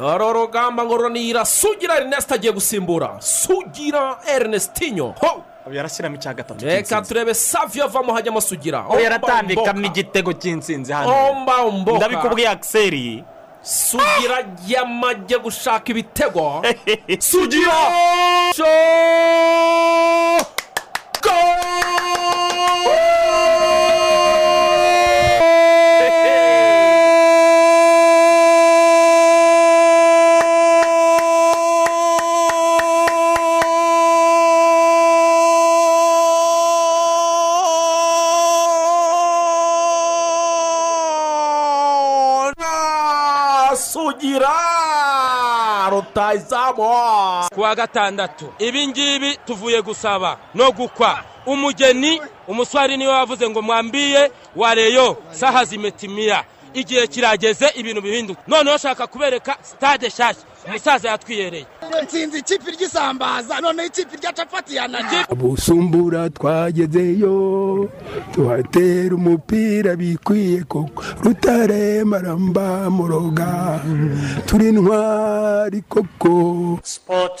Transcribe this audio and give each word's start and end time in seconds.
dore 0.00 0.24
urugamba 0.24 0.84
ngo 0.84 0.96
ruranira 0.96 1.44
sugira 1.44 1.96
erineste 1.96 2.34
agiye 2.34 2.52
gusimbura. 2.52 3.16
Sugira 3.20 4.18
erinestinyo 4.34 5.14
ho! 5.20 5.44
Yarashyiramo 5.70 6.16
icya 6.16 6.34
gatatu 6.34 6.64
reka 6.66 7.02
turebe 7.02 7.34
saviyo 7.34 7.84
avamo 7.84 8.12
hajyamo 8.12 8.40
sugira. 8.40 8.78
Aho 8.80 8.98
yaratambikamo 9.00 9.86
igitego 9.86 10.32
cy'insinzi 10.32 10.92
hano. 10.92 11.12
Ndabikubwiye 11.96 12.48
akiseri 12.48 13.24
sugira 13.62 14.38
yamajye 14.66 15.38
gushaka 15.38 15.86
ibitego. 15.92 16.62
Sugira! 17.30 17.76
Ku 47.70 47.78
wa 47.78 47.86
gatandatu. 47.86 48.52
Ibi 48.58 48.86
ngibi 48.88 49.36
tuvuye 49.46 49.82
gusaba 49.82 50.36
no 50.54 50.72
gukwa. 50.72 51.22
Umugeni 51.46 52.20
umuswari 52.48 52.96
ni 52.96 53.06
we 53.06 53.12
wavuze 53.12 53.48
ngo 53.48 53.62
mwambiye 53.62 54.30
wareyo 54.56 55.16
saha 55.30 55.64
zimetimiya 55.64 56.44
igihe 56.74 57.06
kirageze 57.06 57.66
ibintu 57.74 58.00
bihinduka. 58.02 58.40
Noneho 58.48 58.76
ushaka 58.76 59.06
kubereka 59.06 59.56
sitade 59.62 60.06
nshyashya 60.08 60.42
umusaza 60.66 61.08
yatwiyereye. 61.08 61.66
Nsinzi 62.04 62.38
ikipe 62.38 62.70
ry'isambaza 62.70 63.60
noneho 63.60 63.88
ikipe 63.88 64.16
rya 64.16 64.32
capati 64.32 64.76
yananiye 64.76 65.24
busumbura 65.36 66.30
twagezeyo 66.30 67.88
tuhatera 68.32 69.14
umupira 69.14 69.96
bikwiye 69.96 70.62
koko. 70.64 71.02
Rutare 71.24 72.04
maramba 72.04 72.90
muroga 72.90 73.80
turi 74.46 74.68
intwari 74.68 75.82
koko. 75.88 76.78
Sport 76.82 77.40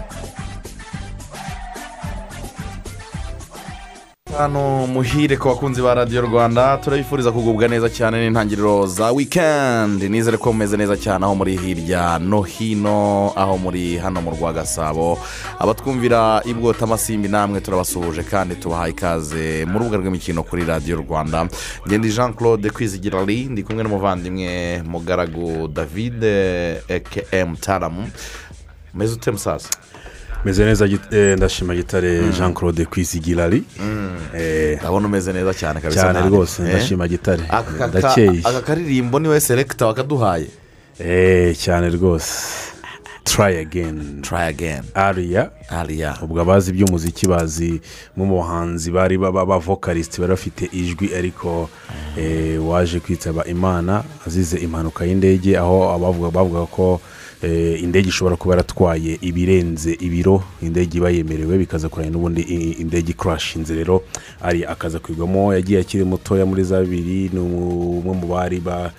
Hano 4.37 4.87
muhire 4.87 5.37
ku 5.37 5.47
bakunzi 5.49 5.81
ba 5.81 5.93
radiyo 5.93 6.21
rwanda 6.21 6.77
turabifuriza 6.77 7.31
kugubwa 7.31 7.67
neza 7.67 7.89
cyane 7.89 8.17
n'intangiriro 8.21 8.87
za 8.87 9.11
wikendi 9.11 10.09
nizere 10.09 10.37
ko 10.37 10.53
mumeze 10.53 10.77
neza 10.77 10.97
cyane 10.97 11.25
aho 11.25 11.35
muri 11.35 11.57
hirya 11.57 12.19
no 12.19 12.41
hino 12.41 13.33
aho 13.35 13.57
muri 13.57 13.97
hano 13.97 14.21
mu 14.21 14.31
rwa 14.31 14.53
gasabo 14.53 15.19
abatwumvira 15.59 16.41
ibwota 16.45 16.85
amasimbi 16.85 17.27
namwe 17.27 17.61
turabasuhuje 17.61 18.23
kandi 18.23 18.55
tubahaye 18.55 18.91
ikaze 18.91 19.65
mu 19.65 19.79
rubuga 19.79 19.97
rw'imikino 19.97 20.43
kuri 20.43 20.65
radiyo 20.65 20.97
rwanda. 21.03 21.47
Ngende 21.87 22.09
jean 22.09 22.33
claude 22.33 22.69
kwizigira 22.69 23.21
ari 23.21 23.45
ndi 23.45 23.63
kumwe 23.63 23.83
n'umuvandimwe 23.83 24.81
mugaragu 24.87 25.67
david 25.67 26.23
ekm 26.87 27.55
taramu. 27.59 28.07
Meze 28.93 29.15
meze 30.45 30.65
neza 30.65 30.85
eh, 31.11 31.37
ndashima 31.37 31.75
gitare 31.75 32.19
jean 32.37 32.53
claude 32.53 32.85
kwisigirari 32.85 33.63
ndabona 34.79 35.07
umeze 35.07 35.33
neza 35.33 35.53
cyane 35.53 35.81
kabisa 35.81 36.01
cyane 36.01 36.29
rwose 36.29 36.63
Eh? 36.63 36.69
ndashima 36.69 37.07
gitare. 37.07 37.43
Ndakeye 37.89 38.39
aka 38.43 38.61
karirimbo 38.61 39.19
ni 39.19 39.27
we 39.27 39.39
selegita 39.39 39.87
wakaduhaye. 39.87 40.47
Eh, 40.99 41.57
cyane 41.57 41.89
rwose. 41.89 42.33
Try 43.23 43.57
again. 43.59 44.21
Try 44.21 44.37
again. 44.41 44.83
Ariya 44.93 45.49
ariya 45.69 46.17
ubwo 46.21 46.41
abazi 46.41 46.71
iby'umuziki 46.71 47.27
bazi 47.27 47.81
mu 48.17 48.25
bahanzi 48.37 48.91
bari 48.91 49.17
b'abavokarisiti 49.17 50.21
bari 50.21 50.31
bafite 50.31 50.69
ijwi 50.73 51.15
ariko 51.15 51.69
eh, 52.17 52.67
waje 52.67 52.99
kwitaba 52.99 53.45
imana 53.45 54.03
azize 54.27 54.57
impanuka 54.57 55.05
y'indege 55.05 55.57
aho 55.57 55.93
abavuga 55.93 56.29
bavuga 56.31 56.65
ko 56.65 56.85
eh, 56.95 57.10
indege 57.81 58.09
ishobora 58.09 58.35
kuba 58.35 58.53
yaratwaye 58.53 59.17
ibirenze 59.21 59.93
ibiro 59.99 60.43
indege 60.61 60.97
iba 60.97 61.09
yemerewe 61.09 61.57
bikaza 61.57 61.89
kurangira 61.89 62.13
n'ubundi 62.13 62.41
indege 62.81 63.11
ikurashinze 63.11 63.75
rero. 63.75 64.03
Ari 64.41 64.65
akaza 64.65 64.99
kwigwamo 64.99 65.53
yagiye 65.53 65.79
akiri 65.79 66.03
mutoya 66.03 66.45
muri 66.45 66.63
za 66.63 66.81
bibiri 66.81 67.29
ni 67.33 67.39
umwe 67.39 68.13
mu 68.15 68.27
bari 68.27 68.59
ba 68.59 68.91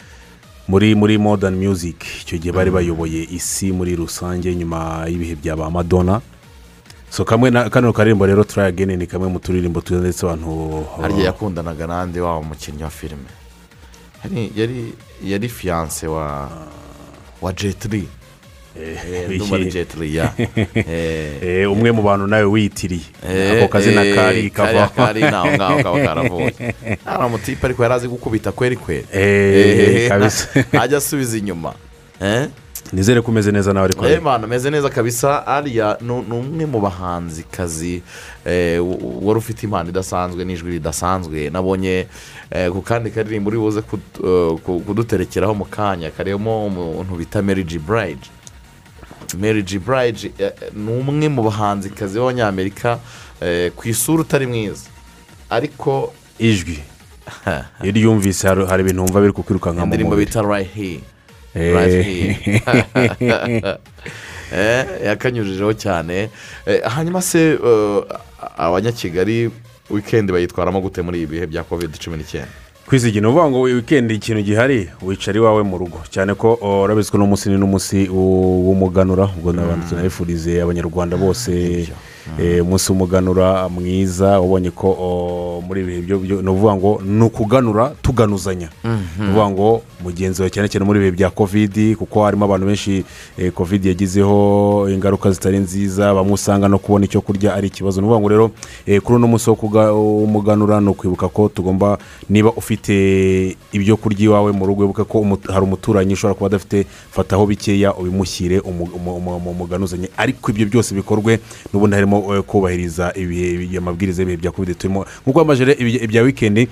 muri 0.69 0.95
muri 0.95 1.19
modern 1.19 1.55
music. 1.55 2.03
Icyo 2.23 2.39
gihe 2.39 2.53
bari 2.53 2.71
bayoboye 2.71 3.27
isi 3.31 3.73
muri 3.73 3.97
rusange 3.97 4.55
nyuma 4.55 5.07
y'ibihe 5.07 5.35
bya 5.39 5.57
ba 5.57 5.71
madonna. 5.71 6.21
So 7.11 7.25
kamwe 7.25 7.51
na 7.51 7.71
kano 7.71 7.93
karirimbo 7.93 8.27
rero 8.27 8.45
try 8.45 8.65
again 8.67 8.97
ni 8.99 9.07
kamwe 9.07 9.29
mu 9.29 9.39
turirimbo 9.39 9.81
twiza 9.81 10.01
ndetse 10.01 10.27
abantu 10.27 10.85
harya 11.01 11.25
yakundanaga 11.31 11.87
n'andi 11.87 12.21
waba 12.21 12.39
umukinnyi 12.41 12.83
wa 12.83 12.91
filime. 12.91 13.29
Yari- 14.25 14.51
yari 14.57 14.95
yari 15.25 15.49
fiyanse 15.49 16.07
wa 16.07 16.49
wa 17.43 17.53
jetiri 17.53 18.09
ndumva 19.35 19.57
ari 19.57 19.65
jetiri 19.71 20.17
ya 20.17 20.33
Eh, 20.75 21.43
Eh, 21.43 21.73
umwe 21.73 21.93
mu 21.93 22.03
bantu 22.03 22.27
nawe 22.27 22.45
wiyitiriye 22.45 23.03
eh, 23.31 23.59
ako 23.59 23.69
kazina 23.69 24.05
eh, 24.05 24.15
kari 24.15 24.51
kava 24.51 24.89
kari 24.89 25.21
naho 25.21 25.49
ngaho 25.53 25.83
kaba 25.83 25.99
karavuye 26.07 26.55
nta 27.05 27.29
mutipe 27.29 27.67
ariko 27.67 27.83
yari 27.83 27.95
azi 27.95 28.09
gukubita 28.09 28.53
kweri 28.53 28.77
kweri 28.77 29.05
Eh, 29.13 30.09
kabisa. 30.09 30.49
ajya 30.81 30.99
asubiza 30.99 31.39
inyuma 31.39 31.75
Eh? 32.21 32.49
nizere 32.93 33.21
ko 33.23 33.31
umeze 33.31 33.53
neza 33.53 33.73
nawe 33.73 33.85
ariko 33.85 34.07
Eh, 34.07 34.23
mwana 34.23 34.45
ameze 34.45 34.71
neza 34.71 34.89
kabisa 34.91 35.47
ariya 35.47 35.97
ni 36.01 36.15
ni 36.29 36.35
umwe 36.37 36.67
mu 36.67 36.81
bahanzikazi 36.81 38.03
eh, 38.45 38.81
w- 38.85 38.99
wari 39.23 39.39
ufite 39.39 39.63
impano 39.67 39.89
idasanzwe 39.91 40.45
n'ijwi 40.45 40.71
ridasanzwe 40.73 41.51
nabonye 41.51 42.07
eh, 42.51 42.71
ku 42.71 42.83
kandi 42.83 43.11
karirimbo 43.11 43.49
uri 43.51 43.59
buze 43.59 43.81
eh, 43.81 44.53
kuduterekeraho 44.87 45.55
mu 45.55 45.65
kanya 45.65 46.11
karimo 46.11 46.67
umuntu 46.67 47.15
bita 47.17 47.43
mary 47.43 47.65
g 47.65 47.79
burayidi 47.79 48.29
mary 49.39 49.63
g 49.63 49.79
burayidi 49.79 50.33
ni 50.75 50.91
umwe 50.93 51.29
mu 51.29 51.43
bahanzikazi 51.43 52.19
b'abanyamerika 52.19 52.99
eh, 53.41 53.71
ku 53.77 53.89
isura 53.89 54.21
utari 54.23 54.47
mwiza 54.47 54.87
ariko 55.51 56.13
ijwi 56.39 56.79
iyo 57.83 57.91
uryumvise 57.93 58.49
hari 58.49 58.83
ibintu 58.83 59.03
wumva 59.03 59.21
biri 59.21 59.33
kukwirukanka 59.33 59.81
mu 59.81 59.87
indirimbo 59.87 60.11
mubiri 60.17 60.27
bita 60.27 60.41
Eh. 61.55 61.73
Eh, 64.53 64.85
yakanyujijeho 65.05 65.73
cyane 65.75 66.31
Eh, 66.67 66.83
hanyuma 66.85 67.23
se 67.23 67.53
eh, 67.53 68.03
abanyakigali 68.57 69.51
wikendi 69.91 70.33
bayitwaramo 70.33 70.81
gute 70.81 71.03
muri 71.03 71.23
ibi 71.23 71.37
bihe 71.37 71.47
bya 71.47 71.65
kovide 71.65 71.99
cumi 71.99 72.17
n'icyenda 72.17 72.49
kwizigira 72.93 73.23
ni 73.23 73.29
ukuvuga 73.29 73.51
ngo 73.51 73.61
wikendi 73.61 74.15
ikintu 74.15 74.43
gihari 74.43 74.89
wicara 75.03 75.39
iwawe 75.39 75.63
mu 75.63 75.79
rugo. 75.79 75.99
Cyane 76.11 76.35
ko 76.35 76.59
oh, 76.61 76.83
urabizi 76.85 77.11
ko 77.11 77.19
n'umunsi 77.19 77.49
n'umunsi 77.49 78.09
w'umuganura 78.13 79.33
ubwo 79.33 79.53
n'abantu 79.53 79.89
tunabifurize 79.89 80.61
abanyarwanda 80.61 81.17
bose 81.17 81.89
umunsi 82.63 82.93
w'umuganura 82.93 83.69
mwiza 83.69 84.41
ubonye 84.41 84.71
ko 84.71 85.63
muri 85.67 85.81
ibi 85.81 86.01
byo 86.03 86.43
ni 86.43 86.49
ukuvuga 86.51 86.75
ngo 86.77 87.01
ni 87.05 87.23
ukuganura 87.25 87.93
tuganuzanya. 88.03 88.69
Ni 88.85 89.25
ukuvuga 89.25 89.51
ngo 89.51 89.83
mugenzi 90.03 90.43
wawe 90.43 90.51
cyane 90.51 90.69
cyane 90.69 90.85
muri 90.87 90.99
ibi 90.99 91.11
bihe 91.11 91.17
bya 91.17 91.31
kovidi 91.31 91.95
kuko 91.97 92.25
harimo 92.25 92.45
abantu 92.45 92.67
benshi 92.67 93.05
eh, 93.39 93.53
kovidi 93.53 93.89
yagizeho 93.89 94.89
ingaruka 94.91 95.31
zitari 95.31 95.59
nziza 95.59 96.15
bamwe 96.15 96.33
usanga 96.33 96.69
no 96.69 96.79
kubona 96.79 97.05
icyo 97.05 97.21
kurya 97.21 97.55
ari 97.55 97.69
ikibazo. 97.69 98.01
Ni 98.01 98.07
ukuvuga 98.07 98.21
ngo 98.21 98.29
rero 98.29 98.51
eh, 98.87 99.01
kuri 99.01 99.17
uno 99.17 99.27
munsi 99.27 99.51
w'umuganura 99.51 100.81
ni 100.81 100.89
ukwibuka 100.89 101.29
ko 101.29 101.49
tugomba 101.49 101.99
niba 102.31 102.51
ufite 102.53 103.57
ibyo 103.73 103.97
kurya 103.97 104.25
iwawe 104.25 104.53
mu 104.53 104.67
rugo 104.67 104.83
wibuke 104.83 105.05
ko 105.05 105.39
hari 105.49 105.65
umuturanyi 105.65 106.13
ushobora 106.13 106.35
kuba 106.35 106.47
adafite 106.47 106.87
fataho 107.11 107.47
bikeya 107.47 107.95
ubimushyire 107.95 108.61
umu- 108.61 108.91
umu- 108.95 109.17
umu- 109.17 109.37
umu- 109.37 109.51
umuganuzanye. 109.51 110.09
Ariko 110.17 110.51
ibyo 110.51 110.67
byose 110.67 110.95
bikorwe 110.95 111.41
n'ubundi 111.73 111.95
harimo 111.97 112.12
eh, 112.19 112.43
kubahiriza 112.43 113.13
amabwiriza 113.79 114.23
y'ibihe 114.23 114.37
bya 114.37 114.51
kovide 114.51 114.75
turimo 114.75 115.07
nk'uko 115.25 115.41
amajire 115.41 115.73
ibya 115.79 116.23
wikendi 116.23 116.69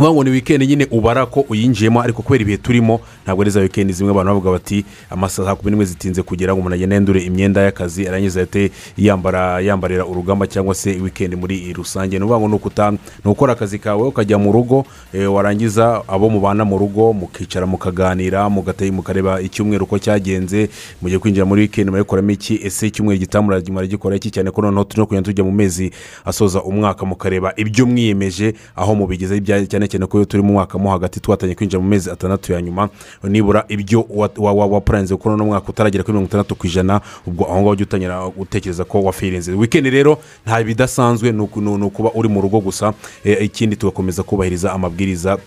ngo 0.00 0.24
ni 0.24 0.30
wikendi 0.30 0.66
nyine 0.66 0.86
ubara 0.90 1.26
ko 1.26 1.44
uyinjiyemo 1.48 2.00
ariko 2.02 2.22
kubera 2.22 2.42
ibihe 2.42 2.58
turimo 2.58 3.00
ntabwo 3.24 3.42
ari 3.42 3.50
za 3.50 3.60
wikendi 3.60 3.92
zimwe 3.92 4.10
abantu 4.10 4.28
bavuga 4.30 4.50
bati 4.50 4.84
amasaha 5.10 5.54
kumi 5.56 5.70
n'imwe 5.70 5.84
zitinze 5.84 6.22
kugira 6.22 6.52
ngo 6.52 6.60
umuntu 6.60 6.74
agende 6.74 6.94
yandure 6.94 7.20
imyenda 7.22 7.60
y'akazi 7.62 8.08
arangiza 8.08 8.40
ahite 8.40 8.70
yambara 8.98 9.60
yambarira 9.60 10.06
urugamba 10.06 10.46
cyangwa 10.46 10.74
se 10.74 10.90
wikendi 11.00 11.36
muri 11.36 11.72
rusange. 11.72 12.18
Ni 12.18 12.24
ukuvuga 12.24 12.40
ngo 12.40 12.48
ni 12.48 12.54
ukuta 12.54 12.90
ni 12.90 13.30
ukora 13.30 13.52
akazi 13.52 13.78
kawe 13.78 14.08
ukajya 14.08 14.38
mu 14.38 14.52
rugo 14.52 14.84
eh, 15.12 15.32
warangiza 15.34 16.02
abo 16.08 16.28
mubana 16.30 16.64
mu 16.64 16.78
rugo 16.78 17.12
mukicara 17.12 17.66
mukaganira 17.66 18.50
mukareba 18.50 19.40
icyumweru 19.40 19.84
uko 19.84 19.98
cyagenze 19.98 20.68
mugiye 21.02 21.18
kwinjira 21.18 21.46
muri 21.46 21.60
wikendi 21.62 21.90
murayikoramo 21.90 22.30
iki? 22.30 22.60
Ese 22.64 22.86
icyumweru 22.86 23.18
gitaha 23.20 23.42
muragikora 23.42 24.16
iki 24.16 24.30
cyane? 24.30 24.50
Ko 24.50 24.62
noneho 24.62 24.84
turi 24.84 25.00
no 25.00 25.06
kugenda 25.06 25.26
tujya 25.30 25.44
mu 25.44 25.52
mezi 25.52 25.90
asoza 26.24 26.62
umwaka 26.62 27.06
mukareba 27.06 27.52
ibyo 27.56 27.86
mwiyemeje 27.86 28.54
aho 28.76 28.94
mubigeze 28.94 29.36
ibya- 29.36 29.62
cyane 29.88 30.04
cyane 30.04 30.06
ko 30.06 30.18
iyo 30.18 30.24
turi 30.24 30.42
mu 30.42 30.52
mwaka 30.52 30.78
mo 30.78 30.90
hagati 30.90 31.20
twatangiye 31.20 31.54
kwinjira 31.56 31.80
mu 31.82 31.88
mezi 31.88 32.10
atandatu 32.10 32.52
ya 32.52 32.62
nyuma 32.62 32.88
nibura 33.22 33.64
ibyo 33.68 34.06
wa- 34.10 34.30
wa- 34.36 34.52
wa- 34.52 34.66
wapuranze 34.66 35.14
gukora 35.14 35.34
uno 35.34 35.44
mwaka 35.44 35.68
utaragera 35.68 36.04
kuri 36.04 36.12
mirongo 36.12 36.28
itandatu 36.28 36.54
ku 36.54 36.66
ijana 36.66 37.00
ubwo 37.26 37.44
aho 37.44 37.54
ngaho 37.60 37.70
ujya 37.70 37.86
utangira 37.86 38.28
gutekereza 38.36 38.84
ko 38.84 39.02
wafirinze 39.02 39.52
wikendi 39.52 39.90
rero 39.90 40.18
nta 40.46 40.62
bidasanzwe 40.64 41.32
ni 41.32 41.40
uku- 41.42 41.60
ni 41.60 41.84
ukuba 41.84 42.10
uri 42.14 42.28
mu 42.28 42.40
rugo 42.40 42.60
gusa 42.60 42.92
eh, 43.24 43.38
ikindi 43.44 43.76
tugakomeza 43.76 44.22
kubahiriza 44.22 44.72
amabwiriza 44.72 45.38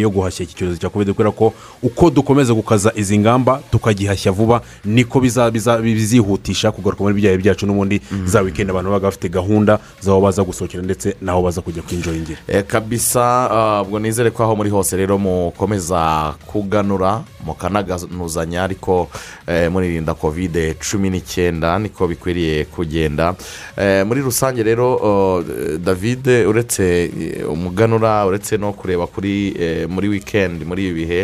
yo 0.00 0.10
guhashya 0.10 0.44
iki 0.44 0.54
cyorezo 0.54 0.78
cya 0.80 0.88
kovide 0.88 1.12
kubera 1.12 1.30
ko 1.30 1.52
uko 1.82 2.10
dukomeza 2.10 2.54
gukaza 2.54 2.92
izi 2.96 3.18
ngamba 3.18 3.60
tukagihashya 3.70 4.32
vuba 4.32 4.60
niko 4.84 5.20
bizihutisha 5.20 6.72
kugaruka 6.72 7.02
muri 7.02 7.14
bya 7.14 7.36
byacu 7.36 7.66
n'ubundi 7.66 8.00
za 8.24 8.40
wikendi 8.40 8.70
abantu 8.70 8.90
baba 8.90 9.00
bafite 9.08 9.28
gahunda 9.28 9.78
z'aho 10.00 10.20
baza 10.20 10.42
gusohokera 10.44 10.82
ndetse 10.82 11.16
n'aho 11.22 11.42
baza 11.42 11.60
kujya 11.60 11.82
kwinjoyingira 11.82 12.38
Eh, 12.48 12.64
kabisa 12.66 13.50
ah, 13.50 13.82
ubwo 13.82 13.98
nizere 13.98 14.30
ko 14.30 14.42
aho 14.42 14.56
muri 14.56 14.70
hose 14.70 14.96
rero 14.96 15.18
mukomeza 15.18 16.34
kuganura 16.46 17.22
mukanagazanya 17.46 18.62
ariko 18.64 19.08
eh, 19.46 19.70
muririnda 19.72 20.14
kovide 20.14 20.74
cumi 20.74 21.10
n'icyenda 21.10 21.78
niko 21.78 22.08
bikwiriye 22.08 22.64
kugenda. 22.64 23.34
Eh, 23.76 24.06
muri 24.06 24.20
rusange 24.20 24.62
rero 24.62 24.94
oh, 25.02 25.42
david 25.78 26.26
uretse 26.46 27.04
eh, 27.04 27.50
umuganura 27.50 28.26
uretse 28.26 28.56
no 28.56 28.72
kureba 28.72 29.06
kuri 29.06 29.48
eh, 29.48 29.49
muri 29.88 30.08
wikendi 30.08 30.64
muri 30.64 30.88
ibi 30.88 30.94
bihe 31.04 31.20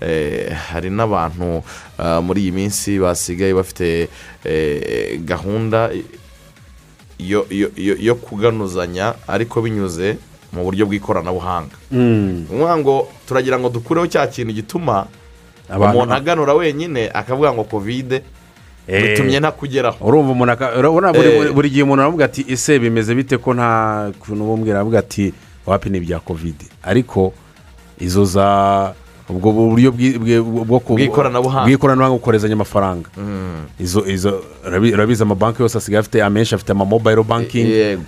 eh, 0.00 0.52
hari 0.52 0.90
n'abantu 0.90 1.62
ah, 1.98 2.20
muri 2.20 2.40
iyi 2.48 2.52
minsi 2.52 2.98
basigaye 2.98 3.54
bafite 3.54 4.08
eh, 4.44 5.20
gahunda 5.24 5.90
yo, 7.18 8.14
kuganuzanya 8.14 9.14
ariko 9.28 9.62
binyuze 9.62 10.16
mu 10.52 10.64
buryo 10.64 10.86
bw'ikoranabuhanga. 10.86 11.76
Ukuvuga 12.48 12.76
ngo 12.78 12.94
turagira 13.28 13.58
ngo 13.58 13.68
dukureho 13.68 14.06
cya 14.06 14.26
kintu 14.26 14.52
gituma 14.52 15.06
umuntu 15.70 16.14
aganura 16.14 16.54
wenyine 16.54 17.10
akavuga 17.14 17.52
ngo 17.52 17.64
kovide 17.64 18.22
Eh. 18.88 19.02
bitumye 19.14 19.38
ntakugeraho 19.40 20.02
urumva 20.02 20.32
umuntu 20.32 20.52
urabona 20.78 21.12
Eh. 21.14 21.52
buri 21.54 21.70
gihe 21.70 21.82
umuntu 21.84 22.02
aravuga 22.02 22.24
ati 22.24 22.42
ese 22.48 22.78
bimeze 22.78 23.14
bite 23.14 23.38
ko 23.38 23.54
nta 23.54 24.10
kuntu 24.18 24.42
bumvira 24.44 24.80
aravuga 24.82 24.98
ati 24.98 25.30
wapi 25.66 25.90
ni 25.90 25.98
ibya 25.98 26.18
kovide 26.18 26.66
ariko 26.82 27.30
izo 28.00 28.24
za 28.24 28.92
ubwo 29.30 29.52
buryo 29.52 29.92
Bw'ikoranabuhanga. 29.92 31.66
bw'ikoranabuhanga 31.66 32.16
bukorezanya 32.18 32.54
amafaranga. 32.54 33.08
Izo 33.80 34.02
izo 34.06 34.42
urabi- 34.66 34.92
urabizi 34.94 35.22
amabanki 35.22 35.62
yose 35.62 35.78
asigaye 35.78 36.00
afite 36.00 36.22
amenshi 36.22 36.54
afite 36.54 36.72
amamobayiro 36.72 37.22
bankingi 37.22 37.70
yego. 37.70 38.02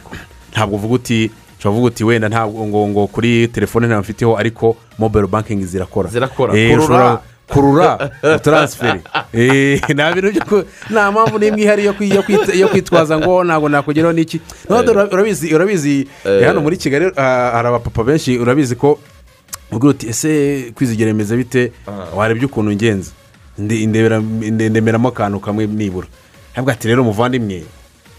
Ntabwo 0.53 0.77
uvuga 0.77 0.95
uti 0.95 1.31
ushobora 1.59 1.75
kuvuga 1.75 1.87
uti 1.95 2.05
wenda 2.05 2.29
ntabwo 2.29 2.67
ngo 2.67 2.89
ngo 2.89 3.07
kuri 3.07 3.49
telefone 3.49 3.87
ntabwo 3.87 4.03
mfiteho 4.03 4.37
ariko 4.39 4.77
mobayiro 4.99 5.29
bankingi 5.29 5.65
zirakora. 5.65 6.11
Zirakora. 6.11 6.59
Eh, 6.59 6.75
Kurura. 6.77 7.21
kurura 7.53 8.11
taransiferi 8.45 9.01
Eh, 9.33 9.81
nta 9.95 10.13
bintu 10.13 10.33
byo 10.33 10.65
nta 10.91 11.13
mpamvu 11.13 11.39
n'imwe 11.39 11.63
ihari 11.63 11.85
yo 11.85 11.93
kwi- 11.93 12.11
yo 12.15 12.23
kwit- 12.23 12.55
yo 12.57 12.69
kwitwaza 12.69 13.19
ngo 13.19 13.45
ntabwo 13.45 13.69
nakugeraho 13.69 14.13
n'iki. 14.13 14.41
Ura- 14.69 15.07
urabizi 15.13 15.55
urabizi 15.55 16.09
eh, 16.25 16.47
hano 16.47 16.61
muri 16.61 16.77
kigali 16.77 17.13
ah, 17.17 17.51
hari 17.55 17.69
abapapa 17.69 18.05
benshi 18.05 18.39
urabizi 18.39 18.75
ko 18.77 18.99
ubwo 19.73 19.89
uti 19.89 20.09
ese 20.09 20.71
kwizigera 20.75 21.13
bimeze 21.13 21.37
bite 21.37 21.73
warebye 22.17 22.47
ukuntu 22.47 22.73
ngenza? 22.73 23.11
Ndi- 23.59 23.87
ndebera- 23.87 24.21
nde- 24.21 24.69
ndemeramo 24.71 25.09
akantu 25.09 25.41
kamwe 25.41 25.67
nibura. 25.67 26.07
Ntabwo 26.53 26.71
ati 26.71 26.89
rero 26.89 27.05
muvandimwe 27.05 27.65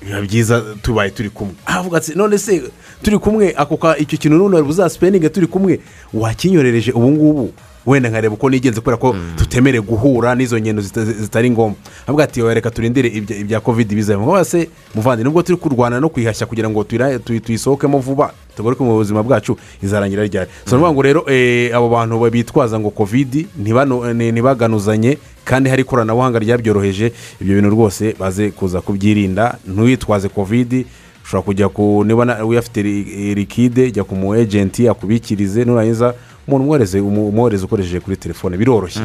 biba 0.05 0.21
byiza 0.21 0.61
tubaye 0.81 1.09
turi 1.11 1.29
kumwe. 1.29 1.53
Avuga 1.65 1.97
ati 1.97 2.13
none 2.15 2.37
se 2.37 2.61
turi 3.03 3.17
kumwe 3.19 3.53
ako 3.57 3.95
icyo 3.97 4.17
kintu 4.17 4.37
n'ubundi 4.37 4.55
wari 4.55 4.67
buzasipeninge 4.67 5.29
turi 5.29 5.47
kumwe 5.47 5.79
wakinyorereje 6.13 6.91
ubu 6.91 7.09
ngubu 7.11 7.53
wenda 7.85 8.09
nkareba 8.09 8.33
uko 8.33 8.49
nigenze 8.49 8.79
kubera 8.79 8.97
ko 8.97 9.15
tutemere 9.35 9.81
guhura 9.81 10.35
n'izo 10.35 10.59
ngendo 10.59 10.81
zita- 10.81 11.05
zitari 11.05 11.51
ngombwa. 11.51 11.75
Avuga 12.07 12.23
ati 12.23 12.41
reka 12.41 12.71
turindire 12.71 13.09
ibya- 13.09 13.59
kovide 13.59 13.95
bizaba. 13.95 14.23
Ngo 14.23 14.43
se 14.45 14.69
muvandimwe 14.95 15.23
nubwo 15.23 15.41
turi 15.43 15.57
kurwana 15.57 15.99
no 15.99 16.09
kwihashya 16.09 16.47
kugira 16.47 16.69
ngo 16.69 16.83
tuyisohokemo 17.43 17.99
vuba 17.99 18.33
tugaruke 18.55 18.83
mu 18.83 18.95
buzima 18.95 19.23
bwacu 19.23 19.57
izarangira 19.83 20.23
ryari? 20.23 20.49
So 20.65 20.77
ni 20.77 20.83
ukuvuga 20.83 20.93
ngo 20.93 21.01
rero 21.01 21.21
eh, 21.29 21.75
abo 21.75 21.89
bantu 21.89 22.29
bitwaza 22.31 22.79
ngo 22.79 22.89
ni- 24.13 24.31
ntibaganuzanye 24.31 25.17
kandi 25.45 25.69
hari 25.69 25.81
ikoranabuhanga 25.81 26.39
ryabyoroheje 26.39 27.11
ibyo 27.41 27.55
bintu 27.55 27.69
rwose 27.69 28.15
baze 28.19 28.51
kuza 28.51 28.81
kubyirinda. 28.81 29.57
Ntuyitwaze 29.67 30.29
kovide 30.29 30.85
ushobora 31.23 31.45
kujya 31.45 31.69
ku 31.69 32.03
niba 32.07 32.45
uyafite 32.45 32.81
ri- 32.83 33.33
rikide 33.35 33.91
jya 33.91 34.03
ku 34.03 34.15
mu 34.15 34.35
ejenti 34.35 34.87
akubikirize 34.87 35.65
nurangiza 35.65 36.13
umuntu 36.47 36.63
umwohereze 37.29 37.65
ukoresheje 37.65 37.99
kuri 37.99 38.17
telefone 38.17 38.57
biroroshye. 38.57 39.01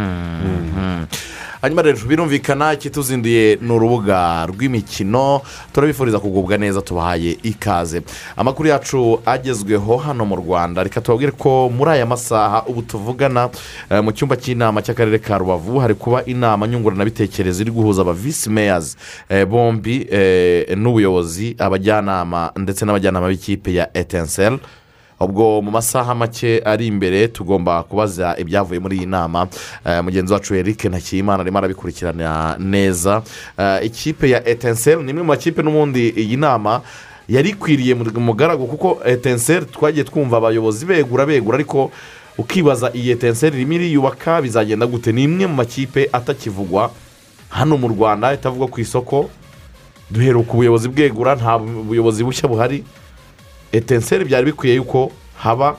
Hanyuma 1.63 1.83
rero 1.83 1.99
birumvikana 2.09 2.73
ikituzinduye 2.73 3.59
ni 3.63 3.73
urubuga 3.73 4.47
rw'imikino 4.47 5.41
turabifuriza 5.73 6.19
kugubwa 6.19 6.59
neza 6.59 6.83
tubahaye 6.83 7.39
ikaze. 7.43 8.03
Amakuru 8.37 8.69
yacu 8.69 9.21
agezweho 9.27 9.97
hano 9.97 10.25
mu 10.25 10.37
rwanda. 10.37 10.83
Reka 10.83 11.01
tubabwire 11.01 11.33
ko 11.33 11.69
muri 11.77 11.91
aya 11.91 12.07
masaha 12.07 12.63
ubu 12.67 12.83
tuvugana 12.83 13.51
eh, 13.91 14.03
mu 14.03 14.13
cyumba 14.13 14.37
cy'inama 14.37 14.83
cy'akarere 14.83 15.19
ka 15.19 15.39
rubavu 15.39 15.79
hari 15.79 15.95
kuba 15.95 16.25
inama 16.25 16.67
nyunguranabitekerezo 16.69 17.63
iri 17.63 17.71
guhuza 17.71 18.03
aba 18.03 18.13
visi 18.13 18.51
meyazi 18.51 18.97
eh, 19.29 19.47
bombi 19.47 20.07
eh, 20.11 20.77
n'ubuyobozi 20.79 21.57
abajyanama 21.59 22.53
ndetse 22.57 22.85
n'abajyanama 22.87 23.29
b'ikipe 23.29 23.75
ya 23.75 23.91
etenseri 23.99 24.59
ubwo 25.21 25.63
mu 25.63 25.71
masaha 25.71 26.15
make 26.15 26.63
ari 26.65 26.87
imbere 26.87 27.29
tugomba 27.29 27.83
kubaza 27.83 28.37
ibyavuye 28.39 28.81
muri 28.81 28.97
iyi 28.97 29.07
nama. 29.07 29.49
Eh, 29.87 30.05
mugenzi 30.05 30.33
wacu 30.33 30.55
eric 30.55 30.85
ntakiyimana 30.85 31.43
arimo 31.43 31.59
arabikurikirana 31.59 32.57
neza. 32.59 33.23
Eh, 33.59 33.81
ikipe 33.87 34.31
ya 34.31 34.49
etenseri 34.49 35.03
ni 35.03 35.11
imwe 35.11 35.23
mu 35.23 35.29
makipe 35.29 35.63
n'ubundi 35.63 36.09
iyi 36.09 36.37
nama 36.37 36.81
yari 37.29 37.51
ikwiriye 37.51 37.95
mu 37.95 38.21
mugaragu 38.21 38.67
kuko 38.67 38.99
etenseri 39.05 39.67
twagiye 39.67 40.05
twumva 40.05 40.37
abayobozi 40.37 40.87
begura 40.87 41.27
begura 41.27 41.55
ariko 41.59 41.91
ukibaza 42.39 42.91
iyi 42.95 43.11
etenseri 43.11 43.57
irimo 43.57 43.73
iriyubaka 43.73 44.43
bizagenda 44.43 44.87
gute? 44.87 45.13
Ni 45.13 45.23
imwe 45.25 45.47
mu 45.47 45.55
makipe 45.55 46.09
atakivugwa 46.13 46.91
hano 47.49 47.77
mu 47.77 47.89
rwanda 47.89 48.35
itavugwa 48.35 48.69
ku 48.69 48.81
isoko. 48.81 49.31
Duheruka 50.11 50.53
ubuyobozi 50.53 50.89
bwegura 50.89 51.35
nta 51.35 51.59
buyobozi 51.59 52.25
bushya 52.25 52.49
buhari. 52.49 52.85
Etenseri 53.73 54.25
byari 54.25 54.47
bikwiye 54.47 54.75
yuko 54.75 55.13
haba 55.37 55.77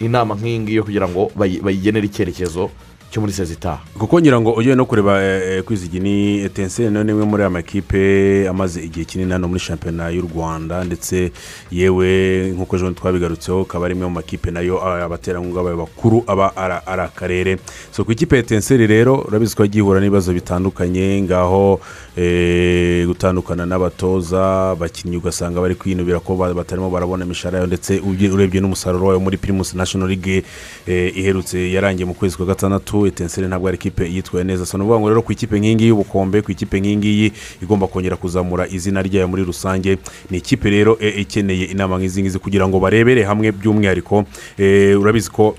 inama 0.00 0.34
nk'iyi 0.34 0.58
ngiyi 0.60 0.82
kugira 0.82 1.08
ngo 1.08 1.30
bayi- 1.36 1.60
bayigenere 1.62 2.06
icyerekezo. 2.06 2.70
Cyo 3.10 3.20
muri 3.20 3.32
sezitaha 3.32 3.78
kuko 3.98 4.20
ngira 4.20 4.40
ngo 4.40 4.52
ugiye 4.52 4.74
no 4.74 4.84
kureba 4.86 5.22
eh, 5.22 5.62
eh, 5.66 6.00
ni 6.02 6.40
etenseri 6.44 6.90
ni 6.90 7.10
imwe 7.10 7.24
muri 7.24 7.42
aya 7.42 7.50
makipe 7.50 8.48
amaze 8.48 8.80
igihe 8.80 9.04
kinini 9.04 9.32
hano 9.32 9.48
muri 9.48 9.60
shampiyona 9.60 10.10
y'u 10.10 10.22
rwanda. 10.34 10.84
Ndetse 10.84 11.32
yewe 11.70 12.50
nk'uko 12.54 12.76
ejo 12.76 12.90
twabigarutseho 12.90 13.60
akaba 13.60 13.86
ari 13.86 13.94
imwe 13.94 14.06
mu 14.06 14.14
makipe 14.14 14.50
na 14.50 14.60
yo 14.60 14.78
ah, 14.82 15.04
abaterankunga 15.04 15.62
bayo 15.62 15.76
bakuru 15.76 16.24
aba 16.26 16.56
ari 16.56 17.02
akarere 17.02 17.58
so 17.92 18.04
ku 18.04 18.12
ikipe 18.12 18.38
etenseri 18.38 18.86
rero 18.86 19.24
urabizi 19.28 19.56
ko 19.56 19.62
yagiye 19.62 19.82
ihura 19.84 20.00
n'ibibazo 20.00 20.32
bitandukanye 20.32 21.22
ngaho 21.22 21.80
eh, 22.16 23.06
gutandukana 23.06 23.66
n'abatoza 23.66 24.70
abakinnyi 24.70 25.16
ugasanga 25.16 25.60
bari 25.60 25.74
kwinubira 25.74 26.20
ko 26.20 26.36
ba- 26.36 26.54
batarimo 26.54 26.90
barabona 26.90 27.24
imishahara 27.24 27.58
yayo. 27.58 27.66
Ndetse 27.66 28.00
urebye 28.32 28.60
n'umusaruro 28.60 29.06
wayo 29.06 29.20
muri 29.20 29.36
pirimusi 29.36 29.76
nashono 29.76 30.06
ligue 30.06 30.42
eh, 30.86 31.16
iherutse 31.16 31.72
yarangiye 31.72 32.06
mu 32.06 32.14
kwezi 32.14 32.36
kwa 32.36 32.46
gatandatu. 32.46 32.99
Etenseri 33.06 33.46
ntabwo 33.48 33.68
ari 33.68 33.76
ikipe 33.76 34.04
yitwaye 34.10 34.44
neza. 34.44 34.66
So 34.66 34.78
ni 34.78 34.84
ukuvuga 34.84 35.00
ngo 35.00 35.08
rero 35.08 35.22
ku 35.22 35.32
ikipe 35.32 35.60
nk'iyi 35.60 35.74
ngiyi 35.74 35.88
y'ubukombe 35.88 36.42
ku 36.42 36.52
ikipe 36.52 36.80
nk'iyi 36.80 36.96
ngiyi 36.96 37.32
igomba 37.62 37.86
kongera 37.86 38.16
kuzamura 38.16 38.68
izina 38.68 39.02
ryayo 39.02 39.28
muri 39.28 39.44
rusange 39.44 39.98
ni 40.30 40.38
ikipe 40.38 40.70
rero 40.70 40.96
eh, 41.00 41.18
ikeneye 41.20 41.64
inama 41.64 41.98
nk'izi 41.98 42.22
ngizi 42.22 42.38
kugira 42.38 42.68
ngo 42.68 42.80
barebere 42.80 43.24
hamwe 43.24 43.52
by'umwihariko 43.52 44.24
eh, 44.58 45.00
urabizi 45.00 45.30
ko 45.30 45.56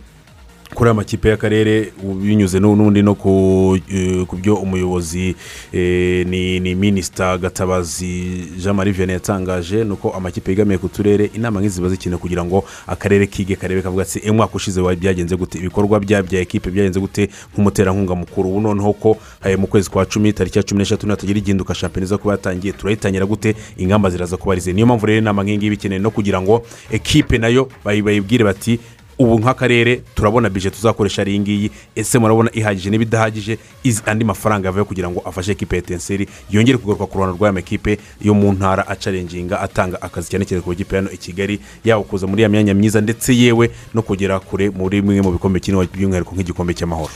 kuri 0.76 0.88
aya 0.88 0.94
makipe 0.94 1.30
y'akarere 1.30 1.92
binyuze 2.04 2.60
n'u- 2.60 2.76
n'ubundi 2.76 3.02
no 3.04 3.16
ku 3.16 3.78
eh, 3.92 4.26
byo 4.42 4.56
umuyobozi 4.56 5.36
eh, 5.74 6.26
ni 6.28 6.60
ni 6.60 6.76
minisita 6.76 7.38
gatabazi 7.38 8.48
jean 8.58 8.76
marie 8.76 8.94
vianney 8.94 9.14
yatangaje 9.14 9.84
ni 9.84 9.92
uko 9.92 10.10
amakipe 10.12 10.52
yegamiye 10.52 10.78
ku 10.78 10.88
turere 10.90 11.30
inama 11.36 11.60
nk'izi 11.60 11.82
ziba 11.82 12.18
kugira 12.18 12.44
ngo 12.46 12.64
akarere 12.88 13.28
kige 13.28 13.56
karebe 13.56 13.82
kavuga 13.82 14.04
ati 14.04 14.20
"Eh, 14.24 14.32
umwaka 14.32 14.56
ushize 14.56 14.82
byagenze 14.96 15.36
gute 15.36 15.58
ibikorwa 15.58 16.00
bya 16.00 16.24
ekipe 16.42 16.72
byagenze 16.72 17.00
gute 17.00 17.30
nk'umuterankunga 17.54 18.16
mukuru. 18.16 18.50
Ubu 18.50 18.62
noneho 18.62 18.94
ko 18.94 19.18
mu 19.58 19.68
kwezi 19.68 19.90
kwa 19.90 20.06
cumi 20.06 20.34
tariki 20.34 20.58
ya 20.58 20.64
cumi 20.64 20.80
n'eshatu 20.82 21.08
natagira 21.08 21.38
iginduka 21.40 21.76
shampiyona 21.76 22.06
iza 22.06 22.18
kuba 22.18 22.34
yatangiye 22.34 22.74
turayitangira 22.74 23.26
gute 23.26 23.56
ingamba 23.78 24.10
ziraza 24.10 24.38
kuba 24.38 24.54
arize 24.54 24.74
niyo 24.74 24.86
mpamvu 24.86 25.06
rero 25.06 25.20
inama 25.20 25.44
nk'iyi 25.44 25.58
ngiyi 25.58 25.74
ikeneye 25.74 26.00
no 26.00 26.12
kugira 26.12 26.42
ngo 26.42 26.64
ekipe 26.92 27.38
na 27.38 27.48
yo 27.48 27.68
bayi- 27.86 28.02
bayibwire 28.04 28.44
bati 28.44 28.80
ubu 29.20 29.40
nk'akarere 29.40 30.02
turabona 30.16 30.50
bije 30.50 30.70
tuzakoresha 30.70 31.22
ari 31.22 31.32
iyi 31.32 31.40
ngiyi 31.40 31.72
ese 31.96 32.20
murabona 32.20 32.50
ihagije 32.54 32.90
n'ibidahagije? 32.90 33.58
Andi 34.06 34.26
mafaranga 34.26 34.68
yavuye 34.68 34.84
kugira 34.86 35.10
ngo 35.10 35.20
afashe 35.26 35.52
ekipe 35.52 35.76
ya 35.76 35.82
etenseri 35.84 36.28
yongere 36.50 36.78
kugaruka 36.78 37.06
ku 37.06 37.18
ruhando 37.18 37.36
rw'aya 37.38 37.54
makipe 37.54 37.98
yo 38.22 38.34
mu 38.34 38.52
ntara 38.54 38.88
acarenginga 38.88 39.60
atanga 39.62 40.02
akazi 40.02 40.30
cyane 40.30 40.46
cyane 40.46 40.62
ku 40.62 40.70
makipe 40.70 40.96
hano 40.96 41.10
i 41.12 41.18
kigali 41.18 41.60
yaba 41.86 42.04
kuza 42.04 42.28
muri 42.28 42.42
ya 42.42 42.50
myanya 42.50 42.74
myiza 42.74 43.02
ndetse 43.02 43.34
yewe 43.36 43.72
no 43.94 44.02
kugera 44.02 44.40
kure 44.40 44.70
muri 44.70 45.02
bimwe 45.02 45.22
mu 45.22 45.32
bikombe 45.32 45.60
kimwe 45.60 45.86
by'umwihariko 45.94 46.34
nk'igikombe 46.36 46.74
cy'amahoro. 46.74 47.12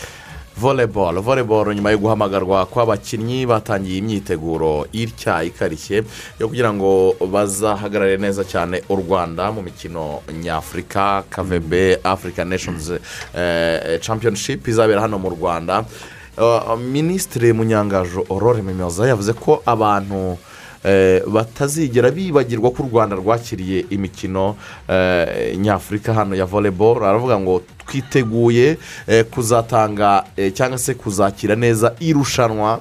Voleboro 0.58 1.22
voleboro 1.22 1.74
nyuma 1.74 1.92
yo 1.92 1.98
guhamagarwa 1.98 2.66
kw'abakinnyi 2.66 3.46
batangiye 3.46 3.98
imyiteguro 3.98 4.88
itya 4.92 5.44
ikarishye 5.44 6.04
yo 6.40 6.48
kugira 6.48 6.74
ngo 6.74 7.16
bazahagarare 7.32 8.18
neza 8.18 8.44
cyane 8.44 8.82
u 8.90 8.96
rwanda 8.96 9.52
mu 9.52 9.62
mikino 9.62 10.22
nyafurika 10.44 11.24
kavebe 11.30 12.00
afurika 12.04 12.46
neshonizi 12.46 12.98
championship 14.02 14.68
izabera 14.68 15.02
hano 15.02 15.20
mu 15.20 15.30
rwanda. 15.30 15.86
Uh, 16.38 16.76
minisitiri 16.80 17.54
munyangajo 17.54 18.26
aurore 18.30 18.62
mimoza 18.62 19.08
yavuze 19.08 19.34
ko 19.34 19.62
abantu 19.66 20.16
eh, 20.32 20.38
batazigera 21.28 22.12
bibagirwa 22.12 22.72
ko 22.72 22.84
u 22.84 22.90
rwanda 22.92 23.16
rwakiriye 23.16 23.86
imikino 23.90 24.56
eh, 24.90 25.58
nyafurika 25.58 26.14
hano 26.14 26.36
ya 26.36 26.46
voleboro 26.46 27.08
aravuga 27.08 27.40
ngo 27.40 27.62
twiteguye 27.88 28.78
eh, 29.08 29.26
kuzatanga 29.26 30.24
eh, 30.38 30.54
cyangwa 30.54 30.78
se 30.78 30.94
kuzakira 30.94 31.56
neza 31.56 31.96
irushanwa. 32.00 32.80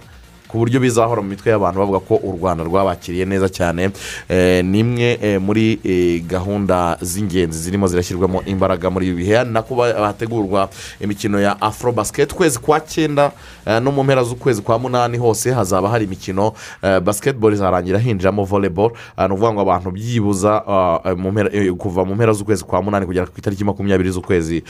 Ku 0.54 0.58
buryo 0.62 0.78
bizahora 0.80 1.18
mu 1.23 1.28
mitwe 1.34 1.50
y'abantu 1.50 1.78
bavuga 1.82 1.99
ko 1.99 2.14
u 2.23 2.30
rwanda 2.38 2.62
rwabakiriye 2.64 3.25
neza 3.26 3.49
cyane. 3.50 3.90
Eh, 4.30 4.62
ni 4.64 4.78
imwe 4.87 5.18
eh, 5.23 5.40
muri 5.42 5.78
eh, 5.84 6.23
gahunda 6.23 6.94
z'ingenzi 7.02 7.58
zirimo 7.58 7.87
zirashyirwamo 7.90 8.42
imbaraga 8.46 8.87
muri 8.90 9.08
ibi 9.11 9.16
bihe. 9.26 9.44
Nako 9.44 9.75
ba- 9.75 10.06
hategurwa 10.06 10.68
imikino 11.00 11.40
ya 11.40 11.61
afro 11.61 11.92
basiketi 11.92 12.34
ukwezi 12.34 12.58
kwa 12.58 12.80
cyenda 12.80 13.32
no 13.82 13.90
mu 13.92 14.04
mpera 14.04 14.23
z'ukwezi 14.25 14.62
kwa 14.62 14.78
munani 14.78 15.18
hose 15.18 15.50
hazaba 15.52 15.88
hari 15.88 16.04
imikino 16.04 16.52
basiketiboro 17.02 17.54
izarangira 17.54 17.99
hinjiramo 17.99 18.44
voleboro 18.44 18.94
ni 19.18 19.25
ukuvuga 19.25 19.52
ngo 19.52 19.61
abantu 19.61 19.90
byibuza 19.90 20.61
kuva 21.78 22.04
mu 22.04 22.14
mpera 22.14 22.32
z'ukwezi 22.32 22.64
kwa 22.64 22.82
munani 22.82 23.06
kugera 23.06 23.26
ku 23.26 23.32
itariki 23.38 23.64
makumyabiri 23.64 24.11
z'ukwezi 24.11 24.62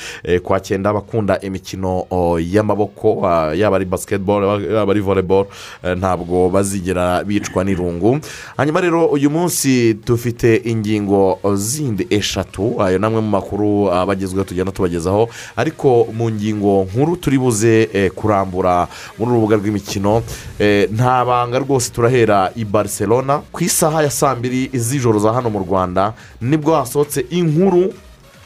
kwa 0.42 0.60
cyenda 0.60 0.92
bakunda 0.92 1.40
imikino 1.40 2.06
oh, 2.10 2.38
y'amaboko 2.40 3.20
yaba 3.54 3.76
ari 3.76 3.84
basiketiboro 3.84 4.60
yaba 4.60 4.90
ari 4.92 5.00
voleboro 5.00 5.48
ntabwo 5.96 6.48
bazigera 6.50 7.24
bicwa 7.24 7.64
n'irungu. 7.64 8.18
Hanyuma 8.56 8.80
rero 8.80 9.06
uyu 9.06 9.30
munsi 9.30 9.94
dufite 9.94 10.62
ingingo 10.64 11.38
zindi 11.54 12.06
eshatu 12.10 12.82
ayo 12.82 12.98
ni 12.98 13.06
amwe 13.06 13.20
mu 13.20 13.28
makuru 13.30 13.90
ah, 13.92 14.06
bagezweho 14.06 14.44
tugenda 14.44 14.72
tubagezaho. 14.72 15.28
Ariko 15.56 16.06
mu 16.12 16.30
ngingo 16.30 16.86
nkuru 16.92 17.16
turi 17.16 17.38
buze 17.38 17.88
eh, 17.92 18.10
kurambura 18.10 18.88
muri 19.18 19.30
rubuga 19.32 19.56
rw'imikino 19.56 20.22
eh, 20.58 20.88
nta 20.92 21.24
banga 21.24 21.58
rwose 21.58 21.90
turahera 21.92 22.50
i 22.56 22.64
barcelona. 22.64 23.42
Ku 23.52 23.64
isaha 23.64 24.02
ya 24.02 24.10
saa 24.10 24.34
mbiri 24.34 24.70
z'ijoro 24.74 25.18
za 25.18 25.32
hano 25.32 25.50
mu 25.50 25.58
rwanda 25.58 26.12
ni 26.40 26.56
bwo 26.56 26.74
hasohotse 26.76 27.26
inkuru 27.30 27.92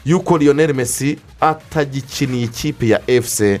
y'uko 0.05 0.37
lionel 0.37 0.73
messi 0.73 1.17
atagikiniye 1.41 2.43
ikipe 2.45 2.87
ya 2.87 3.01
efuse 3.07 3.59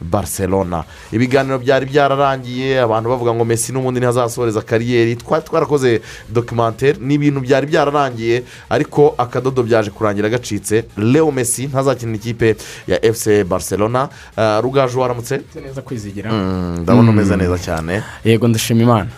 barcelona. 0.00 0.84
Ibiganiro 1.12 1.58
byari 1.58 1.86
byararangiye 1.86 2.80
abantu 2.80 3.08
bavuga 3.10 3.34
ngo 3.34 3.44
messi 3.44 3.72
n'ubundi 3.72 4.00
ntihazasoreza 4.00 4.62
kariyeri. 4.62 5.16
Twari 5.16 5.44
twarakoze 5.44 6.00
dokimantere 6.28 6.98
ni 7.00 7.14
ibintu 7.14 7.40
byari 7.40 7.66
byararangiye 7.66 8.42
ariko 8.70 9.14
akadodo 9.18 9.62
byaje 9.62 9.90
kurangira 9.90 10.28
gacitse. 10.28 10.84
Leo 10.96 11.30
messi 11.30 11.66
ntazakinira 11.66 12.16
ikipe 12.18 12.56
ya 12.86 13.04
efuse 13.04 13.44
barcelona. 13.44 14.08
Ah, 14.36 14.60
rugaju 14.62 15.00
waramutse? 15.00 15.40
Neza 15.62 15.82
kwizigira. 15.82 16.32
Mm, 16.32 16.78
ndabona 16.82 17.10
umeze 17.10 17.36
neza 17.36 17.58
cyane. 17.58 18.02
Yego 18.24 18.48
ndashima 18.48 18.82
imana. 18.82 19.10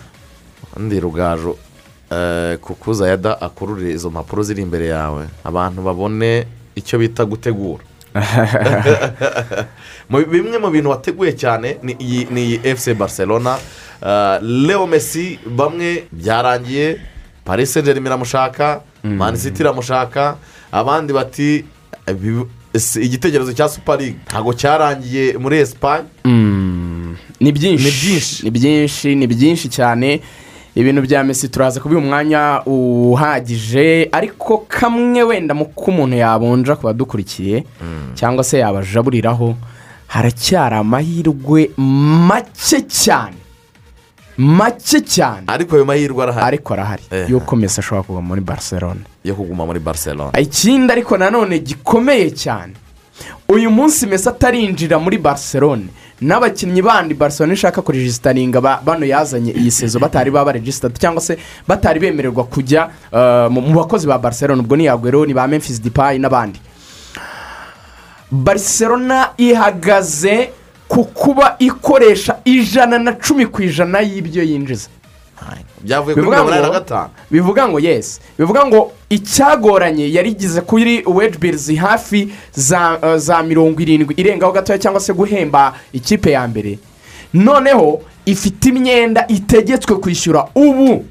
Undi 0.77 0.99
rugaju. 0.99 1.55
Eh, 2.11 2.57
kukuza 2.57 3.07
yada 3.07 3.41
akururire 3.41 3.91
izo 3.93 4.09
mpapuro 4.09 4.43
ziri 4.43 4.61
imbere 4.61 4.87
yawe. 4.87 5.25
Abantu 5.43 5.81
babone 5.81 6.45
icyo 6.75 6.99
bita 6.99 7.25
gutegura. 7.25 7.83
Bimwe 10.31 10.57
mu 10.57 10.69
bintu 10.71 10.89
wateguye 10.89 11.31
cyane 11.37 11.77
ni 11.83 11.95
iyi 11.99 12.59
efuse 12.63 12.93
barcelona. 12.93 13.57
Ah, 14.03 14.39
leo 14.41 14.87
messi 14.87 15.39
bamwe 15.45 16.03
byarangiye 16.11 16.97
paris 17.45 17.73
saint 17.73 17.85
germain 17.85 18.05
iramushaka 18.07 18.81
mani 19.03 19.37
city 19.37 19.61
iramushaka 19.61 20.35
abandi 20.71 21.13
bati 21.13 21.65
eh, 22.07 22.15
igitekerezo 23.03 23.53
cya 23.53 23.69
super 23.69 23.97
league 23.99 24.17
ntabwo 24.27 24.53
cyarangiye 24.53 25.37
muri 25.37 25.57
esipanye 25.57 26.05
Mm, 26.25 27.15
Ni 27.39 27.51
byinshi. 27.51 28.43
ni 28.43 28.51
byinshi 28.51 29.15
ni 29.15 29.27
byinshi 29.27 29.69
cyane 29.69 30.21
ibintu 30.75 31.01
bya 31.01 31.23
mesi 31.23 31.49
turaza 31.49 31.79
kubiha 31.79 31.99
umwanya 32.01 32.61
uhagije 32.65 34.09
ariko 34.11 34.65
kamwe 34.67 35.23
wenda 35.23 35.53
mu 35.53 35.65
ko 35.65 35.91
umuntu 35.91 36.15
yabunja 36.15 36.75
ku 36.75 36.83
badukurikiye 36.87 37.63
cyangwa 38.15 38.43
se 38.43 38.59
yabajaburiraho 38.59 39.55
haracyari 40.07 40.75
amahirwe 40.75 41.71
make 41.77 42.81
cyane 42.87 43.35
make 44.37 45.01
cyane. 45.05 45.43
Ariko 45.47 45.75
ayo 45.75 45.85
mahirwe 45.85 46.23
arahari. 46.23 46.45
Ariko 46.45 46.73
arahari. 46.73 47.03
Y'uko 47.27 47.55
mesi 47.55 47.79
ashobora 47.79 48.03
kuva 48.03 48.21
muri 48.21 48.41
barcelona. 48.41 49.01
Yo 49.23 49.35
kuguma 49.35 49.65
muri 49.65 49.79
barcelona. 49.79 50.39
Ikindi 50.39 50.91
ariko 50.91 51.17
nanone 51.17 51.59
gikomeye 51.59 52.31
cyane 52.31 52.73
uyu 53.49 53.69
munsi 53.69 54.07
mesi 54.07 54.29
atarinjira 54.29 54.99
muri 54.99 55.17
barcelone 55.17 55.85
n'abakinnyi 56.21 56.81
bandi 56.81 57.13
barcelone 57.13 57.53
ishaka 57.53 57.81
kurejisitaringa 57.81 58.61
ba- 58.61 58.81
bano 58.85 59.05
yazanye 59.05 59.51
iyi 59.51 59.71
sezo 59.71 59.99
batari 59.99 60.31
baba 60.31 60.45
baregisitati 60.45 60.99
cyangwa 60.99 61.21
se 61.21 61.37
batari 61.67 61.99
bemererwa 61.99 62.43
kujya 62.43 62.89
uh, 63.11 63.49
mu 63.51 63.61
bakozi 63.73 64.07
ba 64.07 64.17
barcelone 64.17 64.61
ubwo 64.61 64.75
ni 64.77 64.85
yagwero 64.85 65.25
ni 65.25 65.33
ba 65.33 65.47
memphis 65.47 65.81
dipayi 65.81 66.19
n'abandi. 66.19 66.59
Barcelona 68.31 69.29
ihagaze 69.37 70.49
ku 70.87 71.03
kuba 71.05 71.55
ikoresha 71.59 72.37
ijana 72.45 72.99
na 72.99 73.11
cumi 73.13 73.45
ku 73.45 73.61
ijana 73.61 73.99
y'ibyo 74.01 74.43
yinjiza. 74.43 74.89
Byavuye 75.81 76.15
kuri 76.15 76.27
mirongo 76.29 76.47
inani 76.49 76.63
na 76.63 76.69
gatanu 76.69 77.09
bivuga 77.31 77.67
ngo 77.67 77.79
yesi 77.79 78.19
bivuga 78.39 78.65
ngo 78.65 78.91
icyagoranye 79.09 80.13
yarigeze 80.13 80.61
kuri 80.61 81.03
wedibirizi 81.05 81.75
hafi 81.75 82.29
za 82.53 82.99
uh, 83.03 83.15
za 83.15 83.43
mirongo 83.43 83.81
irindwi 83.81 84.13
irengaho 84.17 84.51
gatoya 84.51 84.79
cyangwa 84.79 85.01
se 85.01 85.13
guhemba 85.13 85.73
ikipe 85.93 86.31
ya 86.31 86.47
mbere. 86.47 86.79
Noneho 87.33 88.01
ifite 88.25 88.65
imyenda 88.69 89.27
itegetswe 89.27 89.95
kwishyura 89.95 90.47
ubu. 90.55 91.05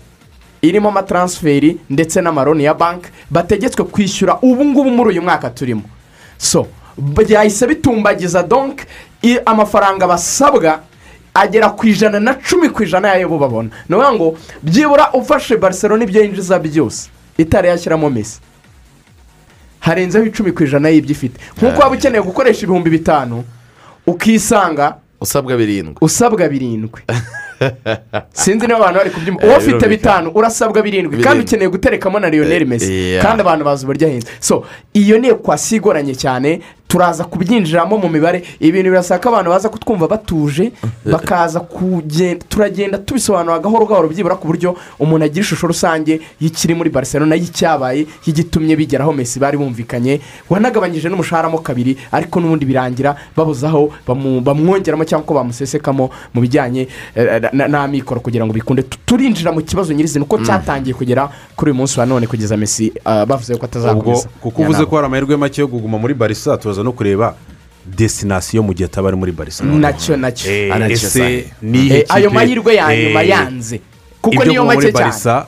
Irimo 0.63 0.89
amataransiferi 0.89 1.79
ndetse 1.91 2.21
n'amaroni 2.21 2.65
ya 2.65 2.75
banki 2.75 3.09
bategetswe 3.31 3.85
kwishyura 3.85 4.39
ubu 4.43 4.65
ngubu 4.65 4.91
muri 4.91 5.11
uyu 5.11 5.23
mwaka 5.23 5.51
turimo. 5.51 5.83
So 6.39 6.67
byahise 6.99 7.67
bitumbagiza 7.67 8.43
donk 8.43 8.81
amafaranga 9.47 10.07
basabwa 10.07 10.81
agera 11.35 11.71
ku 11.71 11.87
ijana 11.87 12.21
na 12.21 12.35
cumi 12.35 12.69
ku 12.69 12.83
ijana 12.83 13.09
y'ayo 13.09 13.29
bo 13.29 13.39
babona. 13.39 13.71
Ni 13.89 13.97
ukuvuga 13.97 14.13
ngo 14.13 14.37
byibura 14.63 15.13
ufashe 15.13 15.57
barcelona 15.57 16.05
ibyo 16.05 16.23
yinjiza 16.23 16.59
byose. 16.59 17.09
Itari 17.39 17.69
yashyiramo 17.69 18.11
mesi 18.11 18.41
harenzeho 19.81 20.25
icumi 20.27 20.53
ku 20.53 20.63
ijana 20.65 20.89
y'ibyo 20.89 21.13
ifite. 21.13 21.41
Nk'uko 21.57 21.81
waba 21.83 21.97
ukeneye 21.97 22.23
gukoresha 22.23 22.63
ibihumbi 22.63 22.91
bitanu 22.91 23.45
ukisanga 24.07 24.97
usabwa 25.21 25.57
birindwi. 25.57 25.97
usabwa 26.01 26.49
birindwi. 26.49 27.01
Sinzi 28.33 28.67
niba 28.67 28.77
abantu 28.77 28.99
bari 28.99 29.11
kubyumva 29.11 29.43
Eh, 29.43 29.49
uwo 29.49 29.59
ufite 29.59 29.89
bitanu 29.89 30.31
urasabwa 30.35 30.83
birindwi. 30.83 31.23
Kandi 31.23 31.45
ukeneye 31.45 31.69
guterekamo 31.71 32.21
na 32.21 32.31
lionel 32.31 32.73
Eh, 32.73 32.91
yeah. 32.91 33.23
kandi 33.25 33.41
abantu 33.41 33.65
bazi 33.65 33.85
uburyo 33.85 34.09
ahenze. 34.09 34.27
So 34.41 34.65
iyo 34.95 35.19
ni 35.19 35.29
ekwasiyo 35.29 35.77
igoranye 35.77 36.15
cyane 36.15 36.61
turaza 36.91 37.25
kubyinjiramo 37.25 37.95
mu 37.99 38.09
mibare. 38.11 38.43
Ibintu 38.59 38.91
birasaba 38.91 39.23
ko 39.23 39.29
abantu 39.31 39.51
baza 39.55 39.69
kutwumva 39.71 40.09
batuje 40.11 40.73
bakaza 41.07 41.61
kugenda 41.63 42.43
turagenda 42.49 42.99
tubisobanura 42.99 43.59
gahoro 43.63 43.87
gahoro 43.87 44.09
byibura 44.11 44.35
ku 44.35 44.47
buryo 44.51 44.75
umuntu 44.99 45.25
agira 45.25 45.41
ishusho 45.47 45.67
rusange 45.71 46.19
y'ikiri 46.43 46.75
muri 46.75 46.91
barcelona 46.91 47.37
y'icyabaye 47.39 48.07
y'igitumye 48.27 48.75
bigera 48.77 49.05
aho 49.07 49.13
mesi 49.15 49.39
bari 49.39 49.55
bumvikanye. 49.57 50.21
Wanagabanyije 50.51 51.07
n'umushahara 51.09 51.47
mo 51.49 51.59
kabiri 51.63 51.95
ariko 52.11 52.41
n'ubundi 52.43 52.67
birangira 52.67 53.15
babuze 53.37 53.67
aho 53.67 53.91
bamu- 54.07 54.41
bamwongeramo 54.43 55.05
cyangwa 55.07 55.27
ko 55.27 55.35
bamusesekamo 55.35 56.11
mu 56.35 56.41
bijyanye 56.43 56.89
eh, 57.15 57.39
na- 57.55 57.69
n'amikoro 57.71 58.19
kugira 58.21 58.43
ngo 58.47 58.53
bikunde. 58.53 58.83
Tu- 58.83 58.99
turinjira 59.07 59.53
mu 59.55 59.63
kibazo 59.63 59.93
nyirizina 59.95 60.25
uko 60.27 60.39
cyatangiye 60.43 60.95
kugera 60.95 61.31
kuri 61.55 61.71
uyu 61.71 61.79
munsi 61.79 62.01
wa 62.01 62.07
none 62.07 62.27
kugeza 62.27 62.57
mesi 62.59 62.91
bavuze 63.05 63.55
ko 63.57 63.65
atazakomeza 63.71 64.27
kuko 64.43 64.63
uvuze 64.63 64.83
ko 64.87 64.97
hari 64.97 65.07
amahirwe 65.07 65.37
make 65.37 65.61
yo 65.61 65.69
kuguma 65.69 65.99
muri 65.99 66.15
barisa 66.15 66.57
turaza 66.81 66.85
no 66.85 66.93
kureba 66.93 67.35
desinasiyo 67.87 68.63
mu 68.63 68.73
gihe 68.75 68.87
ataba 68.87 69.09
ari 69.09 69.17
muri 69.17 69.33
barisa 69.33 69.65
na 69.65 69.93
cyo 69.93 70.17
na 70.17 70.31
cyo 70.33 70.49
Eh, 70.51 70.91
ese 70.91 71.51
nihe 71.63 72.01
Eh, 72.01 72.05
ayo 72.09 72.29
kipe, 72.29 72.35
mahirwe 72.35 72.75
ya 72.75 72.87
nyuma 72.97 73.23
eh, 73.23 73.29
yanze. 73.29 73.81
Kuko 74.23 74.45
niyo 74.45 74.65
make 74.65 74.81
cyane. 74.81 74.93
Barisa 74.93 75.47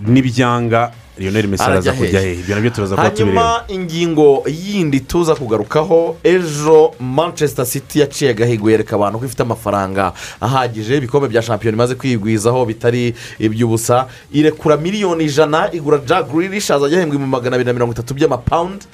n'ibyanga 0.00 0.92
lionel 1.18 1.48
messi 1.48 1.64
araza 1.64 1.92
kujya 1.92 2.20
hehe? 2.20 2.34
he? 2.34 2.40
Ibyo 2.40 2.54
na 2.54 2.60
byo 2.60 2.70
turaza 2.70 2.96
kuba 2.96 3.10
tubireba. 3.10 3.40
hanyuma 3.42 3.64
ingingo 3.68 4.44
yindi 4.46 5.00
tuza 5.00 5.34
kugarukaho 5.34 6.16
ejo 6.24 6.92
manchester 7.00 7.66
city 7.66 8.00
yaciye 8.00 8.30
agahigo 8.30 8.70
yereka 8.70 8.96
abantu 8.96 9.18
ko 9.18 9.24
ifite 9.24 9.42
amafaranga 9.42 10.12
ahagije 10.40 10.96
ibikombe 10.96 11.28
bya 11.28 11.42
shampiyona 11.42 11.76
imaze 11.76 11.94
kwigwizaho 11.94 12.64
bitari 12.66 13.14
iby'ubusa. 13.38 14.06
Irekura 14.32 14.76
miliyoni 14.76 15.24
ijana 15.24 15.68
igura 15.72 15.98
jack 15.98 16.28
grealish 16.32 16.70
azajya 16.70 16.96
ahembwa 16.98 17.16
ibihumbi 17.16 17.30
magana 17.36 17.56
abiri 17.56 17.66
na 17.68 17.72
mirongo 17.72 17.92
itatu 17.92 18.14
by'amapawundi 18.14 18.84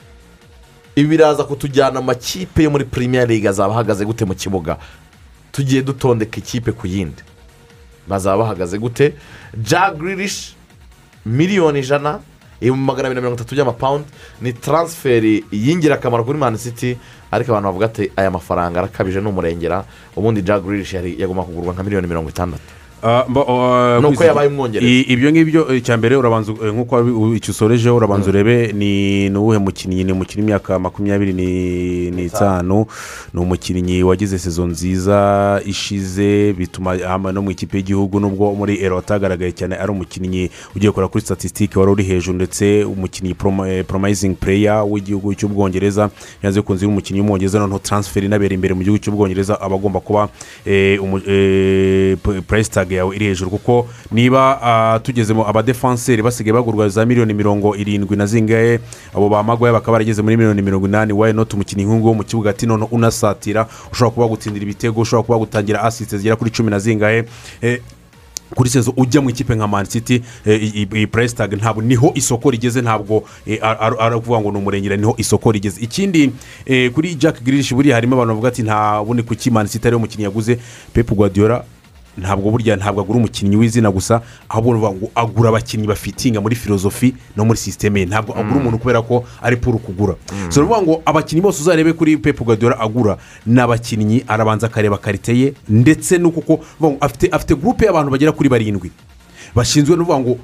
ibi 0.97 1.09
biraza 1.09 1.45
kutujyana 1.45 2.01
mu 2.01 2.07
makipe 2.07 2.63
yo 2.63 2.71
muri 2.71 2.85
premier 2.85 3.29
league 3.29 3.49
azaba 3.49 3.75
ahagaze 3.75 4.05
gute 4.05 4.25
mu 4.25 4.35
kibuga? 4.35 4.79
Tugiye 5.53 5.83
dutondeka 5.83 6.39
ikipe 6.39 6.73
ku 6.73 6.87
yindi. 6.87 7.23
Bazaba 8.09 8.43
bahagaze 8.43 8.79
gute? 8.79 9.13
Grealish 9.99 10.55
miliyoni 11.27 11.79
ijana 11.81 12.21
ibihumbi 12.61 12.87
magana 12.87 13.09
abiri 13.09 13.15
na 13.15 13.21
mirongo 13.21 13.37
itatu 13.41 13.55
by'amapawundi 13.55 14.09
ni 14.41 14.53
taransiferi 14.53 15.45
y'ingirakamaro 15.53 16.25
kuri 16.25 16.39
mani 16.39 16.59
city 16.59 16.97
ariko 17.31 17.53
abantu 17.53 17.67
bavuga 17.69 17.87
ati 17.87 18.11
aya 18.17 18.31
mafaranga 18.31 18.79
arakabije 18.81 19.21
ni 19.21 19.29
umurengera. 19.29 19.85
Ubundi 20.17 20.41
yari 20.93 21.17
yagomba 21.21 21.43
kugurwa 21.45 21.75
nka 21.75 21.83
miliyoni 21.83 22.07
mirongo 22.07 22.31
itandatu. 22.31 22.76
Nuko 24.01 24.15
kwizi- 24.15 24.27
yabaye 24.27 24.49
umwongereza. 24.49 25.13
Ibyo 25.13 25.31
ngibyo 25.33 25.67
eh, 25.71 25.79
icya 25.79 25.97
mbere 25.97 26.17
urabanza 26.17 26.53
eh, 26.53 26.73
nk'uko 26.75 27.35
icyo 27.37 27.51
usorejeho 27.51 27.97
urabanza 27.97 28.31
urebe 28.31 28.73
ni 28.73 29.31
uwuhe 29.37 29.59
mukinnyi 29.59 30.05
ni 30.05 30.13
umukinnyi 30.13 30.43
w'imyaka 30.43 30.79
makumyabiri 30.79 31.33
ni- 31.33 32.11
n'itanu 32.11 32.87
ni 33.35 33.41
umukinnyi 33.41 34.03
wagize 34.03 34.39
sezo 34.39 34.67
nziza 34.67 35.61
ishize 35.67 36.53
bituma 36.53 36.97
no 37.33 37.43
mu 37.43 37.51
ikipe 37.51 37.77
y'igihugu 37.77 38.21
nubwo 38.21 38.55
muri 38.55 38.81
ero 38.83 38.99
atagaragaye 38.99 39.53
cyane 39.53 39.77
ari 39.77 39.91
umukinnyi 39.93 40.51
ugiye 40.77 40.91
gukora 40.91 41.09
kuri 41.09 41.25
statisitike 41.25 41.79
wari 41.79 41.91
uri 41.93 42.05
hejuru 42.05 42.37
ndetse 42.37 42.85
umukinnyi 42.85 43.35
poromayizingi 43.87 44.35
pureya 44.41 44.83
w'igihugu 44.83 45.35
cy'ubwongereza 45.35 46.11
yanze 46.43 46.63
kunze 46.63 46.85
y'umukinnyi 46.85 47.21
w'umwongereza 47.21 47.59
noneho 47.61 47.79
taransiferi 47.79 48.27
inabera 48.27 48.55
imbere 48.55 48.75
mu 48.75 48.83
gihugu 48.83 48.99
cy'ubwongereza 48.99 49.61
aba 49.61 49.77
agomba 49.77 50.01
kuba 50.01 50.29
eh, 50.67 50.99
tag 52.87 52.93
yawe 52.97 53.17
iri 53.17 53.27
hejuru 53.27 53.51
kuko 53.51 53.89
niba 54.13 54.63
ah, 54.63 54.99
tugezemo 54.99 55.49
abadefanseri 55.49 56.23
basigaye 56.23 56.53
bagurwa 56.55 56.89
za 56.89 57.07
miliyoni 57.07 57.35
mirongo 57.35 57.77
irindwi 57.77 58.17
na 58.17 58.27
zingahe 58.27 58.81
abo 59.15 59.29
ba 59.29 59.43
magwaya 59.43 59.73
bakaba 59.73 59.93
barageze 59.93 60.23
muri 60.23 60.37
miliyoni 60.37 60.63
mirongo 60.63 60.87
inani 60.87 61.13
wayi 61.13 61.35
noti 61.35 61.55
umukinnyi 61.57 61.85
nk'uwo 61.85 62.15
mu 62.15 62.25
kibuga 62.25 62.51
ati 62.51 62.67
noneho 62.67 62.89
unasatira 62.93 63.67
ushobora 63.93 64.11
kuba 64.15 64.27
gutsindira 64.29 64.63
ibitego 64.65 65.01
ushobora 65.01 65.27
kuba 65.27 65.39
gutangira 65.39 65.83
asisite 65.83 66.19
zigera 66.19 66.37
kuri 66.37 66.51
cumi 66.51 66.71
na 66.71 66.79
zingahe. 66.79 67.25
Eh, 67.63 67.81
kuri 68.55 68.71
sezo 68.71 68.93
ujya 68.97 69.21
mu 69.21 69.31
ikipe 69.31 69.55
nka 69.55 69.67
mani 69.69 69.89
city 69.89 70.23
eh, 70.47 70.63
iyi 70.63 70.89
iyi 70.95 71.07
price 71.07 71.35
tag 71.35 71.53
ntabwo 71.55 71.83
ni 71.83 71.95
ho 71.95 72.13
isoko 72.15 72.51
rigeze 72.51 72.81
ntabwo 72.83 73.25
eh, 73.47 73.59
ar- 73.63 73.77
ar- 73.81 73.97
ari 74.01 74.15
ukuvuga 74.17 74.41
ngo 74.41 74.51
ni 74.53 74.59
umurengera 74.59 74.97
ni 74.97 75.05
ho 75.05 75.15
isoko 75.19 75.53
rigeze. 75.53 75.81
Ikindi 75.81 76.31
kuri 76.95 77.15
jack 77.15 77.43
grilish 77.43 77.75
buriya 77.75 77.95
harimo 77.95 78.15
abantu 78.15 78.33
bavuga 78.35 78.49
ati 78.49 78.63
nta 78.63 79.03
bundi 79.05 79.23
kuki 79.23 79.51
mani 79.51 79.69
city 79.69 79.89
ariyo 79.89 79.99
mukinnyi 79.99 80.25
yaguze? 80.25 80.59
Pepu 80.93 81.15
guardiola 81.15 81.65
ntabwo 82.17 82.51
burya 82.51 82.77
ntabwo 82.77 83.01
agura 83.01 83.19
umukinnyi 83.19 83.57
w'izina 83.57 83.91
gusa 83.91 84.23
ahubwo 84.49 84.73
ni 84.73 84.79
ukuvuga 84.81 84.97
ngo 84.99 85.07
agura 85.15 85.49
abakinnyi 85.49 85.87
bafitinga 85.87 86.41
muri 86.41 86.57
filozofi 86.57 87.15
no 87.37 87.45
muri 87.45 87.59
sisiteme 87.59 88.01
ye. 88.01 88.07
Ntabwo 88.07 88.33
agura 88.39 88.57
umuntu 88.61 88.79
kubera 88.79 89.03
ko 89.03 89.25
ari 89.43 89.57
puru 89.57 89.79
kugura. 89.79 90.15
So 90.49 90.61
ni 90.61 90.67
ukuvuga 90.67 90.83
ngo 90.83 91.03
abakinnyi 91.05 91.43
bose 91.43 91.61
uzarebe 91.63 91.93
kuri 91.93 92.17
pepu 92.17 92.45
guardiola 92.45 92.79
agura 92.81 93.17
ni 93.47 93.61
abakinnyi 93.61 94.25
arabanza 94.29 94.67
akareba 94.67 94.99
karite 94.99 95.33
ye 95.39 95.55
ndetse 95.69 96.19
vuga 96.19 96.31
ngo 96.81 96.97
afite 97.01 97.29
afite 97.33 97.55
gurupe 97.55 97.85
y'abantu 97.87 98.11
bagera 98.11 98.33
kuri 98.33 98.49
barindwi. 98.49 98.91
Bashinzwe 99.55 99.97
no 99.97 100.05
kuvuga 100.05 100.21
ngo 100.21 100.39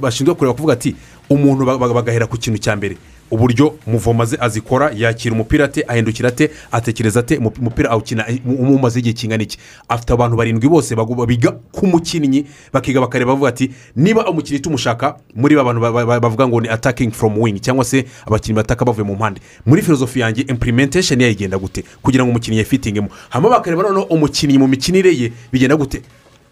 bashinzwe 0.00 0.34
kureba 0.34 0.54
kuvuga 0.54 0.72
ati 0.72 0.94
umuntu 1.30 1.64
ba- 1.66 1.78
ba- 1.78 1.94
bagahera 1.94 2.26
ku 2.26 2.36
kintu 2.38 2.58
cya 2.58 2.76
mbere. 2.76 2.96
Uburyo 3.30 3.74
muvoma 3.86 4.24
ze 4.24 4.36
azikora 4.40 4.90
yakira 4.96 5.34
umupira 5.34 5.64
ate 5.64 5.84
ahindukira 5.88 6.28
ate 6.28 6.50
atekereza 6.72 7.20
ate 7.20 7.36
umu- 7.38 7.52
umupira 7.60 7.90
awukina 7.90 8.26
umumaze 8.44 8.98
igihe 9.00 9.12
kingana 9.12 9.42
iki? 9.42 9.58
Afite 9.88 10.12
abantu 10.12 10.36
barindwi 10.36 10.68
bose 10.68 10.94
biga 11.26 11.50
ku 11.72 11.86
mukinnyi 11.86 12.46
bakiga 12.72 13.00
bakareba 13.00 13.32
bavuga 13.32 13.48
ati 13.48 13.70
niba 13.96 14.26
umukinnyi 14.30 14.60
tumushaka 14.60 15.16
muri 15.34 15.56
ba 15.56 15.64
bantu 15.64 15.80
ba- 15.80 15.92
ba- 16.06 16.20
bavuga 16.20 16.48
ngo 16.48 16.60
ni 16.60 16.68
atakingi 16.68 17.14
foromu 17.14 17.42
wing 17.42 17.60
cyangwa 17.60 17.84
se 17.84 18.04
abakinnyi 18.26 18.56
bataka 18.56 18.84
bavuye 18.84 19.04
mu 19.06 19.14
mpande. 19.14 19.40
Muri 19.66 19.82
filozofi 19.82 20.20
yanjye 20.20 20.42
impurimentesheni 20.48 21.22
yayo 21.22 21.32
igenda 21.34 21.58
gute? 21.58 21.84
Kugira 22.02 22.24
ngo 22.24 22.30
umukinnyi 22.30 22.58
yafitingemo 22.58 23.08
hanyuma 23.30 23.50
bakareba 23.58 23.82
noneho 23.82 24.02
umukinnyi 24.10 24.58
mu 24.58 24.68
mikinire 24.68 25.10
ye 25.16 25.32
bigenda 25.52 25.76
gute? 25.76 26.02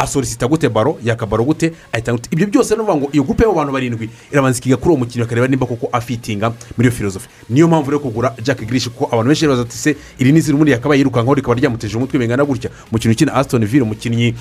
Asorisita 0.05 0.47
gute 0.47 0.69
baro 0.69 0.99
yakabaro 1.05 1.45
gute 1.45 1.73
ahita 1.93 2.13
ibyo 2.31 2.47
byose 2.47 2.75
ni 2.77 2.81
ukuvuga 2.83 2.97
ngo 3.01 3.09
iyo 3.13 3.23
gupe 3.25 3.43
y'abo 3.43 3.55
bantu 3.57 3.73
barindwi 3.73 4.09
irabanza 4.33 4.59
ikiga 4.59 4.77
kuri 4.77 4.91
uwo 4.91 4.99
mukinnyi 4.99 5.25
bakareba 5.25 5.49
nimba 5.49 5.67
koko 5.67 5.89
afitinga 5.93 6.53
muri 6.77 6.89
iyo 6.89 6.93
filozofi 6.93 7.29
niyo 7.49 7.69
mpamvu 7.69 7.91
rero 7.91 8.01
kugura 8.01 8.35
jack 8.43 8.61
girishi 8.67 8.91
kuko 8.91 9.07
abantu 9.15 9.29
benshi 9.29 9.47
baza 9.49 9.63
ati 9.63 9.77
se 9.77 9.97
iri 10.19 10.33
ni 10.33 10.39
izina 10.39 10.55
ubundi 10.55 10.73
yakabaye 10.73 10.99
yirukankaho 11.01 11.35
rikaba 11.35 11.55
ryamuteje 11.55 11.97
umutwe 11.97 12.19
bingana 12.19 12.45
gutya. 12.45 12.71
Umukinnyi 12.91 13.15
ukina 13.15 13.35
asitoni 13.35 13.67
vire 13.67 13.83
umukinnyi 13.83 14.35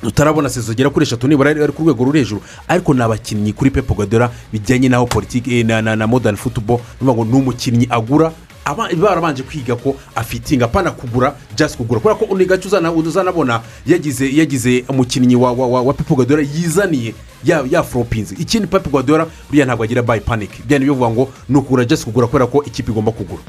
tutarabona 0.00 0.48
sezo 0.48 0.72
zigera 0.72 0.90
kuri 0.90 1.02
eshatu 1.06 1.28
nibura 1.28 1.50
ari 1.50 1.72
ku 1.72 1.82
rwego 1.82 2.04
ruri 2.04 2.18
hejuru. 2.18 2.42
Ariko 2.68 2.94
ni 2.94 3.02
abakinnyi 3.02 3.52
kuri 3.52 3.70
pepo 3.70 3.94
gadora 3.94 4.30
bijyanye 4.52 4.88
n'aho 4.88 5.06
politiki 5.06 5.58
eh, 5.60 5.66
na 5.66 5.82
na 5.82 6.06
modani 6.06 6.36
futubo 6.36 6.80
ni 7.00 7.08
ngo 7.12 7.24
ni 7.24 7.32
umukinnyi 7.32 7.86
agura 7.90 8.32
barabanje 8.74 9.42
kwiga 9.42 9.76
ko 9.76 9.96
afitinga 10.14 10.64
apana 10.64 10.90
kugura 10.90 11.34
just 11.56 11.76
kugura. 11.76 12.00
Kubera 12.00 12.14
ko 12.18 12.36
ni 12.36 12.44
gace 12.44 12.68
uzana- 12.68 12.92
uzanabona 12.92 13.60
yagize 13.86 14.26
yagize 14.36 14.84
umukinnyi 14.88 15.36
wa 15.36 15.52
wa, 15.52 15.82
wa 15.82 15.92
pepo 15.94 16.14
gadora 16.16 16.42
yizaniye. 16.42 17.14
Ya 17.46 17.64
ya 17.70 17.82
foropinzi 17.82 18.34
ikindi 18.38 18.66
pepo 18.66 18.90
gadora 18.90 19.26
buriya 19.48 19.66
ntabwo 19.66 19.84
agira 19.84 20.02
bayi 20.02 20.20
paniki 20.20 20.62
bya 20.66 20.78
ni 20.78 20.84
byo 20.84 20.94
bivuga 20.94 21.10
ngo 21.10 21.28
ni 21.48 21.56
ukugura 21.58 21.84
just 21.84 22.04
kugura 22.04 22.26
kubera 22.26 22.46
ko 22.46 22.62
ikipe 22.66 22.90
igomba 22.92 23.12
kugura 23.12 23.42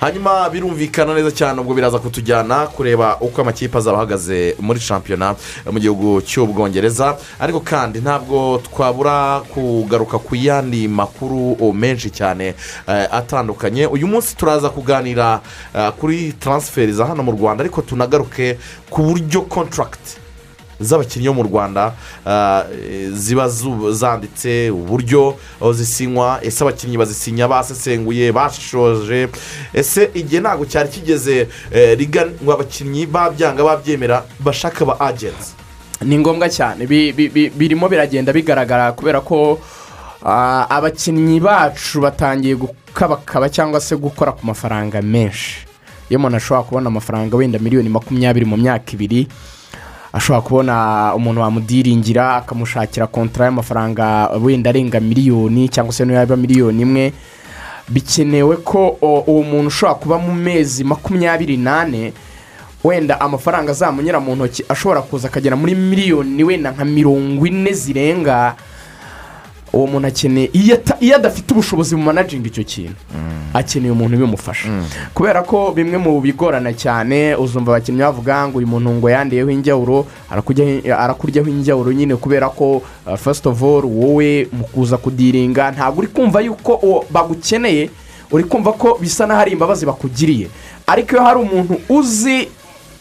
hanyuma 0.00 0.50
birumvikana 0.50 1.14
neza 1.14 1.30
cyane 1.30 1.60
ubwo 1.60 1.74
biraza 1.74 1.98
kutujyana 1.98 2.66
kureba 2.66 3.16
uko 3.20 3.40
amakipe 3.42 3.78
azaba 3.78 3.96
ahagaze 3.96 4.56
muri 4.60 4.80
shampiyona 4.80 5.34
mu 5.72 5.78
gihugu 5.80 6.20
cy'ubwongereza 6.22 7.16
ariko 7.40 7.60
kandi 7.60 7.98
ntabwo 8.00 8.58
twabura 8.64 9.40
kugaruka 9.40 10.18
ku 10.18 10.34
yandi 10.36 10.88
makuru 10.88 11.72
menshi 11.74 12.10
cyane 12.10 12.54
eh, 12.88 13.06
atandukanye. 13.12 13.86
Uyu 13.86 14.06
munsi 14.06 14.36
turaza 14.36 14.68
kuganira 14.70 15.40
eh, 15.74 15.92
kuri 16.00 16.32
taransiferi 16.32 16.92
za 16.92 17.06
hano 17.06 17.22
mu 17.22 17.32
rwanda 17.32 17.62
ariko 17.64 17.82
tunagaruke 17.82 18.58
ku 18.90 19.02
buryo 19.02 19.42
kontaragiti 19.42 20.21
z'abakinnyi 20.84 21.28
bo 21.28 21.34
mu 21.34 21.42
rwanda 21.42 21.92
eh, 22.26 23.10
ziba 23.12 23.48
zanditse 23.92 24.70
uburyo 24.70 25.36
aho 25.60 25.72
zisinywa 25.72 26.38
ese 26.42 26.64
abakinnyi 26.64 26.96
bazisinya 26.98 27.48
basesenguye 27.48 28.32
bashishoje 28.32 29.28
ese 29.74 30.10
igihe 30.14 30.40
ntabwo 30.40 30.64
cyari 30.66 30.88
kigeze 30.88 31.48
eh, 31.72 31.98
riga 31.98 32.26
ngo 32.42 32.52
abakinnyi 32.52 33.06
babyanga 33.06 33.64
babyemera 33.64 34.24
bashaka 34.40 34.84
aba 34.84 35.00
agensi 35.00 35.52
ni 36.02 36.18
ngombwa 36.18 36.48
cyane. 36.50 36.86
Bi- 36.86 37.12
bi- 37.12 37.28
bi- 37.28 37.50
birimo 37.54 37.88
biragenda 37.88 38.32
bigaragara 38.32 38.90
kubera 38.92 39.20
ko 39.22 39.58
ah, 40.24 40.66
abakinnyi 40.70 41.38
bacu 41.40 42.00
batangiye 42.00 42.54
gukabakaba 42.58 43.46
cyangwa 43.48 43.80
se 43.80 43.94
gukora 43.96 44.32
ku 44.32 44.42
mafaranga 44.46 44.98
menshi. 45.02 45.62
Iyo 46.10 46.18
umuntu 46.18 46.36
ashobora 46.36 46.62
kubona 46.66 46.86
amafaranga 46.90 47.36
wenda 47.36 47.58
miliyoni 47.58 47.88
makumyabiri 47.88 48.46
mu 48.46 48.56
myaka 48.56 48.92
ibiri 48.98 49.28
ashobora 50.12 50.40
kubona 50.42 50.74
umuntu 51.16 51.40
wamudiringira 51.40 52.36
akamushakira 52.36 53.06
kontara 53.06 53.44
y'amafaranga 53.44 54.28
wenda 54.42 54.70
arenga 54.70 55.00
miliyoni 55.00 55.68
cyangwa 55.68 55.92
se 55.92 56.04
niyo 56.04 56.18
yaba 56.18 56.36
miliyoni 56.36 56.82
imwe. 56.82 57.12
Bikenewe 57.88 58.56
ko 58.56 58.96
uwo 59.00 59.42
muntu 59.42 59.68
ushobora 59.68 59.94
kuba 59.98 60.18
mu 60.18 60.34
mezi 60.34 60.84
makumyabiri 60.84 61.56
n'ane 61.56 62.12
wenda 62.84 63.20
amafaranga 63.20 63.70
azamunyura 63.72 64.20
mu 64.20 64.36
ntoki 64.36 64.64
ashobora 64.68 65.02
kuza 65.02 65.28
akagera 65.28 65.56
muri 65.56 65.74
miliyoni 65.74 66.44
wenda 66.44 66.70
nka 66.70 66.84
mirongo 66.84 67.46
ine 67.46 67.72
zirenga 67.72 68.54
uwo 69.72 69.86
muntu 69.86 70.08
akeneye 70.08 70.50
iyo 71.00 71.16
adafite 71.16 71.50
ubushobozi 71.52 71.96
mu 71.96 72.02
manajinga 72.02 72.46
icyo 72.48 72.64
kintu 72.64 72.94
akeneye 73.54 73.92
umuntu 73.92 74.16
ubimufasha 74.16 74.68
kubera 75.14 75.42
ko 75.42 75.72
bimwe 75.72 75.98
mu 75.98 76.20
bigorana 76.20 76.72
cyane 76.72 77.34
uzumva 77.36 77.72
abakinnyi 77.76 78.00
bavuga 78.04 78.48
ngo 78.48 78.58
uyu 78.58 78.66
muntu 78.66 78.90
ngo 78.90 79.08
yandiyeho 79.10 79.50
injyawuro 79.50 80.06
arakuryaho 80.98 81.48
injyawuro 81.48 81.92
nyine 81.92 82.16
kubera 82.16 82.48
ko 82.48 82.82
uh, 83.06 83.16
first 83.16 83.46
of 83.46 83.62
all 83.62 83.84
wowe 83.84 84.48
mu 84.52 84.64
kuza 84.64 84.96
kudiringa 84.96 85.70
ntabwo 85.70 85.98
uri 86.00 86.08
kumva 86.08 86.40
yuko 86.40 87.04
bagukeneye 87.10 87.90
uri 88.32 88.44
kumva 88.44 88.72
ko 88.72 88.98
bisa 89.00 89.26
n'aho 89.26 89.40
ari 89.40 89.52
imbabazi 89.52 89.86
bakugiriye. 89.86 90.48
Ariko 90.86 91.12
iyo 91.16 91.22
hari 91.24 91.38
umuntu 91.40 91.76
uzi 91.88 92.48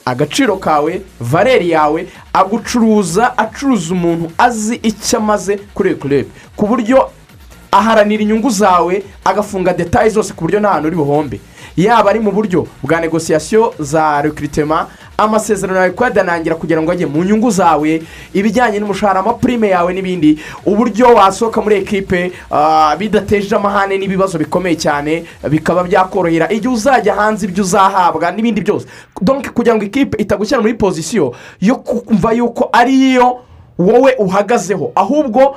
agaciro 0.06 0.58
kawe 0.58 1.02
valeri 1.22 1.70
yawe 1.70 2.08
agucuruza 2.34 3.38
acuruza 3.38 3.94
umuntu 3.94 4.32
azi 4.38 4.76
icyo 4.84 5.18
amaze 5.20 5.58
kuri 5.74 5.90
iyo 5.90 5.98
kurebe 6.00 6.30
ku 6.56 6.68
buryo 6.68 7.10
aharanira 7.72 8.24
inyungu 8.24 8.50
zawe 8.50 9.04
agafunga 9.26 9.74
detaye 9.74 10.10
zose 10.10 10.34
ku 10.34 10.42
buryo 10.44 10.60
nta 10.60 10.70
hantu 10.70 10.88
uri 10.88 10.96
buhombe. 10.96 11.40
Yaba 11.78 12.10
ari 12.10 12.20
mu 12.20 12.32
buryo 12.32 12.68
bwa 12.84 13.00
negosiyasiyo 13.00 13.74
za 13.80 14.22
rekiritema 14.22 14.88
amasezerano 15.26 15.80
yawe 15.80 15.90
kuyadanangira 15.92 16.56
kugira 16.56 16.82
ngo 16.82 16.92
ajye 16.92 17.06
mu 17.06 17.24
nyungu 17.24 17.52
zawe 17.52 18.02
ibijyanye 18.34 18.80
n'umushahara 18.80 19.20
amapurime 19.20 19.70
yawe 19.70 19.94
n'ibindi 19.94 20.40
uburyo 20.66 21.14
wasohoka 21.16 21.62
muri 21.62 21.76
ekipe 21.76 22.32
ah, 22.52 22.96
bidateje 23.00 23.56
amahane 23.56 23.98
n'ibibazo 23.98 24.38
bikomeye 24.38 24.76
cyane 24.76 25.24
bikaba 25.50 25.84
byakorohera. 25.84 26.50
Igihe 26.52 26.74
uzajya 26.74 27.14
hanze 27.16 27.46
ibyo 27.46 27.64
uzahabwa 27.64 28.32
n'ibindi 28.32 28.62
byose. 28.62 28.88
Donc 29.22 29.50
kugira 29.54 29.76
ngo 29.76 29.84
ikipe 29.84 30.18
itagushyira 30.22 30.62
muri 30.62 30.74
pozisiyo 30.74 31.34
yo 31.62 31.76
kumva 31.76 32.32
yuko 32.34 32.70
ariyo 32.74 33.38
wowe 33.80 34.16
uhagazeho. 34.20 34.92
Ahubwo 34.96 35.56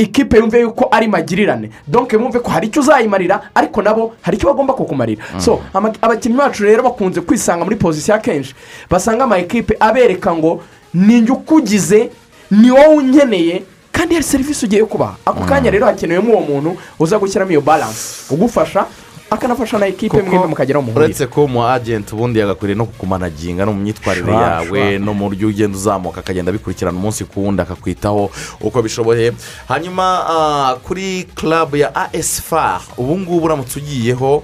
ikipe 0.00 0.36
yumve 0.38 0.60
yuko 0.60 0.88
ari 0.90 1.08
magirirane. 1.08 1.70
Donke 1.86 2.16
bumve 2.18 2.38
ko 2.40 2.50
hari 2.50 2.66
icyo 2.66 2.80
uzayimarira 2.82 3.50
ariko 3.54 3.82
nabo 3.82 4.12
hari 4.22 4.36
icyo 4.36 4.48
bagomba 4.48 4.72
kukumarira. 4.74 5.22
So 5.38 5.60
ama- 5.74 5.92
abakinnyi 6.02 6.36
bacu 6.36 6.64
rero 6.64 6.82
bakunze 6.82 7.20
kwisanga 7.20 7.64
muri 7.64 7.76
pozisiyo 7.76 8.14
akenshi 8.16 8.54
basanga 8.90 9.24
ama 9.24 9.38
ekipe 9.38 9.76
abereka 9.80 10.32
ngo 10.34 10.62
ni 10.94 11.20
njye 11.20 11.32
ukugize 11.32 12.10
ni 12.50 12.70
wowe 12.70 12.94
unkeneye 12.96 13.62
kandi 13.92 14.14
hari 14.14 14.24
serivisi 14.24 14.64
ugiye 14.66 14.84
kubaha. 14.84 15.16
Ako 15.26 15.44
kanya 15.44 15.70
rero 15.70 15.86
hakenewemo 15.86 16.32
uwo 16.32 16.40
muntu 16.40 16.76
uza 16.98 17.18
gushyiramo 17.18 17.50
iyo 17.50 17.60
baranse 17.60 18.32
ugufasha 18.34 18.86
akanafasha 19.30 19.78
na 19.78 19.86
ekipe 19.86 20.22
mwembi 20.22 20.48
mukageraho 20.48 20.82
muhurira 20.82 21.04
uretse 21.06 21.26
ko 21.26 21.44
umu 21.44 21.66
agenti 21.66 22.14
ubundi 22.14 22.38
yagakwiriye 22.38 22.76
no 22.78 22.86
kukumanaginga 22.86 23.64
no 23.64 23.72
mu 23.72 23.80
myitwarire 23.82 24.32
yawe 24.32 24.98
no 24.98 25.14
mu 25.14 25.28
buryo 25.28 25.48
ugenda 25.48 25.76
uzamuka 25.78 26.20
akagenda 26.20 26.50
abikurikirana 26.50 26.98
umunsi 26.98 27.24
ku 27.24 27.44
wundi 27.44 27.62
akakwitaho 27.62 28.30
uko 28.60 28.82
bishoboye. 28.82 29.32
Hanyuma 29.68 30.04
ah, 30.28 30.76
kuri 30.82 31.24
club 31.34 31.74
ya 31.76 31.94
as 31.94 32.40
far 32.42 32.80
ubu 32.96 33.18
ngubu 33.18 33.44
uramutse 33.46 33.78
ugiyeho 33.78 34.42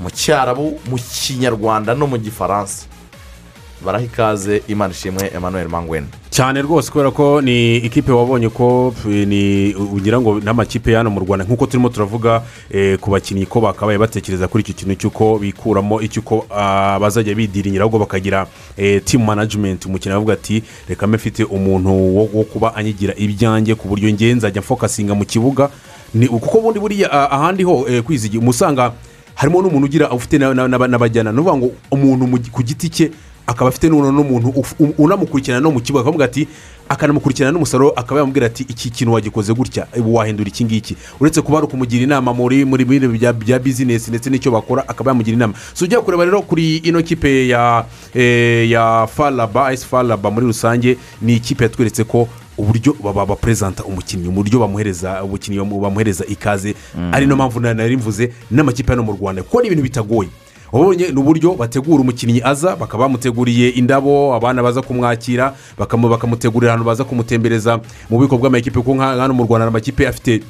mu 0.00 0.10
cyarabu 0.10 0.78
mu 0.90 0.96
kinyarwanda 0.98 1.94
no 1.94 2.06
mu 2.06 2.18
gifaransa. 2.18 2.84
Baraha 3.84 4.04
ikaze 4.04 4.62
imana 4.68 4.92
ishimwe 4.94 5.30
emmanuel 5.34 5.68
mangwene 5.68 6.06
cyane 6.30 6.62
rwose 6.62 6.90
kubera 6.90 7.10
ko 7.10 7.40
ni 7.40 7.76
ikipe 7.76 8.12
wabonye 8.12 8.48
ko 8.48 8.94
eh, 9.10 9.26
ni 9.28 9.74
ugira 9.74 10.20
ngo 10.20 10.40
n'amakipe 10.40 10.92
ya 10.92 10.98
hano 10.98 11.10
mu 11.10 11.20
rwanda. 11.20 11.44
Nk'uko 11.44 11.66
turimo 11.66 11.88
turavuga 11.88 12.42
eh, 12.70 12.98
ku 12.98 13.10
bakinnyi 13.10 13.46
ko 13.46 13.60
bakabaye 13.60 13.98
batekereza 13.98 14.48
kuri 14.48 14.60
iki 14.62 14.72
kintu 14.72 14.94
cy'uko 14.94 15.38
bikuramo 15.38 16.00
icy'uko 16.02 16.44
ah, 16.50 16.98
bazajya 17.00 17.34
bidiringira 17.34 17.82
ahubwo 17.84 17.98
bakagira 17.98 18.46
eh, 18.76 19.00
team 19.04 19.24
management. 19.24 19.86
Umukinnyi 19.86 20.12
aravuga 20.12 20.32
ati 20.32 20.62
reka 20.88 21.06
mbe 21.06 21.16
mfite 21.16 21.44
umuntu 21.44 22.16
wo, 22.16 22.44
kuba 22.44 22.74
anyigira 22.74 23.14
ibyanjye 23.16 23.74
ku 23.74 23.88
buryo 23.88 24.12
nge 24.12 24.34
nzajya 24.34 24.60
mfokasinga 24.60 25.14
mu 25.14 25.24
kibuga. 25.24 25.70
Kuko 26.28 26.58
ubundi 26.58 26.80
buriya 26.80 27.12
ah, 27.12 27.30
ahandi 27.30 27.64
ho 27.64 27.86
kwizigira 28.04 28.42
umusanga 28.42 28.92
harimo 29.34 29.62
n'umuntu 29.62 29.84
ugira 29.86 30.10
ufite 30.10 30.38
na- 30.38 30.54
na- 30.54 30.68
na- 30.68 30.86
n'abajyana 30.88 31.32
ni 31.32 31.40
ukuvuga 31.40 31.56
ngo 31.56 31.70
umuntu 31.90 32.50
ku 32.52 32.62
giti 32.62 32.88
cye 32.88 33.10
akaba 33.46 33.68
afite 33.68 33.88
n'umuntu 33.88 34.48
uf- 34.48 34.74
u- 34.78 34.94
unamukurikirana 34.98 35.60
no 35.60 35.70
mu 35.70 35.80
kibuga 35.80 36.00
akavuga 36.02 36.24
ati 36.24 36.48
akanamukurikirana 36.88 37.52
n'umusaruro 37.52 37.90
akaba 37.96 38.20
yamubwira 38.20 38.46
ati 38.46 38.62
iki 38.62 38.90
kintu 38.90 39.12
wagikoze 39.12 39.54
gutya? 39.54 39.86
Wahindura 40.06 40.48
iki 40.48 40.64
ngiki? 40.64 40.96
Uretse 41.20 41.42
kuba 41.42 41.58
ari 41.58 41.66
ukumugira 41.66 42.02
inama 42.04 42.34
muri 42.34 42.64
muri 42.64 42.84
bino 42.84 43.08
bya 43.32 43.58
bizinesi 43.58 44.10
ndetse 44.10 44.30
n'icyo 44.30 44.50
bakora 44.52 44.82
akaba 44.88 45.10
yamugira 45.10 45.34
inama. 45.36 45.54
So 45.74 45.84
ujya 45.84 46.00
kureba 46.00 46.24
rero 46.24 46.42
kuri 46.42 46.76
ino 46.76 47.02
kipe 47.02 47.48
ya 47.48 47.84
eh, 48.14 48.70
ya 48.70 49.06
faraba 49.06 49.66
ayisi 49.66 49.86
faraba 49.86 50.30
muri 50.30 50.46
rusange 50.46 50.96
ni 51.22 51.36
ikipe 51.36 51.64
yatweretse 51.64 52.04
ko 52.04 52.28
uburyo 52.58 52.96
baba 53.04 53.26
baperezanta 53.26 53.84
umukinnyi 53.84 54.28
uburyo 54.28 54.58
bamuhereza 54.60 55.22
umukinnyi 55.24 55.58
bamu- 55.58 55.80
bamuhereza 55.80 56.24
ikaze. 56.28 56.74
Ari 57.12 57.26
no 57.26 57.36
mpamvu 57.36 57.60
na- 57.60 57.74
nari 57.74 57.96
mvuze 57.96 58.32
n'amakipe 58.50 58.92
hano 58.92 59.02
mu 59.02 59.12
rwanda. 59.12 59.42
Kuko 59.42 59.60
ni 59.60 59.66
ibintu 59.66 59.82
bitagoye 59.82 60.28
wabonye 60.72 61.08
ni 61.12 61.18
uburyo 61.20 61.54
bategura 61.54 62.00
umukinnyi 62.00 62.40
aza 62.44 62.76
bakaba 62.76 63.04
bamuteguriye 63.04 63.68
indabo 63.68 64.34
abana 64.34 64.62
baza 64.62 64.82
kumwakira 64.82 65.54
bakamu- 65.78 66.08
bakamutegurira 66.08 66.72
ahantu 66.72 66.86
baza 66.86 67.04
kumutembereza 67.04 67.76
mu 68.10 68.18
bubiko 68.18 68.38
bw'amakipe 68.38 68.80
kuko 68.80 68.98
hano 69.00 69.34
mu 69.34 69.44
rwanda 69.44 69.66
amakipe 69.68 70.08
afite 70.08 70.42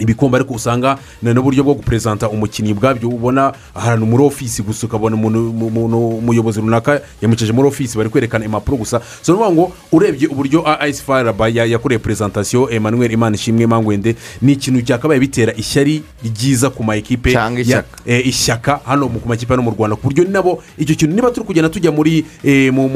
ibikombe 0.00 0.36
ariko 0.36 0.54
usanga 0.54 0.98
ni 1.22 1.34
n'uburyo 1.34 1.64
bwo 1.64 1.74
guperezanta 1.74 2.28
umukinnyi 2.28 2.74
bwabyo 2.74 3.08
ubona 3.08 3.52
ahantu 3.74 4.06
muri 4.06 4.24
ofisi 4.24 4.62
gusa 4.62 4.86
ukabona 4.86 5.16
umuyobozi 5.16 6.60
runaka 6.60 7.00
yamucaje 7.22 7.52
muri 7.52 7.68
ofisi 7.68 7.98
bari 7.98 8.10
kwerekana 8.10 8.44
impapuro 8.44 8.76
gusa. 8.76 9.00
So 9.22 9.32
ni 9.32 9.38
ukuvuga 9.38 9.52
ngo 9.54 9.72
urebye 9.92 10.28
uburyo 10.28 10.64
ayisi 10.82 11.02
faraba 11.02 11.48
yakoreye 11.48 11.98
perezantasiyo 11.98 12.70
emmanuel 12.70 13.12
imana 13.12 13.36
ishimwe 13.36 13.66
mangwende 13.66 14.16
ni 14.42 14.52
ikintu 14.52 14.82
cyakabaye 14.82 15.20
bitera 15.20 15.52
ishyari 15.56 16.02
ryiza 16.24 16.70
ku 16.70 16.84
ma 16.84 16.96
ekipe 16.96 17.30
ishyaka. 17.30 17.98
eh, 18.06 18.26
ishyaka 18.26 18.80
hano 18.84 19.08
ku 19.08 19.28
makipe 19.28 19.52
hano 19.52 19.62
mu 19.62 19.70
rwanda. 19.70 19.96
Ku 19.96 20.02
buryo 20.08 20.24
nabo 20.24 20.62
icyo 20.78 20.94
kintu 20.94 21.14
niba 21.16 21.30
turi 21.30 21.46
kugenda 21.46 21.68
tujya 21.68 21.90
muri 21.92 22.24
eh, 22.44 22.72
mu 22.72 22.88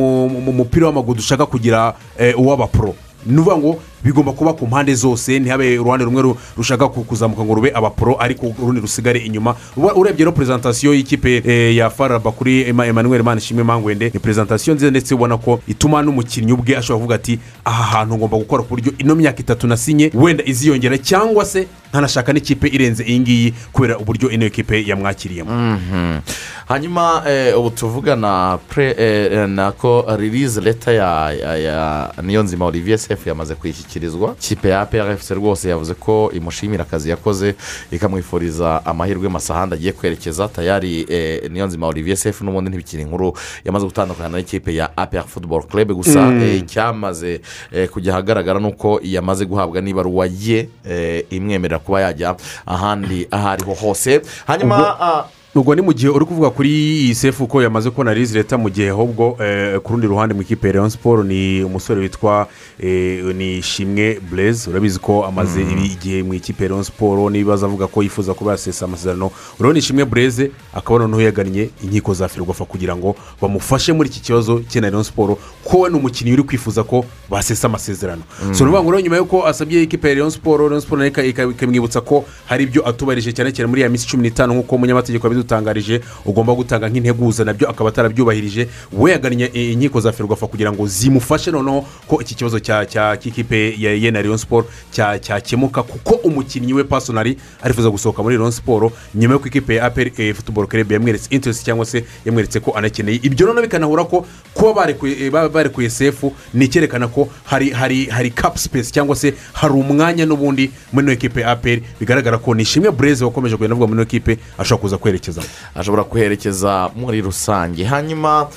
mupira 0.52 0.86
w'amaguru 0.86 1.16
dushaka 1.16 1.46
kugira 1.46 1.94
eh, 2.18 2.38
uw'abapuro 2.38 2.94
ni 3.26 3.38
ukuvuga 3.40 3.56
ngo 3.58 3.72
bigomba 4.04 4.32
kuba 4.32 4.52
ku 4.52 4.66
mpande 4.66 4.94
zose 4.94 5.38
ntihabe 5.38 5.78
uruhande 5.78 6.04
rumwe 6.04 6.22
ru- 6.22 6.36
rushaka 6.56 6.88
ku- 6.88 7.04
kuzamuka 7.04 7.44
ngo 7.44 7.54
rube 7.54 7.70
abapuro 7.74 8.16
ariko 8.20 8.46
urundi 8.58 8.80
rusigare 8.80 9.20
inyuma. 9.20 9.54
Urebye 9.76 10.18
rero 10.24 10.32
perezantasiyo 10.32 10.94
y'ikipe 10.94 11.42
eh, 11.46 11.76
ya 11.76 11.90
faraba 11.90 12.32
kuri 12.32 12.64
Emma- 12.64 12.86
emmanuel 12.86 13.22
manishimwe 13.22 13.64
mangwende 13.64 14.10
ni 14.14 14.20
perezantasiyo 14.20 14.74
nziza 14.74 14.90
ndetse 14.90 15.14
ubona 15.14 15.36
ko 15.36 15.60
ituma 15.68 16.02
n'umukinnyi 16.02 16.52
ubwe 16.52 16.76
ashobora 16.76 16.98
kuvuga 16.98 17.14
ati 17.14 17.38
aha 17.64 17.82
hantu 17.98 18.16
ngomba 18.18 18.36
gukora 18.36 18.62
ku 18.62 18.68
buryo 18.68 18.92
ino 18.98 19.14
myaka 19.14 19.40
itatu 19.40 19.66
nasinye 19.66 20.10
wenda 20.14 20.44
iziyongera 20.44 20.98
cyangwa 20.98 21.44
se 21.44 21.66
ntanashaka 21.90 22.32
n'ikipe 22.32 22.68
irenze 22.68 23.04
iyi 23.04 23.20
ngiyi 23.20 23.54
kubera 23.72 23.98
uburyo 23.98 24.30
ino 24.30 24.50
kipe 24.50 24.84
yamwakiriyemo. 24.86 25.50
Mhm. 25.50 26.20
hanyuma 26.68 27.22
eh, 27.28 27.58
ubu 27.58 27.70
tuvugana 27.70 28.58
eh, 28.76 29.48
nako 29.48 30.04
ririze 30.18 30.60
leta 30.60 30.92
ya 30.92 31.32
ya 31.56 32.10
niyonzima 32.22 32.64
olivier 32.66 32.98
sefu 32.98 33.28
yamaze 33.28 33.54
kuyishyikirizwa 33.98 34.34
ikipe 34.40 34.68
ya 34.68 34.86
prfc 34.86 35.30
rwose 35.30 35.68
yavuze 35.68 35.94
ko 35.94 36.30
imushimira 36.34 36.82
akazi 36.84 37.10
yakoze 37.10 37.54
ikamwifuriza 37.90 38.86
amahirwe 38.86 39.28
masahanda 39.28 39.76
agiye 39.76 39.92
kwerekeza. 39.92 40.48
Tayari 40.48 41.06
eh, 41.08 41.50
niyonzima 41.50 41.86
olivier 41.86 42.16
sefu 42.16 42.44
n'ubundi 42.44 42.70
ntibikiri 42.70 43.02
inkuru 43.02 43.36
yamaze 43.64 43.86
gutandukana 43.86 44.38
n'ikipe 44.38 44.74
ya 44.74 44.96
apr 44.96 45.24
football 45.26 45.62
club 45.66 45.92
gusa 45.92 46.20
Mm. 46.24 46.42
eh, 46.42 46.56
icyamaze 46.58 47.40
eh, 47.72 47.88
kujya 47.88 48.12
ahagaragara 48.12 48.60
ni 48.60 48.66
uko 48.66 49.00
yamaze 49.02 49.44
guhabwa 49.46 49.80
n'ibaruwa 49.80 50.26
ye 50.40 50.68
eh, 50.88 51.24
imwemerera 51.30 51.78
kuba 51.78 52.00
yajya 52.00 52.36
ahandi 52.66 53.26
aho 53.30 53.48
ariho 53.48 53.74
hose. 53.74 54.20
Hanyuma 54.46 55.24
ubwo 55.54 55.74
ni 55.74 55.82
mu 55.82 55.92
gihe 55.92 56.08
uri 56.08 56.24
kuvuga 56.24 56.50
kuri 56.50 56.68
iyi 56.70 57.14
sefu 57.14 57.46
ko 57.46 57.62
yamaze 57.62 57.90
kubona 57.90 58.14
rizi 58.14 58.34
leta 58.34 58.58
mu 58.58 58.70
gihe 58.70 58.90
ahubwo 58.90 59.36
eh, 59.40 59.78
ku 59.80 59.92
rundi 59.92 60.06
ruhande 60.06 60.34
mu 60.34 60.42
ikipe 60.42 60.66
ya 60.66 60.72
leon 60.74 60.90
siporo 60.90 61.22
ni 61.22 61.62
umusore 61.64 62.00
witwa 62.00 62.48
eh, 62.80 63.24
ni 63.36 63.62
shimwe 63.62 64.18
bureze 64.30 64.70
urabizi 64.70 64.98
ko 64.98 65.24
amaze 65.24 65.62
ibi- 65.62 65.86
igihe 65.86 66.22
mu 66.22 66.34
ikipe 66.34 66.62
ya 66.64 66.68
leon 66.70 66.82
siporo 66.82 67.30
n'ibibazo 67.30 67.66
avuga 67.66 67.86
ko 67.86 68.02
yifuza 68.02 68.34
kuba 68.34 68.50
yasesa 68.52 68.84
amasezerano 68.84 69.30
urabona 69.60 69.78
ishimwe 69.78 70.04
bureze 70.04 70.50
akaba 70.74 70.98
noneho 70.98 71.20
yagannye 71.22 71.70
inkiko 71.84 72.14
za 72.14 72.28
ferwafa 72.28 72.64
kugira 72.64 72.96
ngo 72.96 73.14
bamufashe 73.42 73.92
muri 73.92 74.08
iki 74.08 74.20
kibazo 74.20 74.60
cye 74.68 74.80
na 74.80 74.90
leon 74.90 75.04
siporo 75.04 75.38
ko 75.64 75.78
we 75.80 75.90
ni 75.90 75.96
umukinnyi 75.96 76.32
uri 76.32 76.42
kwifuza 76.42 76.82
ko 76.84 77.04
basesa 77.30 77.66
amasezerano. 77.68 78.22
Mm. 78.46 78.54
so 78.54 78.64
ni 78.64 78.70
ukuvuga 78.70 78.82
ngo 78.90 79.00
nyuma 79.00 79.16
y'uko 79.16 79.46
asabye 79.46 79.82
ikipe 79.82 80.08
ya 80.08 80.14
leon 80.14 80.30
siporo 80.30 80.68
leon 80.68 80.80
siporo 80.80 81.06
ikamwibutsa 81.06 82.00
ko 82.00 82.24
hari 82.46 82.64
ibyo 82.64 82.88
atubarije 82.88 83.32
cyane 83.32 83.52
cyane 83.52 83.70
muri 83.70 83.82
ya 83.82 83.88
minsi 83.88 84.06
cumi 84.08 84.22
n'itanu 84.22 84.54
nk'uko 84.54 84.76
umunyamategeko 84.76 85.26
yabidutangarije 85.48 86.00
ugomba 86.24 86.54
gutanga 86.54 86.88
nk'integuza 86.88 87.44
na 87.44 87.52
byo 87.52 87.68
akaba 87.70 87.88
atarabyubahirije. 87.90 88.68
We 88.92 89.10
yagannye 89.12 89.50
eh, 89.54 89.72
inkiko 89.72 90.00
za 90.00 90.12
ferwafa 90.12 90.46
kugira 90.46 90.72
ngo 90.72 90.86
zimufashe 90.86 91.50
noneho 91.50 91.84
ko 92.08 92.20
iki 92.22 92.34
kibazo 92.34 92.58
cy'ikipe 92.60 93.74
ya 93.78 93.90
ye 93.92 94.10
na 94.10 94.22
leon 94.22 94.38
siporo 94.38 94.66
cya- 94.92 95.18
cyakemuka 95.20 95.82
kuko 95.82 96.14
umukinnyi 96.24 96.72
we 96.74 96.84
pasonari 96.84 97.36
arifuza 97.62 97.90
gusohoka 97.90 98.22
muri 98.22 98.36
leon 98.38 98.50
siporo 98.50 98.92
nyuma 99.14 99.34
y'uko 99.34 99.48
ikipe 99.48 99.74
ya 99.74 99.84
aperi 99.84 100.34
futuboro 100.34 100.66
kerebe 100.66 100.94
yamweretse 100.94 101.28
interesi 101.30 101.64
cyangwa 101.64 101.84
se 101.86 102.04
yamweretse 102.24 102.60
ko 102.60 102.72
anakeneye. 102.72 103.20
Ibyo 103.22 103.46
noneho 103.46 103.62
bikanahura 103.62 104.04
ko 104.04 104.26
kuba 104.54 104.72
barekuye 104.74 105.26
eh, 105.26 105.30
ba- 105.30 105.48
barekuye 105.48 105.90
sefu 105.90 106.32
ni 106.54 106.64
icyerekana 106.64 107.08
ko 107.08 107.28
hari 107.44 107.70
hari 107.70 108.06
hari 108.06 108.30
kapu 108.30 108.58
sipesi 108.58 108.92
cyangwa 108.92 109.16
se 109.16 109.34
hari 109.52 109.74
umwanya 109.74 110.26
n'ubundi 110.26 110.70
muri 110.92 111.04
ino 111.04 111.12
ekipe 111.12 111.40
ya 111.40 111.50
aperi 111.50 111.82
bigaragara 112.00 112.38
ko 112.38 112.54
ni 112.54 112.62
ishimwe 112.62 112.90
bureze 112.90 113.24
wakomeje 113.24 113.56
kugenda 113.56 113.74
avuga 113.74 113.86
muri 113.86 113.96
ino 113.96 114.02
ekipe 114.02 114.38
ashobora 114.58 114.80
kuza 114.82 114.98
kwerekezamo 115.40 115.46
ashobora 115.74 116.04
kuherekeza 116.04 116.90
muri 116.96 117.20
rusange. 117.22 117.84
Hanyuma 117.84 118.48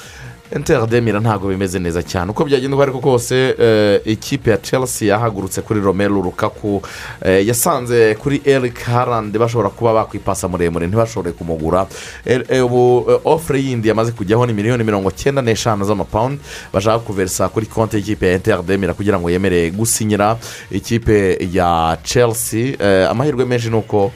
interdemira 0.55 1.19
ntabwo 1.19 1.49
bimeze 1.49 1.79
neza 1.79 2.01
cyane. 2.03 2.31
Uko 2.31 2.45
byagenda 2.45 2.75
uko 2.75 2.83
ariko 2.83 2.99
kose 2.99 3.55
eh, 3.59 4.01
ikipe 4.05 4.49
ya 4.51 4.57
chelsea 4.57 5.07
yahagurutse 5.09 5.61
kuri 5.61 5.81
romelu 5.81 6.21
rukaku 6.21 6.81
eh, 7.25 7.47
yasanze 7.47 8.15
kuri 8.15 8.41
eric 8.45 8.79
harand 8.83 9.37
bashobora 9.37 9.69
kuba 9.69 9.93
bakwipasa 9.93 10.47
muremure 10.47 10.87
ntibashobore 10.87 11.31
kumugura. 11.35 11.87
Eh, 12.25 12.41
eh, 12.49 12.65
ubu 12.65 13.11
ofure 13.25 13.59
yindi 13.61 13.87
yamaze 13.89 14.11
kujyaho 14.11 14.45
ni 14.45 14.53
miliyoni 14.53 14.83
mirongo 14.83 15.11
cyenda 15.11 15.41
n'eshanu 15.41 15.83
z'amapawundi 15.85 16.39
bashaka 16.73 16.99
kuverisa 16.99 17.49
kuri 17.49 17.65
konti 17.65 17.97
y'ikipe 17.97 18.27
ya 18.27 18.33
interdemira 18.35 18.93
kugira 18.93 19.19
ngo 19.19 19.29
yemere 19.29 19.71
gusinyira 19.71 20.37
ikipe 20.71 21.37
ya 21.51 21.97
chelsea. 22.03 22.79
Amahirwe 23.09 23.45
menshi 23.45 23.69
ni 23.69 23.75
uko 23.75 24.11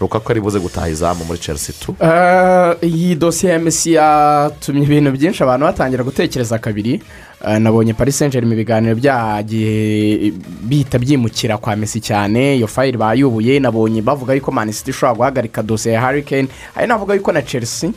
rukaku 0.00 0.30
ari 0.32 0.40
buze 0.40 0.58
gutaha 0.60 0.88
izamu 0.88 1.24
muri 1.24 1.38
chelsea 1.38 1.74
tu 1.80 1.94
Eh, 2.00 2.76
iyi 2.82 3.14
dosiye 3.14 3.52
ya 3.52 3.58
mesi 3.58 3.92
yatumye 3.92 4.82
ibintu 4.84 5.10
byinshi 5.12 5.42
abantu 5.42 5.66
batangira 5.66 6.04
gutekereza 6.04 6.58
kabiri. 6.58 7.02
Eh, 7.48 7.58
nabonye 7.60 7.94
paris 7.94 8.18
saint 8.18 8.32
germain 8.32 8.52
ibiganiro 8.52 8.94
byagiye 8.96 10.32
bihita 10.62 10.98
byimukira 10.98 11.58
kwa 11.58 11.76
mesi 11.76 12.00
cyane. 12.00 12.56
Iyo 12.56 12.66
fayiri 12.66 12.98
bayubuye 12.98 13.60
nabonye 13.60 14.02
bavuga 14.02 14.34
yuko 14.34 14.52
manisiti 14.52 14.90
ishobora 14.90 15.14
guhagarika 15.14 15.62
dosiye 15.62 15.94
ya 15.94 16.00
harikeni 16.00 16.48
hari 16.74 16.86
navuga 16.86 17.14
yuko 17.14 17.32
na 17.32 17.42
chelsea 17.42 17.90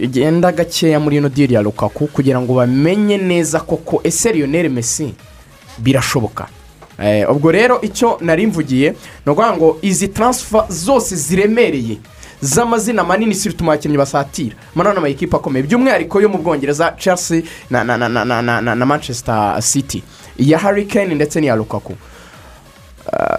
igenda 0.00 0.52
gakeya 0.52 1.00
muri 1.00 1.16
ino 1.16 1.28
diri 1.28 1.54
ya 1.54 1.62
rukaku 1.62 2.06
kugira 2.06 2.40
ngo 2.40 2.54
bamenye 2.54 3.16
neza 3.18 3.60
koko 3.60 4.00
ese 4.04 4.32
lionel 4.32 4.68
mesi 4.70 5.14
birashoboka? 5.78 6.46
Eh, 7.02 7.30
ubwo 7.30 7.52
rero 7.52 7.80
icyo 7.80 8.18
nari 8.20 8.46
mvugiye 8.46 8.90
ni 9.26 9.32
ukuvuga 9.32 9.56
ngo 9.56 9.78
izi 9.82 10.08
taransifa 10.08 10.66
zose 10.68 11.16
ziremereye 11.16 11.98
z'amazina 12.42 13.04
manini 13.04 13.34
sirita 13.34 13.64
abakinnyi 13.64 13.96
basatira. 13.98 14.56
Murabona 14.74 14.98
amayikipe 14.98 15.36
akomeye. 15.36 15.62
By'umwihariko 15.62 16.20
yo 16.20 16.28
mu 16.28 16.38
bwongereza 16.38 16.94
chelsea 16.98 17.42
na 17.70 17.84
na 17.84 17.96
na 17.98 18.08
na 18.08 18.42
na 18.42 18.74
na 18.74 18.86
manchester 18.86 19.62
city. 19.62 20.02
Iya 20.38 20.58
harikeni 20.58 21.14
ndetse 21.14 21.40
n'iya 21.40 21.54
rukaku 21.56 21.94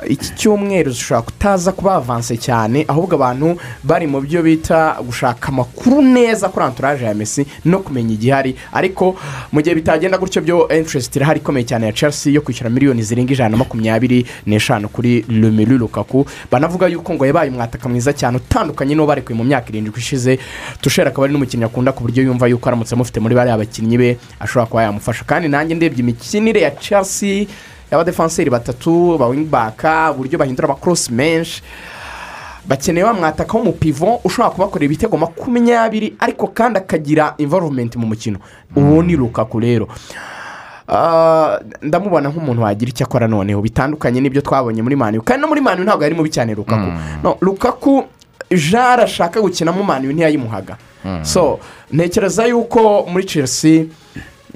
iki 0.07 0.29
cyumweru 0.35 0.91
zishobora 0.91 1.21
kutaza 1.21 1.71
kuba 1.71 1.95
avanse 1.95 2.37
cyane 2.37 2.85
ahubwo 2.87 3.15
abantu 3.15 3.57
bari 3.83 4.07
mu 4.07 4.21
byo 4.21 4.41
bita 4.43 4.97
gushaka 5.05 5.47
amakuru 5.47 6.01
neza 6.01 6.49
kuri 6.49 6.65
anturaje 6.65 7.05
ya 7.05 7.13
mesi 7.13 7.45
no 7.65 7.79
kumenya 7.79 8.13
igihari. 8.13 8.55
Ariko 8.73 9.15
mu 9.51 9.61
gihe 9.61 9.75
bitagenda 9.75 10.17
gutyo 10.17 10.41
byo 10.41 10.67
interest 10.69 11.15
irahari 11.15 11.39
ikomeye 11.39 11.65
cyane 11.65 11.85
ya 11.85 11.93
chelsea 11.93 12.33
yo 12.33 12.41
kwishyura 12.41 12.69
miliyoni 12.69 13.03
zirenga 13.03 13.33
ijana 13.33 13.49
na 13.49 13.57
makumyabiri 13.57 14.25
n'eshanu 14.45 14.89
kuri 14.89 15.21
rumelu 15.29 15.77
rukaku 15.77 16.25
banavuga 16.51 16.87
yuko 16.87 17.13
ngo 17.13 17.25
yabaye 17.25 17.49
umwataka 17.49 17.89
mwiza 17.89 18.13
cyane 18.13 18.37
utandukanye 18.37 18.95
n'uwo 18.95 19.07
barekuye 19.07 19.37
mu 19.37 19.43
myaka 19.43 19.69
irindwi 19.69 19.99
ishize. 19.99 20.39
Tushera 20.81 21.09
akaba 21.09 21.23
ari 21.25 21.33
n'umukinnyi 21.33 21.63
akunda 21.65 21.91
ku 21.91 22.01
buryo 22.03 22.23
yumva 22.23 22.47
yuko 22.47 22.65
aramutse 22.69 22.95
amufite 22.95 23.19
muri 23.19 23.35
bariya 23.35 23.57
bakinnyi 23.57 23.97
be 23.97 24.17
ashobora 24.39 24.65
kuba 24.65 24.83
yamufasha. 24.83 25.23
Kandi 25.25 25.47
nanjye 25.47 25.75
ndebye 25.75 25.99
imikinire 26.01 26.61
ya 26.61 26.71
chelsea 26.71 27.45
y'abadefanseri 27.91 28.49
batatu 28.49 29.17
ba 29.17 29.27
wingibaka 29.27 30.11
uburyo 30.11 30.37
bahindura 30.39 30.65
amakorosi 30.69 31.11
menshi 31.13 31.63
bakeneye 32.67 33.03
wa 33.03 33.13
mwataka 33.13 33.57
w'umupivo 33.57 34.21
ushobora 34.23 34.49
kubakorera 34.49 34.85
ibitego 34.85 35.17
makumyabiri 35.17 36.15
ariko 36.19 36.47
kandi 36.47 36.77
akagira 36.79 37.33
involvement 37.37 37.95
mu 37.95 38.07
mukino. 38.07 38.39
Uwo 38.75 39.01
ni 39.03 39.15
rukaku 39.15 39.59
rero. 39.59 39.87
Ah, 40.87 41.59
ndamubona 41.81 42.29
nk'umuntu 42.29 42.61
wagira 42.61 42.89
icyo 42.89 43.05
akora 43.05 43.27
noneho. 43.27 43.61
Bitandukanye 43.61 44.21
n'ibyo 44.21 44.41
twabonye 44.41 44.81
muri 44.81 44.95
mani 44.95 45.21
kandi 45.21 45.41
no 45.41 45.47
muri 45.47 45.61
mani 45.61 45.81
ntabwo 45.85 46.03
yari 46.03 46.15
mubi 46.15 46.29
cyane 46.29 46.53
rukaku 46.53 46.89
no 47.23 47.37
rukaku 47.41 48.03
jara 48.49 49.03
ashaka 49.03 49.41
gukinamo 49.41 49.83
mani 49.83 50.13
ntiyayimuhaga. 50.13 50.77
So 51.21 51.59
ntekereza 51.93 52.45
yuko 52.45 53.05
muri 53.09 53.25
chelsea 53.25 53.85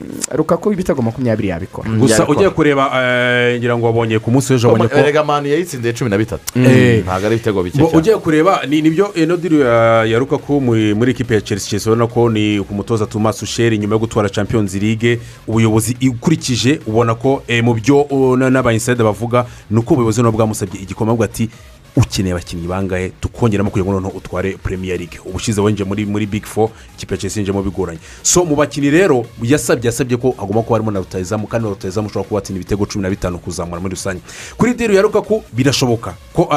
mm, 0.01 0.07
rukaku 0.31 0.73
ibitego 0.73 1.01
makumyabiri 1.01 1.47
yabikora 1.49 1.89
gusa 1.89 2.13
Yabikora. 2.13 2.37
ugiye 2.37 2.49
kureba 2.49 2.83
eh, 3.03 3.59
ngira 3.59 3.77
ngo 3.77 3.85
wabonye 3.85 4.19
ku 4.19 4.31
munsi 4.31 4.53
w'ejo 4.53 4.67
wabonye 4.67 4.87
ko 4.89 4.97
erega 4.97 5.23
mani 5.23 5.49
yayitsindiye 5.49 5.93
cumi 5.93 6.09
na 6.09 6.17
bitatu. 6.17 6.43
Eh. 6.59 7.03
ntabwo 7.03 7.25
ari 7.27 7.35
ibitego 7.35 7.63
bike 7.63 7.77
cyane. 7.77 7.97
ugiye 7.97 8.17
kureba 8.17 8.61
ni 8.69 8.81
ni 8.81 8.89
byo 8.89 9.13
ino 9.13 9.37
diri 9.37 9.59
ya 9.61 10.19
rukaku 10.19 10.61
muri 10.61 11.11
ekipe 11.11 11.33
ya 11.33 11.41
chelsea 11.41 11.69
chelsea 11.69 11.91
urabona 11.93 12.07
ko 12.13 12.29
ni 12.29 12.59
ku 12.63 12.73
mutoza 12.73 13.05
thomas 13.05 13.41
usheri 13.43 13.77
nyuma 13.77 13.95
yo 13.95 13.99
gutwara 13.99 14.29
champions 14.29 14.73
league 14.73 15.19
ubuyobozi 15.47 15.97
ukurikije 16.09 16.79
ubona 16.87 17.15
ko 17.15 17.43
eh, 17.47 17.63
mu 17.63 17.73
byo 17.73 18.01
uh, 18.01 18.37
na- 18.37 18.49
n'abayisayida 18.49 19.03
bavuga 19.03 19.45
ni 19.69 19.77
uko 19.79 19.93
ubuyobozi 19.93 20.21
nabo 20.23 20.37
bwamusabye 20.37 20.81
igikombe 20.81 21.11
avuga 21.11 21.25
ati 21.25 21.49
ukeneye 21.95 22.33
abakinnyi 22.33 22.67
bangahe? 22.67 23.09
Tukongeramo 23.21 23.69
kugira 23.69 23.85
ngo 23.85 23.93
noneho 23.93 24.17
utware 24.17 24.57
premier 24.57 24.97
league. 24.97 25.19
Ubushize 25.25 25.61
winjiye 25.61 25.87
muri 25.87 26.05
muri 26.05 26.25
big 26.25 26.45
four 26.45 26.69
ikipe 26.97 27.15
yinjiyemo 27.15 27.63
bigoranye. 27.63 27.99
So 28.23 28.45
mu 28.45 28.55
bakinnyi 28.55 28.89
rero 28.89 29.25
yasabye 29.41 29.85
yasabye 29.87 30.17
ko 30.17 30.35
agomba 30.37 30.61
kuba 30.63 30.75
harimo 30.77 30.91
na 30.91 30.99
rutayizamu 30.99 31.47
kandi 31.47 31.67
rutayizamu 31.69 32.07
ushobora 32.07 32.27
kuba 32.27 32.35
watsinda 32.35 32.59
ibitego 32.61 32.85
cumi 32.85 33.03
na 33.03 33.09
bitanu 33.09 33.39
kuzamura 33.39 33.81
muri 33.81 33.93
rusange. 33.95 34.21
Kuri 34.57 34.73
diri 34.73 34.95
ya 34.95 35.01
rukaku 35.01 35.43
birashoboka 35.53 36.13
ko 36.33 36.49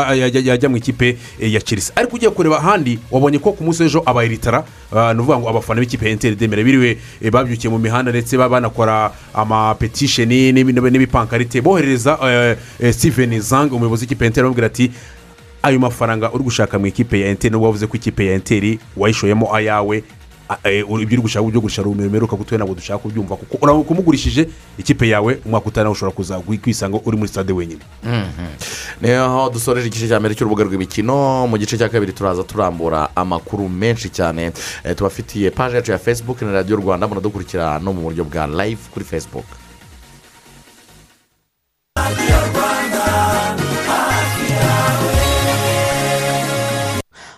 yajya 0.45 0.69
mu 0.69 0.77
ikipe 0.77 1.17
eh, 1.41 1.53
ya 1.53 1.61
chelsea. 1.61 1.97
Ariko 1.97 2.17
ugiye 2.17 2.31
kureba 2.31 2.59
ahandi 2.59 2.99
wabonye 3.11 3.39
ko 3.39 3.53
ku 3.53 3.65
munsi 3.65 3.83
w'ejo 3.83 4.03
abayiritara 4.07 4.65
ni 5.15 5.21
ukuvuga 5.21 5.39
ngo 5.39 5.49
abafana 5.49 5.81
b'ikipe 5.81 6.07
ya 6.07 6.13
enteri 6.13 6.37
demere 6.37 6.65
biriwe 6.65 6.99
eh, 7.21 7.31
babyukiye 7.33 7.71
mu 7.71 7.79
mihanda 7.79 8.11
ndetse 8.11 8.37
ba- 8.37 8.49
banakora 8.49 9.13
amapetisheni 9.35 10.53
n'ibi- 10.53 10.91
n'ibipankarite. 10.91 11.61
Boherereza 11.61 12.19
eh, 12.81 12.95
steven 12.95 13.41
zang 13.41 13.69
umuyobozi 13.73 14.05
w'ikipe 14.05 14.25
ya 14.25 14.27
enteri 14.27 14.43
bamubwira 14.45 14.67
ati 14.67 14.91
ayo 15.67 15.79
mafaranga 15.83 16.31
uri 16.33 16.45
gushaka 16.45 16.79
mu 16.79 16.87
ikipe 16.87 17.21
ya 17.21 17.27
enteri 17.29 17.51
nubwo 17.53 17.67
wavuze 17.67 17.87
ko 17.91 17.95
ikipe 17.99 18.23
ya 18.27 18.33
enteri 18.39 18.79
wayishoyemo 18.97 19.51
ayawe 19.55 19.97
uri- 20.89 21.03
ibyo 21.03 21.15
uri 21.19 21.23
gushaka 21.27 21.43
byo 21.51 21.61
gushaka 21.61 21.89
rumeruka 21.91 22.37
gutuye 22.39 22.55
ntabwo 22.59 22.75
dushaka 22.79 22.99
kubyumva 23.03 23.35
kuko 23.37 23.55
ura- 23.63 23.83
kumugurishije 23.83 24.47
ikipe 24.79 25.09
yawe 25.11 25.41
umwaka 25.47 25.83
nawe 25.83 25.91
ushobora 25.91 26.15
kwisanga 26.63 26.99
uri 27.05 27.17
muri 27.19 27.29
stade 27.29 27.53
wenyine. 27.53 27.83
Niho 29.03 29.51
dusoreje 29.51 29.87
igice 29.91 30.07
cya 30.09 30.21
mbere 30.23 30.35
cy'urubuga 30.39 30.63
rw'imikino 30.65 31.47
mu 31.51 31.59
gice 31.59 31.75
cya 31.79 31.89
kabiri 31.91 32.13
turaza 32.15 32.43
turambura 32.47 33.11
amakuru 33.17 33.67
menshi 33.69 34.07
cyane. 34.09 34.53
Eh, 34.87 34.95
tubafitiye 34.95 35.51
paje 35.51 35.77
yacu 35.83 35.91
ya 35.93 35.99
facebook 35.99 36.43
na 36.47 36.53
radiyo 36.63 36.77
rwanda 36.79 37.09
munadukurikira 37.11 37.79
no 37.83 37.91
mu 37.93 38.03
buryo 38.07 38.23
bwa 38.25 38.47
live 38.47 38.83
kuri 38.95 39.05
facebook. 39.05 39.47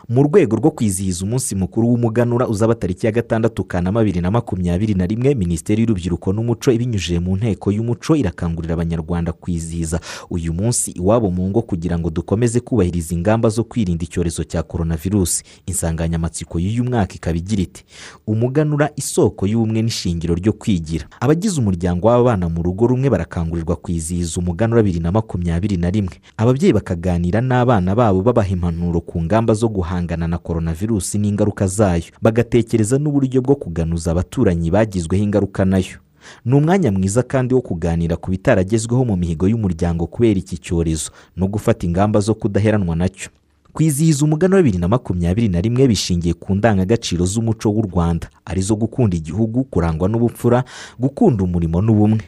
Mu 0.09 0.23
rwego 0.23 0.57
rwo 0.57 0.71
kwizihiza 0.71 1.25
umunsi 1.25 1.55
mukuru 1.55 1.89
w'umuganura 1.89 2.49
uzaba 2.49 2.75
tariki 2.75 3.07
ya 3.07 3.13
gatandatu 3.13 3.65
kanama 3.65 4.01
bibiri 4.01 4.21
na 4.21 4.31
makumyabiri 4.31 4.95
na 4.95 5.07
rimwe 5.07 5.35
minisiteri 5.35 5.81
y'urubyiruko 5.83 6.33
n'umuco 6.33 6.73
ibinyujije 6.73 7.19
mu 7.21 7.37
nteko 7.37 7.73
y'umuco 7.73 8.17
irakangurira 8.17 8.75
abanyarwanda 8.75 9.33
kwizihiza. 9.33 10.01
Uyu 10.31 10.53
munsi 10.55 10.91
iwabo 10.91 11.31
mu 11.31 11.49
ngo 11.51 11.63
kugira 11.63 11.99
ngo 11.99 12.11
dukomeze 12.11 12.61
kubahiriza 12.61 13.15
ingamba 13.15 13.49
zo 13.49 13.65
kwirinda 13.65 14.05
icyorezo 14.05 14.45
cya 14.45 14.63
korona 14.63 14.97
virusi 14.97 15.45
insanganyamatsiko 15.67 16.57
y'uyu 16.59 16.85
mwaka 16.85 17.15
ikaba 17.15 17.37
igira 17.37 17.63
iti 17.63 17.85
umuganura 18.27 18.89
isoko 18.97 19.45
y'ubumwe 19.47 19.83
n'ishingiro 19.83 20.35
ryo 20.35 20.53
kwigira. 20.53 21.05
Abagize 21.21 21.61
umuryango 21.61 22.09
w'abana 22.09 22.49
mu 22.49 22.63
rugo 22.63 22.87
rumwe 22.87 23.11
barakangurirwa 23.13 23.77
kwizihiza 23.77 24.41
umuganura 24.41 24.81
bibiri 24.83 25.05
na 25.05 25.13
makumyabiri 25.13 25.77
na 25.77 25.91
rimwe. 25.93 26.17
Ababyeyi 26.37 26.73
bakaganira 26.73 27.41
n'abana 27.45 27.93
babo 27.95 28.23
babaha 28.25 28.49
impanuro 28.49 29.01
ku 29.05 29.21
ngamba 29.23 29.53
zo 29.55 29.69
guhangana 29.99 30.29
na 30.29 30.39
korona 30.39 30.73
virusi 30.75 31.19
n'ingaruka 31.19 31.67
zayo. 31.67 32.03
Bagatekereza 32.23 32.99
n'uburyo 32.99 33.43
bwo 33.43 33.55
kuganuza 33.57 34.11
abaturanyi 34.11 34.71
bagizweho 34.71 35.25
ingaruka 35.25 35.65
na 35.65 35.79
yo. 35.79 35.99
Ni 36.45 36.55
umwanya 36.55 36.93
mwiza 36.93 37.23
kandi 37.23 37.55
wo 37.55 37.61
kuganira 37.61 38.17
ku 38.17 38.31
bitaragezweho 38.31 39.05
mu 39.05 39.17
mihigo 39.17 39.49
y'umuryango 39.49 40.07
kubera 40.07 40.39
iki 40.39 40.59
cyorezo 40.59 41.11
no 41.37 41.47
gufata 41.49 41.87
ingamba 41.87 42.21
zo 42.21 42.35
kudaheranwa 42.35 42.97
na 42.97 43.09
cyo. 43.09 43.31
Kwizihiza 43.73 44.25
umugani 44.25 44.55
wa 44.55 44.63
bibiri 44.63 44.79
na 44.79 44.89
makumyabiri 44.89 45.49
na 45.49 45.61
rimwe 45.61 45.89
bishingiye 45.89 46.35
ku 46.35 46.55
ndangagaciro 46.55 47.27
z'umuco 47.27 47.71
w'u 47.71 47.83
rwanda. 47.83 48.29
Arizo 48.45 48.77
gukunda 48.77 49.17
igihugu 49.17 49.65
kurangwa 49.65 50.09
n'ubupfura 50.09 50.65
gukunda 50.99 51.45
umurimo 51.45 51.83
n'ubumwe. 51.83 52.21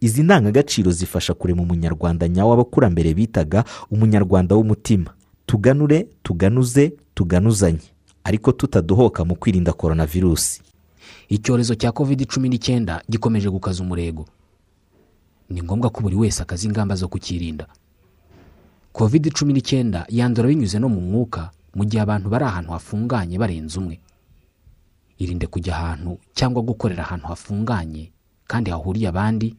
Izi 0.00 0.22
ndangagaciro 0.22 0.90
zifasha 0.90 1.34
kurema 1.34 1.62
umunyarwanda 1.62 2.28
nyawo 2.28 2.52
abakurambere 2.52 3.14
bitaga 3.14 3.64
umunyarwanda 3.90 4.54
w'umutima. 4.54 5.10
Tuganure 5.46 6.06
tuganuze 6.22 6.92
tuganuzanye 7.20 7.84
ariko 8.24 8.52
tutadohoka 8.52 9.24
mu 9.24 9.36
kwirinda 9.36 9.72
korona 9.76 10.06
virusi 10.08 10.62
icyorezo 11.28 11.74
cya 11.76 11.92
covid 11.92 12.24
cumi 12.26 12.48
n'icyenda 12.48 13.02
gikomeje 13.10 13.50
gukaza 13.52 13.82
umurego. 13.84 14.24
Ni 15.52 15.60
ngombwa 15.62 15.90
ko 15.92 16.00
buri 16.00 16.16
wese 16.16 16.42
akaza 16.42 16.64
ingamba 16.68 16.94
zo 16.96 17.08
kukirinda. 17.12 17.66
Covid 18.92 19.32
cumi 19.36 19.52
n'icyenda 19.52 20.06
yandura 20.08 20.48
binyuze 20.48 20.78
no 20.80 20.88
mu 20.88 21.00
mwuka 21.00 21.50
mu 21.76 21.84
gihe 21.84 22.00
abantu 22.02 22.28
bari 22.32 22.44
ahantu 22.48 22.70
hafunganye 22.72 23.36
barenze 23.38 23.76
umwe. 23.78 24.00
Irinde 25.20 25.46
kujya 25.46 25.76
ahantu 25.76 26.18
cyangwa 26.34 26.62
gukorera 26.64 27.02
ahantu 27.04 27.26
hafunganye 27.28 28.10
kandi 28.48 28.70
hahuriye 28.72 29.08
abandi. 29.12 29.54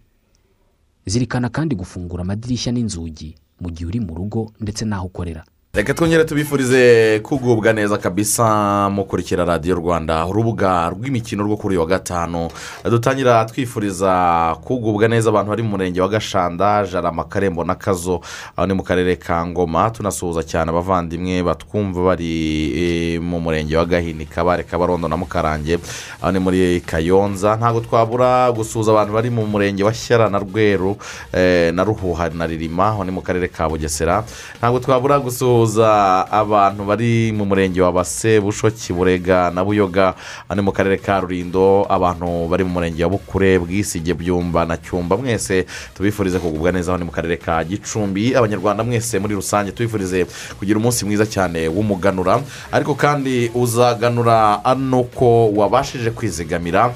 Zirikana 1.05 1.49
kandi 1.53 1.75
gufungura 1.77 2.21
amadirishya 2.25 2.71
n'inzugi 2.73 3.35
mu 3.61 3.69
gihe 3.69 3.85
uri 3.85 3.99
mu 4.01 4.15
rugo 4.17 4.49
ndetse 4.59 4.81
n'aho 4.85 5.05
ukorera. 5.07 5.43
Reka 5.73 5.93
twongere 5.93 6.25
tubifurize 6.25 7.19
kugubwa 7.23 7.73
neza 7.73 7.97
kabisa 7.97 8.89
mukurikira 8.89 9.45
radiyo 9.45 9.75
rwanda 9.75 10.25
urubuga 10.25 10.89
rw'imikino 10.89 11.43
rwo 11.43 11.57
kuri 11.57 11.75
uyu 11.75 11.79
wa 11.81 11.85
gatanu. 11.87 12.49
Dutangira 12.89 13.45
twifuriza 13.45 14.55
kugubwa 14.63 15.07
neza 15.07 15.29
abantu 15.29 15.49
bari 15.49 15.63
mu 15.63 15.69
murenge 15.69 16.01
wa 16.01 16.07
gashanda 16.09 16.85
jarama 16.91 17.23
karembo 17.23 17.63
na 17.63 17.75
kazo 17.75 18.19
aho 18.57 18.67
ni 18.67 18.73
mu 18.73 18.83
karere 18.83 19.15
ka 19.15 19.47
ngoma 19.47 19.89
tunasuhuza 19.89 20.43
cyane 20.43 20.69
abavandimwe 20.75 21.43
batwumva 21.43 22.03
bari 22.03 22.35
eh, 23.15 23.21
mu 23.21 23.39
murenge 23.39 23.77
wa 23.77 23.85
gahini 23.85 24.25
kabare 24.25 24.63
kabarondo 24.63 25.07
na 25.07 25.15
mukarange. 25.17 25.79
Aho 26.21 26.31
ni 26.31 26.39
muri 26.39 26.81
kayonza. 26.83 27.55
Ntabwo 27.55 27.79
twabura 27.79 28.51
gusuhuza 28.51 28.91
abantu 28.91 29.13
bari 29.13 29.29
mu 29.29 29.47
murenge 29.47 29.83
wa 29.87 29.93
shyara 29.93 30.27
na 30.29 30.39
rweru 30.39 30.97
eh, 31.33 31.71
na 31.73 31.83
ruhuha 31.83 32.29
na 32.29 32.43
ririma. 32.47 32.87
Aho 32.91 33.03
ni 33.07 33.11
mu 33.11 33.21
karere 33.21 33.47
ka 33.47 33.69
bugesera. 33.69 34.23
Ntabwo 34.59 34.79
twabura 34.79 35.19
gusuhuza 35.19 35.60
abantu 35.65 36.85
bari 36.85 37.31
mu 37.31 37.45
murenge 37.45 37.81
wa 37.81 37.91
base 37.91 38.39
bushoki 38.41 38.93
burega 38.93 39.51
na 39.53 39.63
buyoga 39.63 40.13
ni 40.55 40.61
mu 40.61 40.71
karere 40.71 40.97
ka 40.97 41.19
rurindo 41.19 41.85
abantu 41.89 42.47
bari 42.49 42.63
mu 42.63 42.69
murenge 42.69 43.03
wa 43.03 43.09
bukure 43.09 43.59
bwisige 43.59 44.13
byumba 44.13 44.65
na 44.65 44.77
cyumba. 44.77 45.17
Mwese 45.17 45.65
tubifurize 45.93 46.39
kugubwa 46.39 46.71
neza 46.71 46.91
aho 46.91 46.97
ni 46.97 47.05
mu 47.05 47.11
karere 47.11 47.37
ka 47.37 47.63
gicumbi. 47.63 48.35
Abanyarwanda 48.35 48.83
mwese 48.83 49.19
muri 49.19 49.35
rusange 49.35 49.71
tubifurize 49.71 50.25
kugira 50.59 50.79
umunsi 50.79 51.05
mwiza 51.05 51.25
cyane 51.25 51.67
w'umuganura. 51.67 52.41
Ariko 52.71 52.95
kandi 52.95 53.51
uzaganura 53.53 54.65
ano 54.65 55.03
ko 55.03 55.51
wabashije 55.51 56.09
kwizigamira. 56.11 56.93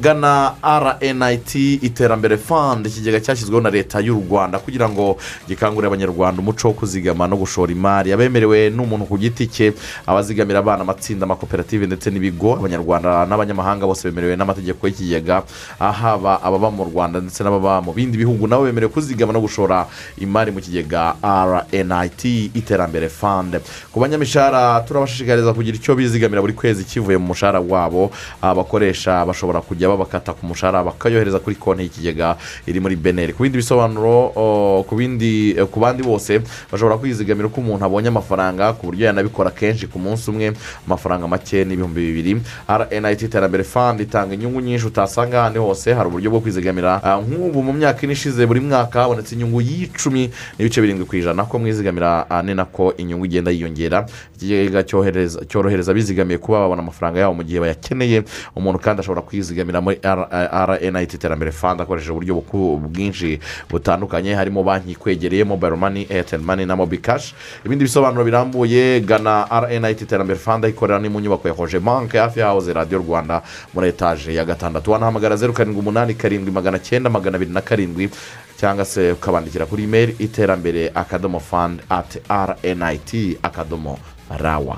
Gana 0.00 0.54
rnit 0.64 1.54
iterambere 1.54 2.36
fund 2.36 2.86
ikigega 2.86 3.20
cyashyizweho 3.20 3.60
na 3.60 3.70
leta 3.70 4.00
y'u 4.00 4.20
rwanda 4.30 4.58
kugira 4.58 4.88
ngo 4.88 5.16
gikangurire 5.48 5.86
abanyarwanda 5.88 6.42
umuco 6.42 6.68
wo 6.68 6.74
kuzigama 6.74 7.26
no 7.28 7.36
gushora 7.36 7.72
imari. 7.72 8.07
Abemerewe 8.14 8.70
n'umuntu 8.70 9.04
ku 9.06 9.18
giti 9.18 9.46
cye 9.46 9.72
abazigamira 10.06 10.58
abana 10.58 10.82
amatsinda 10.82 11.24
amakoperative 11.24 11.86
ndetse 11.86 12.10
n'ibigo 12.10 12.56
abanyarwanda 12.56 13.26
n'abanyamahanga 13.26 13.86
bose 13.86 14.08
bemerewe 14.08 14.36
n'amategeko 14.36 14.86
y'ikigega 14.86 15.42
haba 15.78 16.42
ababa 16.42 16.70
mu 16.70 16.84
rwanda 16.84 17.20
ndetse 17.20 17.42
n'ababa 17.44 17.80
mu 17.82 17.92
bindi 17.92 18.18
bihugu 18.18 18.46
nabo 18.48 18.64
bemerewe 18.64 18.92
kuzigama 18.92 19.32
no 19.32 19.40
gushora 19.40 19.86
imari 20.18 20.50
mu 20.52 20.60
kigega 20.60 21.14
rnit 21.22 22.24
iterambere 22.54 23.08
fund. 23.08 23.60
Ku 23.92 24.00
banyamishahara 24.00 24.80
turabashishikariza 24.86 25.52
kugira 25.52 25.76
icyo 25.76 25.94
bizigamira 25.94 26.40
buri 26.40 26.52
kwezi 26.52 26.84
kivuye 26.84 27.18
mu 27.18 27.26
mushahara 27.32 27.60
wabo. 27.60 28.10
Abakoresha 28.42 29.24
bashobora 29.26 29.60
kujya 29.60 29.88
babakata 29.88 30.32
ku 30.32 30.46
mushahara 30.46 30.82
bakayohereza 30.84 31.38
kuri 31.38 31.56
konti 31.56 31.82
y'ikigega 31.82 32.36
iri 32.66 32.80
muri 32.80 32.96
beneri 32.96 33.32
ku 33.32 33.42
bindi 33.42 33.58
bisobanuro 33.58 34.32
o, 34.36 34.84
ku 34.88 34.94
bindi 34.96 35.54
eh, 35.58 35.66
ku 35.66 35.80
bandi 35.80 36.02
bose 36.02 36.40
bashobora 36.72 36.96
kwizigamira 36.98 37.46
uko 37.48 37.60
umuntu 37.60 37.84
abonye 37.98 38.08
amafaranga 38.08 38.72
ku 38.78 38.86
buryo 38.86 39.06
yanabikora 39.06 39.50
kenshi 39.50 39.86
ku 39.90 39.98
munsi 39.98 40.30
umwe 40.30 40.52
amafaranga 40.86 41.26
make 41.26 41.64
n'ibihumbi 41.64 42.00
bibiri. 42.00 42.40
Rnit 42.70 43.22
iterambere 43.22 43.64
fund 43.64 44.00
itanga 44.00 44.34
inyungu 44.34 44.60
nyinshi 44.60 44.86
utasanga 44.86 45.40
ahandi 45.40 45.58
hose. 45.58 45.90
Hari 45.94 46.08
uburyo 46.08 46.30
bwo 46.30 46.40
kwizigamira 46.40 47.02
Ah, 47.02 47.18
nk'ubu 47.18 47.62
mu 47.62 47.72
myaka 47.72 48.02
ine 48.06 48.12
ishize 48.12 48.46
buri 48.46 48.60
mwaka 48.60 49.00
habonetse 49.02 49.34
inyungu 49.34 49.60
y'icumi 49.60 50.30
n'ibice 50.58 50.80
birindwi 50.80 51.04
ku 51.06 51.16
ijana. 51.16 51.44
Ko 51.44 51.58
mwizigamira 51.58 52.30
ah, 52.30 52.42
ni 52.42 52.54
nako 52.54 52.94
inyungu 52.96 53.26
igenda 53.26 53.50
yiyongera. 53.50 54.06
Ikigega 54.36 54.82
cyorohereza 55.48 55.90
abizigamiye 55.90 56.38
kuba 56.38 56.58
babona 56.60 56.82
amafaranga 56.82 57.18
yabo 57.20 57.34
mu 57.34 57.42
gihe 57.42 57.58
bayakeneye. 57.60 58.22
Umuntu 58.54 58.78
kandi 58.78 59.00
ashobora 59.02 59.22
kwizigamira 59.26 59.80
muri 59.82 59.98
rnit 60.02 61.14
iterambere 61.14 61.50
fund 61.52 61.80
akoresheje 61.80 62.12
uburyo 62.12 62.34
bwinshi 62.78 63.40
butandukanye. 63.70 64.34
Harimo 64.38 64.62
banki 64.62 64.92
ikwegereye 64.94 65.44
mobile 65.44 65.74
money 65.76 66.06
airtel 66.10 66.40
money 66.40 66.66
na 66.66 66.76
mobi 66.76 66.98
cash. 66.98 67.34
Ibindi 67.66 67.84
bisobanuro 67.88 68.24
birambuye 68.24 69.00
gana 69.00 69.48
rnit 69.48 70.00
iterambere 70.02 70.38
fund 70.38 70.64
ikorera 70.64 70.98
ni 70.98 71.08
mu 71.08 71.20
nyubako 71.20 71.48
ya 71.48 71.54
hoje 71.54 71.78
banke 71.80 72.18
hafi 72.18 72.40
yahoze 72.40 72.72
radiyo 72.72 72.98
rwanda 73.00 73.42
muri 73.74 73.88
etaje 73.88 74.34
ya 74.34 74.44
gatandatu. 74.44 74.90
Wanahamagara 74.90 75.36
zeru 75.36 75.52
karindwi 75.52 75.80
umunani 75.80 76.14
karindwi 76.14 76.52
magana 76.52 76.78
cyenda 76.78 77.10
magana 77.10 77.36
abiri 77.36 77.50
na 77.50 77.60
karindwi 77.60 78.10
cyangwa 78.60 78.84
se 78.84 79.12
ukabandikira 79.12 79.66
kuri 79.66 79.84
imeri 79.84 80.16
iterambere 80.18 80.92
akadomo 80.94 81.40
fund 81.40 81.80
ati 81.88 82.20
rnit 82.28 83.38
akadomo 83.42 83.98
rawa. 84.38 84.76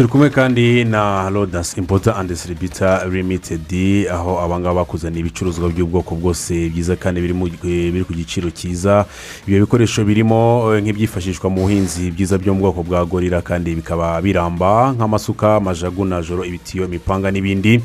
Turi 0.00 0.12
kumwe 0.12 0.30
kandi 0.30 0.84
na 0.84 1.30
rodasi 1.30 1.80
impota 1.80 2.16
andi 2.16 2.36
seribita 2.36 3.04
limitedi 3.04 4.08
aho 4.08 4.40
abangaba 4.40 4.74
bakuzaniye 4.74 5.20
ibicuruzwa 5.20 5.68
by'ubwoko 5.68 6.14
bwose 6.14 6.72
byiza 6.72 6.96
kandi 6.96 7.20
biri 7.20 7.34
eh, 7.68 8.04
ku 8.08 8.12
giciro 8.16 8.48
cyiza. 8.50 9.04
Ibyo 9.44 9.60
bikoresho 9.60 10.00
birimo 10.04 10.72
eh, 10.72 10.80
nk'ibyifashishwa 10.80 11.50
mu 11.52 11.68
buhinzi 11.68 12.10
byiza 12.16 12.38
byo 12.40 12.54
mu 12.56 12.60
bwoko 12.60 12.80
bwa 12.82 13.04
gorira 13.04 13.42
kandi 13.44 13.76
bikaba 13.76 14.16
biramba 14.24 14.96
nk'amasuka 14.96 15.60
amajagu 15.60 16.04
najoro 16.08 16.48
ibitiyo 16.48 16.88
imipanga 16.88 17.28
n'ibindi. 17.28 17.84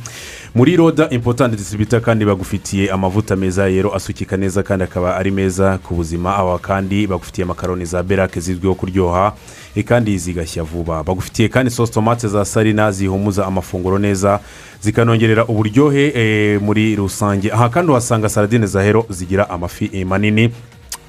Muri 0.55 0.75
roda 0.75 1.09
impota 1.09 1.45
andi 1.45 1.57
seribita 1.57 1.99
kandi 1.99 2.25
bagufitiye 2.25 2.91
amavuta 2.91 3.35
meza 3.35 3.67
yero 3.67 3.95
asukika 3.95 4.37
neza 4.37 4.63
kandi 4.63 4.83
akaba 4.83 5.15
ari 5.17 5.31
meza 5.31 5.77
ku 5.77 5.95
buzima. 5.95 6.35
Aba 6.37 6.59
kandi 6.59 7.07
bagufitiye 7.07 7.45
makaroni 7.45 7.85
za 7.85 8.03
berake 8.03 8.39
zizwiho 8.39 8.75
kuryoha 8.75 9.33
eh, 9.75 9.83
kandi 9.83 10.17
zigashya 10.17 10.63
vuba. 10.63 11.03
Bagufitiye 11.03 11.49
kandi 11.49 11.71
sosi 11.71 11.91
tomate 11.91 12.27
za 12.27 12.45
sarina 12.45 12.91
zihumuza 12.91 13.45
amafunguro 13.45 13.99
neza 13.99 14.39
zikanongerera 14.81 15.45
uburyohe 15.45 16.07
eh, 16.15 16.61
muri 16.61 16.95
rusange. 16.95 17.51
Aha 17.51 17.69
kandi 17.69 17.91
uhasanga 17.91 18.29
saradine 18.29 18.65
za 18.67 18.83
hero 18.83 19.05
zigira 19.09 19.49
amafi 19.49 19.89
eh, 19.93 20.07
manini. 20.07 20.49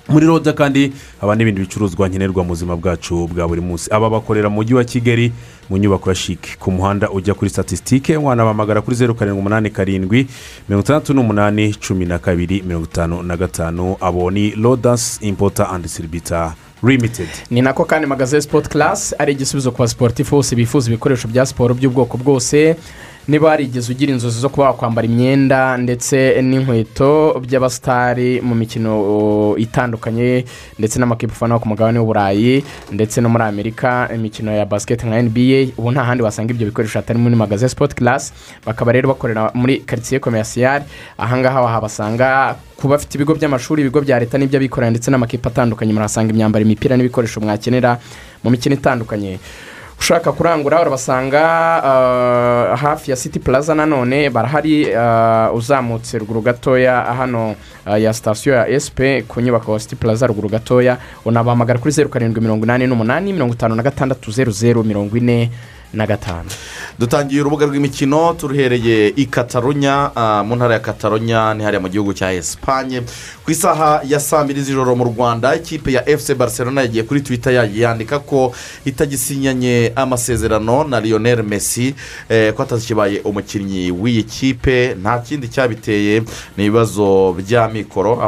Muri 0.09 0.27
roda 0.27 0.53
kandi 0.53 0.93
haba 1.21 1.35
n'ibindi 1.37 1.61
bicuruzwa 1.61 2.09
nkenerwa 2.09 2.43
mu 2.45 2.49
buzima 2.49 2.77
bwacu 2.77 3.27
bwa 3.27 3.49
buri 3.49 3.61
munsi. 3.61 3.91
Aba 3.93 4.11
bakorera 4.11 4.49
mu 4.49 4.55
mujyi 4.55 4.75
wa 4.75 4.85
kigali 4.85 5.33
mu 5.71 5.77
nyubako 5.77 6.09
ya 6.11 6.15
shike 6.15 6.57
ku 6.59 6.71
muhanda 6.71 7.11
ujya 7.11 7.35
kuri 7.35 7.51
statisitike 7.51 8.17
wanabahamagara 8.17 8.83
kuri 8.83 8.97
zeru 8.97 9.15
karindwi 9.15 9.41
umunani 9.41 9.71
karindwi 9.71 10.27
mirongo 10.69 10.85
itandatu 10.85 11.15
n'umunani 11.15 11.75
cumi 11.75 12.05
na 12.07 12.19
kabiri 12.19 12.63
mirongo 12.63 12.85
itanu 12.87 13.23
na 13.23 13.37
gatanu. 13.37 13.97
Abo 14.01 14.31
ni 14.31 14.51
rodasi 14.51 15.27
impota 15.27 15.71
andi 15.71 15.89
siribita 15.89 16.55
limitedi 16.83 17.31
ni 17.51 17.63
nako 17.63 17.85
kandi 17.85 18.07
magaze 18.07 18.41
sipoti 18.41 18.69
karasi 18.69 19.15
ari 19.19 19.33
igisubizo 19.33 19.71
ku 19.73 19.79
basiporutifu 19.83 20.37
bose 20.37 20.57
bifuza 20.57 20.89
ibikoresho 20.91 21.29
bya 21.29 21.47
siporo 21.47 21.75
by'ubwoko 21.75 22.17
bwose. 22.19 22.77
Niba 23.29 23.49
warigeze 23.49 23.93
ugira 23.93 24.13
inzozi 24.13 24.41
zo 24.41 24.49
kuba 24.49 24.67
wakwambara 24.67 25.07
imyenda 25.09 25.77
ndetse 25.77 26.39
n'inkweto 26.43 27.41
by'abasitari 27.43 28.41
mu 28.41 28.55
mikino 28.55 28.93
uh, 29.03 29.61
itandukanye 29.61 30.45
ndetse 30.79 30.99
n'amakipe 30.99 31.33
ufana 31.33 31.59
ku 31.59 31.69
mugabane 31.69 31.99
w'uburayi 31.99 32.65
ndetse 32.93 33.21
no 33.21 33.29
muri 33.29 33.45
amerika 33.45 34.09
imikino 34.15 34.53
ya 34.53 34.67
basiketi 34.67 35.07
nka 35.07 35.23
nba 35.23 35.73
ubu 35.79 35.91
nta 35.93 36.05
handi 36.05 36.23
wasanga 36.23 36.53
ibyo 36.55 36.67
bikoresho 36.67 36.99
hatari 36.99 37.19
muri 37.19 37.35
magaze 37.37 37.69
sipoti 37.69 37.95
karasi 37.97 38.33
bakaba 38.67 38.93
rero 38.93 39.09
bakorera 39.09 39.51
muri 39.55 39.79
karitsiye 39.83 40.21
komerasiyari 40.21 40.85
ahangaha 41.19 41.61
wahabasanga 41.63 42.57
ku 42.79 42.87
bafite 42.89 43.15
ibigo 43.19 43.35
by'amashuri 43.35 43.83
ibigo 43.83 44.01
bya 44.07 44.19
leta 44.23 44.39
n'iby'abikorera 44.39 44.91
ndetse 44.91 45.11
n'amakipe 45.11 45.49
atandukanye. 45.49 45.93
Murahasanga 45.93 46.31
imyambaro 46.31 46.63
imipira 46.65 46.97
n'ibikoresho 46.97 47.41
mwakenera 47.41 47.99
mu 48.45 48.51
mikino 48.51 48.75
itandukanye. 48.77 49.39
Ushaka 49.99 50.33
kurangura 50.33 50.81
urabasanga 50.81 51.43
uh, 51.85 52.79
hafi 52.81 53.11
ya 53.11 53.17
city 53.17 53.39
plaza 53.39 53.75
nanone 53.75 54.31
barahari 54.31 54.85
uh, 54.95 55.57
uzamutse 55.57 56.19
ruguru 56.19 56.41
gatoya 56.43 57.01
hano 57.01 57.55
uh, 57.87 58.01
ya 58.03 58.13
sitasiyo 58.13 58.55
ya 58.55 58.81
sp 58.85 58.99
ku 59.29 59.41
nyubako 59.41 59.73
ya 59.73 59.79
city 59.79 59.97
plaza 59.97 60.27
ruguru 60.27 60.49
gatoya 60.49 60.97
unabahamagara 61.25 61.79
kuri 61.79 61.93
zeru 61.93 62.09
karindwi 62.09 62.41
mirongo 62.43 62.65
inani 62.65 62.87
n'umunani 62.87 63.33
mirongo 63.33 63.55
itanu 63.55 63.75
na 63.75 63.83
gatandatu 63.83 64.31
zeru 64.31 64.53
zeru 64.53 64.85
mirongo 64.85 65.17
ine 65.17 65.51
na 65.95 66.07
gatanu 66.07 66.51
dutangiye 66.99 67.41
urubuga 67.41 67.67
rw'imikino 67.67 68.35
turuhereye 68.35 69.13
i 69.17 69.27
katarunya 69.27 70.11
mu 70.45 70.57
ntara 70.57 70.75
ya 70.75 70.81
katarunya 70.81 71.55
ni 71.55 71.65
hariya 71.65 71.81
mu 71.81 71.89
gihugu 71.89 72.15
cya 72.15 72.33
esipanye 72.33 73.03
ku 73.45 73.51
isaha 73.51 74.01
ya 74.05 74.21
saa 74.21 74.45
mbiri 74.45 74.63
z'ijoro 74.63 74.97
mu 74.97 75.05
rwanda 75.05 75.55
ikipe 75.55 75.93
ya 75.93 76.09
efuse 76.09 76.35
barcelona 76.35 76.81
yagiye 76.81 77.03
kuri 77.03 77.21
twita 77.21 77.51
yandika 77.53 78.19
ko 78.19 78.53
itagisinyanye 78.85 79.93
amasezerano 79.97 80.85
na 80.85 81.01
lionel 81.01 81.43
messi 81.43 81.95
eh, 82.29 82.53
ko 82.55 82.63
atakibaye 82.63 83.21
umukinnyi 83.21 83.91
w'iyi 83.91 84.23
kipe. 84.23 84.95
Nta 85.03 85.19
kindi 85.19 85.49
cyabiteye 85.49 86.23
ni 86.57 86.65
ibibazo 86.67 87.33
bya 87.33 87.69
mikoro 87.69 88.19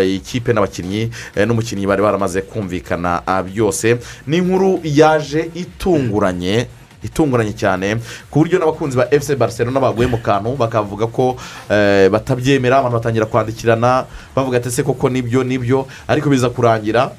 eh, 0.00 0.14
ikipe 0.16 0.52
n'abakinnyi 0.52 1.10
eh, 1.36 1.46
n'umukinnyi 1.46 1.86
bari 1.86 2.02
baramaze 2.02 2.42
kumvikana 2.42 3.22
byose. 3.46 3.98
Ni 4.26 4.36
inkuru 4.36 4.80
yaje 4.84 5.50
itunguranye 5.54 6.66
itunguranye 7.04 7.52
cyane 7.52 8.00
ku 8.30 8.38
buryo 8.40 8.58
n'abakunzi 8.58 8.96
ba 8.96 9.06
efuse 9.12 9.36
barcelona 9.36 9.80
baguye 9.80 10.08
mu 10.08 10.18
kantu 10.18 10.56
bakavuga 10.56 11.06
ko 11.06 11.36
eh, 11.70 12.08
batabyemera 12.08 12.78
abantu 12.80 12.96
batangira 12.96 13.26
kwandikirana 13.26 14.06
bavuga 14.34 14.56
ati 14.58 14.68
ese 14.68 14.82
koko 14.82 15.08
ni 15.08 15.22
byo 15.22 15.44
ni 15.44 15.58
byo? 15.58 15.86
Ariko 16.08 16.30
biza 16.30 16.48
kurangira 16.50 17.12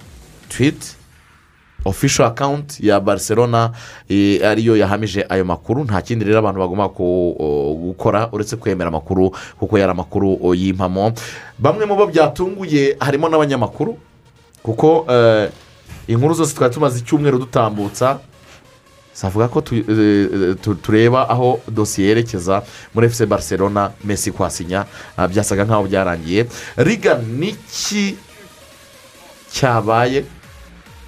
twiti 0.49 0.97
official 1.85 2.25
account 2.27 2.79
ya 2.79 2.99
barcelona 2.99 3.71
eh, 4.09 4.41
ariyo 4.41 4.75
yahamije 4.77 5.25
ayo 5.29 5.45
makuru. 5.45 5.83
Nta 5.83 6.01
kindi 6.01 6.25
rero 6.25 6.39
abantu 6.39 6.59
bagomba 6.59 6.87
gukora 6.89 8.29
uretse 8.33 8.55
kwemera 8.57 8.87
amakuru 8.89 9.29
kuko 9.59 9.77
yari 9.77 9.91
amakuru 9.91 10.55
y'impamo. 10.55 11.13
Bamwe 11.59 11.85
mu 11.85 11.95
bo 11.95 12.07
byatunguye 12.07 12.97
harimo 12.99 13.29
n'abanyamakuru 13.29 13.97
kuko 14.63 15.05
eh, 15.09 15.49
inkuru 16.07 16.33
zose 16.33 16.55
twari 16.55 16.73
tumaze 16.73 16.99
icyumweru 16.99 17.38
dutambutsa 17.39 18.19
zavuga 19.16 19.47
ko 19.47 19.63
eh, 19.72 20.55
tu- 20.61 20.76
tureba 20.76 21.30
aho 21.30 21.59
dosiye 21.68 22.07
yerekeza 22.07 22.63
muri 22.93 23.07
efuse 23.07 23.26
barcelona 23.26 23.91
mesi 24.03 24.32
kwasinya 24.32 24.86
ah, 25.18 25.28
byasaga 25.28 25.63
nk'aho 25.66 25.84
byarangiye. 25.88 26.45
Riga 26.78 27.16
niki 27.24 28.18
cyabaye 29.51 30.26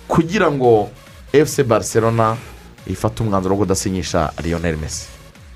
kugira 0.07 0.51
ngo 0.51 0.89
efuse 1.33 1.63
barcelona 1.63 2.37
ifate 2.87 3.23
umwanzuro 3.23 3.55
wo 3.55 3.61
kudasinyisha 3.61 4.31
lionel 4.43 4.77
mesi 4.77 5.05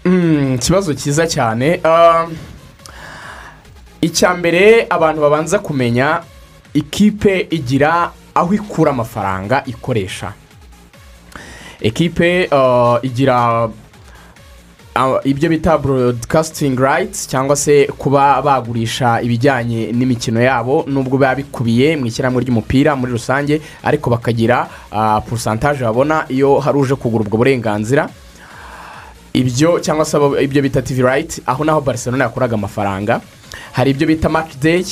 Mm, 0.06 0.56
ikibazo 0.56 0.94
cyiza 0.94 1.28
cyane. 1.28 1.80
Um, 1.86 2.34
icya 4.02 4.34
mbere 4.34 4.88
abantu 4.90 5.22
babanza 5.22 5.60
kumenya 5.60 6.22
ikipe 6.74 7.48
igira 7.50 8.12
aho 8.36 8.54
ikura 8.54 8.92
amafaranga 8.92 9.64
ikoresha. 9.66 10.34
Ekipe 11.82 12.48
uh, 12.52 12.98
igira 13.02 13.66
uh, 14.96 15.20
ibyo 15.24 15.50
bita 15.50 15.78
broadcasting 15.78 16.76
rights 16.80 17.28
cyangwa 17.28 17.56
se 17.56 17.88
kuba 17.98 18.42
bagurisha 18.42 19.22
ibijyanye 19.22 19.92
n'imikino 19.92 20.42
yabo 20.42 20.84
nubwo 20.88 21.18
biba 21.18 21.36
bikubiye 21.36 21.98
mu 21.98 22.06
ishyirahamwe 22.06 22.42
ry'umupira 22.44 22.96
muri 22.96 23.12
rusange 23.12 23.62
ariko 23.84 24.10
bakagira 24.10 24.68
uh, 24.92 25.20
porosantaje 25.26 25.84
babona 25.84 26.26
iyo 26.30 26.60
hari 26.60 26.78
uje 26.78 26.96
kugura 26.96 27.24
ubwo 27.24 27.38
burenganzira. 27.38 28.10
Ibyo 29.34 29.80
cyangwa 29.80 30.06
se 30.06 30.18
ibyo 30.44 30.62
bita 30.62 30.82
tivi 30.82 31.02
rayiti 31.02 31.42
aho 31.46 31.64
naho 31.64 31.82
barcelona 31.82 32.24
yakuraga 32.24 32.56
amafaranga. 32.56 33.22
Hari 33.72 33.92
ibyo 33.92 34.08
bita 34.08 34.30
maki 34.30 34.58
deyi 34.58 34.86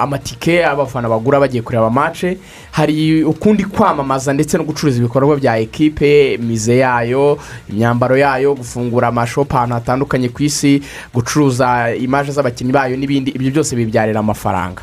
amatike 0.00 0.64
abafana 0.66 1.08
bagura 1.08 1.40
bagiye 1.40 1.62
kureba 1.62 1.86
amace 1.86 2.38
hari 2.70 3.24
ukundi 3.24 3.64
kwamamaza 3.64 4.32
ndetse 4.32 4.58
no 4.58 4.64
gucuruza 4.64 4.98
ibikorwa 4.98 5.36
bya 5.36 5.58
ekipe 5.58 6.38
mize 6.38 6.76
yayo 6.76 7.38
imyambaro 7.70 8.16
yayo 8.16 8.54
gufungura 8.54 9.08
amashopu 9.08 9.56
ahantu 9.56 9.74
hatandukanye 9.74 10.28
ku 10.28 10.42
isi 10.42 10.82
gucuruza 11.14 11.94
imaje 11.96 12.32
z'abakinnyi 12.32 12.72
bayo 12.72 12.96
n'ibindi. 12.96 13.30
Ibyo 13.30 13.50
byose 13.50 13.76
bibyarira 13.76 14.20
amafaranga. 14.20 14.82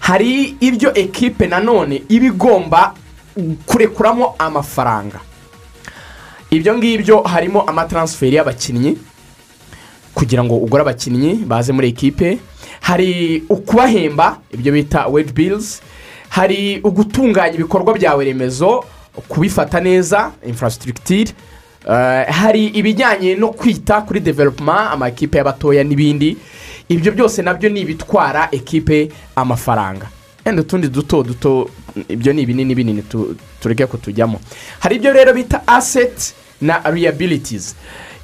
Hari 0.00 0.56
ibyo 0.60 0.94
ekipe 0.94 1.46
nanone 1.46 2.02
iba 2.08 2.26
igomba 2.26 2.94
kurekuramo 3.66 4.34
amafaranga. 4.38 5.20
Ibyo 6.50 6.74
ngibyo 6.78 7.22
harimo 7.22 7.62
amataransiferi 7.62 8.36
y'abakinnyi 8.36 8.98
kugira 10.14 10.44
ngo 10.44 10.56
ugure 10.56 10.82
abakinnyi 10.82 11.34
baze 11.46 11.72
muri 11.72 11.88
ekipe. 11.88 12.38
Hari 12.80 13.42
ukubahemba 13.48 14.38
ibyo 14.54 14.72
bita 14.72 15.06
wedi 15.06 15.32
bilizi 15.32 15.80
hari 16.28 16.80
ugutunganya 16.84 17.54
ibikorwa 17.54 17.94
byawe 17.94 18.24
remezo 18.24 18.84
kubifata 19.28 19.80
neza 19.80 20.32
infrastructure. 20.46 21.32
Eh, 21.88 22.26
hari 22.28 22.66
ibijyanye 22.66 23.34
no 23.34 23.48
kwita 23.48 24.00
kuri 24.02 24.20
development 24.20 24.92
amakipe 24.92 25.38
y'abatoya 25.38 25.84
n'ibindi. 25.84 26.36
Ibyo 26.88 27.12
byose 27.12 27.42
na 27.42 27.54
byo 27.54 27.68
ni 27.70 27.80
ibitwara 27.80 28.48
ekipe 28.52 29.08
amafaranga. 29.36 30.08
Wenda 30.46 30.62
utundi 30.62 30.88
duto 30.88 31.22
duto 31.22 31.70
ibyo 32.08 32.32
ni 32.32 32.42
ibinini 32.42 32.74
binini 32.74 33.02
tu- 33.02 33.36
tureke 33.60 33.86
kutujyamo. 33.86 34.40
Hari 34.80 34.96
ibyo 34.96 35.12
rero 35.12 35.32
bita 35.34 35.62
aseti 35.66 36.32
na 36.60 36.78
reyabilitizi 36.90 37.74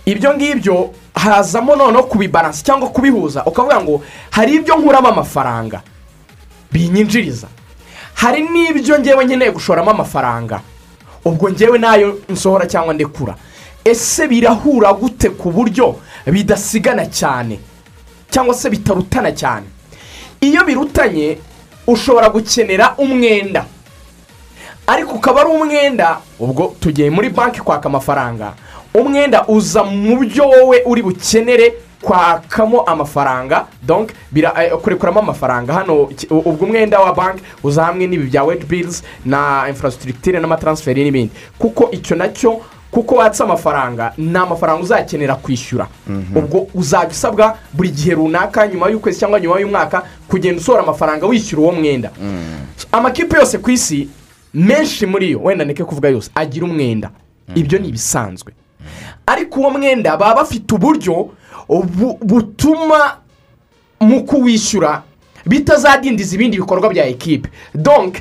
ibyo 0.08 0.34
ngibyo 0.34 0.90
hazamo 1.14 1.76
noneho 1.76 2.02
kubibaransa 2.08 2.64
cyangwa 2.64 2.88
kubihuza. 2.88 3.44
Ukavuga 3.44 3.80
ngo 3.80 4.02
hari 4.30 4.54
ibyo 4.54 4.76
nkuramo 4.76 5.08
amafaranga 5.08 5.82
binyinjiriza. 6.72 7.46
Hari 8.14 8.42
n'ibyo 8.42 8.98
ngewe 8.98 9.24
nkeneye 9.24 9.50
gushoramo 9.52 9.90
amafaranga 9.90 10.60
ubwo 11.24 11.50
ngewe 11.50 11.78
na 11.78 11.96
yo 11.96 12.18
nsohora 12.28 12.66
cyangwa 12.66 12.94
ndekura. 12.94 13.34
Ese 13.84 14.28
birahura 14.28 14.92
gute 14.92 15.30
ku 15.30 15.50
buryo 15.50 16.00
bidasigana 16.26 17.06
cyane 17.06 17.60
cyangwa 18.30 18.54
se 18.54 18.70
bitarutana 18.70 19.32
cyane? 19.32 19.66
Iyo 20.40 20.64
birutanye 20.64 21.38
ushobora 21.86 22.28
gukenera 22.30 22.94
umwenda. 22.98 23.64
Ariko 24.86 25.12
ukaba 25.14 25.40
ari 25.40 25.50
umwenda 25.50 26.18
ubwo 26.40 26.74
tugiye 26.80 27.10
muri 27.10 27.28
banki 27.28 27.60
kwaka 27.60 27.88
amafaranga 27.88 28.54
umwenda 29.00 29.46
uza 29.48 29.84
mu 29.84 30.16
byo 30.18 30.44
wowe 30.48 30.82
uri 30.86 31.02
bukenere 31.02 31.74
kwakamo 32.02 32.80
amafaranga. 32.82 33.66
Donk 33.82 34.10
bira- 34.32 34.54
eh, 34.64 34.72
kurekuramo 34.82 35.20
amafaranga. 35.20 35.72
Hano 35.72 36.08
ubwo 36.30 36.64
umwenda 36.66 37.00
wa 37.00 37.14
banki 37.14 37.42
uza 37.62 37.84
hamwe 37.84 38.06
n'ibi 38.06 38.24
bya 38.30 38.44
wedi 38.44 38.64
bilizi 38.66 39.02
na 39.24 39.64
infrastructure 39.68 40.40
n'amataransiferi 40.40 41.04
n'ibindi. 41.04 41.32
Kuko 41.58 41.90
icyo 41.90 42.16
na 42.16 42.28
cyo 42.28 42.60
kuko 42.90 43.14
watse 43.14 43.42
amafaranga 43.42 44.12
ni 44.18 44.36
amafaranga 44.38 44.82
uzakenera 44.82 45.34
kwishyura. 45.34 45.86
Ubwo 46.36 46.66
uzajya 46.74 47.08
usabwa 47.10 47.58
buri 47.72 47.90
gihe 47.90 48.14
runaka 48.14 48.66
nyuma 48.68 48.88
y'ukwezi 48.90 49.18
cyangwa 49.18 49.40
nyuma 49.40 49.60
y'umwaka 49.60 50.02
kugenda 50.28 50.60
usohora 50.60 50.82
amafaranga 50.82 51.26
wishyura 51.26 51.62
uwo 51.62 51.72
mwenda. 51.72 52.10
Amakipe 52.92 53.36
yose 53.36 53.58
ku 53.58 53.70
isi 53.70 54.08
menshi 54.54 55.06
muri 55.06 55.30
yo 55.30 55.40
wenda 55.42 55.64
ndeke 55.64 55.84
kuvuga 55.84 56.08
yose 56.08 56.30
agira 56.34 56.64
umwenda. 56.66 57.10
Ibyo 57.54 57.78
ni 57.78 57.88
ibisanzwe. 57.88 58.52
Ariko 59.28 59.60
uwo 59.60 59.70
mwenda 59.70 60.16
baba 60.16 60.34
bafite 60.42 60.74
uburyo 60.74 61.28
bu- 61.68 62.18
butuma 62.24 63.16
mu 64.00 64.24
kuwishyura 64.24 65.02
bitazadindiza 65.46 66.34
ibindi 66.34 66.56
bikorwa 66.56 66.88
bya 66.90 67.04
ekipe. 67.06 67.48
Donk 67.74 68.16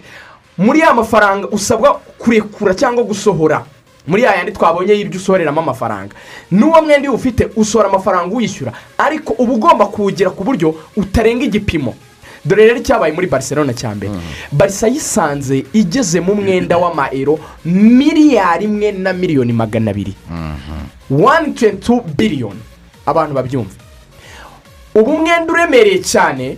muri 0.58 0.80
ya 0.80 0.94
mafaranga 0.94 1.48
usabwa 1.48 1.94
kurekura 2.18 2.74
cyangwa 2.74 3.04
gusohora. 3.04 3.64
Muri 4.08 4.24
ya 4.24 4.36
yandi 4.36 4.52
twabonye 4.52 4.94
y'ibyo 4.94 5.20
usohoreramo 5.20 5.62
amafaranga. 5.62 6.16
N'uwo 6.52 6.82
mwenda 6.82 7.08
iyo 7.08 7.14
ufite 7.14 7.50
usohora 7.56 7.90
amafaranga 7.90 8.36
uwishyura 8.36 8.72
ariko 8.98 9.34
uba 9.38 9.54
ugomba 9.54 9.86
kuwugira 9.86 10.30
ku 10.30 10.44
buryo 10.44 10.76
utarenga 10.96 11.44
igipimo. 11.46 11.94
Dore 12.48 12.66
rero 12.66 12.80
icyabaye 12.80 13.14
muri 13.14 13.28
barcelona 13.28 13.74
cya 13.74 13.96
mbere. 13.96 14.12
Barisa 14.52 14.88
yisanze 14.88 15.66
igeze 15.74 16.20
mu 16.20 16.36
mwenda 16.36 16.78
w'amayero 16.78 17.40
miliyari 17.66 18.66
imwe 18.66 18.92
na 18.92 19.14
miliyoni 19.14 19.54
magana 19.54 19.92
abiri. 19.92 20.14
Wani 21.10 21.54
tuwenti 21.54 21.78
tu 21.86 22.02
biliyoni 22.18 22.60
abantu 23.06 23.34
babyumva. 23.36 23.76
Ubu 24.96 25.12
umwenda 25.12 25.54
uremereye 25.54 26.00
cyane 26.04 26.58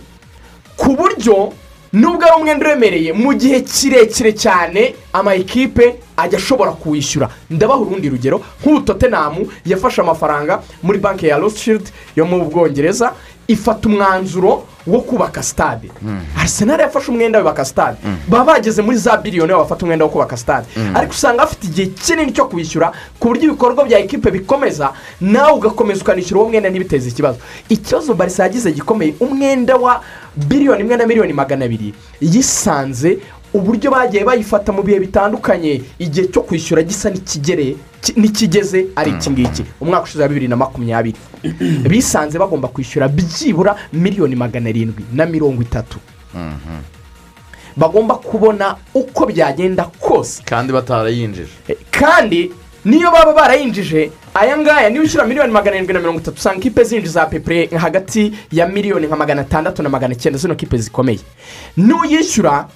ku 0.76 0.96
buryo 0.96 1.52
nubwo 1.92 2.24
ari 2.24 2.34
umwenda 2.40 2.66
uremereye 2.66 3.12
mu 3.12 3.34
gihe 3.34 3.60
kirekire 3.60 4.32
cyane 4.32 4.94
ama 5.12 5.34
ekipe 5.34 5.94
ajya 6.16 6.38
ashobora 6.38 6.72
kuwishyura. 6.72 7.28
Ndabaha 7.50 7.80
urundi 7.80 8.08
rugero 8.08 8.40
nk'ubu 8.62 8.80
totenamu 8.80 9.46
yafashe 9.66 10.00
amafaranga 10.00 10.62
muri 10.82 10.98
banki 10.98 11.26
ya 11.26 11.38
rothschild 11.38 11.82
yo 12.16 12.24
mu 12.26 12.44
bwongereza 12.44 13.12
ifata 13.50 13.88
umwanzuro 13.88 14.62
wo 14.86 15.00
kubaka 15.00 15.42
sitade 15.42 15.90
arisenali 16.38 16.82
yafashe 16.82 17.10
umwenda 17.10 17.38
wubaka 17.38 17.64
sitade 17.64 17.98
baba 18.28 18.44
bageze 18.52 18.82
muri 18.82 18.96
za 18.96 19.16
biliyoni 19.16 19.52
bafata 19.52 19.82
umwenda 19.84 20.04
wo 20.04 20.10
kubaka 20.10 20.36
sitade 20.36 20.66
ariko 20.94 21.12
usanga 21.12 21.38
bafite 21.44 21.64
igihe 21.66 21.86
kinini 21.86 22.32
cyo 22.32 22.44
kwishyura 22.44 22.92
ku 23.18 23.28
buryo 23.28 23.42
ibikorwa 23.50 23.84
bya 23.84 23.98
ekipe 23.98 24.30
bikomeza 24.30 24.92
nawe 25.20 25.52
ugakomeza 25.52 26.00
ukanishyura 26.00 26.40
uwo 26.40 26.48
mwenda 26.50 26.70
ntibiteze 26.70 27.08
ikibazo. 27.08 27.38
Ikibazo 27.68 28.14
barisa 28.14 28.42
yagize 28.42 28.72
gikomeye 28.72 29.14
umwenda 29.20 29.76
wa 29.76 30.00
biliyoni 30.36 30.80
imwe 30.80 30.96
na 30.96 31.06
miliyoni 31.06 31.32
magana 31.32 31.64
abiri 31.64 31.94
yisanze 32.20 33.18
uburyo 33.54 33.90
bagiye 33.90 34.24
bayifata 34.24 34.72
mu 34.72 34.82
bihe 34.82 35.00
bitandukanye. 35.00 35.82
Igihe 35.98 36.26
cyo 36.32 36.42
kwishyura 36.42 36.82
gisa 36.82 37.10
n'ikigeze 38.16 38.86
ari 38.96 39.10
iki 39.10 39.30
ngiki? 39.30 39.64
Umwaka 39.80 40.04
ushize 40.04 40.22
wa 40.22 40.28
bibiri 40.28 40.48
na 40.48 40.56
makumyabiri. 40.56 41.18
Bisanze 41.90 42.38
bagomba 42.38 42.68
kwishyura 42.68 43.08
byibura 43.08 43.76
miliyoni 43.92 44.36
magana 44.36 44.68
arindwi 44.68 45.04
na 45.12 45.26
mirongo 45.26 45.62
itatu. 45.62 45.98
Bagomba 47.76 48.14
kubona 48.14 48.76
uko 48.94 49.26
byagenda 49.26 49.84
kose. 49.84 50.42
Kandi 50.44 50.72
batarayinjije. 50.72 51.50
Kandi 51.90 52.52
niyo 52.84 53.10
baba 53.10 53.32
barayinjije 53.32 54.10
aya 54.34 54.58
ngaya 54.58 54.90
niba 54.90 55.04
ushyira 55.04 55.24
miliyoni 55.24 55.52
magana 55.52 55.76
arindwi 55.76 55.94
na 55.94 56.00
mirongo 56.00 56.20
itatu 56.20 56.36
usanga 56.36 56.60
kipe 56.60 56.84
zinjiza 56.84 57.26
pepure 57.26 57.66
hagati 57.66 58.32
ya 58.52 58.66
miliyoni 58.66 59.06
nka 59.06 59.16
magana 59.16 59.42
atandatu 59.42 59.82
na 59.82 59.88
magana 59.88 60.14
cyenda 60.14 60.38
zino 60.38 60.54
kipe 60.54 60.78
zikomeye. 60.78 61.20
N'uyishyura 61.76 62.68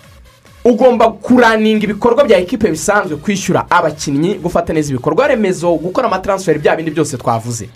ugomba 0.64 1.08
kuraninga 1.10 1.84
ibikorwa 1.84 2.24
bya 2.24 2.38
ekipe 2.38 2.70
bisanzwe 2.70 3.16
kwishyura 3.16 3.66
abakinnyi 3.70 4.34
gufata 4.34 4.72
neza 4.72 4.90
ibikorwa 4.90 5.28
remezo 5.28 5.74
gukora 5.76 6.06
amataransiferi 6.06 6.58
bya 6.58 6.76
bindi 6.76 6.90
byose 6.90 7.16
twavuze. 7.16 7.68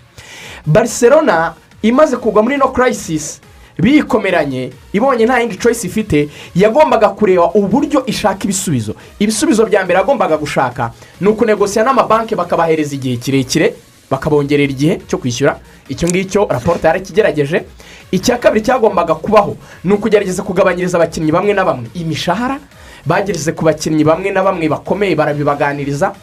Barcelona 0.65 1.53
imaze 1.81 2.17
kugwa 2.17 2.43
muri 2.43 2.55
ino 2.55 2.67
kirayisisi 2.67 3.39
biyikomeranye 3.79 4.69
ibonye 4.93 5.25
nta 5.25 5.39
yindi 5.39 5.55
choice 5.57 5.87
ifite 5.87 6.29
yagombaga 6.55 7.09
kureba 7.09 7.51
uburyo 7.53 8.03
ishaka 8.05 8.43
ibisubizo. 8.43 8.95
Ibisubizo 9.19 9.65
bya 9.65 9.83
mbere 9.85 9.99
yagombaga 9.99 10.37
gushaka 10.37 10.91
ni 11.21 11.27
ukunegosiya 11.27 11.85
n'amabanki 11.85 12.35
bakabahereza 12.35 12.95
igihe 12.95 13.17
kirekire 13.17 13.73
bakabongerera 14.11 14.71
igihe 14.71 15.01
cyo 15.07 15.17
kwishyura. 15.17 15.59
Icyo 15.89 16.07
ngicyo 16.09 16.47
raporo 16.49 16.79
yarakigerageje 16.83 17.63
icya 18.11 18.37
kabiri 18.37 18.65
cyagombaga 18.65 19.15
kubaho 19.15 19.55
ni 19.83 19.93
ukugerageza 19.93 20.43
kugabanyiriza 20.43 20.97
abakinnyi 20.97 21.31
bamwe 21.31 21.53
na 21.53 21.63
bamwe. 21.65 21.87
Imishahara 21.93 22.59
bagereze 23.05 23.51
ku 23.51 23.65
bakinnyi 23.65 24.03
bamwe 24.03 24.31
na 24.31 24.43
bamwe 24.43 24.69
bakomeye 24.69 25.15
barabibaganiriza. 25.15 26.13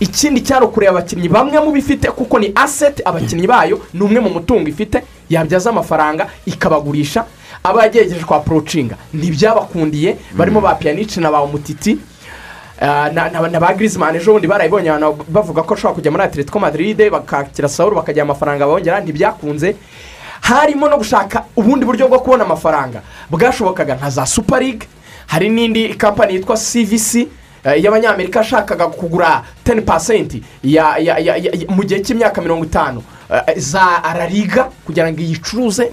Ikindi 0.00 0.40
cyari 0.40 0.64
ukureba 0.64 0.90
abakinnyi 0.98 1.28
bamwe 1.28 1.60
mu 1.60 1.70
bifite 1.72 2.10
kuko 2.10 2.38
ni 2.38 2.52
aseti 2.54 3.02
abakinnyi 3.04 3.46
bayo 3.46 3.80
ni 3.94 4.02
umwe 4.02 4.20
mu 4.20 4.30
mutungo 4.30 4.68
ifite 4.68 5.02
yabyaza 5.30 5.70
amafaranga 5.70 6.26
ikabagurisha. 6.46 7.24
Aba 7.62 7.82
yagerageje 7.82 8.24
kwa 8.24 8.40
porocinga 8.40 8.96
ntibyabakundiye 9.14 10.16
barimo 10.36 10.60
ba 10.60 10.74
piyanici 10.74 11.20
na 11.20 11.30
ba 11.30 11.42
umutiti. 11.42 11.98
Ah, 12.80 13.10
na 13.12 13.60
ba 13.60 13.74
girizimani 13.74 14.16
ejo 14.18 14.32
bundi 14.32 14.46
barayibonye 14.48 14.90
abantu 14.90 15.24
bavuga 15.28 15.62
ko 15.62 15.74
ashobora 15.74 15.94
kujya 15.94 16.10
muri 16.10 16.22
atletico 16.24 16.58
madiride 16.58 17.10
bakakira 17.10 17.68
sawuru 17.68 17.96
bakagira 17.96 18.22
amafaranga 18.24 18.64
bongera 18.66 19.00
ntibyakunze 19.00 19.76
harimo 20.40 20.88
no 20.88 20.96
gushaka 20.96 21.44
ubundi 21.56 21.84
buryo 21.84 22.08
bwo 22.08 22.18
kubona 22.18 22.44
amafaranga. 22.44 23.02
Bwashobokaga 23.30 23.94
nka 23.94 24.10
za 24.10 24.24
league 24.58 24.88
hari 25.30 25.48
n'indi 25.48 25.94
kampani 25.94 26.34
yitwa 26.34 26.56
cvc 26.56 27.14
eh, 27.64 27.76
y'abanyamerika 27.84 28.38
yashakaga 28.42 28.86
kugura 28.86 29.42
teni 29.64 29.80
pasenti 29.82 30.42
mu 31.68 31.82
gihe 31.84 32.00
cy'imyaka 32.02 32.40
mirongo 32.42 32.64
itanu. 32.64 33.02
Eh, 33.30 33.58
za 33.58 34.02
arariga 34.04 34.64
kugira 34.86 35.06
ngo 35.12 35.20
iyicuruze 35.20 35.90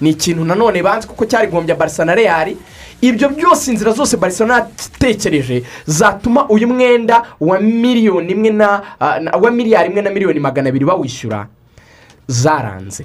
ni 0.00 0.10
ikintu 0.10 0.44
nanone 0.44 0.82
banze 0.82 1.06
kuko 1.08 1.24
cyarigombye 1.24 1.74
barisa 1.74 2.04
na 2.04 2.14
reyari 2.14 2.56
ibyo 3.00 3.28
byose 3.28 3.70
inzira 3.72 3.92
zose 3.92 4.16
barcelona 4.16 4.54
yatekereje 4.54 5.62
zatuma 5.86 6.48
uyu 6.48 6.68
mwenda 6.68 7.22
wa 7.40 7.60
miliyoni 7.60 8.32
imwe 8.32 8.50
na 8.50 8.82
ah, 9.00 9.20
na- 9.20 9.30
wa 9.30 9.50
miliyari 9.50 9.88
imwe 9.88 10.02
na 10.02 10.10
miliyoni 10.10 10.40
magana 10.40 10.68
abiri 10.68 10.84
bawishyura 10.84 11.46
zaranze. 12.28 13.04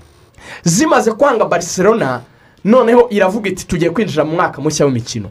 Zimaze 0.64 1.12
kwanga 1.12 1.46
barcelona 1.46 2.22
noneho 2.66 3.08
iravuga 3.10 3.50
iti 3.50 3.68
tugiye 3.68 3.90
kwinjira 3.92 4.26
mu 4.26 4.36
mwaka 4.36 4.62
mushya 4.62 4.86
w'imikino. 4.86 5.30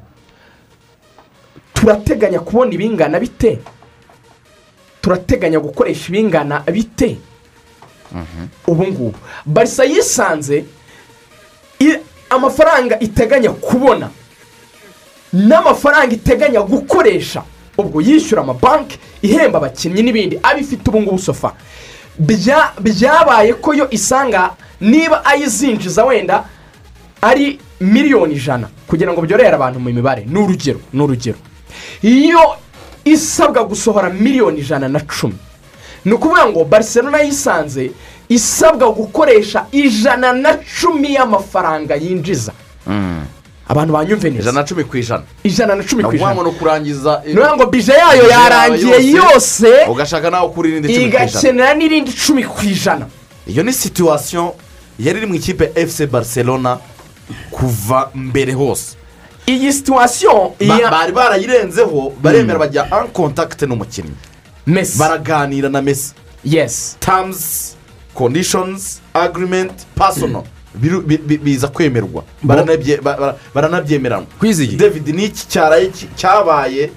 Turateganya 1.80 2.40
kubona 2.40 2.72
ibingana 2.74 3.20
bite? 3.20 3.58
Turateganya 5.00 5.58
gukoresha 5.60 6.08
ibingana 6.08 6.60
bite? 6.60 7.16
Ubu 8.66 8.86
ngubu. 8.86 9.14
Barisa 9.46 9.84
yisanze 9.84 10.64
amafaranga 12.30 12.98
iteganya 13.00 13.50
kubona. 13.50 14.10
N'amafaranga 15.32 16.14
iteganya 16.14 16.60
gukoresha. 16.62 17.42
Ubwo 17.78 18.00
yishyura 18.00 18.42
amabanki 18.42 18.98
ihemba 19.22 19.58
abakinnyi 19.58 20.02
n'ibindi. 20.02 20.38
Abifite 20.42 20.88
ubu 20.90 21.00
ngubu 21.02 21.18
sofa. 21.18 21.54
Bya- 22.20 22.72
byabaye 22.80 23.54
ko 23.54 23.74
yo 23.74 23.88
isanga 23.90 24.52
niba 24.80 25.24
ayizinjiza 25.24 26.04
wenda 26.04 26.44
ari 27.22 27.58
miliyoni 27.80 28.34
ijana. 28.34 28.68
Kugira 28.86 29.12
ngo 29.12 29.22
byorohere 29.22 29.54
abantu 29.56 29.80
mu 29.80 29.90
mibare. 29.90 30.24
Ni 30.26 30.38
urugero 30.38 30.80
ni 30.92 31.02
urugero. 31.02 31.38
Iyo 32.02 32.40
isabwa 33.04 33.64
gusohora 33.64 34.10
miliyoni 34.10 34.60
ijana 34.60 34.88
na 34.88 35.00
cumi. 35.00 35.34
Ni 36.04 36.12
ukuvuga 36.12 36.46
ngo 36.46 36.64
barcelona 36.64 37.20
yisanze 37.20 37.90
isabwa 38.28 38.90
gukoresha 38.92 39.66
ijana 39.72 40.32
na 40.32 40.58
cumi 40.80 41.14
y'amafaranga 41.14 41.94
yinjiza. 41.94 42.52
Abantu 43.68 43.92
banyumve 43.92 44.30
neza 44.30 44.40
ijana 44.42 44.60
na 44.60 44.66
cumi 44.66 44.84
ku 44.84 44.96
ijana. 44.96 45.22
Ijana 45.44 45.74
na 45.74 45.82
cumi 45.84 46.02
ku 46.04 46.14
ijana. 46.14 46.34
ni 46.42 46.48
ukurangiza 46.48 47.22
ni 47.26 47.34
ngo 47.34 47.66
bije 47.66 47.92
yayo 47.92 48.28
yarangiye 48.28 49.10
yose. 49.10 49.68
ugashaka 49.88 50.30
nawe 50.30 50.48
kuri 50.48 50.70
irindi 50.70 50.88
cumi 50.88 51.00
ku 51.00 51.16
ijana. 51.16 51.24
igakenera 51.24 51.74
n'irindi 51.74 52.10
icumi 52.10 52.44
ku 52.44 52.64
ijana. 52.64 53.06
Iyo 53.46 53.62
ni 53.62 53.72
situwasiyo 53.72 54.54
yari 54.98 55.18
iri 55.18 55.26
mu 55.26 55.34
ikipe 55.34 55.72
efuse 55.74 56.06
barcelona 56.06 56.78
kuva 57.50 58.10
mbere 58.14 58.52
hose. 58.52 58.96
Iyi 59.50 59.72
situwasiyo 59.72 60.52
Ba- 60.68 60.90
bari 60.90 61.12
barayirenzeho 61.12 62.12
baremera 62.22 62.58
bajya 62.58 62.82
an 62.92 63.08
kontakite 63.08 63.66
n'umukinnyi. 63.66 64.14
Mesi 64.66 64.98
baraganira 64.98 65.68
na 65.68 65.82
mesi 65.82 66.12
yesi 66.44 66.96
tamuzi 67.00 67.74
kondishonizi 68.14 69.00
agirimenti 69.14 69.84
pasono 69.94 70.44
bi- 70.74 71.38
biza 71.38 71.68
kwemerwa. 71.68 72.22
Baranabye- 72.44 73.00
ba- 73.02 73.16
ba- 73.16 73.36
baranabyemeranwa 73.54 74.26
kwizigiye 74.38 74.78
david 74.78 75.08
ni 75.08 75.24
iki 75.24 75.46
cyaraye 75.48 75.90
cyabaye 76.16 76.90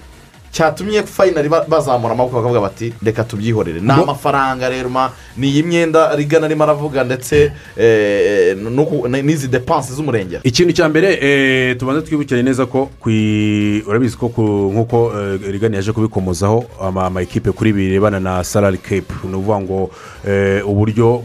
cyatumye 0.54 1.04
fayinari 1.04 1.50
ba- 1.50 1.66
bazamura 1.68 2.14
amaboko 2.14 2.36
bakavuga 2.38 2.62
bati 2.62 2.94
reka 3.04 3.24
tubyihorere. 3.24 3.80
Ni 3.82 3.90
amafaranga 3.92 4.70
rero 4.70 4.90
ma 4.90 5.10
ni 5.38 5.48
iyi 5.50 5.64
myenda 5.64 6.16
rigana 6.16 6.46
arimo 6.46 6.64
aravuga 6.64 7.04
ndetse 7.04 7.52
eh, 7.78 8.56
ku- 8.86 9.08
n'izi 9.10 9.48
depanse 9.48 9.94
z'umurengera 9.94 10.42
ikintu 10.44 10.74
cya 10.74 10.90
mbere 10.90 11.18
eh, 11.22 11.78
tubanza 11.78 12.02
twibukire 12.06 12.44
neza 12.44 12.66
ko 12.66 12.90
urabizi 13.88 14.18
ko 14.18 14.30
ku- 14.30 14.70
nk'uko 14.74 15.12
eh, 15.18 15.40
rigani 15.52 15.76
yaje 15.76 15.92
kubikomozaho 15.92 16.66
ama 16.82 17.22
ekipe 17.22 17.52
kuri 17.52 17.74
birebana 17.74 18.20
na 18.20 18.44
salari 18.44 18.78
kepu 18.78 19.28
ni 19.28 19.36
ukuvuga 19.36 19.60
ngo 19.60 19.90
eh, 20.28 20.62
uburyo 20.70 21.24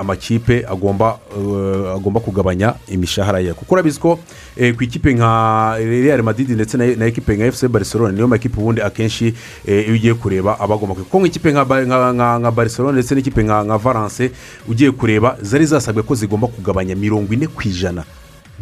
amakipe 0.00 0.64
agomba 0.68 1.18
eh, 1.36 1.92
agomba 1.96 2.20
kugabanya 2.20 2.74
imishahara 2.88 3.38
ye. 3.40 3.52
Kuko 3.54 3.74
urabizi 3.74 4.00
ko 4.00 4.18
eh, 4.49 4.49
ku 4.76 4.82
ikipe 4.84 5.14
nka 5.14 5.76
real 5.78 6.22
madrid 6.22 6.50
ndetse 6.50 6.76
na 6.76 7.06
ekipe 7.06 7.36
nka 7.36 7.46
efuse 7.46 7.68
barcelona 7.68 8.12
niyo 8.12 8.28
makipe 8.28 8.60
ubundi 8.60 8.80
akenshi 8.82 9.34
eh, 9.66 9.84
iyo 9.86 9.94
ugiye 9.94 10.14
kureba 10.14 10.60
aba 10.60 10.74
agomba 10.74 10.94
kuko 10.94 11.20
nk'ikipe 11.20 11.52
nka 11.52 11.64
Ba- 11.64 11.84
nka- 11.84 12.12
nka- 12.12 12.38
nka 12.40 12.50
barcelona 12.50 12.92
ndetse 12.98 13.14
n'ikipe 13.14 13.42
nka 13.42 13.78
valence 13.78 14.30
ugiye 14.68 14.90
kureba 14.90 15.36
zari 15.42 15.66
zasabwe 15.66 16.02
ko 16.02 16.14
zigomba 16.14 16.46
kugabanya 16.46 16.96
mirongo 16.96 17.32
ine 17.34 17.46
ku 17.46 17.62
ijana 17.68 18.04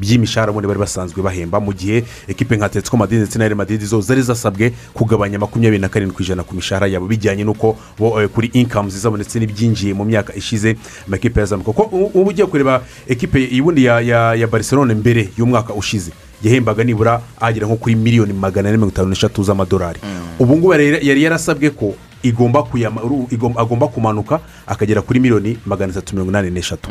by'imishahara 0.00 0.50
ubundi 0.50 0.68
bari 0.68 0.80
basanzwe 0.80 1.22
bahemba. 1.22 1.60
Mu 1.60 1.72
gihe 1.72 2.04
ekipe 2.28 2.56
nka 2.56 2.68
tetsko 2.68 2.96
madrid 2.96 3.20
ndetse 3.20 3.38
na 3.38 3.54
madrid 3.54 3.82
zo 3.84 4.00
zari 4.00 4.22
zasabwe 4.22 4.72
kugabanya 4.94 5.38
makumyabiri 5.38 5.80
na 5.80 5.88
karindwi 5.88 6.16
ku 6.16 6.22
ijana 6.22 6.42
ku 6.42 6.54
mishahara 6.54 6.86
yabo 6.86 7.06
bijyanye 7.06 7.44
n'uko 7.44 7.76
eh, 8.00 8.28
kuri 8.28 8.50
inkamu 8.52 8.90
zabo 8.90 9.16
ndetse 9.16 9.38
n'ibyinjiye 9.38 9.94
mu 9.94 10.04
myaka 10.04 10.34
ishize 10.34 10.76
amakipe 11.06 11.40
yazamuka 11.40 11.72
kuko 11.72 11.96
ubu 11.96 12.30
ugiye 12.30 12.46
kureba 12.46 12.82
ekipe 13.08 13.48
ubundi 13.60 13.84
ya 13.84 14.00
ya 14.00 14.34
ya 14.34 14.46
barcelona 14.46 14.94
mbere 14.94 15.28
y'umwaka 15.38 15.74
ushize 15.74 16.12
yahembaga 16.42 16.84
nibura 16.84 17.20
agera 17.40 17.66
nko 17.66 17.76
kuri 17.76 17.94
miliyoni 17.94 18.32
magana 18.32 18.68
ane 18.68 18.76
mirongo 18.78 18.92
itanu 18.94 19.08
n'eshatu 19.10 19.42
z'amadolari. 19.42 20.00
Ubu 20.38 20.56
ngubu 20.56 20.72
yari 20.74 21.22
yarasabwe 21.22 21.70
ko 21.70 21.94
igomba 22.22 23.86
kumanuka 23.88 24.40
akagera 24.66 25.02
kuri 25.02 25.20
miliyoni 25.20 25.58
magana 25.66 25.92
atatu 25.92 26.14
mirongo 26.14 26.30
inani 26.30 26.50
n'eshatu. 26.50 26.90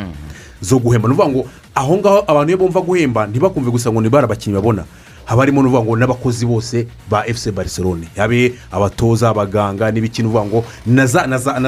Zo 0.61 0.79
guhemba. 0.79 1.07
Ni 1.07 1.13
ukuvuga 1.13 1.29
ngo 1.29 1.45
aho 1.75 1.97
ngaho 1.97 2.23
abantu 2.27 2.49
iyo 2.49 2.57
bumva 2.57 2.81
guhemba 2.81 3.27
ntibakumve 3.27 3.71
gusa 3.71 3.91
ngo 3.91 4.01
ni 4.01 4.09
bari 4.09 4.25
abakinnyi 4.25 4.55
babona. 4.55 4.83
Haba 5.27 5.41
harimo 5.43 5.61
n'uvuga 5.61 5.83
ngo 5.83 5.95
n'abakozi 5.97 6.45
bose 6.45 6.87
ba 7.09 7.27
efuse 7.27 7.51
barcelone. 7.51 8.07
Yabe 8.17 8.53
abatoza 8.71 9.29
abaganga 9.29 9.91
n'ibiki 9.91 10.21
ni 10.23 10.27
ukuvuga 10.29 10.45
ngo 10.45 10.65
na 10.87 11.05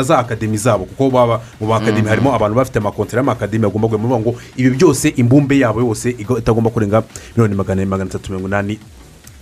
za- 0.04 0.18
akademi 0.20 0.58
zabo. 0.58 0.86
Kuko 0.86 1.10
baba 1.12 1.42
mu 1.62 1.68
ba 1.68 1.76
akademi 1.78 2.08
harimo 2.08 2.34
abantu 2.34 2.56
bafite 2.56 2.78
amakontera 2.80 3.20
y'amakademi 3.22 3.66
agomba 3.66 3.88
guhemba. 3.88 4.20
Ngo 4.20 4.36
ibi 4.58 4.70
byose 4.80 5.10
imbumbe 5.20 5.60
yabo 5.60 5.82
yose 5.82 6.10
itagomba 6.18 6.70
kurenga 6.70 7.04
miliyoni 7.36 7.56
magana 7.56 8.10
atatu 8.10 8.32
mirongo 8.32 8.48
inani 8.48 8.80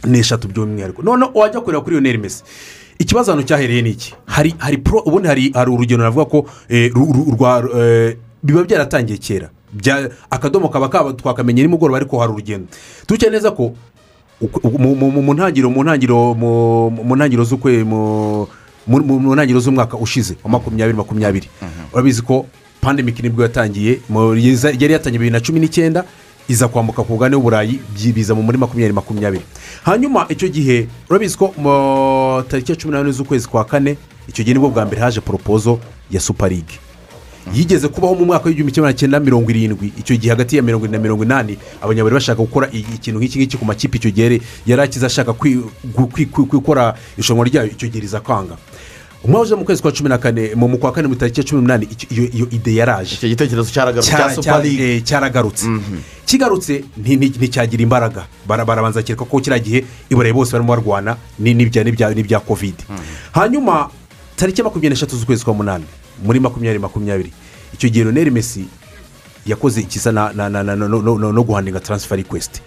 n'eshatu 0.04 0.48
by'umwihariko. 0.48 1.02
Noneho 1.04 1.32
wajya 1.34 1.62
kureba 1.62 1.82
kuri 1.84 1.96
lionel 1.96 2.18
messi 2.18 2.44
ikibazo 3.00 3.32
hano 3.32 3.44
cyahereye 3.44 3.82
ni 3.82 3.90
iki 3.90 4.14
hari 4.26 4.56
hari 4.58 4.78
pro 4.78 5.00
ubundi 5.00 5.28
hari 5.28 5.52
hari 5.54 5.72
urugendo 5.72 6.04
navuga 6.04 6.26
ko 6.26 6.46
eh, 6.70 6.92
eh, 7.76 8.18
biba 8.44 8.64
byaratangiye 8.64 9.18
kera. 9.18 9.50
Akadomo 10.30 10.70
kaba 10.70 10.90
kaba 10.90 11.14
twakamenya 11.14 11.64
nimugoroba 11.64 11.98
ariko 11.98 12.20
hari 12.20 12.32
urugendo. 12.32 12.68
Tubicaye 13.08 13.32
neza 13.32 13.52
ko 13.52 13.74
mu- 14.42 15.34
ntangiriro 15.34 15.70
mu 15.70 15.84
ntangiriro 15.84 16.34
mu 16.34 17.16
ntangiriro 17.16 17.44
z'ukwe 17.44 17.84
mu 17.84 18.48
ntangiriro 19.34 19.60
z'umwaka 19.60 19.98
ushize 19.98 20.38
wa 20.44 20.50
makumyabiri 20.50 20.98
makumyabiri. 20.98 21.48
Urabizi 21.94 22.22
ko 22.22 22.46
pandemiki 22.82 23.22
ni 23.22 23.30
bwo 23.30 23.44
yatangiye 23.44 24.00
yari 24.80 24.94
yatangiye 24.94 25.20
bibiri 25.20 25.32
na 25.32 25.40
cumi 25.42 25.60
n'icyenda 25.60 26.06
iza 26.50 26.68
kwambuka 26.68 27.04
ku 27.04 27.12
mugabane 27.14 27.36
w'uburayi 27.36 27.80
byi- 27.96 28.14
biza 28.14 28.36
mu 28.36 28.42
muri 28.44 28.58
makumyabiri 28.58 28.94
makumyabiri 28.94 29.44
hanyuma 29.84 30.26
icyo 30.30 30.48
gihe 30.50 30.88
urabizi 31.10 31.38
ko 31.38 31.52
tariki 32.48 32.72
ya 32.72 32.78
cumi 32.78 32.92
n'umunani 32.94 33.14
z'ukwezi 33.16 33.48
kwa 33.48 33.66
kane 33.66 33.98
icyo 34.30 34.44
gihe 34.44 34.54
ni 34.54 34.60
bwo 34.60 34.70
bwa 34.70 34.86
mbere 34.86 35.02
haje 35.02 35.22
poropozo 35.22 35.80
ya 36.12 36.20
super 36.20 36.50
league 36.50 36.80
yigeze 37.54 37.88
kubaho 37.88 38.16
mu 38.16 38.26
mwaka 38.26 38.46
w'igihumbi 38.50 38.72
kimwe 38.72 38.88
magana 38.88 39.00
cyenda 39.00 39.20
mirongo 39.20 39.50
irindwi 39.52 39.92
icyo 40.00 40.16
gihe 40.16 40.30
hagati 40.30 40.56
ya 40.56 40.62
mirongo 40.64 40.86
irindwi 40.86 40.98
na 41.00 41.04
mirongo 41.04 41.24
inani 41.24 41.58
abanyabari 41.82 42.14
bashaka 42.16 42.42
gukora 42.44 42.68
ikintu 42.72 43.20
nk'iki 43.20 43.40
ngiki 43.40 43.58
ku 43.58 43.66
makipe 43.66 43.98
icyo 43.98 44.12
gihe 44.12 44.42
yari 44.68 44.82
akize 44.84 45.06
ashaka 45.06 45.32
gukora 46.52 46.96
irushanwa 47.16 47.46
ryayo 47.48 47.72
icyo 47.72 47.88
gihe 47.88 48.02
riza 48.04 48.20
uje 49.28 49.56
mu 49.56 49.66
kwezi 49.66 49.82
kwa 49.82 49.92
cumi 49.92 50.10
na 50.10 50.18
kane 50.18 50.56
mu 50.56 50.78
kwa 50.78 50.92
kane 50.92 51.08
mu 51.08 51.14
itariki 51.14 51.40
ya 51.40 51.46
cumi 51.46 51.62
n'umunani 51.62 51.88
iyo 52.10 52.48
ide 52.52 52.76
yaraje. 52.76 53.16
Icyo 53.16 53.30
gitekerezo 53.30 53.72
cyaragarutse. 53.72 54.12
Eh, 54.84 55.04
cyaragarutse. 55.04 55.66
Kigarutse 56.26 56.84
nti- 57.02 57.18
nti- 57.18 57.38
nticyagira 57.38 57.84
imbaraga. 57.84 58.28
Bara- 58.48 58.66
barabanza 58.66 59.02
kereka 59.04 59.26
ko 59.26 59.40
kiriya 59.40 59.60
gihe 59.60 59.86
i 60.10 60.16
burayi 60.16 60.34
bose 60.34 60.52
barimo 60.52 60.70
barwana 60.76 61.18
ni- 61.40 61.54
n'ibya 61.54 62.40
kovide 62.40 62.84
hanyuma 63.34 63.90
tariki 64.36 64.62
ya 64.62 64.66
makumyabiri 64.66 64.94
n'eshatu 64.96 65.16
z'ukwezi 65.18 65.44
kwa 65.44 65.54
munani 65.54 65.86
muri 66.24 66.40
makumyabiri 66.40 66.80
makumyabiri 66.80 67.32
icyo 67.74 67.90
gihe 67.90 68.04
roneri 68.06 68.32
mesi 68.32 68.66
yakoze 69.46 69.82
ikisa 69.82 70.12
no 70.12 71.44
guhandinga 71.44 71.80
taransifa 71.80 72.16
rikwesiti 72.16 72.62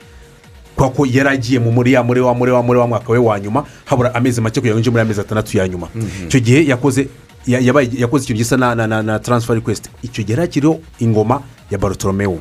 kubera 0.80 0.96
ko 0.96 1.04
yari 1.06 1.28
agiye 1.28 1.58
mu 1.60 1.72
muri 1.72 1.92
ya 1.92 2.02
muri 2.02 2.20
wa 2.20 2.34
muri 2.34 2.52
wa 2.52 2.62
muri 2.62 2.78
wa 2.80 2.86
mwaka 2.86 3.12
we 3.12 3.18
wa 3.18 3.40
nyuma 3.40 3.64
habura 3.84 4.14
amezi 4.14 4.40
make 4.40 4.60
kugira 4.60 4.72
ngo 4.74 4.78
yinjire 4.78 4.90
muri 4.92 5.02
amezi 5.02 5.20
atandatu 5.20 5.58
ya 5.58 5.68
nyuma. 5.68 5.88
Icyo 6.26 6.40
gihe 6.40 6.64
yakoze 6.66 7.08
yakoze 7.46 8.24
ikintu 8.24 8.38
gisa 8.38 8.56
na 8.56 8.74
na 8.74 8.86
na 8.86 9.02
na 9.02 9.18
taransifa 9.18 9.54
rikwesiti 9.54 9.90
icyo 10.02 10.24
gihe 10.24 10.32
yari 10.38 10.44
akiriho 10.48 10.80
ingoma 11.00 11.42
ya 11.70 11.78
barotoromewu 11.78 12.40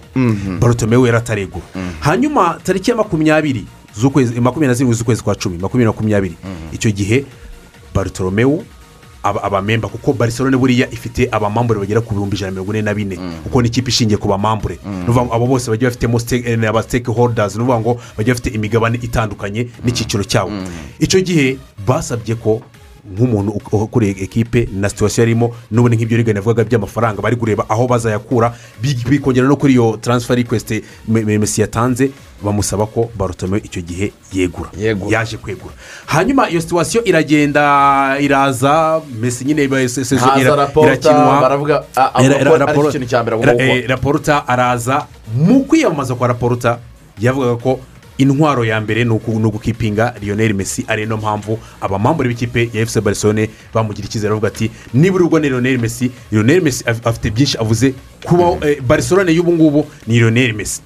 barotoromewu 0.59 1.05
yari 1.05 1.17
ataregura 1.17 1.65
hanyuma 1.99 2.59
tariki 2.63 2.91
ya 2.91 2.97
makumyabiri 2.97 3.65
z'ukwezi 3.99 4.39
makumyabiri 4.41 4.67
na 4.67 4.73
zirindwi 4.73 4.95
z'ukwezi 4.97 5.23
kwa 5.23 5.35
cumi 5.35 5.57
makumyabiri 5.57 5.87
makumyabiri. 5.87 6.35
Icyo 6.71 6.91
gihe 6.91 7.25
barotoromewu 7.95 8.63
abamemba 9.23 9.87
kuko 9.87 10.13
barisorone 10.13 10.57
buriya 10.57 10.87
ifite 10.91 11.27
abamambure 11.31 11.79
bagera 11.79 12.01
ku 12.01 12.13
bihumbi 12.13 12.35
ijana 12.35 12.51
na 12.51 12.55
mirongo 12.61 12.73
ine 12.73 12.81
na 12.81 12.93
bine. 12.93 13.15
Kuko 13.43 13.61
ni 13.61 13.67
ikipe 13.67 13.89
ishingiye 13.89 14.17
ku 14.17 14.27
bamambure. 14.27 14.79
Ngo 14.87 15.27
abo 15.33 15.47
bose 15.47 15.69
bagiye 15.71 15.89
bafitemo 15.91 16.17
aba 16.69 16.83
siteke 16.83 17.11
holidazi 17.11 17.57
ni 17.57 17.63
ukuvuga 17.63 17.79
ngo 17.79 17.99
bagiye 18.17 18.33
bafite 18.33 18.55
imigabane 18.55 18.99
itandukanye 19.01 19.67
n'icyiciro 19.83 20.23
cyabo 20.23 20.51
icyo 20.99 21.21
gihe 21.21 21.57
basabye 21.87 22.35
ko 22.35 22.61
nk'umuntu 23.05 23.51
uk- 23.51 23.73
ukuriye 23.83 24.15
ekipe 24.23 24.67
na 24.73 24.89
situwasiyo 24.89 25.23
yarimo 25.23 25.51
n'ubundi 25.71 25.97
nk'ibyo 25.97 26.17
rigana 26.17 26.39
yavugaga 26.39 26.63
by'amafaranga 26.69 27.21
bari 27.21 27.35
kureba 27.35 27.65
aho 27.69 27.87
bazayakura 27.87 28.53
bi- 28.81 29.03
bikongera 29.09 29.47
no 29.47 29.55
kuri 29.55 29.73
iyo 29.73 29.97
taransifa 30.01 30.35
rikwesite 30.35 30.83
mesi 31.07 31.61
yatanze 31.61 32.11
bamusaba 32.43 32.85
ko 32.87 33.09
barotome 33.17 33.57
icyo 33.63 33.81
gihe 33.81 34.11
yegura. 34.33 34.69
Yaje 35.11 35.37
kwegura. 35.37 35.73
Hanyuma 36.05 36.49
iyo 36.49 36.61
situwasiyo 36.61 37.03
iragenda 37.03 38.17
iraza 38.19 39.01
mesi 39.21 39.45
nyine 39.45 39.63
irakinwa. 40.87 41.41
baravuga, 41.41 41.83
a- 41.95 42.11
avuga 42.15 42.23
Ira- 42.25 42.35
ko 42.35 42.41
ira- 42.41 42.51
ari 42.55 42.65
Raporo- 42.65 42.89
ikintu 42.89 43.07
cya 43.07 43.21
mbere 43.23 43.35
Ra- 43.37 43.51
agomba 43.51 43.63
eh, 43.63 43.87
raporuta 43.89 44.47
araza 44.47 45.07
mu 45.35 45.63
kwiyamamaza 45.67 46.15
kwa 46.15 46.27
raporuta 46.27 46.79
yavugaga 47.19 47.55
ko 47.59 47.79
intwaro 48.19 48.65
ya 48.65 48.81
mbere 48.81 49.03
ni 49.03 49.09
ugukipinga 49.11 50.13
lionel 50.21 50.53
messi 50.53 50.83
ari 50.87 51.05
no 51.05 51.17
mpamvu 51.17 51.59
abamambure 51.81 52.29
b'ikipe 52.29 52.69
ya 52.73 52.81
efuse 52.81 53.01
barisone 53.01 53.49
bamugira 53.73 54.05
icyizere 54.07 54.29
bavuga 54.29 54.47
ati 54.47 54.71
nibura 54.93 55.25
ubwo 55.25 55.39
ni 55.39 55.49
lionel 55.49 55.79
messi. 55.79 56.11
Lionel 56.31 56.61
messi 56.61 56.83
af- 56.83 57.07
afite 57.07 57.31
byinshi 57.31 57.57
avuze 57.57 57.93
kuba 58.23 58.57
barisone 58.87 59.31
y'ubu 59.31 59.53
ngubu 59.53 59.85
ni 60.07 60.19
lionel 60.19 60.53
messi. 60.53 60.81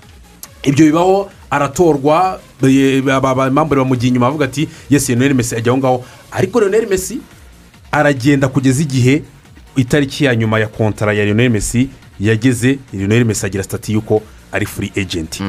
Ibyo 0.63 0.85
bibaho 0.85 1.29
aratorwa 1.49 2.39
eh, 2.63 3.03
aba- 3.11 3.29
abamambure 3.29 3.81
bamugiye 3.81 4.09
inyuma 4.09 4.25
bavuga 4.27 4.45
ati 4.45 4.69
yesi 4.89 5.15
lionel 5.15 5.33
messi 5.33 5.55
ajya 5.55 5.71
aho 5.71 5.77
ngaho. 5.77 6.05
Ariko 6.31 6.59
lionel 6.59 6.87
messi 6.87 7.17
aragenda 7.91 8.47
kugeza 8.47 8.81
igihe 8.81 9.23
itariki 9.75 10.25
ya 10.25 10.35
nyuma 10.35 10.59
ya 10.59 10.67
kontara 10.67 11.13
ya 11.13 11.25
lionel 11.25 11.49
messi 11.49 11.89
yageze 12.19 12.79
lionel 12.93 13.25
messi 13.25 13.45
agira 13.45 13.63
sitati 13.63 13.93
y'uko 13.93 14.21
ari 14.53 14.65
furi 14.65 14.91
ejenti 14.95 15.43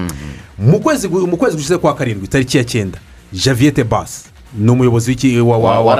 mu 0.58 0.80
kwezi 0.80 1.08
gu- 1.08 1.26
mu 1.26 1.36
kwezi 1.36 1.56
gushize 1.56 1.78
kwa 1.78 1.94
karindwi 1.94 2.24
itariki 2.26 2.56
ya 2.56 2.64
cyenda 2.64 2.98
javiyete 3.32 3.84
basi 3.84 4.28
ni 4.58 4.70
umuyobozi 4.70 5.12
wa- 5.58 5.94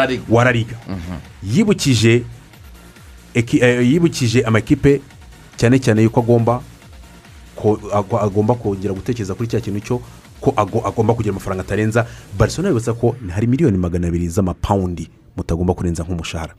La 0.44 0.52
Liga 0.52 0.76
yibukije 1.42 2.22
eh, 3.34 3.92
yibukije 3.92 4.42
amakipe 4.42 5.00
cyane 5.57 5.78
cyane 5.78 6.02
yuko 6.02 6.20
agomba 6.20 6.62
agomba 8.20 8.55
kongera 8.55 8.94
gutekereza 8.94 9.34
kuri 9.34 9.48
cya 9.48 9.61
kintu 9.61 9.80
cyo 9.80 10.00
ko 10.40 10.50
ago- 10.57 10.82
agomba 10.86 11.14
kugira 11.14 11.30
amafaranga 11.32 11.62
atarenza. 11.62 12.07
Barisona 12.38 12.68
yibutsa 12.68 12.92
ko 12.92 13.16
hari 13.30 13.46
miliyoni 13.46 13.78
magana 13.78 14.09
abiri 14.09 14.28
z'amapawundi 14.28 15.09
mutagomba 15.36 15.74
kurenza 15.74 16.02
nk'umushahara. 16.05 16.55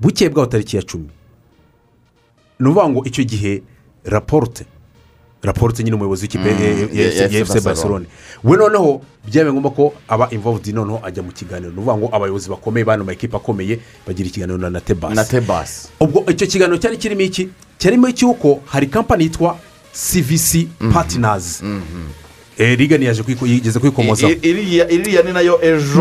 Bukeye 0.00 0.30
bwaho 0.30 0.46
tariki 0.50 0.76
ya 0.76 0.82
cumi. 0.82 1.08
Ni 2.58 2.68
ukuvuga 2.68 2.88
ngo 2.88 3.04
icyo 3.04 3.24
gihe 3.24 3.62
raporute 4.04 4.64
raporute 5.44 5.82
nyine 5.84 5.96
umuyobozi 5.96 6.22
w'ikipe 6.22 6.50
Mm, 6.50 6.88
ya- 6.98 7.24
efuse 7.40 7.58
FC 7.58 7.64
barcelone 7.64 8.06
we 8.44 8.56
noneho 8.56 9.00
byabaye 9.28 9.52
ngombwa 9.52 9.70
ko 9.70 9.92
aba 10.08 10.28
involved 10.30 10.74
noneho 10.74 11.00
ajya 11.04 11.22
mu 11.22 11.32
kiganiro. 11.32 11.70
Ni 11.72 11.78
ukuvuga 11.78 11.96
ngo 11.96 12.08
abayobozi 12.12 12.48
bakomeye 12.50 12.84
bano 12.84 13.04
makipe 13.04 13.36
akomeye 13.36 13.78
bagira 14.06 14.28
ikiganiro 14.28 14.58
na 14.58 14.70
na 14.70 14.80
tebasi 14.80 15.14
na 15.14 15.24
tebasi 15.24 15.88
ubwo 16.00 16.24
icyo 16.30 16.46
kiganiro 16.46 16.78
cyari 16.78 16.96
kirimo 16.96 17.20
iki? 17.20 17.48
Cyarimo 17.78 18.08
icy'uko 18.08 18.60
hari 18.66 18.86
kampani 18.86 19.24
yitwa 19.24 19.56
cvc 19.92 20.66
patinazi 20.92 21.64
rigani 22.58 23.04
yaje 23.06 23.22
yigeze 23.46 23.78
kwikomozaho 23.78 24.32
I- 24.32 24.38
iriya 24.94 25.22
ni 25.22 25.32
na 25.32 25.40
yo 25.40 25.58
ejo. 25.62 26.00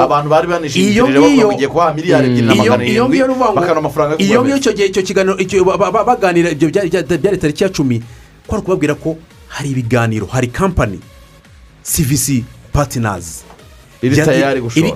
Abantu 0.00 0.28
bari 0.30 0.46
iyo 0.48 0.56
banishingikirije 0.56 1.44
ugiye 1.44 1.68
kubaha 1.68 1.94
miliyari 1.94 2.26
ebyiri 2.26 2.46
na 2.46 2.54
iyo 2.54 2.64
magana 2.64 2.84
iyo 2.84 3.08
ngo 3.08 3.52
bakabona 3.54 3.78
amafaranga 3.78 4.12
yo 4.14 4.18
iyo 4.20 4.40
kugura 4.40 4.42
ngiyo 4.44 4.56
icyo 4.56 4.72
gihe 4.72 4.86
icyo 4.88 5.02
kiganiro 5.02 5.36
baganira 6.04 6.50
ibyo 6.50 6.68
byari 7.18 7.38
tariki 7.38 7.62
ya 7.64 7.68
cumi. 7.72 8.02
Kwari 8.54 8.64
kubabwira 8.64 8.94
ko 8.94 9.16
hari 9.48 9.70
ibiganiro 9.70 10.26
hari 10.26 10.48
kampani 10.48 11.00
cvc 11.82 12.44
patinazi 12.72 13.42
Iri 14.02 14.16
Ya- 14.16 14.24
tayari 14.26 14.60
gushora. 14.60 14.94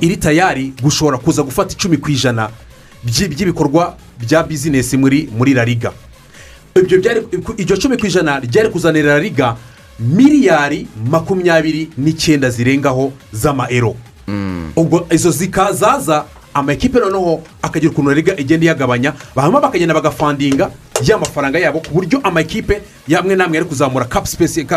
kuza 1.19 1.43
gufata 1.43 1.73
icumi 1.73 1.97
ku 1.97 2.11
ijana 2.11 2.51
by'i- 3.05 3.29
by'ibikorwa 3.29 3.97
bya 4.21 4.43
bizinesi 4.43 4.97
muri 4.97 5.29
muri 5.39 5.55
byari 7.01 7.23
iryo 7.59 7.77
cumi 7.77 7.97
ku 7.97 8.07
ijana 8.07 8.41
ryari 8.41 8.69
kuzanira 8.71 9.15
la 9.15 9.21
liga 9.21 9.57
miliyari 9.99 10.87
makumyabiri 11.11 11.91
n'icyenda 11.99 12.51
zirengaho 12.51 13.13
z'amaero. 13.33 13.97
Ubwo 14.77 15.07
izo 15.11 15.31
zikazaza 15.31 16.25
amakipe 16.55 16.99
noneho 17.01 17.43
akagira 17.63 17.91
ukuntu 17.93 18.13
riga 18.15 18.37
igenda 18.37 18.65
iyagabanya 18.65 19.15
hanyuma 19.35 19.61
bakagenda 19.61 19.95
bagafandinga 19.95 20.71
ya 21.05 21.19
mafaranga 21.19 21.59
yabo 21.59 21.81
ku 21.81 21.91
buryo 21.95 22.21
amakipe 22.23 22.83
yamwe 23.09 23.37
n'amwe 23.37 23.59
ari 23.59 23.67
kuzamura 23.67 24.05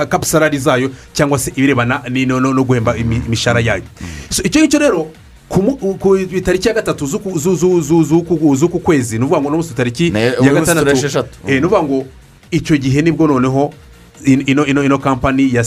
kapu 0.07 0.25
salari 0.25 0.59
zayo 0.59 0.91
cyangwa 1.13 1.39
se 1.39 1.51
ibirebana 1.55 2.01
no 2.29 2.63
guhemba 2.63 2.95
imi- 2.97 3.21
imishahara 3.25 3.59
yayo. 3.59 3.83
Icyo 4.43 4.61
ngicyo 4.61 4.79
rero 4.79 5.07
ku 5.99 6.17
itariki 6.17 6.67
ya 6.67 6.73
gatatu 6.73 7.05
z'uku- 7.05 7.37
zu- 7.39 7.55
zu- 7.55 7.81
zu- 7.81 8.03
z'uku 8.03 8.55
z'uku 8.55 8.79
kwezi 8.79 9.17
ni 9.19 9.25
ukuvuga 9.25 9.41
ngo 9.41 9.49
n'umunsi 9.49 9.73
tariki 9.73 10.11
ya 10.45 10.53
gatandatu 10.53 10.85
eh, 11.47 11.59
ni 11.61 11.65
ukuvuga 11.67 11.83
ngo 11.83 12.05
icyo 12.51 12.77
gihe 12.77 13.01
ni 13.01 13.11
bwo 13.11 13.27
noneho 13.27 13.73
in- 14.25 14.43
ino 14.47 14.97
kampani 14.97 15.49
ya 15.53 15.63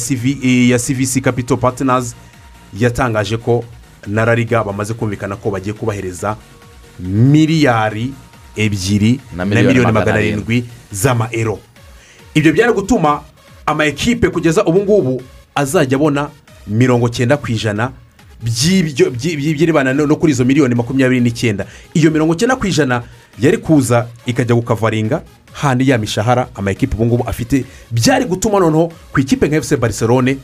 cvc 0.79 1.21
capital 1.21 1.57
partners 1.59 2.15
yatangaje 2.79 3.37
ko 3.37 3.65
na 4.07 4.25
rariga 4.25 4.65
bamaze 4.65 4.95
kumvikana 4.95 5.37
ko 5.37 5.51
bagiye 5.51 5.75
kubahereza 5.75 6.37
miliyari 7.01 8.13
ebyiri 8.57 9.21
na 9.37 9.45
miliyoni 9.45 9.93
magana 9.93 10.19
arindwi 10.19 10.65
z'amaero 10.93 11.59
ibyo 12.35 12.53
byari 12.53 12.73
gutuma 12.73 13.21
ama 13.67 13.85
ekipe 13.87 14.29
kugeza 14.31 14.65
ubu 14.65 14.81
ngubu 14.83 15.23
azajya 15.55 15.97
abona 15.97 16.29
mirongo 16.67 17.09
cyenda 17.09 17.37
ku 17.37 17.53
ijana 17.53 17.91
by'irebana 18.45 19.95
no 19.95 20.17
kuri 20.17 20.33
izo 20.33 20.45
miliyoni 20.45 20.75
makumyabiri 20.75 21.21
n'icyenda. 21.21 21.67
Iyo 21.95 22.11
mirongo 22.11 22.35
cyenda 22.35 22.57
ku 22.57 22.67
ijana 22.67 23.03
yari 23.41 23.59
kuza 23.59 24.07
ikajya 24.27 24.55
gukavaringa 24.55 25.23
handi 25.53 25.89
ya 25.91 25.99
mishahara 25.99 26.49
ama 26.55 26.71
ekipe 26.71 26.95
ubu 26.97 27.07
ngubu 27.07 27.25
afite 27.29 27.65
byari 27.91 28.25
gutuma 28.25 28.61
noneho 28.61 28.93
ku 29.13 29.21
ikipe 29.21 29.49
nka 29.49 29.57
efuse 29.57 29.77
barisorone 29.77 30.37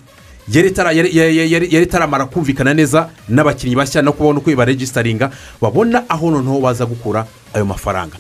yari 0.49 0.69
itara- 0.71 0.93
yari- 0.93 1.17
yari 1.17 1.37
yari- 1.53 1.69
yari 1.75 1.85
itaramara 1.87 2.27
kumvikana 2.27 2.75
neza 2.75 3.09
n'abakinnyi 3.29 3.77
bashya 3.77 4.03
no 4.03 4.13
kubona 4.13 4.39
uko 4.39 4.51
baregisitaringa 4.57 5.31
babona 5.61 6.05
aho 6.09 6.31
noneho 6.31 6.61
baza 6.61 6.87
gukura 6.87 7.27
ayo 7.55 7.65
mafaranga. 7.65 8.17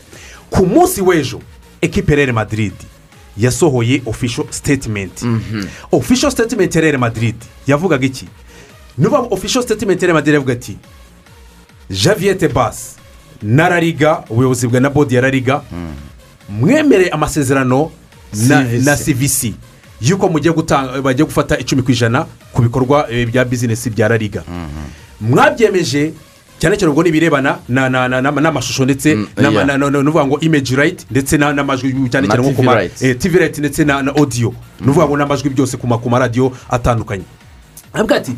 Ku 0.50 0.66
munsi 0.66 1.00
w'ejo 1.02 1.40
ekipe 1.80 2.14
rere 2.16 2.32
madiridi 2.32 2.86
yasohoye 3.38 4.02
ofisho 4.06 4.46
sitetimenti 4.50 5.26
ofisho 5.92 6.30
sitetimenti 6.30 6.80
rere 6.80 6.98
madiridi 6.98 7.46
yavugaga 7.66 8.06
iki? 8.06 8.28
Nuba 8.98 9.18
ofisho 9.18 9.62
sitetimenti 9.62 10.00
rere 10.00 10.12
madiridi 10.12 10.34
yavuga 10.34 10.52
ati 10.52 10.76
javiyete 11.90 12.48
basi 12.48 12.96
na 13.42 13.68
rariga 13.68 14.24
ubuyobozi 14.30 14.66
bwa 14.68 14.80
na 14.80 14.90
bodi 14.90 15.14
ya 15.14 15.20
rariga 15.20 15.62
mwemere 16.48 17.08
amasezerano 17.08 17.90
na, 18.48 18.96
cvc 18.96 19.54
y'uko 20.00 20.28
mugiye 20.28 20.54
gutanga 20.54 21.02
bagiye 21.02 21.24
gufata 21.24 21.58
icumi 21.58 21.82
ku 21.82 21.90
ijana 21.92 22.26
ku 22.52 22.62
bikorwa 22.62 23.10
eh, 23.10 23.26
bya 23.28 23.44
bizinesi 23.44 23.90
bya 23.90 24.08
rariga 24.08 24.42
mwabyemeje 25.20 26.12
cyane 26.60 26.76
cyane 26.76 26.90
ubwo 26.92 27.02
ni 27.02 27.08
ibirebana 27.08 27.58
na- 27.68 27.88
na- 27.88 28.08
na- 28.08 28.20
na- 28.20 28.30
n'amashusho 28.30 28.84
ndetse 28.84 29.14
na- 29.36 29.50
nuvuga 30.02 30.26
ngo 30.26 30.38
image 30.40 30.76
right 30.76 31.06
ndetse 31.10 31.38
na- 31.38 31.52
n'amajwi 31.52 31.92
cyane 32.10 32.28
cyane 32.28 32.42
nko 32.42 32.52
ku 32.56 32.62
ma 32.62 32.74
rights. 32.74 33.02
eh, 33.02 33.16
right 33.38 33.58
ndetse 33.58 33.84
na 34.02 34.12
audio. 34.14 34.52
Ni 34.80 34.86
ukuvuga 34.86 35.06
ngo 35.08 35.16
n'amajwi 35.16 35.50
byose 35.50 35.76
ku 35.76 35.86
ma- 35.86 35.98
ku 35.98 36.10
maradiyo 36.10 36.52
atandukanye. 36.70 37.24
Avuga 37.92 38.16
ati 38.16 38.32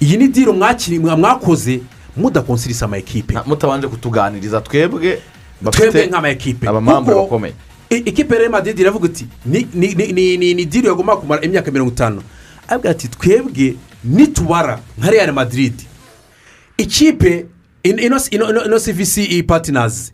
iyi 0.00 0.16
ni 0.16 0.28
diro 0.28 0.52
mwakoze 1.16 1.80
mudakonsirisa 2.16 2.84
ama 2.86 2.96
ekipe. 2.96 3.34
Mutabanje 3.46 3.86
kutuganiriza 3.88 4.60
twebwe 4.60 5.18
twebwe 5.70 6.06
nk'ama 6.06 6.28
ekipe. 6.30 6.68
abamambure 6.68 7.14
Kuko 7.16 7.26
bakomeye. 7.28 7.54
i- 7.90 8.02
ikipe 8.10 8.34
ya 8.34 8.40
Real 8.40 8.50
Madrid 8.50 8.78
iravuga 8.78 9.06
iti 9.08 9.26
ni 10.54 10.64
diro 10.64 10.88
yagomba 10.88 11.16
kumara 11.16 11.42
imyaka 11.42 11.70
mirongo 11.70 11.92
itanu. 11.92 12.22
Avuga 12.68 12.90
ati 12.90 13.08
twebwe 13.08 13.76
nitubara 14.04 14.78
nka 14.98 15.10
Real 15.10 15.32
Madrid. 15.32 15.74
Ikipe 16.78 17.46
ino 17.90 18.78
cvc 18.80 19.42
patinazi 19.46 20.12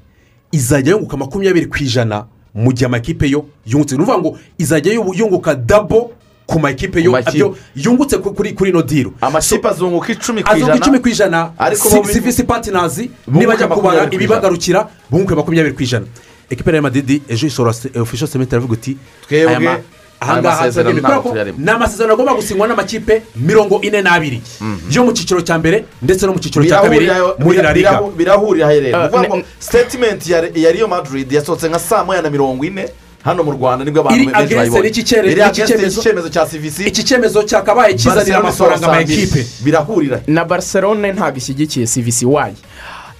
izajya 0.52 0.92
yunguka 0.92 1.16
makumyabiri 1.16 1.66
ku 1.66 1.76
ijana 1.80 2.26
mu 2.54 2.72
gihe 2.72 2.86
amakipe 2.86 3.26
yo 3.30 3.44
yungutse. 3.66 3.96
Ni 3.96 4.02
ukuvuga 4.02 4.18
ngo 4.18 4.38
izajya 4.58 4.92
yu- 4.94 5.14
yunguka 5.14 5.54
dabo 5.54 6.12
ku 6.46 6.58
makipe 6.60 7.02
yo 7.02 7.16
abyo 7.16 7.56
yungutse 7.76 8.18
ku- 8.18 8.34
kuri 8.34 8.52
kuri 8.52 8.70
ino 8.70 8.82
diro 8.82 9.12
amakipe 9.20 9.68
azunguka 9.68 10.12
icumi 10.12 10.42
ku 10.42 10.48
azunguka 10.50 10.74
ijana. 10.74 10.76
icumi 10.86 10.98
ku 11.00 11.08
ijana. 11.08 11.50
Bo 11.92 12.02
cvc 12.12 12.44
patinazi 12.46 13.10
nibajya 13.26 13.66
kubara 13.68 14.06
ibibagarukira 14.12 14.88
bunguke 15.10 15.34
makumyabiri 15.34 15.74
ku 15.74 15.82
ijana. 15.82 16.06
Ekipe 16.50 16.70
ya 16.76 16.82
Madrid 16.82 17.22
ejo 17.28 17.46
isora 17.46 17.72
ofisho 18.00 18.26
sementi 18.26 18.54
aravuga 18.54 18.72
uti 18.74 18.96
Twebwe, 19.28 19.82
ahangaha 20.24 20.56
masezerano 20.60 20.90
tuzagenda 20.90 21.08
ntabwo 21.08 21.22
kubera 21.22 21.22
ko 21.22 21.28
tuyarimo. 21.30 21.58
ni 21.64 21.70
amasezerano 21.70 22.12
agomba 22.14 22.32
gusinywa 22.34 22.66
n'amakipe 22.68 23.22
mirongo 23.36 23.80
ine 23.82 24.02
n'abiri. 24.02 24.40
Yo 24.90 25.04
mu 25.04 25.12
cyiciro 25.12 25.40
cya 25.40 25.58
mbere 25.58 25.84
ndetse 26.02 26.26
no 26.26 26.32
mu 26.32 26.38
cyiciro 26.40 26.64
cya 26.64 26.80
kabiri 26.82 27.06
muri 27.38 27.58
la 27.62 27.72
liga. 27.72 27.90
birahu- 27.90 28.12
birahurira 28.16 28.68
rero? 28.68 28.98
Ni 28.98 29.06
ukuvuga 29.06 29.28
ngo 29.28 29.36
ne- 29.36 29.44
sitatimenti 29.58 30.32
ya 30.32 30.70
riyo 30.72 30.88
madiridi 30.88 31.34
yasohotse 31.36 31.68
nka 31.68 31.78
saa 31.78 32.04
moya 32.04 32.22
na 32.22 32.30
mirongo 32.30 32.64
ine 32.64 32.88
hano 33.24 33.42
mu 33.44 33.52
rwanda 33.52 33.84
ni 33.84 33.90
bwo 33.90 34.00
abantu 34.00 34.30
benshi 34.82 35.02
cyemezo 35.04 35.32
iri 35.32 35.40
n'iki 35.42 35.62
agense 35.62 36.00
cyemezo- 36.00 36.30
cya 36.30 36.44
cvc 36.46 36.78
iki 36.86 37.02
cyemezo 37.04 37.42
cyakabaye 37.42 37.94
kizanira 37.94 38.38
amafaranga 38.38 38.86
ama 38.86 39.00
ekipe 39.00 39.46
birahurira. 39.64 40.20
Na 40.26 40.44
barcelone 40.44 41.12
ntabwo 41.12 41.38
ishyigikiye 41.38 41.86
cvc 41.86 42.22
wayi 42.26 42.54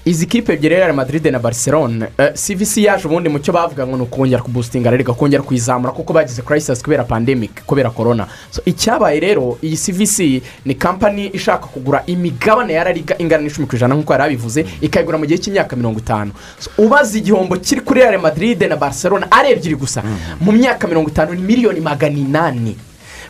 izi 0.05 0.27
kipe 0.27 0.53
ebyiri 0.53 0.75
real 0.77 0.93
madrid 0.93 1.27
na 1.27 1.39
barcelone 1.39 2.07
eh, 2.19 2.33
cvc 2.35 2.77
yaje 2.77 3.07
ubundi 3.09 3.29
mu 3.29 3.39
cyo 3.39 3.53
bavuga 3.53 3.87
ngo 3.87 3.97
ni 3.97 4.03
ukongera 4.03 4.43
kubusitinga 4.43 4.91
rero 4.91 5.15
kongera 5.15 5.43
kuyizamura 5.43 5.93
kuko 5.93 6.13
bagize 6.13 6.43
crisis 6.43 6.83
kubera 6.83 7.05
pandemic 7.05 7.65
kubera 7.67 7.91
corona. 7.91 8.27
So 8.51 8.63
icyabaye 8.67 9.21
rero 9.21 9.59
iyi 9.63 9.77
cvc 9.77 10.43
ni 10.65 10.75
kampani 10.75 11.27
ishaka 11.33 11.67
kugura 11.67 12.03
imigabane 12.07 12.73
ya 12.73 12.85
rariga 12.85 13.15
ingana 13.19 13.43
n'icumi 13.43 13.67
ku 13.67 13.77
ijana 13.77 13.95
nk'uko 13.95 14.13
yari 14.13 14.25
abivuze 14.25 14.67
ikayigura 14.81 15.19
mu 15.19 15.25
gihe 15.27 15.39
cy'imyaka 15.41 15.77
mirongo 15.77 15.99
itanu. 15.99 16.33
So, 16.59 16.71
ubaza 16.79 17.19
igihombo 17.19 17.57
kiri 17.57 17.81
kuri 17.81 18.01
real 18.01 18.21
madrid 18.21 18.61
na 18.69 18.77
barcelone 18.77 19.25
ari 19.31 19.53
ebyiri 19.57 19.77
gusa. 19.77 20.03
Mu 20.41 20.53
myaka 20.53 20.87
mirongo 20.89 21.09
itanu 21.09 21.33
ni 21.35 21.41
miliyoni 21.43 21.81
magana 21.81 22.19
inani. 22.19 22.77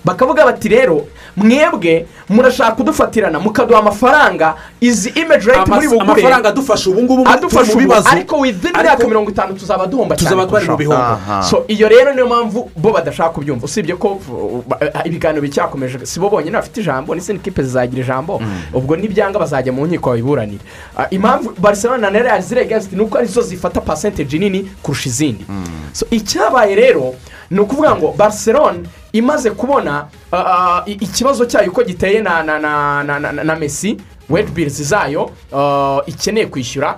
Bakavuga 0.05 0.44
bati 0.44 0.68
rero 0.68 1.07
mwebwe 1.36 2.07
murashaka 2.28 2.72
kudufatirana 2.72 3.40
mukaduha 3.40 3.80
amafaranga 3.80 4.55
izi 4.80 5.09
image 5.09 5.46
rate 5.46 5.70
muri 5.70 5.88
bugure 5.88 6.02
amafaranga 6.02 6.48
adufasha 6.48 6.90
ubu 6.90 7.02
ngubu 7.02 7.28
adufasha 7.28 7.72
ubu 7.72 7.94
ariko 8.05 8.38
within 8.38 8.74
imyaka 8.80 9.09
mirongo 9.09 9.30
itanu 9.30 9.55
tuzaba 9.55 9.86
duhomba 9.86 10.16
cyane. 10.16 10.30
tuzaba 10.30 10.46
twari 10.46 10.68
mu 10.68 10.76
kurushaho. 10.76 11.42
so 11.42 11.64
iyo 11.68 11.88
rero 11.88 12.12
niyo 12.12 12.26
mpamvu 12.26 12.70
bo 12.76 12.92
badashaka 12.92 13.30
kubyumva. 13.30 13.64
Usibye 13.64 13.96
ko 13.96 14.09
uh, 14.09 15.07
ibiganiro 15.07 15.42
bicyakomeje 15.42 16.07
si 16.07 16.20
bo 16.20 16.30
bonyine 16.30 16.57
bafite 16.57 16.80
ijambo 16.80 17.14
n'izindi 17.14 17.42
kipe 17.42 17.62
zizagira 17.62 18.02
ijambo. 18.02 18.42
Ubwo 18.72 18.96
nibyanga 18.96 19.38
bazajya 19.38 19.72
mu 19.72 19.86
nkiko 19.86 20.11
babiburanire. 20.11 20.62
Uh, 20.96 21.05
impamvu 21.11 21.55
barcelona 21.59 22.11
na 22.11 22.18
real 22.18 22.42
against 22.61 22.92
ni 22.92 23.00
uko 23.00 23.18
ari 23.18 23.26
zo 23.26 23.42
zifata 23.42 23.80
percentage 23.80 24.38
nini 24.38 24.70
kurusha 24.82 25.09
izindi. 25.09 25.44
So 25.92 26.07
icyabaye 26.11 26.74
rero 26.74 27.14
ni 27.50 27.61
ukuvuga 27.61 27.96
ngo 27.96 28.14
barcelona 28.16 28.78
imaze 29.14 29.50
kubona 29.50 30.06
uh, 30.32 30.38
uh, 30.40 30.92
ikibazo 30.92 31.44
cyayo 31.46 31.70
uko 31.70 31.82
giteye 31.82 32.20
na 32.22 32.42
na 32.42 32.58
na 32.58 33.02
na 33.04 33.18
na, 33.18 33.32
na 33.32 33.56
messi 33.56 33.96
wage 34.30 34.50
bills 34.50 34.82
zayo 34.82 35.30
uh, 35.52 35.98
ikeneye 36.06 36.46
kwishyura. 36.46 36.96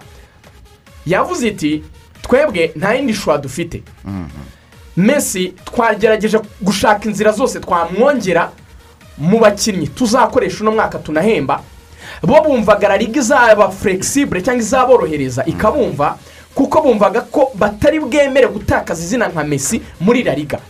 Yavuze 1.07 1.49
iti 1.49 1.85
twebwe 2.23 2.73
nta 2.77 2.95
yindi 2.95 3.15
shwa 3.15 3.39
dufite. 3.39 3.83
Messi 4.97 5.53
twagerageje 5.65 6.41
gushaka 6.61 7.05
inzira 7.09 7.33
zose 7.33 7.61
twamwongera 7.61 8.51
mu 9.19 9.39
bakinnyi. 9.39 9.89
Tuzakoresha 9.89 10.61
uno 10.61 10.73
mwaka 10.73 10.99
tunahemba. 10.99 11.61
Bo 12.23 12.41
bumvaga 12.41 12.89
la 12.89 12.97
liga 12.97 13.21
izaba 13.21 13.71
flexible 13.71 14.43
cyangwa 14.43 14.63
izaborohereza. 14.63 15.45
Ikabumva 15.45 16.17
kuko 16.57 16.81
bumvaga 16.83 17.21
ko 17.29 17.53
batari 17.55 18.01
bwemere 18.01 18.47
gutakaza 18.49 19.03
izina 19.05 19.29
nka 19.29 19.45
Messi 19.45 19.77
muri 20.01 20.23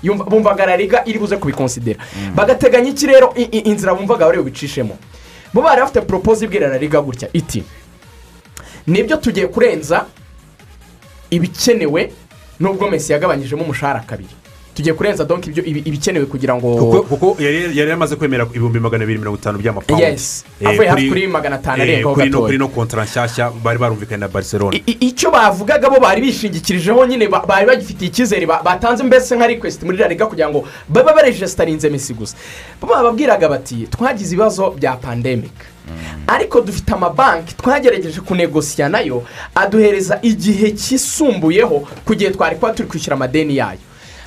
Yumva- 0.02 0.26
bumvaga 0.26 0.66
la 0.66 0.76
liga 0.76 1.02
iri 1.06 1.18
buze 1.18 1.36
kubikonsidera. 1.38 1.98
Bagateganya 2.34 2.90
iki 2.90 3.06
rero? 3.06 3.30
Inzira 3.64 3.94
bumvaga 3.94 4.26
bari 4.26 4.38
bubicishemo 4.42 4.98
bo 5.54 5.62
bari 5.62 5.80
bafite 5.80 6.00
poropoze 6.02 6.44
ibwira 6.44 6.68
la 6.68 6.78
liga 6.78 7.00
gutya. 7.00 7.28
Iti 7.32 7.62
ni 8.86 9.02
byo 9.02 9.16
tugiye 9.16 9.46
kurenza 9.46 10.06
ibikenewe 11.30 12.12
nubwo 12.60 12.90
Messi 12.90 13.12
yagabanyijemo 13.12 13.62
umushahara 13.62 14.00
kabiri. 14.00 14.30
Tugiye 14.76 14.94
kurenza 14.94 15.24
donk 15.24 15.46
ibikenewe 15.64 16.26
kugira 16.28 16.54
ngo 16.56 17.02
kuko 17.08 17.36
yari 17.42 17.90
yamaze 17.90 18.16
kwemera 18.16 18.44
ibihumbi 18.44 18.80
magana 18.80 19.04
abiri 19.04 19.18
mirongo 19.18 19.38
itanu 19.38 19.58
by'amapawundi 19.58 20.04
Yes. 20.06 20.44
Eh, 20.60 20.68
Avuye 20.68 20.88
hafi 20.88 21.08
kuri- 21.08 21.26
magana 21.26 21.56
atanu 21.56 21.82
eh, 21.82 21.88
arengaho 21.88 22.16
no- 22.16 22.24
gatoya. 22.24 22.44
kuri 22.46 22.58
no 22.58 22.68
kontara 22.68 23.04
nshyashya 23.04 23.50
bari 23.64 23.78
barumvikanye 23.78 24.20
na 24.20 24.28
barcelona. 24.28 24.76
I- 24.86 24.96
icyo 25.00 25.30
bavugaga 25.30 25.88
bo 25.90 26.00
bari 26.00 26.20
bishingikirijeho 26.20 27.06
nyine 27.06 27.28
ba- 27.28 27.46
bari 27.46 27.66
bagifitiye 27.66 28.10
icyizere 28.10 28.46
ba- 28.46 28.62
batanze 28.62 29.02
mbese 29.04 29.36
nka 29.36 29.46
request 29.46 29.82
muri 29.82 29.96
la 29.98 30.08
liga 30.08 30.26
kugira 30.26 30.48
ngo 30.50 30.64
babe 30.88 31.12
barejesitarinze 31.16 31.88
mesi 31.90 32.14
gusa. 32.14 32.36
Bababwiraga 32.82 33.48
bati 33.48 33.86
twagize 33.90 34.34
ibibazo 34.34 34.70
bya 34.70 34.96
pandemic. 34.96 35.52
Ariko 36.26 36.60
dufite 36.60 36.92
amabanki 36.92 37.54
twagerageje 37.56 38.20
kunegosiya 38.20 38.88
na 38.88 39.00
yo 39.00 39.22
aduhereza 39.54 40.18
igihe 40.22 40.70
cyisumbuyeho 40.76 41.86
ku 42.04 42.14
gihe 42.14 42.30
twari 42.30 42.56
kuba 42.56 42.72
turi 42.74 42.88
kwishyura 42.88 43.16
amadeni 43.16 43.56
yayo. 43.56 43.78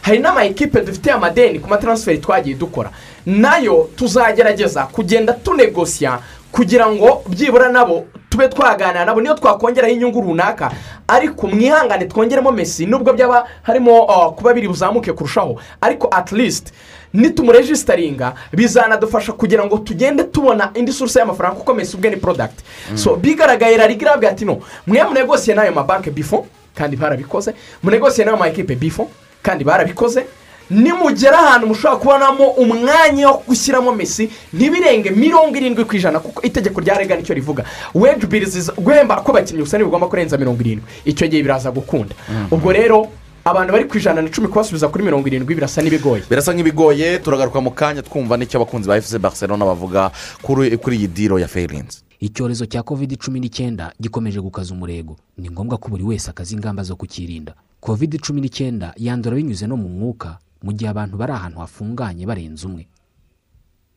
Hari 0.02 0.20
n'ama 0.20 0.44
ekipe 0.46 0.82
dufite 0.82 1.12
amadeni 1.12 1.60
ku 1.60 1.70
mataransiferi 1.70 2.18
twagiye 2.18 2.56
dukora. 2.56 2.90
Nayo 3.26 3.90
tuzagerageza 3.96 4.84
kugenda 4.86 5.34
tunegosiya 5.34 6.20
kugira 6.52 6.88
ngo 6.88 7.24
byibura 7.28 7.70
nabo 7.70 8.06
tube 8.30 8.48
twaganira 8.48 9.06
nabo. 9.06 9.22
Niyo 9.22 9.34
twakongeraho 9.34 9.94
inyungu 9.94 10.22
runaka 10.22 10.72
ariko 11.08 11.48
mwihangane 11.48 12.06
twongeremo 12.06 12.52
mesi 12.52 12.86
nubwo 12.86 13.14
byaba 13.14 13.48
harimo 13.64 14.04
uh, 14.06 14.34
kuba 14.34 14.54
biri 14.54 14.68
buzamuke 14.68 15.14
kurushaho 15.14 15.60
ariko 15.82 16.08
at 16.12 16.32
least 16.32 16.74
nitumurejisitaringa 17.14 18.34
bizanadufasha 18.54 19.32
kugira 19.34 19.66
ngo 19.66 19.78
tugende 19.78 20.24
tubona 20.24 20.72
indi 20.74 20.92
suruse 20.94 21.20
y'amafaranga 21.20 21.56
kuko 21.60 21.74
mesi 21.74 21.96
ubwe 21.98 22.10
ni 22.10 22.18
porodagiti 22.18 22.64
so 22.96 23.16
bigaragaye 23.16 23.78
rariga 23.78 24.02
irabwira 24.06 24.32
ati 24.32 24.46
no 24.46 24.60
mwe 24.88 25.04
munegosiye 25.04 25.56
n'ayo 25.56 25.72
mabanki 25.72 26.12
bifo 26.12 26.46
kandi 26.76 26.96
barabikoze. 26.98 27.54
Munegosiye 27.84 28.26
n'ayo 28.26 28.38
ma 28.38 28.48
ekipe 28.48 28.76
bifo 28.76 29.10
kandi 29.42 29.64
barabikoze 29.64 30.26
nimugera 30.70 31.40
ahantu 31.40 31.68
mushobora 31.68 32.00
kubonamo 32.00 32.46
umwanya 32.62 33.28
wo 33.30 33.42
gushyiramo 33.48 33.92
mesi 33.92 34.30
ntibirenge 34.54 35.10
mirongo 35.10 35.58
irindwi 35.58 35.86
ku 35.86 35.96
ijana 35.96 36.20
kuko 36.20 36.42
itegeko 36.46 36.82
rya 36.82 36.98
rega 36.98 37.16
ni 37.16 37.24
cyo 37.24 37.34
rivuga. 37.34 37.64
Weji 37.94 38.28
birizi 38.28 38.72
guhemba 38.78 39.22
ko 39.26 39.32
abakinnyi 39.32 39.62
gusa 39.66 39.78
ntibigomba 39.78 40.08
kurenza 40.08 40.38
mirongo 40.38 40.62
irindwi. 40.62 40.86
Icyo 41.06 41.28
gihe 41.28 41.42
biraza 41.44 41.72
gukunda. 41.72 42.14
Ubwo 42.52 42.72
rero 42.72 43.08
abantu 43.46 43.74
bari 43.74 43.86
ku 43.90 43.98
ijana 43.98 44.22
na 44.22 44.30
cumi 44.30 44.48
kubasubiza 44.48 44.88
kuri 44.94 45.04
mirongo 45.04 45.26
irindwi 45.28 45.56
birasa 45.56 45.82
n'ibigoye. 45.82 46.24
Birasa 46.30 46.54
nk'ibigoye 46.54 47.18
turagaruka 47.18 47.62
mu 47.62 47.72
kanya 47.74 48.02
twumva 48.06 48.38
n'icyo 48.38 48.62
abakunzi 48.62 48.86
ba 48.90 48.98
efuse 48.98 49.18
barcelona 49.18 49.66
bavuga 49.66 50.12
kuri 50.46 50.78
kuri 50.78 50.96
iyi 51.02 51.08
diro 51.08 51.40
ya 51.42 51.48
ferinzi 51.48 52.06
icyorezo 52.20 52.66
cya 52.66 52.84
covid 52.84 53.18
cumi 53.18 53.40
n'icyenda 53.40 53.94
gikomeje 54.02 54.40
gukaza 54.42 54.74
umurego. 54.74 55.16
Ni 55.38 55.50
ngombwa 55.50 55.78
ko 55.78 55.90
buri 55.90 56.04
wese 56.04 56.30
akaza 56.30 56.52
ingamba 56.56 56.84
zo 56.84 56.96
kukirinda. 56.96 57.56
Covid 57.80 58.20
cumi 58.20 58.42
n'icyenda 58.42 58.94
yandura 58.98 59.36
binyuze 59.36 59.68
no 59.68 59.78
mu 59.78 59.90
mwuka 59.90 60.38
mu 60.64 60.72
gihe 60.76 60.90
abantu 60.92 61.16
bari 61.18 61.32
ahantu 61.32 61.60
hafunganye 61.64 62.26
barenze 62.28 62.68
umwe. 62.68 62.88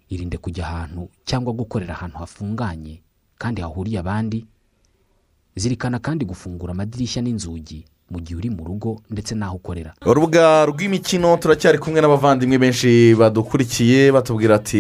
Irinde 0.09 0.39
kujya 0.39 0.67
ahantu 0.69 1.09
cyangwa 1.27 1.53
gukorera 1.53 1.95
ahantu 1.99 2.17
hafunganye 2.23 3.03
kandi 3.39 3.61
hahuriye 3.61 3.99
abandi 3.99 4.47
zirikana 5.57 5.99
kandi 5.99 6.23
gufungura 6.25 6.73
amadirishya 6.73 7.23
n'inzugi 7.23 7.85
mu 8.13 8.21
gihe 8.21 8.37
uri 8.37 8.51
mu 8.51 8.65
rugo 8.65 9.01
ndetse 9.11 9.35
n'aho 9.35 9.57
ukorera. 9.57 9.95
Urubuga 10.07 10.67
rw'imikino 10.69 11.37
turacyari 11.41 11.79
kumwe 11.79 12.01
n'abavandimwe 12.01 12.59
benshi 12.59 13.15
badukurikiye 13.17 14.13
batubwira 14.13 14.55
ati 14.61 14.79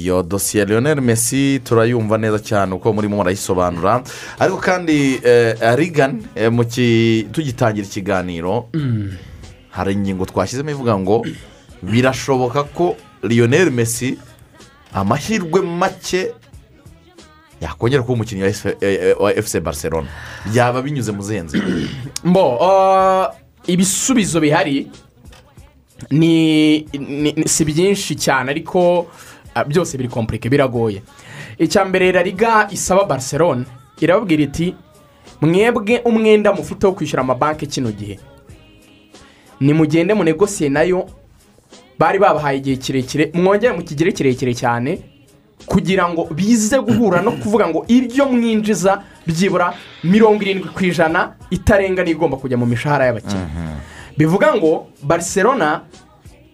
iyo 0.00 0.22
dosiye 0.22 0.64
leonel 0.64 1.00
Messi 1.00 1.60
turayumva 1.64 2.16
neza 2.18 2.38
cyane 2.40 2.74
uko 2.74 2.92
murimo 2.92 3.16
murayisobanura. 3.20 4.02
Ariko 4.38 4.56
kandi 4.56 5.20
rigani 5.76 6.24
tugitangira 7.32 7.86
ikiganiro 7.86 8.68
hari 9.70 9.92
ingingo 9.92 10.24
twashyizemo 10.26 10.70
ivuga 10.70 10.98
ngo 10.98 11.26
birashoboka 11.82 12.62
ko 12.72 12.96
leonel 13.22 13.70
Messi 13.70 14.18
amahirwe 14.94 15.60
make 15.62 16.32
yakongera 17.60 18.02
kuba 18.02 18.14
umukinnyi 18.14 18.42
wa 19.20 19.34
efuse 19.34 19.60
barcelona. 19.60 20.08
Byaba 20.46 20.82
binyuze 20.82 21.12
mu 21.12 21.22
zihe 21.22 21.44
mbo 22.24 22.56
uh, 22.56 23.26
ibisubizo 23.66 24.40
bihari 24.40 24.90
ni 26.10 26.86
si 27.46 27.64
byinshi 27.64 28.16
cyane 28.16 28.50
ariko 28.50 29.00
uh, 29.56 29.62
byose 29.66 29.96
biri 29.96 30.08
kompurike 30.08 30.48
biragoye. 30.48 31.02
Icya 31.58 31.84
mbere 31.84 32.12
la 32.12 32.22
liga 32.22 32.68
isaba 32.70 33.04
barcelona 33.04 33.64
irababwira 34.00 34.42
iti 34.42 34.74
mwebwe 35.40 36.00
umwenda 36.04 36.52
mufite 36.52 36.86
wo 36.86 36.92
kwishyura 36.92 37.22
amabanki 37.22 37.66
kino 37.66 37.92
gihe. 37.92 38.18
Nimugende 39.60 40.14
munegosiye 40.14 40.70
na 40.70 40.82
yo. 40.82 41.08
Bari 41.98 42.18
babahaye 42.18 42.58
igihe 42.58 42.76
kirekire 42.76 43.30
mwongere 43.34 43.72
mu 43.76 43.82
kigero 43.82 44.12
kirekire 44.12 44.54
cyane. 44.54 45.09
Kugira 45.66 46.08
ngo 46.08 46.24
bize 46.34 46.78
guhura 46.78 47.20
no 47.22 47.32
kuvuga 47.32 47.68
ngo 47.68 47.84
ibyo 47.88 48.26
mwinjiza 48.26 49.02
byibura 49.26 49.72
mirongo 50.04 50.42
irindwi 50.42 50.68
ku 50.74 50.84
ijana 50.84 51.34
itarenga 51.50 52.04
n'igomba 52.04 52.36
kujya 52.36 52.56
mu 52.56 52.66
mishahara 52.66 53.06
y'abakinnyi 53.06 53.46
bivuga 54.18 54.54
ngo 54.54 54.86
barcelona 55.02 55.80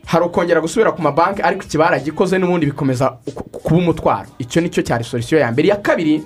hari 0.06 0.24
ukongera 0.24 0.60
gusubira 0.60 0.92
ku 0.92 1.02
mabanki 1.02 1.42
ariko 1.42 1.62
iki 1.64 1.78
baragikoze 1.78 2.38
n'ubundi 2.38 2.66
bikomeza 2.66 3.10
ku- 3.34 3.48
kuba 3.50 3.76
umutwaro. 3.80 4.28
Icyo 4.38 4.60
ni 4.62 4.70
cyo 4.70 4.82
cyari 4.82 5.04
solisiyo 5.04 5.40
ya 5.40 5.50
mbere. 5.52 5.66
Iya 5.68 5.76
kabiri 5.82 6.22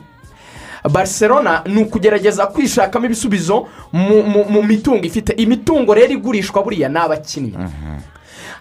barcelona 0.91 1.63
ni 1.67 1.83
ukugerageza 1.83 2.47
kwishakamo 2.47 3.07
ibisubizo 3.07 3.67
mu, 3.93 4.63
mitungo 4.63 5.05
ifite. 5.07 5.33
Imitungo 5.33 5.95
rero 5.95 6.13
igurishwa 6.13 6.63
buriya 6.63 6.89
ni 6.89 6.99
abakinnyi 6.99 7.55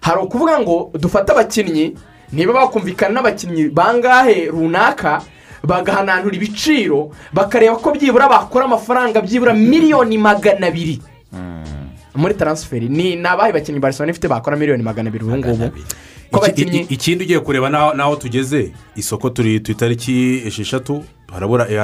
hari 0.01 0.19
ukuvuga 0.21 0.59
ngo 0.59 0.91
dufate 0.99 1.31
abakinnyi 1.31 1.95
niba 2.33 2.53
bakumvikana 2.53 3.13
n'abakinnyi 3.21 3.69
bangahe 3.69 4.45
runaka 4.51 5.21
bagahananura 5.63 6.35
ibiciro 6.35 7.11
bakareba 7.33 7.75
ko 7.77 7.91
byibura 7.91 8.29
bakora 8.29 8.65
amafaranga 8.65 9.21
byibura 9.21 9.53
miliyoni 9.53 10.17
magana 10.17 10.67
abiri. 10.67 11.01
Muri 12.15 12.33
taransiferi 12.33 12.89
ni 12.89 13.15
abahe 13.25 13.51
bakinnyi 13.53 13.79
barcelona 13.79 14.11
ifite 14.11 14.27
bakora 14.27 14.57
miliyoni 14.57 14.83
magana 14.83 15.09
abiri 15.09 15.23
ubu 15.25 15.37
ngubu? 15.37 15.63
Ikindi 16.89 17.23
ugiye 17.23 17.39
kureba 17.39 17.69
n'aho 17.69 18.15
tugeze 18.15 18.71
isoko 18.95 19.29
turi 19.29 19.59
ku 19.59 19.71
itariki 19.71 20.41
esheshatu 20.45 21.03
harabura 21.33 21.65
eh, 21.69 21.77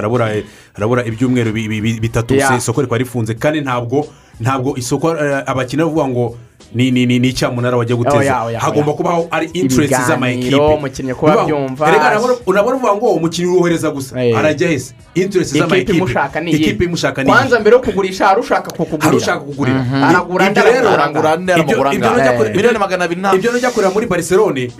harabura 0.73 1.01
eh, 1.05 1.07
ibyumweru 1.07 1.51
bi- 1.53 1.67
bi- 1.67 1.81
bi- 1.81 1.99
bitatu. 1.99 2.35
Isoko 2.57 2.81
rikaba 2.81 2.97
rifunze 2.97 3.33
kandi 3.33 3.61
ntabwo 3.61 4.07
ntabwo 4.39 4.77
isoko 4.77 5.17
eh, 5.17 5.43
abakinnyi 5.45 5.83
bavuga 5.83 6.07
ngo 6.07 6.37
ni 6.73 6.91
ni 6.91 7.05
ni 7.05 7.19
ni 7.19 7.27
icyamunara 7.29 7.77
wajya 7.77 7.95
guteza. 7.95 8.33
Hagomba 8.59 8.93
kubaho 8.93 9.27
ari 9.31 9.45
interesi 9.53 9.75
Ibiganiro, 9.75 10.07
z'amayikipe 10.07 10.55
umukinnyi 10.57 11.13
kuba 11.13 11.41
abyumva. 11.41 11.85
urabona- 12.47 12.75
uvuga 12.75 12.95
ngo 12.95 13.07
umukinnyi 13.13 13.49
urohereza 13.51 13.91
gusa. 13.91 14.15
Arajya 14.37 14.67
hese 14.67 14.93
interesi 15.15 15.51
ikipe 15.57 15.59
z'amayikipe 15.67 15.97
imushaka 15.97 16.39
ni 16.41 16.51
iyi. 16.51 16.61
Ikipe 16.61 16.83
imushaka 16.85 17.23
ni 17.23 17.29
iyi. 17.29 17.35
Kwanza 17.35 17.59
mbere 17.59 17.75
yo 17.75 17.81
kugurisha 17.81 18.27
hari 18.27 18.39
ushaka 18.41 18.71
kukugurira 18.71 19.05
hari 19.05 19.17
ushaka 19.17 19.39
kugurira. 19.39 19.79
Mhm. 19.79 20.03
aragura 20.03 20.45
miliyoni 22.55 22.79
magana 22.79 23.03
abiri 23.05 23.21
ibyo 23.35 23.51
nujya 23.51 23.71
kureba 23.71 23.93
muri 23.93 24.07
barcelone 24.07 24.71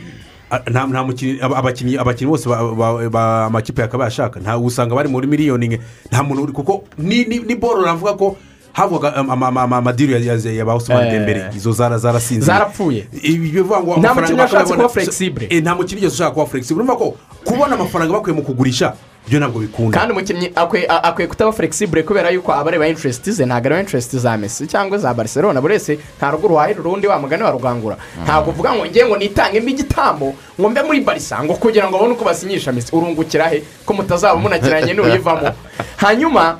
a- 0.51 0.61
nta 0.69 0.86
nta 0.88 1.03
mukinnyi 1.03 1.39
aba- 1.41 1.57
abakinnyi 1.57 1.97
abakinnyi 1.97 2.29
bose 2.31 2.45
amakipe 2.49 3.81
yakaba 3.81 4.03
yashaka. 4.05 4.39
Nta 4.39 4.57
usanga 4.57 4.95
bari 4.95 5.09
muri 5.09 5.27
miliyoni 5.27 5.67
nke 5.67 5.79
nta 6.11 6.23
muntu 6.23 6.43
uri 6.43 6.51
kuko 6.53 6.83
ni 6.97 7.25
ni 7.25 7.39
ni 7.39 7.55
boro 7.55 7.81
navuga 7.81 8.13
ko 8.13 8.38
havuga 8.76 9.15
ama- 9.15 9.34
ama- 9.47 9.61
ama- 9.63 9.78
amadiru 9.78 10.11
ya- 10.19 10.65
ba 10.65 10.73
Ousmane 10.73 11.07
Eh. 11.07 11.11
Dembele 11.13 11.45
izo 11.55 11.71
zara 11.71 11.97
zarasinze 11.97 12.45
Zarapfuye. 12.45 13.07
bivuga 13.23 13.80
ngo 13.80 13.97
Nta 13.97 14.13
mukinnyi 14.13 14.39
washatse 14.41 14.73
kuba 14.73 14.89
flexible. 14.89 15.47
Eh, 15.49 15.61
nta 15.63 15.76
mukinnyi 15.76 16.03
wese 16.03 16.15
ushaka 16.15 16.32
kuba 16.32 16.45
flexible. 16.45 16.84
Urumva 16.84 16.95
ko 16.99 17.15
kubona 17.45 17.76
amafaranga 17.76 18.13
bakuye 18.13 18.36
mu 18.36 18.43
kugurisha 18.43 18.93
byo 19.28 19.39
ntabwo 19.39 19.59
bikunda. 19.63 19.95
Kandi 19.99 20.11
umukinnyi 20.13 20.51
akwiye 20.55 21.28
kutaba 21.28 21.51
flexible 21.55 22.03
kubera 22.03 22.30
yuko 22.30 22.51
aba 22.53 22.67
areba 22.69 22.88
interesiti 22.88 23.32
ze 23.32 23.45
ntabwo 23.45 23.65
areba 23.67 23.80
interesiti 23.80 24.19
za 24.19 24.38
mesi 24.38 24.67
cyangwa 24.67 24.97
za 24.97 25.13
barcelona. 25.13 25.61
Buri 25.61 25.73
wese 25.73 25.97
nta 26.19 26.32
rugo 26.32 26.47
ruhahira 26.47 26.80
urundi 26.80 27.07
wa 27.07 27.19
mugani 27.19 27.43
wa 27.43 27.51
rugangura. 27.51 27.95
Ntabwo 28.23 28.51
uvuga 28.51 28.73
ngo 28.76 28.86
ngiye 28.86 29.05
ngo 29.07 29.17
nitangemo 29.17 29.69
igitambo 29.69 30.36
ngo 30.59 30.69
mbe 30.69 30.82
muri 30.84 30.99
barisa 31.01 31.39
ngo 31.43 31.53
kugira 31.55 31.88
ngo 31.88 31.95
babone 31.97 32.13
uko 32.13 32.26
basinyisha 32.26 32.71
mesi 32.76 32.91
urungukira 32.95 33.47
he 33.49 33.63
ko 33.86 33.93
mutazaba 33.93 34.36
munakiranye 34.36 34.93
n'uyivamo. 34.99 35.47
Hanyuma 35.97 36.57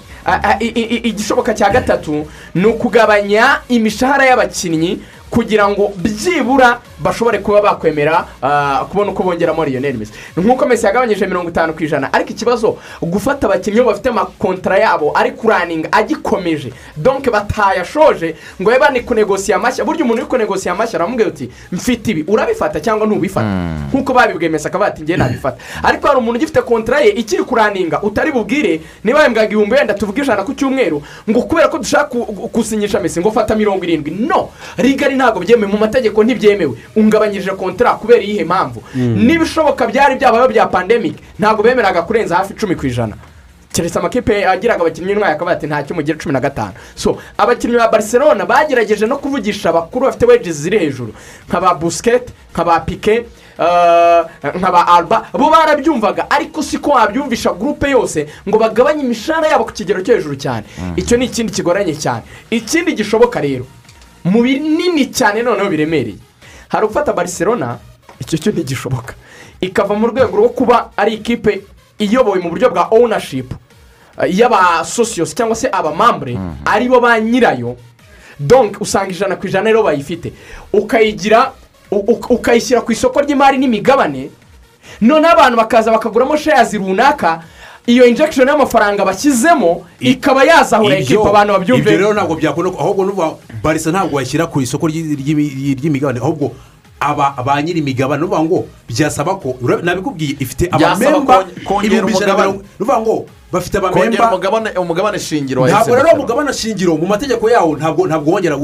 igishoboka 1.03 1.53
cya 1.53 1.69
gatatu 1.69 2.28
ni 2.55 2.65
ukugabanya 2.65 3.59
imishahara 3.69 4.26
y'abakinnyi 4.26 4.99
kugira 5.30 5.67
ngo 5.69 5.93
byibura 5.97 6.80
bashobore 7.00 7.39
kuba 7.39 7.62
bakwemera 7.62 8.26
ah, 8.41 8.86
kubona 8.89 9.12
uko 9.12 9.24
bongeramo 9.24 9.66
lionel 9.66 9.98
mesi 9.98 10.14
nk'uko 10.38 10.66
mesi 10.66 10.86
yagabanyije 10.86 11.26
mirongo 11.28 11.50
itanu 11.50 11.74
ku 11.74 11.84
ijana 11.84 12.14
ariko 12.14 12.30
ikibazo 12.32 12.78
gufata 13.02 13.48
abakinnyi 13.48 13.82
bafite 13.82 14.10
amakontara 14.10 14.78
yabo 14.78 15.12
ari 15.18 15.32
kuraninga 15.32 15.89
agikomeje. 15.91 16.74
Donke 16.98 17.32
batayashoje 17.32 18.36
ngo 18.62 18.70
babe 18.70 18.80
bani 18.80 19.02
kunegosiya 19.02 19.58
amashya 19.58 19.86
burya 19.86 20.04
umuntu 20.06 20.22
uri 20.22 20.30
kunegosiya 20.30 20.74
amashya 20.74 21.00
aramubwira 21.00 21.30
uti 21.30 21.50
mfite 21.72 22.08
ibi. 22.12 22.24
Urabifata 22.28 22.80
cyangwa 22.80 23.08
ntubifata 23.08 23.48
nk'uko 23.91 24.14
babibwiye 24.14 24.50
mesi 24.50 24.68
akaba 24.68 24.86
ati 24.86 25.04
ngewe 25.04 25.18
nabifata. 25.18 25.58
Ariko 25.84 26.08
hari 26.08 26.20
umuntu 26.20 26.38
ugifite 26.38 26.62
kontara 26.62 27.00
ye 27.00 27.10
ikiri 27.10 27.43
kuraninga 27.43 28.02
utari 28.02 28.32
bubwire 28.32 28.82
niba 29.04 29.24
yambwaga 29.24 29.48
ibihumbi 29.48 29.76
wenda 29.76 29.93
tuvuge 29.93 30.22
ijana 30.22 30.43
ku 30.43 30.54
cyumweru 30.54 31.02
ngo 31.30 31.41
kubera 31.41 31.68
ko 31.68 31.78
dushaka 31.78 32.16
gusinyisha 32.54 33.00
mesi 33.00 33.20
ngo 33.20 33.32
fata 33.32 33.56
mirongo 33.56 33.84
irindwi. 33.84 34.12
No 34.12 34.50
rigari 34.78 35.16
ntabwo 35.16 35.39
byemewe 35.39 35.72
mu 35.72 35.78
mategeko 35.78 36.24
ntibyemewe 36.24 36.74
ungabanyirije 36.96 37.52
kontara 37.52 37.93
kubera 38.00 38.22
iyihe 38.22 38.43
mpamvu? 38.43 38.84
N'ibishoboka 38.96 39.88
byari 39.88 40.16
byabayeho 40.16 40.48
bya 40.50 40.66
pandemic 40.68 41.16
ntabwo 41.39 41.64
bemeraga 41.64 42.02
kurenza 42.02 42.36
hafi 42.36 42.54
icumi 42.54 42.76
ku 42.76 42.88
ijana. 42.88 43.16
Keretse 43.76 44.00
amakipe 44.00 44.48
agiraga 44.48 44.82
abakinnyi 44.82 45.14
n'umwaka 45.14 45.34
akavuga 45.36 45.52
ati 45.52 45.68
ntacyo 45.68 45.96
mugira 45.96 46.18
cumi 46.18 46.34
na 46.34 46.39
gatanu 46.39 46.74
so 46.96 47.18
abakinnyi 47.38 47.76
ba 47.78 47.88
barcelona 47.91 48.46
bagerageje 48.46 49.06
no 49.06 49.18
kuvugisha 49.20 49.70
abakuru 49.70 50.06
bafite 50.06 50.26
wages 50.26 50.56
ziri 50.56 50.80
hejuru. 50.80 51.12
Nka 51.50 51.60
ba 51.62 51.74
busiketi 51.76 52.32
nka 52.56 52.64
ba 52.64 52.80
pike 52.80 53.26
eh, 53.60 54.22
nka 54.60 54.72
ba 54.72 54.88
alba 54.88 55.28
bo 55.34 55.50
barabyumvaga. 55.52 56.30
Ariko 56.32 56.64
siko 56.64 56.89
wabyumvisha 56.96 57.52
gurupe 57.52 57.89
yose 57.91 58.28
ngo 58.48 58.58
bagabanye 58.58 59.04
imishahara 59.04 59.48
yabo 59.52 59.66
ku 59.68 59.74
kigero 59.76 60.00
cyo 60.02 60.16
hejuru 60.16 60.36
cyane. 60.39 60.64
Icyo 60.96 61.18
ni 61.20 61.26
ikindi 61.28 61.52
kigoranye 61.52 61.96
cyane. 62.00 62.24
Ikindi 62.50 62.93
gishoboka 62.96 63.41
rero 63.43 63.66
mu 64.24 64.39
binini 64.41 65.12
cyane 65.12 65.43
noneho 65.43 65.68
biremereye. 65.70 66.16
Hari 66.76 66.86
ufata 66.86 67.13
barcelona 67.13 67.78
icyo 68.19 68.38
cyo 68.38 68.51
ntigishoboka. 68.51 69.13
Ikava 69.61 69.95
mu 69.95 70.07
rwego 70.07 70.38
rwo 70.38 70.49
kuba 70.49 70.91
ari 70.97 71.13
ikipe 71.13 71.61
iyobowe 71.99 72.39
mu 72.39 72.49
buryo 72.49 72.69
bwa 72.69 72.88
ownership 72.91 73.51
eh, 74.21 74.39
y'abasosiyosi 74.39 75.36
cyangwa 75.36 75.55
se 75.55 75.67
abamambure 75.71 76.36
ari 76.65 76.89
bo 76.89 76.99
ba 76.99 77.19
nyirayo. 77.19 77.76
Donke 78.39 78.78
usanga 78.84 79.11
ijana 79.11 79.36
ku 79.36 79.47
ijana 79.47 79.71
rero 79.71 79.84
bayifite. 79.84 80.34
Ukayigira 80.73 81.51
ukayishyira 82.30 82.82
ku 82.82 82.91
isoko 82.91 83.21
ry'imari 83.21 83.57
n'imigabane 83.57 84.30
noneho 85.01 85.34
abantu 85.34 85.57
bakaza 85.57 85.91
bakaguramo 85.91 86.38
shayazi 86.38 86.78
runaka 86.78 87.39
iyo 87.88 88.05
injection 88.05 88.47
y'amafaranga 88.47 89.05
bashyizemo 89.05 89.86
ikaba 89.99 90.43
yazahura 90.43 90.97
ekipa 90.97 91.29
abantu 91.29 91.53
ibyo 91.53 91.59
babyumve 91.59 91.91
rero 91.97 92.13
ntabwo 92.13 92.36
byakunda 92.36 92.69
ahubwo 92.79 93.05
n'uvuga 93.05 93.27
barisa 93.63 93.91
ntabwo 93.91 94.15
washyira 94.17 94.47
ku 94.47 94.61
isoko 94.61 94.88
ry'i- 94.88 95.15
ry'imi- 95.15 95.75
ry'imigabane. 95.77 96.19
Ahubwo 96.19 96.51
aba 96.99 97.36
ba 97.45 97.61
nyiri 97.61 97.79
imigabane 97.86 98.21
n'uvuga 98.21 98.41
ngo 98.43 98.65
byasaba 98.89 99.36
ko 99.38 99.53
nabikubwiye 99.83 100.36
ifite 100.39 100.65
abamemba 100.71 101.45
ibihumbi 101.83 102.11
ijana 102.13 102.33
na 102.33 102.39
mirongo 102.39 102.63
n'uvuga 102.79 102.97
ngo 103.01 103.15
bafite 103.51 103.75
abamemba 103.77 104.27
umugabane 104.33 104.69
umugabane 104.79 105.19
shingiro 105.19 105.61
wa 105.61 105.69
ntabwo 105.69 105.95
rero 105.95 106.09
umugabane 106.17 106.53
shingiro 106.53 106.97
mu 106.97 107.05
mategeko 107.05 107.45
yawo 107.49 107.77
ntabwo 107.77 108.07
ntabwo 108.07 108.31
wongera 108.33 108.55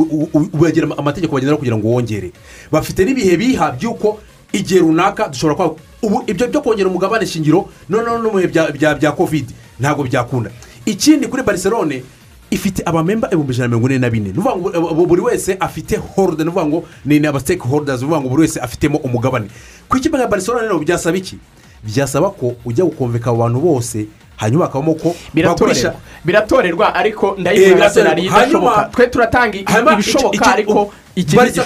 amategeko 0.97 1.33
bagendera 1.35 1.57
kugira 1.57 1.77
ngo 1.77 1.87
wongere. 1.93 2.31
Bafite 2.71 3.05
n'ibihe 3.05 3.37
biha 3.37 3.71
by'uko 3.77 4.17
igihe 4.53 4.79
runaka 4.81 5.27
dushobora 5.29 5.55
kuba 5.55 5.69
ubu 6.01 6.23
ibyo 6.27 6.47
byo 6.47 6.61
kongera 6.61 6.89
umugabane 6.89 7.25
shingiro 7.25 7.69
noneho 7.89 8.17
no 8.17 8.29
mu 8.31 8.37
bihe 8.37 8.47
bya- 8.47 9.11
kovide 9.15 9.53
ntabwo 9.79 10.03
byakunda. 10.03 10.51
Ikindi 10.85 11.27
kuri 11.27 11.43
barcelone 11.43 12.03
ifite 12.51 12.81
abamemba 12.85 13.27
ibihumbi 13.27 13.53
ijana 13.53 13.67
na 13.67 13.77
mirongo 13.77 13.87
ine 13.89 13.99
na 13.99 14.09
bine. 14.09 14.31
Ni 14.33 14.39
ngo 14.41 14.71
bu- 14.95 15.05
buri 15.07 15.21
wese 15.21 15.57
afite 15.59 15.95
horuda 16.15 16.43
ni 16.43 16.51
ngo 16.51 16.83
ni 17.05 17.19
ni 17.19 17.27
aba 17.27 17.39
siteke 17.39 17.67
horudazi 17.67 18.05
ni 18.05 18.11
ngo 18.11 18.29
buri 18.29 18.41
wese 18.41 18.59
afitemo 18.59 18.97
umugabane. 18.97 19.47
Ku 19.89 19.97
ikipe 19.97 20.17
nka 20.17 20.27
barcelone 20.27 20.63
rero 20.67 20.79
byasaba 20.79 21.17
iki? 21.17 21.37
Byasaba 21.83 22.29
ko 22.29 22.55
ujya 22.65 22.85
gukomveka 22.85 23.29
abo 23.29 23.39
bantu 23.39 23.59
bose 23.59 24.05
hanyuma 24.37 24.65
hakabamo 24.65 24.93
ko 24.95 25.15
bagurisha 25.33 25.93
biratorerwa. 26.25 26.95
Ariko 26.95 27.27
Eh, 27.37 27.39
ndayivuga 27.41 27.75
biratorerwa. 27.75 27.89
senari 27.89 28.25
idashoboka 28.25 28.89
twe 28.91 29.07
turatanga 29.07 29.57
ibishoboka 29.93 30.45
ariko 30.53 30.91
Barca 31.35 31.61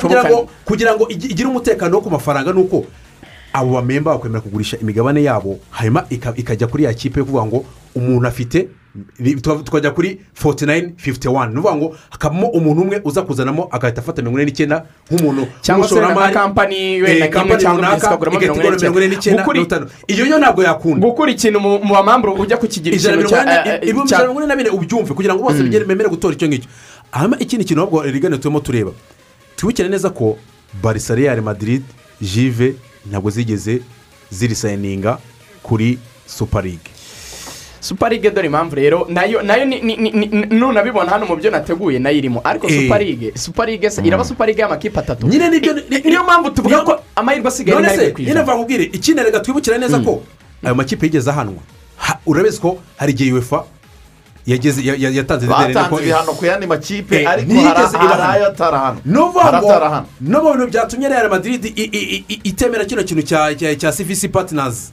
kugira 0.65 0.95
ngo 0.95 1.07
igire 1.09 1.47
umutekano 1.49 1.95
wo 1.97 2.01
ku 2.01 2.09
mafaranga 2.09 2.51
ni 2.53 2.59
uko 2.61 2.85
abo 3.55 3.73
bamemba 3.79 4.11
bakwemera 4.13 4.41
kugurisha 4.43 4.77
imigabane 4.83 5.23
yabo 5.23 5.59
hanyuma 5.71 6.03
ika- 6.09 6.35
ikajya 6.35 6.67
kuri 6.67 6.83
ya 6.83 6.93
kipe 6.93 7.19
yo 7.19 7.25
kuvuga 7.25 7.45
ngo 7.45 7.65
umuntu 7.95 8.27
afite 8.27 8.67
tukajya 9.63 9.91
kuri 9.91 10.19
foti 10.33 10.65
nayini 10.65 10.93
fifuti 10.97 11.27
wani 11.27 11.53
ni 11.53 11.59
ukuvuga 11.59 11.75
ngo 11.75 11.95
hakabamo 12.09 12.47
umuntu 12.47 12.81
umwe 12.81 13.01
uza 13.03 13.21
kuzanamo 13.21 13.67
agahita 13.71 14.01
afata 14.01 14.21
mirongo 14.21 14.39
ine 14.39 14.45
n'icyenda 14.51 14.85
nk'umuntu 15.11 15.47
Cyangwa 15.61 15.87
se 15.87 15.95
nka 15.95 16.31
kampani 16.31 17.01
wenda 17.01 17.27
kampani 17.27 17.61
cyangwa 17.61 17.95
igahita 17.95 18.17
mirongo 18.17 18.99
ine 18.99 19.07
n'icyenda. 19.07 19.43
mirongo 19.47 19.61
itanu. 19.67 19.85
Iyo 20.07 20.25
yo 20.25 20.39
ntabwo 20.39 20.63
yakunda. 20.63 21.07
Gukura 21.07 21.31
ikintu 21.31 21.59
mu 21.59 21.79
bamamburo 21.79 22.33
ujya 22.33 22.57
kukigira 22.57 22.95
ikintu 22.95 23.27
cya 23.27 23.41
eh, 23.43 23.79
eh, 23.81 23.95
cya- 23.95 24.03
ijana 24.03 24.17
na 24.17 24.23
mirongo 24.23 24.39
ine 24.39 24.47
na 24.47 24.55
bine 24.55 24.69
ubyumve 24.69 25.13
kugira 25.13 25.35
ngo 25.35 25.43
bose 25.43 25.57
Mm. 25.59 25.63
bigere 25.63 25.85
bemere 25.85 26.09
gutora 26.09 26.33
icyo 26.35 26.47
ngicyo. 26.47 26.69
Hanyuma 27.11 27.37
ikindi 27.39 27.65
kintu 27.65 27.81
ahubwo 27.81 28.03
rigane 28.03 28.37
turimo 28.37 28.59
tureba. 28.59 28.91
Twibukire 29.55 29.89
neza 29.89 30.09
ko 30.09 30.37
barisa 30.83 31.15
real 31.15 31.41
madrid 31.41 31.83
jive 32.21 32.75
ntabwo 33.09 33.29
zigeze 33.29 33.81
zirisayininga 34.31 35.17
kuri 35.63 35.97
super 36.27 36.63
league. 36.63 36.91
Dore 38.33 38.45
impamvu 38.47 38.75
rero 38.75 39.05
na 39.09 39.23
yo 39.25 39.41
na 39.43 39.55
yo 39.57 39.65
nunabibona 40.49 41.09
hano 41.11 41.25
mu 41.25 41.35
byo 41.35 41.51
nateguye 41.51 41.99
na 41.99 42.09
yo 42.09 42.17
irimo 42.17 42.41
ariko 42.43 42.67
Eh. 42.67 42.87
super 43.35 43.67
league 43.67 43.89
se 43.91 44.01
iraba 44.01 44.23
super 44.25 44.47
league 44.47 44.61
y'amakipe 44.61 44.99
atatu. 44.99 45.27
Nyine 45.27 45.49
ni 45.49 45.59
byo 45.59 45.73
niyo 46.03 46.23
mpamvu 46.23 46.49
tuvuga 46.51 46.81
ko 46.81 46.99
amahirwe 47.15 47.47
asigaye 47.47 47.75
none 47.75 47.87
ari 47.87 48.11
ku 48.13 48.21
nyine 48.21 48.33
nkubwire 48.55 48.83
ikindi 48.83 49.21
reka 49.23 49.39
twibukire 49.39 49.77
neza 49.77 49.99
ko 49.99 50.23
ayo 50.63 50.75
makipe 50.75 51.05
yigeze 51.05 51.29
ahanwa. 51.29 51.61
Ha- 51.97 52.19
urabizi 52.25 52.59
ko 52.59 52.77
hari 52.97 53.11
igihe 53.13 53.29
ya- 53.29 53.65
yatanze 54.45 55.45
ibihano 55.45 56.33
ku 56.33 56.45
yandi 56.45 56.67
makipe 56.67 57.21
Eh, 57.21 57.29
ariko 57.29 57.53
hari 58.07 58.21
ayo 58.39 58.47
atarahana 58.47 58.97
ni 59.05 59.17
ukuvuga 59.19 59.59
ngo 59.61 59.69
atarahana 59.69 60.05
no 60.21 60.41
mu 60.43 60.49
bintu 60.53 60.67
byatumye 60.71 61.09
real 61.09 61.29
madrid 61.29 61.65
i- 61.65 61.89
i- 61.91 62.23
i- 62.29 62.39
itemera 62.43 62.85
kino 62.85 63.03
kintu 63.03 63.23
cya 63.23 63.91
cvc 63.91 64.27
partners. 64.31 64.91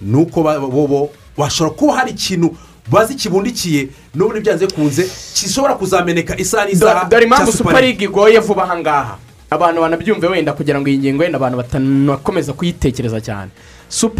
Ni 0.00 0.16
uko 0.16 0.42
bo 0.42 0.86
bo 0.88 1.10
bashobora 1.38 1.76
kuba 1.76 1.92
hari 1.94 2.10
ikintu 2.10 2.56
bazi 2.90 3.14
kibundikiye 3.14 3.88
n'ubundi 4.14 4.40
byanze 4.40 4.66
bikunze 4.66 5.02
gishobora 5.34 5.74
kuzameneka 5.74 6.34
isaha 6.38 6.66
n'isaha 6.66 7.04
Do- 7.04 7.10
dore 7.10 7.24
impamvu 7.24 7.52
league. 7.80 8.04
Igoye 8.04 8.38
vuba 8.40 8.64
aha 8.64 8.76
ngaha. 8.78 9.16
Abantu 9.50 9.80
banabyumve 9.80 10.26
wenda 10.26 10.52
kugira 10.52 10.80
ngo 10.80 10.88
iyi 10.88 10.98
ngingo 10.98 11.22
wenda 11.22 11.36
abantu 11.38 11.56
batanakomeza 11.56 12.52
kuyitekereza 12.52 13.20
cyane. 13.20 13.50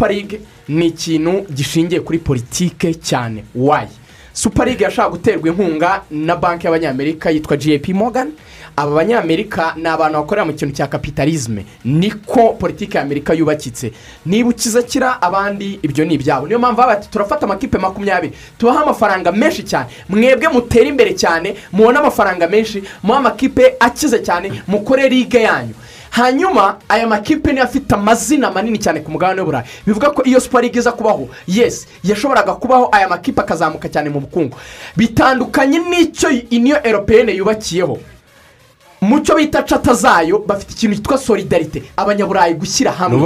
League 0.07 0.39
ni 0.67 0.87
ikintu 0.87 1.45
gishingiye 1.53 1.99
kuri 2.01 2.19
politike 2.19 2.93
cyane. 2.93 3.43
Wayi 3.55 3.87
super 4.33 4.65
league 4.65 4.83
yashaka 4.83 5.09
guterwa 5.09 5.47
inkunga 5.47 6.01
na 6.11 6.35
banki 6.35 6.65
y'abanyamerika 6.67 7.29
yitwa 7.31 7.57
gap 7.57 7.87
morgan. 7.89 8.31
Aba 8.75 8.91
banyamerika 8.95 9.73
ni 9.77 9.87
abantu 9.87 10.19
bakorera 10.19 10.45
mu 10.45 10.53
kintu 10.53 10.73
cya 10.75 10.87
kapitalisme 10.87 11.65
niko 11.85 12.53
politiki 12.53 12.97
y'amerika 12.97 13.33
yubakitse. 13.33 13.91
Niba 14.25 14.49
ukiza 14.49 14.81
kira 14.83 15.21
abandi 15.21 15.79
ibyo 15.83 16.05
ni 16.05 16.13
ibyabo. 16.13 16.47
Niyo 16.47 16.59
mpamvu 16.59 16.77
baba 16.77 16.95
bati 16.95 17.09
turafata 17.09 17.45
amakipe 17.45 17.77
makumyabiri. 17.77 18.33
Tubaha 18.57 18.83
amafaranga 18.83 19.31
menshi 19.31 19.63
cyane. 19.63 19.87
Mwebwe 20.09 20.47
mutera 20.47 20.85
imbere 20.85 21.13
cyane 21.13 21.55
mubone 21.71 21.99
amafaranga 21.99 22.47
menshi 22.47 22.83
muhe 23.03 23.17
amakipe 23.19 23.75
akize 23.79 24.19
cyane 24.19 24.63
mukore 24.67 25.09
ligue 25.09 25.41
yanyu. 25.41 25.73
Hanyuma 26.11 26.77
aya 26.89 27.07
makipe 27.07 27.51
niyo 27.53 27.63
afite 27.63 27.91
amazina 27.95 28.51
manini 28.51 28.77
cyane 28.79 28.99
ku 28.99 29.11
mugabane 29.11 29.41
w'uburayi 29.41 29.65
bivuga 29.87 30.09
ko 30.11 30.23
iyo 30.23 30.39
super 30.39 30.61
league 30.61 30.79
iza 30.79 30.91
kubaho 30.91 31.29
yesi 31.47 31.87
yashoboraga 32.03 32.53
kubaho 32.53 32.89
aya 32.91 33.07
makipe 33.09 33.41
akazamuka 33.41 33.89
cyane 33.89 34.09
mu 34.09 34.19
bukungu. 34.19 34.57
Bitandukanye 34.97 35.79
n'icyo 35.79 36.29
iniyo 36.49 36.77
eropeyene 36.83 37.31
yubakiyeho. 37.31 37.97
Mu 39.01 39.19
cyo 39.19 39.35
bita 39.35 39.63
cata 39.63 39.93
zayo 39.93 40.43
bafite 40.47 40.71
ikintu 40.73 40.95
cyitwa 40.95 41.17
solidarite 41.17 41.83
abanyaburayi 41.97 42.53
gushyira 42.53 42.91
hamwe. 42.91 43.17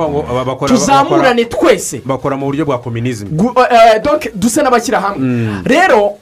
Tuzamurane 0.67 1.45
twese. 1.45 2.01
bakora 2.05 2.37
mu 2.37 2.45
buryo 2.45 2.65
bwa 2.65 2.77
kominizmu 2.79 3.53
eh, 3.71 4.01
donc 4.03 4.29
duse 4.35 4.61
n'abashyira 4.61 4.99
hamwe 4.99 5.19
rero 5.65 6.13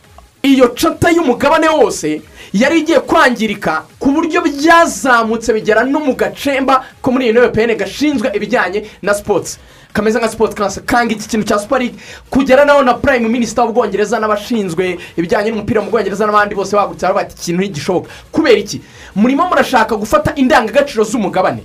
iyo 0.41 0.67
cata 0.73 1.11
y'umugabane 1.11 1.67
wose 1.69 2.21
yari 2.53 2.79
igiye 2.79 2.99
kwangirika 2.99 3.83
ku 3.99 4.11
buryo 4.11 4.41
byazamutse 4.41 5.53
bigera 5.53 5.83
no 5.83 5.99
mu 5.99 6.13
gacemba 6.15 6.83
ko 7.01 7.11
muri 7.11 7.29
iyi 7.29 7.49
pene 7.51 7.75
gashinzwe 7.75 8.31
ibijyanye 8.35 8.85
na 9.01 9.13
sipotsi 9.13 9.57
kameze 9.93 10.19
nka 10.19 10.29
sipoti 10.29 10.55
kansa 10.55 10.81
kanga 10.81 11.13
iki 11.13 11.27
kintu 11.27 11.45
cya 11.45 11.77
league? 11.79 11.95
Kugera 12.29 12.65
naho 12.65 12.81
na 12.83 12.93
prime 12.93 13.29
minisita 13.29 13.63
w'ubwongereza 13.63 14.19
n'abashinzwe 14.19 14.97
ibijyanye 15.17 15.51
n'umupira 15.51 15.81
mu 15.81 15.89
bwongereza 15.91 16.25
n'abandi 16.25 16.55
bose 16.55 16.75
bagutse 16.75 17.05
baravuga 17.05 17.21
ati 17.25 17.35
ikintu 17.37 17.61
ntigishoboka. 17.61 18.09
Kubera 18.31 18.57
iki? 18.57 18.81
Murimo 19.15 19.47
murashaka 19.47 19.95
gufata 19.95 20.33
indangagaciro 20.35 21.03
z'umugabane. 21.03 21.63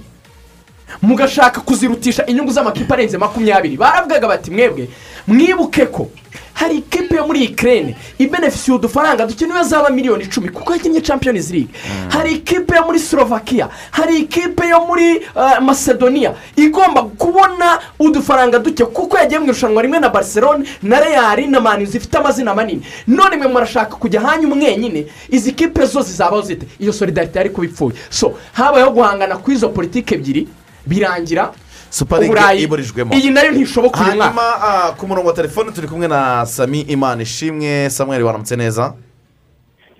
Mugashaka 1.03 1.61
kuzirutisha 1.61 2.27
inyungu 2.27 2.53
z'amakipe 2.53 2.93
arenze 2.95 3.19
makumyabiri. 3.19 3.77
Baravugaga 3.77 4.29
bati 4.29 4.51
mwebwe 4.51 4.89
mwibuke 5.27 5.87
ko 5.87 6.11
hari 6.59 6.77
ikipe 6.83 7.17
yo 7.17 7.27
muri 7.27 7.45
ikirere 7.45 7.97
ibenefisiye 8.19 8.77
udufaranga 8.77 9.27
dukenewe 9.27 9.63
zaba 9.65 9.91
miliyoni 9.91 10.25
icumi 10.25 10.49
kuko 10.49 10.73
yakinnye 10.73 11.01
champions 11.01 11.51
league. 11.51 11.71
Hari 12.09 12.33
ikipe 12.33 12.77
yo 12.77 12.85
muri 12.85 12.99
slovakia 12.99 13.69
hari 13.91 14.17
ikipe 14.19 14.69
yo 14.69 14.81
muri 14.87 15.07
eh, 15.17 15.61
macedonia. 15.61 16.35
Igomba 16.57 17.03
kubona 17.03 17.79
udufaranga 17.99 18.59
duke 18.59 18.85
kuko 18.85 19.19
yagiye 19.19 19.39
mu 19.41 19.47
irushanwa 19.47 19.83
rimwe 19.83 19.99
na 20.01 20.09
barcelone 20.09 20.65
na 20.83 21.01
real 21.01 21.47
na 21.51 21.61
mani 21.61 21.87
zifite 21.87 22.19
amazina 22.19 22.55
manini. 22.55 22.83
None 23.07 23.37
mwe 23.37 23.49
murashaka 23.49 23.97
kujya 23.97 24.21
hanyu 24.21 24.49
mwenyine 24.49 25.07
izi 25.31 25.53
kipe 25.53 25.87
zo 25.87 26.03
zizabaho 26.03 26.43
zite? 26.43 26.67
Iyo 26.79 26.93
solidarite 26.93 27.39
yari 27.39 27.51
kuba 27.51 27.67
ipfuye 27.67 27.93
so 28.11 28.35
habayeho 28.53 28.91
guhangana 28.91 29.37
ku 29.37 29.53
izo 29.53 29.69
politiki 29.69 30.15
ebyiri 30.15 30.49
birangira 30.87 31.53
super 31.91 32.23
iburijwemo 32.59 33.15
iyi 33.15 33.31
na 33.31 33.41
yo 33.43 33.53
ntishoboka 33.53 34.01
uyu 34.01 34.09
hanyuma 34.09 34.31
mwaka 34.33 34.85
ah, 34.85 34.93
ku 34.93 35.07
murongo 35.07 35.29
wa 35.29 35.35
telefone 35.35 35.73
turi 35.73 35.89
kumwe 35.89 36.09
na 36.09 36.47
sami 36.47 36.81
imana 36.81 37.23
ishimwe. 37.23 37.91
Samuel 37.91 38.23
waramutse 38.23 38.57
neza? 38.57 38.95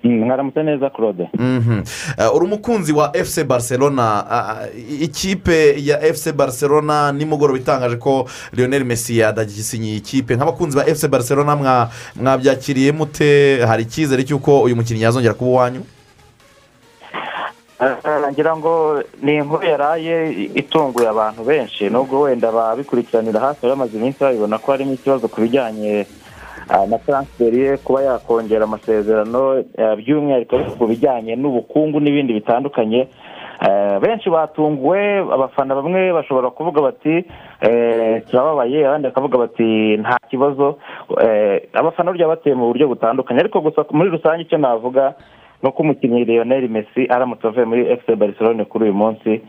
Mwaramutse 0.03 0.63
neza 0.63 0.89
claude. 0.89 1.29
Mhm. 1.37 1.81
Eh, 2.17 2.35
uri 2.35 2.45
umukunzi 2.45 2.93
wa 2.93 3.11
fc 3.13 3.43
barcelona. 3.43 4.25
Ah, 4.31 4.67
ikipe 5.01 5.75
ya 5.85 6.13
fc 6.13 6.31
barcelona 6.31 7.11
nimugoroba 7.11 7.59
itangaje 7.59 7.95
ko 7.95 8.27
lionel 8.53 8.85
messi 8.85 9.17
yadagisinyiye 9.17 9.97
ikipe 9.97 10.35
nk'abakunzi 10.35 10.77
ba 10.77 10.83
fc 10.85 11.07
barcelona 11.07 11.55
mwa- 11.55 11.89
mwabyakiriye 12.15 12.91
mute 12.91 13.59
hari 13.67 13.83
icyizere 13.83 14.23
cy'uko 14.23 14.61
uyu 14.63 14.75
mukinnyi 14.75 15.01
yazongera 15.03 15.33
kuba 15.33 15.51
uwanyu? 15.51 15.81
Ngira 18.31 18.57
ngo 18.57 19.01
ni 19.21 19.35
inkuru 19.35 19.63
yaraye 19.65 20.31
itunguye 20.55 21.07
abantu 21.09 21.43
benshi. 21.43 21.89
Nubwo 21.89 22.21
wenda 22.21 22.51
babikurikiranira 22.51 23.39
hafi 23.39 23.67
bamaze 23.67 23.97
iminsi 23.97 24.19
babibona 24.23 24.57
ko 24.57 24.71
harimo 24.71 24.93
ikibazo 24.93 25.27
ku 25.27 25.41
bijyanye 25.41 26.05
ah, 26.69 26.85
na 26.85 26.97
taransiferi 26.97 27.59
ye 27.59 27.77
kuba 27.77 28.01
yakongera 28.03 28.63
amasezerano 28.63 29.63
eh, 29.77 29.95
by'umwihariko 29.97 30.59
ku 30.77 30.87
bijyanye 30.87 31.35
n'ubukungu 31.35 31.99
n'ibindi 31.99 32.33
bitandukanye. 32.33 33.07
Eh, 33.59 33.99
benshi 34.01 34.29
batunguwe 34.29 35.19
abafana 35.31 35.75
bamwe 35.75 36.11
bashobora 36.13 36.49
kuvuga 36.51 36.81
bati 36.81 37.23
eh, 37.61 38.23
turababaye 38.27 38.87
abandi 38.87 39.07
bakavuga 39.07 39.37
bati 39.37 39.97
nta 39.97 40.17
kibazo. 40.29 40.77
Eh, 41.21 41.63
abafana 41.73 42.11
burya 42.11 42.27
bateye 42.27 42.55
mu 42.55 42.67
buryo 42.67 42.87
butandukanye. 42.87 43.39
Ariko 43.39 43.61
gusa 43.61 43.83
muri 43.91 44.09
rusange 44.11 44.43
icyo 44.43 44.57
navuga 44.57 45.15
ni 45.63 45.69
uko 45.69 45.81
umukinnyi 45.83 46.25
Lionel 46.25 46.69
Messi 46.69 47.07
aramutse 47.09 47.47
avuye 47.47 47.65
muri 47.65 47.81
efuse 47.91 48.15
Barcelone 48.15 48.65
kuri 48.65 48.83
uyu 48.83 48.93
munsi 48.93 49.41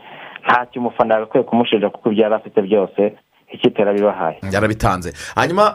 ntacyo 0.45 0.81
umufana 0.81 1.13
yagakwiye 1.13 1.43
kumushinja 1.43 1.89
kuko 1.89 2.11
ibyo 2.11 2.23
yari 2.23 2.35
afite 2.35 2.61
byose 2.61 3.13
ikipe 3.53 3.79
yarabibahaye. 3.81 4.37
Yarabitanze. 4.51 5.13
Hanyuma 5.35 5.73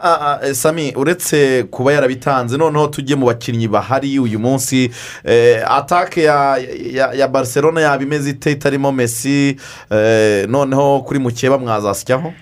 sami 0.53 0.93
uretse 0.95 1.63
kuba 1.71 1.93
yarabitanze 1.93 2.57
noneho 2.57 2.87
tujye 2.87 3.15
mu 3.15 3.25
bakinnyi 3.25 3.67
bahari 3.67 4.19
uyu 4.19 4.39
munsi 4.39 4.91
eh, 5.25 5.71
atake 5.71 6.23
ya, 6.23 7.27
barcelona 7.27 7.81
yaba 7.81 8.03
imeze 8.03 8.29
ite 8.29 8.51
itarimo 8.51 8.91
messi? 8.91 9.57
Eh, 9.91 10.49
noneho 10.49 10.99
kuri 10.99 11.19
mukeba 11.19 11.57
mwazasyaho? 11.57 12.33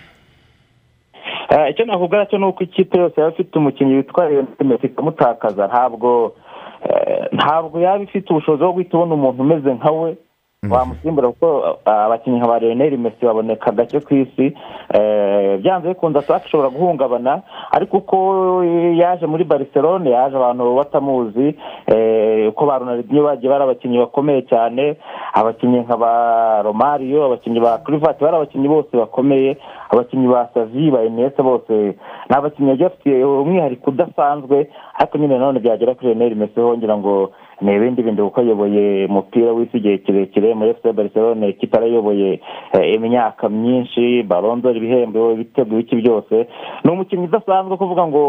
Eh, 1.49 1.71
icyo 1.71 1.85
navuga 1.85 2.25
cyo 2.25 2.37
ni 2.37 2.45
uko 2.45 2.63
ikipe 2.63 2.97
yose 2.97 3.21
yaba 3.21 3.33
ifite 3.33 3.59
umukinnyi 3.59 3.95
witwa 3.95 4.29
Messi 4.63 4.85
ikamutakaza. 4.87 5.67
Ntabwo 5.67 6.35
ntabwo 7.31 7.79
yaba 7.79 8.03
ifite 8.03 8.29
ubushobozi 8.29 8.63
bwo 8.63 8.71
guhita 8.73 8.97
ubona 8.97 9.13
umuntu 9.13 9.41
umeze 9.43 9.73
nka 9.73 9.91
we. 9.91 10.17
Wamusimbura 10.69 11.27
kuko 11.27 11.77
abakinnyi 11.85 12.37
nka 12.39 12.47
ba 12.47 12.59
Lionel 12.59 12.97
Messi 12.97 13.25
baboneka 13.25 13.71
gake 13.71 13.99
ku 13.99 14.13
isi. 14.15 14.55
Eh, 14.93 15.57
byanze 15.61 15.87
bikunze 15.87 16.19
ataka 16.19 16.45
ishobora 16.45 16.69
guhungabana 16.69 17.41
ariko 17.71 17.97
uko 17.97 18.17
yaje 18.95 19.25
muri 19.25 19.43
barcelone 19.43 20.09
yaje 20.09 20.35
abantu 20.37 20.75
batamuzi 20.75 21.55
eh, 21.87 22.49
uko 22.49 22.65
ba 22.65 22.77
ronaldinho 22.79 23.23
bagiye 23.23 23.49
bari 23.49 23.63
abakinnyi 23.63 23.97
bakomeye 23.97 24.41
cyane 24.41 24.97
abakinnyi 25.33 25.79
nka 25.79 25.97
ba 25.97 26.61
romario 26.61 27.25
abakinnyi 27.25 27.59
ba 27.59 27.77
kurivati 27.77 28.23
bari 28.23 28.35
abakinnyi 28.35 28.67
bose 28.67 28.91
bakomeye 28.97 29.57
abakinnyi 29.89 30.27
ba 30.27 30.49
savi 30.53 30.91
ba 30.91 31.03
enese 31.03 31.41
bose. 31.41 31.73
Ni 32.29 32.35
abakinnyi 32.35 32.69
bagiye 32.71 32.89
bafite 32.89 33.23
umwihariko 33.23 33.89
udasanzwe 33.91 34.69
ariko 34.99 35.17
nyine 35.17 35.33
nanone 35.37 35.59
byagera 35.59 35.95
kuri 35.95 36.13
Lionel 36.13 36.35
Messi 36.35 36.59
hongera 36.59 36.97
ngo 36.97 37.31
ni 37.61 37.75
ibindi 37.75 38.03
bindi 38.03 38.21
kuko 38.21 38.39
ayoboye 38.41 39.05
umupira 39.05 39.51
w'isi 39.53 39.77
igihe 39.77 39.97
kirekire 39.97 40.53
muri 40.53 40.69
efuse 40.69 40.93
barcelone 40.93 41.49
ikipe 41.49 41.77
arayoboye 41.77 42.39
eh, 42.73 42.93
imyaka 42.95 43.49
myinshi 43.49 44.23
barondora 44.23 44.77
ibihembo 44.77 45.31
ibitego 45.31 45.79
iki 45.79 45.95
byose. 45.95 46.47
Ni 46.83 46.91
umukinnyi 46.91 47.25
udasanzwe 47.25 47.77
kuvuga 47.77 48.07
ngo 48.07 48.23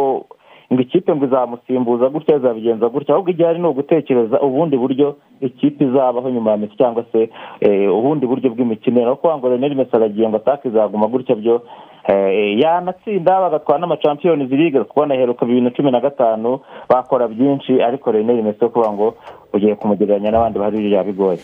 ngo 0.73 0.81
ikipe 0.83 1.15
ngo 1.15 1.25
izamusimbuza 1.25 2.09
gutya 2.09 2.37
izabigenza 2.37 2.89
gutya 2.89 3.15
ahubwo 3.15 3.31
igihari 3.31 3.59
ni 3.59 3.67
ugutekereza 3.69 4.41
ubundi 4.41 4.77
buryo 4.77 5.17
ikipe 5.41 5.85
izabaho 5.85 6.31
nyuma 6.31 6.51
ya 6.51 6.57
mesi 6.57 6.77
cyangwa 6.77 7.05
se 7.13 7.31
eh, 7.61 7.95
ubundi 7.95 8.27
buryo 8.27 8.51
bw'imikino. 8.51 9.07
Aho 9.07 9.17
kuvuga 9.17 9.39
ngo 9.39 9.49
reneri 9.49 9.75
mesi 9.75 9.91
aragiye 9.97 10.29
ngo 10.29 10.37
atake 10.37 10.69
izaguma 10.69 11.07
gutya 11.07 11.35
byo 11.35 11.63
eh, 12.09 12.59
yanatsinda 12.59 13.41
bagatwara 13.41 13.81
n'amachampions 13.81 14.51
league. 14.51 14.85
Kuko 14.85 15.07
naheruka 15.07 15.47
bibiri 15.47 15.65
na 15.65 15.71
cumi 15.71 15.91
na 15.91 16.01
gatanu 16.01 16.61
bakora 16.89 17.29
byinshi 17.29 17.83
ariko 17.83 18.13
reneri 18.13 18.43
mesi 18.43 18.59
yo 18.65 18.69
kuvuga 18.69 18.93
ngo 18.93 19.15
ugiye 19.57 19.75
kumugereranya 19.75 20.31
n'abandi 20.31 20.59
bari 20.59 20.77
biriya 20.79 21.05
bigoye. 21.05 21.39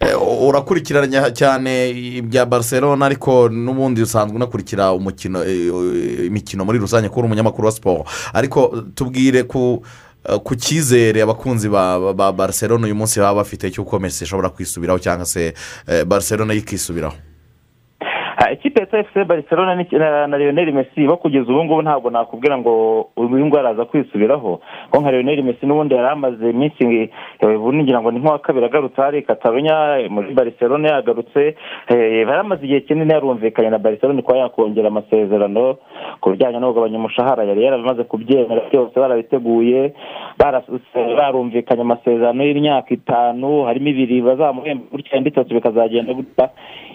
Eh, 0.00 0.14
urakurikiranya 0.48 1.30
cyane 1.30 1.90
ibya 1.90 2.46
barcelona 2.46 3.06
ariko 3.06 3.48
n'ubundi 3.48 4.02
usanzwe 4.02 4.36
unakurikira 4.36 4.92
umukino 4.92 5.44
eh, 5.44 6.26
imikino 6.26 6.64
muri 6.64 6.78
rusange 6.78 7.08
kuko 7.08 7.20
uri 7.20 7.26
umunyamakuru 7.26 7.66
wa 7.66 7.72
siporo 7.72 8.04
ariko 8.34 8.84
tubwire 8.94 9.42
ku 9.42 9.82
eh, 10.28 10.38
ku 10.44 10.54
cyizere 10.56 11.22
abakunzi 11.22 11.68
ba 11.68 11.98
ba- 12.00 12.12
ba 12.14 12.32
barcelona 12.32 12.84
uyu 12.86 12.94
munsi 12.94 13.20
baba 13.20 13.34
bafite 13.42 13.70
cy'uko 13.70 13.98
mesi 13.98 14.24
ishobora 14.24 14.48
kwisubiraho 14.48 14.98
cyangwa 14.98 15.26
se 15.26 15.54
eh, 15.88 16.04
barcelona 16.04 16.52
yo 16.54 16.58
ikisubiraho 16.60 17.14
Ya 18.92 18.98
efuse 19.00 19.24
barcelona 19.24 19.74
na 20.26 20.38
leonel 20.38 20.72
messi 20.72 21.06
bo 21.06 21.16
kugeza 21.16 21.52
ubu 21.52 21.64
ngubu 21.64 21.82
ntabwo 21.82 22.10
nakubwira 22.10 22.58
ngo 22.58 23.00
uyu 23.16 23.46
nguyu 23.46 23.60
araza 23.60 23.84
kwisubiraho. 23.84 24.60
Kuko 24.90 25.00
nka 25.02 25.10
leonel 25.10 25.42
messi 25.42 25.66
n'ubundi 25.66 25.94
yari 25.94 26.08
amaze 26.08 26.50
iminsi 26.50 26.84
ngira 26.84 28.00
ngo 28.00 28.10
ni 28.10 28.18
nk'uwa 28.18 28.38
kabiri 28.38 28.64
agarutse 28.66 29.00
hari 29.02 29.22
katarunya 29.22 30.08
muri 30.10 30.34
barcelona 30.34 30.88
yagarutse. 30.88 31.54
Eh, 31.88 32.26
yari 32.26 32.40
amaze 32.40 32.64
igihe 32.64 32.80
kinini 32.80 33.12
yarumvikanye 33.12 33.70
na 33.70 33.78
barcelona 33.78 34.22
kuba 34.22 34.38
yakongera 34.38 34.88
amasezerano 34.88 35.76
ku 36.20 36.30
bijyanye 36.30 36.58
no 36.58 36.68
kugabanya 36.72 36.98
umushahara. 36.98 37.44
Yari 37.44 37.64
yaramaze 37.64 38.04
kubyemera 38.04 38.62
byose 38.72 38.94
barabiteguye 39.00 39.92
barumvikanye 41.18 41.82
amasezerano 41.82 42.44
y'imyaka 42.44 42.94
itanu 42.94 43.64
harimo 43.64 43.88
ibiri 43.88 44.22
bazamuhemba 44.22 44.84
gutya 44.92 45.16
indi 45.18 45.28
itatu 45.30 45.54
bikazagenda 45.54 46.14
gutya. 46.14 46.48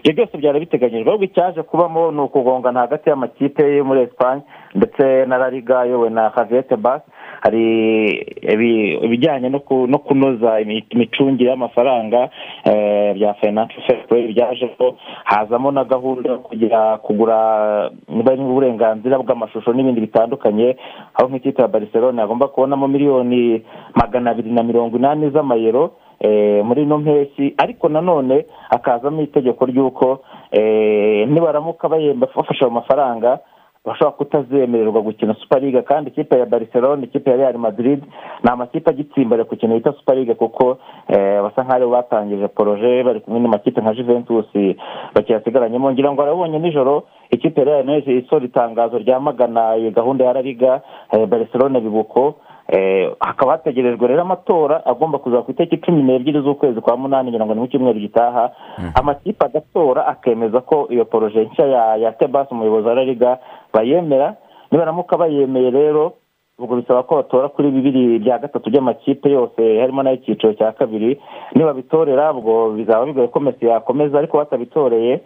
Ibyo 0.03 0.13
byose 0.13 0.37
byari 0.37 0.59
biteganyijwe 0.59 1.09
ahubwo 1.09 1.25
icyaje 1.25 1.61
kubamo 1.83 2.11
ni 2.11 2.21
ukugongana 2.21 2.79
hagati 2.79 3.09
y'amakipe 3.09 3.75
yo 3.77 3.85
muri 3.85 4.01
esipanye 4.01 4.41
ndetse 4.75 5.25
na 5.25 5.37
la 5.37 5.49
liga 5.49 5.79
ayobowe 5.79 6.09
na 6.09 6.29
haviyete 6.29 6.75
basi 6.75 7.03
hari 7.41 8.09
ibi- 8.41 8.93
ibijyanye 8.95 9.49
no 9.49 9.59
ku- 9.59 9.87
no 9.87 9.97
kunoza 9.99 10.61
imi- 10.61 10.85
imicungire 10.89 11.49
y'amafaranga 11.49 12.29
eh, 12.65 13.13
bya 13.15 13.33
fayinanshi 13.33 13.81
fesipuwe 13.81 14.27
byajeho 14.27 14.95
hazamo 15.23 15.71
na 15.71 15.83
gahunda 15.83 16.29
yo 16.29 16.37
kugira 16.39 16.97
kugura 16.97 17.91
uburenganzira 18.07 19.19
bw'amashusho 19.19 19.73
n'ibindi 19.73 20.01
bitandukanye 20.01 20.75
aho 21.13 21.27
nk'ikipe 21.29 21.61
ya 21.61 21.67
barcelona 21.67 22.21
yagomba 22.21 22.47
kubonamo 22.47 22.87
miliyoni 22.87 23.61
magana 23.95 24.31
abiri 24.31 24.51
na 24.51 24.63
mirongo 24.63 24.97
inani 24.97 25.29
z'amayero 25.29 25.91
eh, 26.19 26.63
muri 26.65 26.83
ino 26.83 26.97
mpeshyi. 26.97 27.53
Ariko 27.57 27.89
nanone 27.89 28.45
hakazamo 28.69 29.21
itegeko 29.21 29.65
ry'uko 29.65 30.19
nibaramuka 31.27 31.89
bahemba 31.89 32.27
bafashe 32.35 32.63
ayo 32.65 32.71
mafaranga 32.71 33.39
bashobora 33.85 34.11
kutazemererwa 34.17 35.01
gukina 35.01 35.35
league 35.59 35.81
kandi 35.81 36.09
ikipe 36.09 36.39
ya 36.39 36.45
barcelona 36.45 37.03
ikipe 37.03 37.31
ya 37.31 37.37
real 37.37 37.57
madrid 37.57 38.03
ni 38.43 38.49
amakipe 38.49 38.89
agitsimbare 38.89 39.43
ku 39.43 39.55
kintu 39.55 39.75
bita 39.75 40.13
league 40.13 40.35
kuko 40.35 40.77
eh, 41.07 41.41
basa 41.43 41.63
nk'aho 41.63 41.89
batangije 41.89 42.47
poroje 42.47 43.03
bari 43.03 43.19
kumwe 43.19 43.39
n'amakipe 43.39 43.81
nka 43.81 43.93
juventus 43.93 44.47
bakiyasigaranyemo 45.15 45.91
ngira 45.91 46.11
ngo 46.11 46.21
arabonye 46.21 46.59
nijoro 46.59 47.03
ikipe 47.29 47.61
ya 47.61 47.65
real 47.65 48.03
isohora 48.07 48.45
itangazo 48.45 48.97
ryamagana 48.97 49.75
iyi 49.77 49.91
gahunda 49.91 50.25
ya 50.25 50.33
la 50.33 50.41
liga 50.41 50.81
eh, 51.11 51.27
barcelona 51.27 51.79
bibuko. 51.79 52.27
Eh, 52.27 52.52
hakaba 53.19 53.51
hategerejwe 53.51 54.07
rero 54.07 54.21
amatora 54.21 54.85
agomba 54.85 55.17
kuza 55.19 55.41
ku 55.41 55.51
itariki 55.51 55.77
cumi 55.77 56.03
n'ebyiri 56.03 56.41
z'ukwezi 56.41 56.81
kwa 56.81 56.97
munani 56.97 57.29
ngira 57.31 57.45
ngo 57.45 57.53
ni 57.53 57.59
mu 57.61 57.67
cyumweru 57.67 57.99
gitaha 57.99 58.51
amakipe 58.95 59.45
agatora 59.45 60.07
akemeza 60.07 60.61
ko 60.61 60.87
iyo 60.89 61.05
poroje 61.05 61.43
nshya 61.45 61.65
ya 61.67 61.95
ya 61.95 62.11
tebasi 62.11 62.53
umuyobozi 62.53 62.87
wa 62.87 62.95
la 62.95 63.03
liga 63.03 63.37
bayemera. 63.73 64.35
Nibaramuka 64.71 65.17
bayemeye 65.17 65.71
rero 65.71 66.13
ubwo 66.59 66.75
bisaba 66.75 67.03
ko 67.03 67.15
batora 67.15 67.49
kuri 67.49 67.71
bibiri 67.71 68.19
bya 68.19 68.39
gatatu 68.39 68.69
by'amakipe 68.69 69.29
yose 69.31 69.79
harimo 69.79 70.03
n'ay'icyiciro 70.03 70.53
cya 70.53 70.71
kabiri. 70.71 71.19
Nibabitorera 71.55 72.31
ubwo 72.33 72.69
bizaba 72.71 73.05
bigoye 73.05 73.27
ko 73.27 73.39
mesi 73.39 73.65
yakomeza 73.65 74.17
ariko 74.17 74.37
batabitoreye 74.37 75.21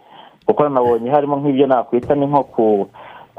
kuko 0.46 0.68
nabonye 0.68 1.10
harimo 1.10 1.36
nk'ibyo 1.36 1.66
nakwita 1.66 2.14
ni 2.14 2.26
nko 2.26 2.42
ku 2.44 2.88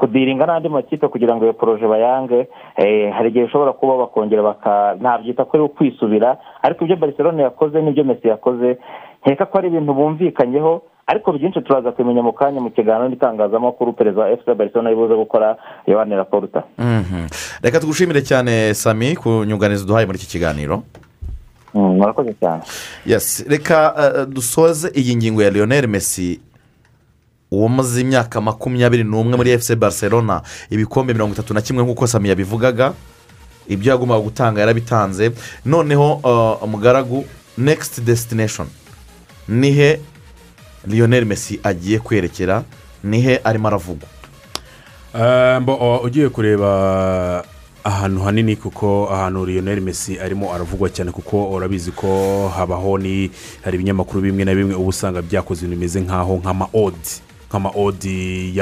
kudiringa 0.00 0.46
n'andi 0.48 0.68
makipe 0.68 1.08
kugira 1.08 1.36
ngo 1.36 1.44
iyo 1.44 1.52
poroje 1.52 1.86
bayange 1.86 2.48
eh, 2.80 3.12
hari 3.12 3.28
igihe 3.28 3.44
bishobora 3.46 3.72
kuba 3.76 3.96
bakongera 4.08 4.42
baka 4.42 4.96
ntabyita 5.00 5.44
ko 5.44 5.52
ari 5.56 5.64
ukwisubira 5.68 6.38
ariko 6.62 6.84
ibyo 6.84 6.96
barcelona 6.96 7.42
yakoze 7.42 7.82
n'ibyo 7.82 8.04
mesi 8.04 8.28
yakoze 8.28 8.78
nkeka 9.26 9.46
ko 9.46 9.58
ari 9.58 9.68
ibintu 9.68 9.92
bumvikanyeho 9.94 10.82
ariko 11.06 11.32
byinshi 11.32 11.60
turaza 11.60 11.92
kubimenya 11.92 12.22
mu 12.22 12.32
kanya 12.32 12.60
mu 12.60 12.70
kiganiro 12.70 13.08
n'itangazamakuru 13.08 13.92
perezida 13.92 14.22
wa 14.22 14.30
efuperi 14.30 14.56
barcelona 14.58 14.90
yibuze 14.90 15.14
gukora 15.14 15.56
yohani 15.86 16.14
raporuta 16.16 16.62
Mhm. 16.78 17.26
reka 17.62 17.80
tugushimire 17.80 18.22
cyane 18.22 18.74
sami 18.74 19.14
ku 19.16 19.44
nyunganizi 19.44 19.86
duhaye 19.86 20.06
muri 20.06 20.18
iki 20.18 20.26
kiganiro. 20.38 20.82
Murakoze 21.74 22.34
cyane. 22.40 22.62
Reka 23.48 23.94
eh, 23.98 24.26
dusoze 24.26 24.90
iyi 24.94 25.16
ngingo 25.16 25.42
ya 25.42 25.50
leonel 25.50 25.86
messi 27.50 27.60
uwamaze 27.60 28.00
imyaka 28.00 28.40
makumyabiri 28.40 29.04
n'umwe 29.04 29.36
muri 29.36 29.50
efuse 29.50 29.76
barcelona 29.76 30.42
ibikombe 30.70 31.12
mirongo 31.12 31.34
itatu 31.34 31.54
na 31.54 31.60
kimwe 31.60 31.84
nk'uko 31.84 32.06
sami 32.06 32.28
yabivugaga 32.28 32.92
ibyo 33.68 33.92
yagombaga 33.92 34.20
gutanga 34.20 34.60
yarabitanze. 34.60 35.32
Noneho 35.64 36.20
eh, 36.24 36.62
umugaragu 36.62 37.24
next 37.58 38.00
destination. 38.00 38.66
Nihe 39.48 40.00
leonel 40.86 41.24
messi 41.24 41.60
agiye 41.62 41.98
kwerekera? 41.98 42.64
Nihe 43.04 43.40
arimo 43.44 43.68
aravugwa? 43.68 44.08
Eh, 45.14 46.04
ugiye 46.04 46.28
kureba 46.28 47.44
ahantu 47.84 48.20
hanini 48.22 48.56
kuko 48.56 49.08
ahantu 49.12 49.46
Lionel 49.46 49.80
Messi 49.80 50.20
arimo 50.20 50.54
aravugwa 50.54 50.88
cyane 50.90 51.10
kuko 51.10 51.50
urabizi 51.50 51.90
ko 51.92 52.48
habaho 52.56 52.98
ni 52.98 53.30
hari 53.64 53.74
ibinyamakuru 53.76 54.20
bimwe 54.20 54.44
na 54.44 54.54
bimwe 54.54 54.74
uba 54.74 54.88
usanga 54.88 55.22
byakoze 55.22 55.64
ibintu 55.64 55.76
bimeze 55.80 56.00
nk'aho 56.00 56.36
nk'ama 56.36 56.68
odi 56.72 57.29
nk'ama 57.50 57.70
odi 57.74 58.54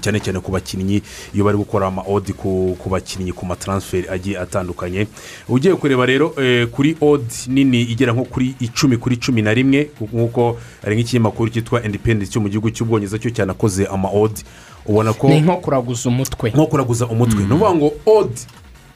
cyane 0.00 0.20
cyane 0.20 0.40
ku 0.40 0.52
bakinnyi 0.52 1.02
iyo 1.34 1.44
bari 1.44 1.58
gukora 1.58 1.86
ama 1.86 2.02
odi 2.06 2.32
ku 2.32 2.76
bakinnyi 2.90 3.32
ku 3.32 3.46
mataransiferi 3.46 4.08
agiye 4.08 4.38
atandukanye. 4.38 5.06
Ugiye 5.48 5.74
kureba 5.74 6.06
rero 6.06 6.34
eh, 6.38 6.66
kuri 6.70 6.96
odi 7.00 7.34
nini 7.48 7.82
igera 7.82 8.12
nko 8.12 8.24
kuri 8.24 8.54
icumi 8.60 8.96
kuri 8.96 9.16
cumi 9.16 9.42
na 9.42 9.54
rimwe 9.54 9.90
nk'uko 10.00 10.58
hari 10.82 10.96
nk'ikinyamakuru 10.96 11.50
cyitwa 11.50 11.82
independence 11.84 12.30
cyo 12.32 12.40
mu 12.40 12.48
gihugu 12.48 12.70
cy'ubwongereza 12.70 13.18
cyo 13.18 13.30
cyanakoze 13.30 13.86
ama 13.86 14.08
odi 14.08 14.42
ubona 14.86 15.12
ko 15.12 15.28
ni 15.28 15.40
nko 15.40 15.56
kuraguza 15.56 16.08
umutwe. 16.08 16.50
Nko 16.50 16.66
kuraguza 16.66 17.06
umutwe. 17.06 17.40
Ni 17.42 17.52
ukuvuga 17.54 17.74
ngo 17.74 17.92
odi 18.06 18.40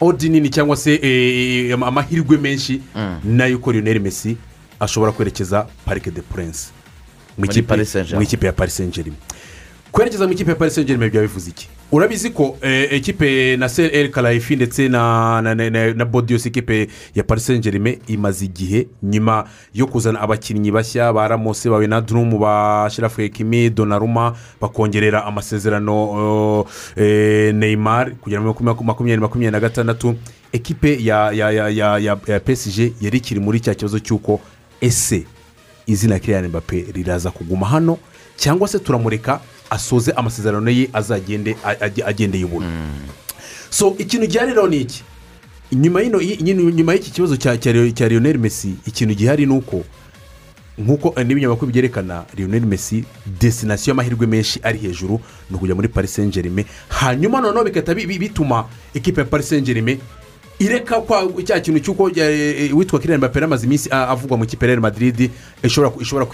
odi 0.01 0.29
nini 0.29 0.49
cyangwa 0.51 0.77
se 0.77 0.95
eh, 1.03 1.75
ama- 1.75 1.87
amahirwe 1.87 2.37
menshi 2.39 2.81
na 3.25 3.47
yo 3.47 3.59
ko 3.59 3.73
lionel 3.73 4.01
messi 4.01 4.37
ashobora 4.81 5.13
kwerekeza 5.13 5.67
parike 5.85 6.11
de 6.11 6.23
prince 6.23 6.71
mu 7.39 7.45
ikipe- 8.23 8.47
ya 8.47 8.53
paris 8.53 8.77
saint 8.77 8.95
germain 8.95 9.17
kwerekeza 9.93 10.27
mu 10.27 10.33
ikipe 10.33 10.51
ya 10.51 10.57
paris 10.57 10.75
saint 10.75 10.87
germain 10.89 11.11
byaba 11.11 11.27
bivuze 11.27 11.51
iki 11.51 11.69
urabizi 11.93 12.31
ko 12.31 12.59
eh, 12.63 12.93
ekipe 12.93 13.57
na 13.57 13.69
sel 13.69 13.91
el 13.95 14.11
karayifi 14.11 14.57
ndetse 14.57 14.89
na 14.89 15.41
na 15.43 15.55
na, 15.55 15.71
na, 15.71 15.95
na 15.95 16.05
bodios 16.05 16.47
ekipe 16.47 16.89
ya 17.15 17.23
paris 17.25 17.47
saint 17.47 17.65
germain 17.65 17.99
imaze 18.07 18.45
igihe 18.45 18.87
nyuma 19.03 19.45
yo 19.75 19.87
kuzana 19.87 20.21
abakinnyi 20.21 20.71
bashya 20.71 21.13
ba 21.13 21.29
ramose 21.29 21.71
ba 21.71 21.77
wenadurumu 21.77 22.39
ba 22.39 22.89
shirafu 22.91 23.23
ekimi 23.23 23.71
donaruma 23.71 24.35
bakongerera 24.61 25.25
amasezerano 25.25 26.11
uh, 26.61 26.67
eh, 26.97 27.55
neymar 27.55 28.13
kugera 28.21 28.41
muri 28.43 28.55
makumyabiri 28.65 29.21
makumyabiri 29.21 29.53
na 29.53 29.61
gatandatu. 29.61 30.15
Ekipe 30.53 30.97
ya 31.05 31.33
ya 31.33 31.51
ya 31.51 31.69
ya 31.69 31.99
ya, 31.99 32.19
ya 32.27 32.41
psg 32.41 32.93
yari 33.01 33.19
ikiri 33.19 33.41
muri 33.41 33.61
cya 33.61 33.75
kibazo 33.75 33.99
cy'uko 33.99 34.41
ese 34.81 35.25
izina 35.89 36.19
kiriyani 36.19 36.49
mbappe 36.49 36.85
riraza 36.95 37.31
kuguma 37.31 37.67
hano 37.67 37.99
cyangwa 38.37 38.69
se 38.69 38.79
turamureka 38.79 39.41
asoze 39.71 40.13
amasezerano 40.13 40.71
ye 40.71 40.89
azagende 40.93 41.57
agendeye 42.07 42.45
ubuntu. 42.45 42.69
So 43.71 43.95
ikintu 43.99 44.27
gihari 44.27 44.51
rero 44.55 44.69
ni 44.69 44.81
iki? 44.81 45.03
Nyuma 45.73 46.93
y'iki 46.93 47.11
kibazo 47.11 47.37
cya 47.37 48.09
lionel 48.09 48.39
messi 48.39 48.75
ikintu 48.87 49.15
gihari 49.15 49.47
ni 49.47 49.53
uko 49.53 49.85
nk'uko 50.79 51.15
eh, 51.21 51.27
n'ibinyamakuru 51.27 51.73
byerekana 51.73 52.25
lionel 52.37 52.67
messi 52.67 53.05
desinasiyo 53.41 53.91
y'amahirwe 53.91 54.27
menshi 54.27 54.61
ari 54.63 54.79
hejuru 54.79 55.21
ni 55.51 55.57
ukujya 55.57 55.75
muri 55.75 55.89
paris 55.89 56.15
saint 56.15 56.35
germain 56.35 56.67
hanyuma 56.89 57.41
noneho 57.41 57.65
bigahita 57.65 57.95
bi- 57.95 58.07
bi- 58.07 58.19
bituma 58.19 58.65
ekipa 58.95 59.21
ya 59.21 59.27
paris 59.27 59.49
saint 59.49 59.67
germain 59.67 59.99
ireka 60.59 61.01
kwa 61.01 61.29
cya 61.45 61.61
kintu 61.61 61.81
cy'uko 61.81 62.11
eh, 62.17 62.77
witwa 62.77 62.99
kiriyani 62.99 63.19
mbappe 63.19 63.45
amaze 63.45 63.67
iminsi 63.67 63.89
avugwa 63.91 64.39
mu 64.39 64.47
real 64.61 64.81
madrid 64.81 65.31
ishobora 65.63 66.27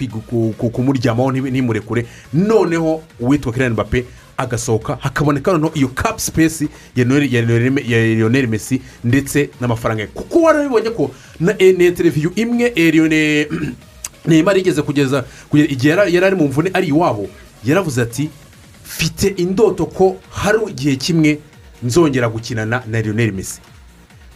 kumuryamaho 0.71 1.31
ntimurekure. 1.31 2.05
Noneho 2.33 3.03
uwitwa 3.19 3.51
kiriyani 3.51 3.73
mbappe 3.73 4.05
agasohoka 4.37 4.97
hakaboneka 5.01 5.51
noneho 5.51 5.71
iyo 5.75 5.87
kapu 5.87 6.19
sipesi 6.19 6.69
ya 6.95 7.05
Lionel- 7.05 8.47
messi 8.47 8.81
ndetse 9.03 9.49
n'amafaranga 9.61 10.01
ye. 10.01 10.07
Kuko 10.07 10.41
warabibonye 10.41 10.89
ko 10.89 11.11
na 11.39 11.55
eh, 11.59 11.93
televiziyo 11.93 12.31
imwe 12.35 12.71
eh, 12.75 12.93
Lionel- 12.93 13.71
neymar 14.27 14.57
yigeze 14.57 14.81
kugeza 14.81 15.23
igihe 15.53 15.89
yari 15.89 16.25
ari 16.25 16.35
mu 16.35 16.47
mvune 16.47 16.69
ari 16.73 16.87
iwabo 16.87 17.27
yaravuze 17.63 18.01
ati 18.01 18.29
mfite 18.85 19.27
indoto 19.37 19.85
ko 19.85 20.17
hari 20.29 20.57
igihe 20.69 20.95
kimwe 20.95 21.39
nzongera 21.83 22.29
gukinana 22.29 22.83
na 22.87 23.01
lionel 23.01 23.31
messi. 23.31 23.61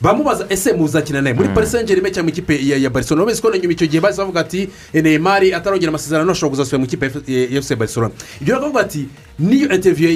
Bamubaza 0.02 0.46
ese 0.50 0.74
muzakina 0.74 1.22
nawe 1.22 1.34
muri 1.36 1.50
paris 1.50 1.72
saint 1.72 1.88
germain 1.88 2.14
cyangwa 2.14 2.24
mu 2.24 2.30
ikipe 2.30 2.56
ya 2.82 2.90
barcelona 2.90 3.24
urabona 3.26 3.42
ko 3.42 3.58
nyuma 3.58 3.74
icyo 3.74 3.88
gihe 3.88 4.02
bahise 4.02 4.18
bavuga 4.22 4.40
ati 4.40 4.70
neymar 4.94 5.44
atarongera 5.54 5.90
amasezerano 5.90 6.32
ashobora 6.32 6.50
kuzasubira 6.50 6.80
mu 6.80 6.86
ikipe 6.86 7.06
ya 7.54 7.62
fc 7.62 7.76
barcelona. 7.76 8.14
Ibyo 8.42 8.56
bakavuga 8.56 8.80
ati 8.82 9.08
niyo 9.40 9.70
interiviyo 9.70 10.12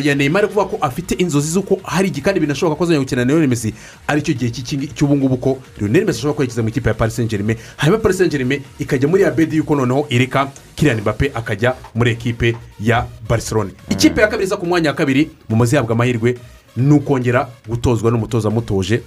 ya, 0.00 0.14
neymar 0.14 0.44
ivuga 0.44 0.64
ko 0.64 0.78
afite 0.80 1.14
inzozi 1.18 1.50
z'uko 1.50 1.80
hari 1.82 2.08
igihe 2.08 2.22
kandi 2.24 2.40
binashoboka 2.40 2.78
ko 2.78 2.84
azongera 2.84 3.02
gukina 3.04 3.24
na 3.24 3.46
messi 3.46 3.74
ari 4.06 4.22
cyo 4.22 4.34
gihe 4.34 4.50
cy'iki- 4.50 4.94
cy'ubungubu 4.94 5.36
ko 5.36 5.58
messi 5.80 6.10
ashobora 6.10 6.34
kwerekeza 6.36 6.62
mu 6.62 6.68
ikipe 6.68 6.88
ya 6.88 6.94
paris 6.94 7.16
saint 7.16 7.30
germain 7.30 7.58
hanyuma 7.76 7.98
paris 7.98 8.18
saint 8.18 8.30
germain 8.32 8.62
ikajya 8.78 9.08
muri 9.08 9.22
ya 9.22 9.30
bedi 9.30 9.56
yuko 9.56 9.74
noneho 9.74 10.06
ireka 10.10 10.48
kiriya 10.76 10.96
mbappe 10.96 11.30
akajya 11.34 11.74
muri 11.94 12.10
ekipe 12.10 12.54
ya 12.80 13.06
barcelona. 13.28 13.70
Ikipe 13.90 14.20
ya 14.20 14.26
kabiri 14.28 14.46
iza 14.46 14.56
ku 14.56 14.66
mwanya 14.66 14.90
wa 14.90 14.94
kabiri 14.96 15.30
mu 15.48 15.56
mazi 15.56 15.74
ihabwa 15.74 15.92
amahirwe 15.94 16.38
ni 16.78 16.94
ukongera 16.94 17.48
gutozwa 17.68 18.10
n'umutoza 18.10 18.50
mutoje 18.50 19.02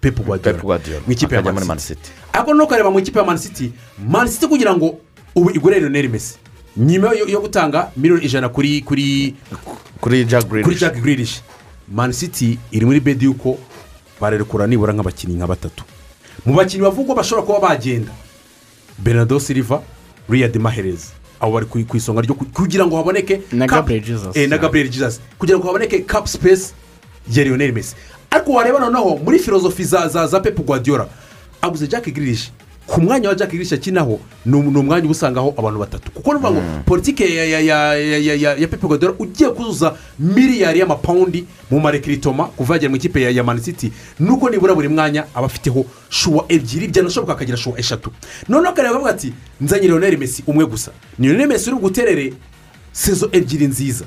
pepu 0.00 0.22
guardiola 0.22 1.00
mu 1.06 1.12
ikipe 1.12 1.34
ya 1.34 1.40
akajya 1.40 1.52
muri 1.52 1.66
Man 1.66 1.68
Man 1.68 1.78
City. 1.78 2.00
City. 2.00 2.10
ariko 2.32 2.54
no 2.54 2.64
ukareba 2.64 2.90
mu 2.90 2.98
ikipe 2.98 3.18
ya 3.18 3.24
Man 3.24 3.38
City 3.38 3.72
Man 4.08 4.28
City 4.28 4.46
kugira 4.46 4.76
ngo 4.76 4.98
ubu 5.34 5.50
igure 5.50 5.80
Lionel 5.80 6.08
Messi 6.08 6.38
nyuma 6.76 7.12
yo, 7.14 7.40
gutanga 7.40 7.90
miliyoni 7.96 8.24
ijana 8.24 8.48
kuri 8.48 8.80
kuri 8.82 9.34
kuri 10.00 10.24
Jack 10.24 10.48
Grealish. 10.48 10.64
kuri 10.64 10.76
Jack 10.76 10.94
Grealish 11.02 11.40
Man 11.88 12.12
City 12.12 12.58
iri 12.70 12.86
muri 12.86 13.00
bedi 13.00 13.24
yuko 13.24 13.58
barerekura 14.20 14.66
nibura 14.66 14.92
nk'abakinnyi 14.92 15.36
nka 15.36 15.46
batatu 15.46 15.84
mu 16.46 16.54
bakinnyi 16.54 16.82
bavugwa 16.82 17.14
bashobora 17.16 17.46
kuba 17.46 17.60
bagenda 17.68 18.12
Bernardo 18.98 19.40
Silva 19.40 19.82
Riyad 20.30 20.56
Mahrez 20.58 21.12
abo 21.40 21.52
bari 21.52 21.66
ku 21.66 21.96
isonga 21.96 22.20
ryo 22.22 22.34
ku- 22.34 22.46
kugira 22.54 22.86
ngo 22.86 22.96
haboneke 22.96 23.42
Na 23.52 23.66
Jesus. 24.00 24.36
eh, 24.36 24.48
Jesus 24.90 25.20
kugira 25.38 25.58
ngo 25.58 25.66
haboneke 25.66 26.06
cap 26.06 26.26
space 26.26 26.72
ya 27.30 27.44
Lionel 27.44 27.72
Messi 27.72 27.94
ariko 28.30 28.52
wareba 28.52 28.78
noneho 28.78 29.16
muri 29.16 29.38
filozofi 29.38 29.84
za 29.84 30.08
za 30.08 30.26
za 30.26 30.40
Pep 30.40 30.60
Guardiola 30.60 31.06
aguze 31.62 31.86
Jack 31.86 32.04
Grealish. 32.12 32.50
Ku 32.86 33.00
mwanya 33.00 33.28
wa 33.28 33.34
Jack 33.34 33.48
Grealish 33.50 33.72
akinaho 33.72 34.20
ni 34.46 34.56
um- 34.56 34.76
umwanya 34.76 35.04
uba 35.04 35.10
usangaho 35.12 35.54
abantu 35.58 35.78
batatu. 35.80 36.10
Kuko 36.12 36.30
ni 36.32 36.38
ukuvuga 36.38 36.60
ngo 36.60 36.82
politiki 36.86 37.22
ya 37.22 37.44
ya 37.44 37.60
ya 37.60 37.94
ya 37.94 38.18
ya 38.18 38.34
ya 38.34 38.54
ya 38.56 38.68
Pep 38.68 38.80
Guardiola 38.80 39.14
ugiye 39.18 39.50
kuzuza 39.50 39.94
miliyari 40.18 40.80
y'amapawundi 40.80 41.44
mu 41.70 41.80
marekiritoma 41.80 42.44
kuva 42.44 42.74
yagera 42.74 42.90
mu 42.90 42.96
ikipe 42.96 43.22
ya 43.22 43.30
ya 43.30 43.44
Man 43.44 43.60
City 43.60 43.92
nuko 44.20 44.50
nibura 44.50 44.74
buri 44.74 44.88
mwanya 44.88 45.24
aba 45.34 45.46
afiteho 45.46 45.84
shuwa 46.08 46.44
ebyiri 46.48 46.88
byanashoboka 46.88 47.32
akagira 47.32 47.56
shuwa 47.56 47.78
eshatu. 47.78 48.10
Noneho 48.48 48.72
akareba 48.72 48.94
avuga 48.96 49.10
ati 49.10 49.32
nzanye 49.60 49.86
Lionel 49.86 50.18
Messi 50.18 50.42
umwe 50.46 50.66
gusa. 50.66 50.90
Ni 51.18 51.28
Lionel 51.28 51.48
Messi 51.48 51.70
uri 51.70 51.76
buguterere 51.78 52.32
sezo 52.92 53.28
ebyiri 53.32 53.66
nziza. 53.66 54.04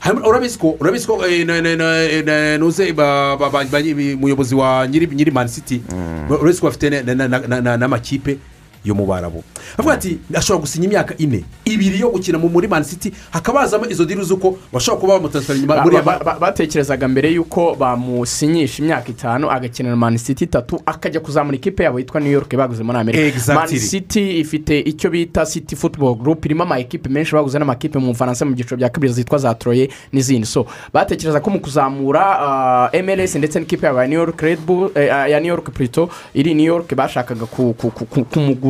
Hanyuma 0.00 0.28
urabizi 0.28 0.58
ko 0.58 0.76
urabizi 0.80 1.06
ko 1.06 1.20
eh, 1.26 1.44
na- 1.46 1.60
na- 1.60 1.76
na- 1.76 2.22
na- 2.24 2.58
nuze 2.58 2.92
ba- 2.92 3.36
ba- 3.36 3.50
ba- 3.50 3.64
ba- 3.68 3.80
umuyobozi 4.16 4.54
wa 4.54 4.86
nyiri 4.88 5.30
mani 5.30 5.50
city 5.52 5.82
urabizi 6.30 6.60
ko 6.60 6.66
bafite 6.72 6.88
na- 6.90 7.02
na- 7.14 7.28
na- 7.28 7.38
na- 7.48 7.60
na- 7.60 7.76
n'amakipe 7.76 8.38
yo 8.84 8.94
mu 8.94 9.06
barabu. 9.06 9.42
Avuga 9.78 9.94
ati 9.94 10.18
ashobora 10.34 10.60
gusinya 10.60 10.86
imyaka 10.86 11.14
ine. 11.18 11.44
Ibiri 11.64 12.00
yo 12.00 12.10
gukina 12.10 12.38
mu 12.38 12.48
muri 12.48 12.68
mani 12.68 12.84
city 12.84 13.12
hakaba 13.30 13.60
hazamo 13.60 13.86
izo 13.90 14.04
diri 14.04 14.24
z'uko 14.24 14.58
bashobora 14.72 15.00
kuba 15.00 15.12
bamutansifera 15.18 15.58
inyuma 15.58 15.82
buriya 15.82 16.02
ba- 16.02 16.18
ba- 16.24 16.38
batekerezaga 16.40 17.08
mbere 17.08 17.30
y'uko 17.32 17.74
bamusinyisha 17.74 18.82
imyaka 18.82 19.08
itanu 19.10 19.50
agakinira 19.50 19.96
mani 19.96 20.18
city 20.18 20.44
itatu 20.44 20.80
akajya 20.86 21.20
kuzamura 21.20 21.56
ikipe 21.56 21.82
yabo 21.84 21.98
yitwa 21.98 22.20
new 22.20 22.32
york 22.32 22.56
baguze 22.56 22.82
muri 22.82 22.98
amerika. 22.98 23.24
Exactly. 23.24 23.54
mani 23.54 23.80
city 23.80 24.38
ifite 24.40 24.80
icyo 24.80 25.10
bita 25.10 25.46
city 25.46 25.76
football 25.76 26.14
group 26.14 26.44
irimo 26.44 26.62
ama 26.62 26.78
ekipe 26.78 27.08
menshi 27.08 27.32
baguze 27.34 27.58
n'amakipe 27.58 27.98
mu 27.98 28.06
bufaransa 28.06 28.44
mu 28.44 28.54
byiciro 28.54 28.76
bya 28.76 28.88
kabiri 28.88 29.12
zitwa 29.12 29.38
za 29.38 29.54
troye 29.54 29.90
n'izindi. 30.12 30.46
So 30.46 30.66
batekereza 30.92 31.40
ko 31.40 31.50
mu 31.50 31.60
kuzamura 31.60 32.22
ah, 32.40 32.90
mls 33.02 33.34
ndetse 33.36 33.60
n'ikipe 33.60 33.86
yabo 33.86 34.00
ya 34.00 34.06
new 34.08 34.18
york 34.18 34.40
red 34.40 34.58
bull 34.66 34.90
ah, 34.96 35.28
ya 35.28 35.40
new 35.40 35.48
york 35.48 35.68
plutôt 35.70 36.08
iri 36.34 36.54
new 36.54 36.66
york 36.66 36.94
bashakaga 36.94 37.46
ku- 37.46 37.74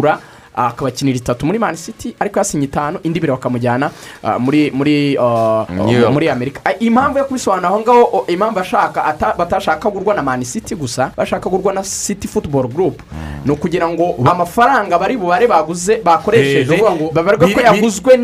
ku- 0.01 0.17
ku- 0.17 0.25
ku- 0.25 0.40
kumugura 0.40 0.40
akabakinira 0.55 1.17
itatu 1.17 1.47
muri 1.47 1.59
mani 1.59 1.77
city 1.77 2.15
ariko 2.21 2.39
yasinye 2.39 2.65
itanu 2.65 2.99
indi 3.03 3.19
ibiri 3.19 3.33
bakamujyana 3.33 3.91
ah, 4.23 4.39
muri 4.39 4.71
muri 4.71 5.17
ah, 5.21 5.65
muri 6.13 6.29
amerika. 6.29 6.61
Ah, 6.65 6.73
impamvu 6.81 7.19
yo 7.19 7.25
kubisobanura 7.25 7.69
aho 7.69 7.81
ngaho 7.81 8.03
o, 8.13 8.25
impamvu 8.29 8.59
ashaka 8.61 9.05
ata- 9.05 9.35
batashaka 9.39 9.91
kugurwa 9.91 10.15
na 10.15 10.23
mani 10.23 10.45
city 10.45 10.75
gusa 10.75 11.11
bashaka 11.17 11.51
kugurwa 11.51 11.73
na 11.73 11.83
city 11.83 12.29
football 12.29 12.69
group. 12.69 13.03
Ni 13.45 13.53
ukugira 13.53 13.89
ngo 13.89 14.15
amafaranga 14.31 14.99
bari 14.99 15.17
bubare 15.17 15.47
baguze 15.47 15.97
bakoresheje 16.05 16.83
babarwe 17.13 17.55
ko 17.55 17.61
yaguzwe 17.61 18.17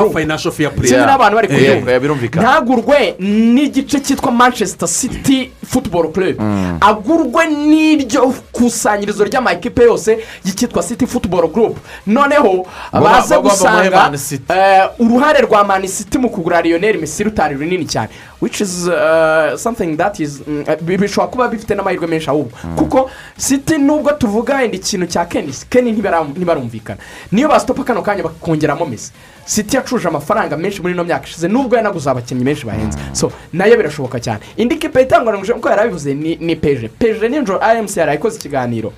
group. 0.00 0.18
financial 0.18 0.52
fair 0.52 0.70
play. 0.74 0.88
sinzi 0.88 1.06
n'abantu 1.06 1.34
bari 1.36 1.48
Eh, 1.50 1.58
kuyumva 1.58 1.92
eh, 1.92 2.00
birumvikana. 2.00 2.48
ntagurwe 2.48 3.14
n'igice 3.18 4.00
cyitwa 4.00 4.32
manchester 4.32 4.88
city 4.88 5.50
football 5.66 6.12
club. 6.12 6.36
Agurwe 6.80 7.46
n'iryo 7.46 8.34
kusanyirizo 8.52 9.24
ry'amakipe 9.24 9.82
yose 9.82 10.18
y'icyitwa 10.62 10.82
city 10.82 11.06
football 11.06 11.48
group 11.48 11.76
noneho 12.06 12.66
baze 12.92 13.34
gusanga 13.50 14.10
eh, 14.54 14.88
uruhare 14.98 15.40
rwa 15.40 15.64
mani 15.64 15.88
city 15.88 16.18
mu 16.18 16.30
kugura 16.30 16.62
lionel 16.62 16.98
messi 17.00 17.24
rutari 17.24 17.54
runini 17.54 17.86
cyane 17.86 18.08
which 18.40 18.60
is 18.60 18.86
uh, 18.88 19.56
something 19.56 19.96
that 19.96 20.20
is 20.20 20.40
mm, 20.46 20.64
eh, 20.66 20.76
bi- 20.80 20.96
bishobora 20.98 21.30
kuba 21.30 21.48
bifite 21.48 21.74
n'amahirwe 21.74 22.06
menshi 22.06 22.30
ahubwo 22.30 22.50
kuko 22.76 23.10
city 23.38 23.78
nubwo 23.78 24.12
tuvuga 24.12 24.56
wenda 24.56 24.76
ikintu 24.76 25.06
cya 25.06 25.24
keni 25.24 25.92
ntibara- 25.92 26.24
ntibarumvikana 26.36 27.00
niyo 27.32 27.48
basitopa 27.48 27.84
kano 27.84 28.02
kanya 28.02 28.22
bakongeramo 28.22 28.86
messi 28.86 29.12
city 29.46 29.76
yacuruje 29.76 30.08
amafaranga 30.08 30.56
menshi 30.56 30.82
muri 30.82 30.94
ino 30.94 31.04
myaka 31.04 31.26
ishize 31.26 31.48
nubwo 31.48 31.76
yanaguze 31.76 32.10
abakinnyi 32.10 32.44
benshi 32.44 32.66
bahenze 32.66 32.98
so 33.12 33.32
na 33.52 33.66
yo 33.66 33.76
birashoboka 33.76 34.20
cyane 34.20 34.40
indi 34.56 34.76
kipe 34.76 35.02
itangaranije 35.02 35.52
nk'uko 35.52 35.68
yari 35.68 35.80
abivuze 35.82 36.14
ni 36.14 36.56
peje 36.56 36.88
peje 36.88 37.28
nijoro 37.28 37.58
rmc 37.58 37.96
yari 37.96 38.14
ikoze 38.14 38.36
ikiganiro 38.38 38.92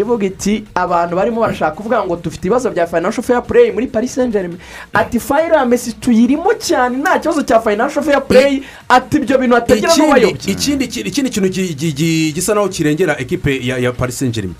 ivuga 0.00 0.26
iti 0.26 0.64
abantu 0.74 1.16
barimo 1.16 1.40
barashaka 1.40 1.76
kuvuga 1.76 2.04
ngo 2.04 2.16
dufite 2.16 2.44
ibibazo 2.46 2.70
bya 2.70 2.86
financial 2.86 3.22
fair 3.24 3.42
play 3.42 3.72
muri 3.72 3.86
paris 3.86 4.14
saint 4.14 4.32
germain 4.32 4.58
ati 4.92 5.20
fayira 5.20 5.66
mesi 5.66 5.92
tuyirimo 5.92 6.54
cyane 6.58 6.96
nta 6.96 7.18
kibazo 7.18 7.42
cya 7.42 7.60
financial 7.60 8.02
fair 8.04 8.20
play. 8.26 8.62
Ati 8.88 9.16
ibyo 9.16 9.38
bintu 9.38 9.54
hatagira 9.54 9.96
n'ubayobye 9.96 10.52
ikindi 10.52 10.88
kintu 11.30 11.48
gi- 11.48 11.74
gi- 11.74 11.92
gi- 11.92 12.32
gisa 12.32 12.54
naho 12.54 12.68
kirengera 12.68 13.18
ekipe 13.20 13.60
ya 13.66 13.92
paris 13.92 14.18
saint 14.18 14.34
germain 14.34 14.54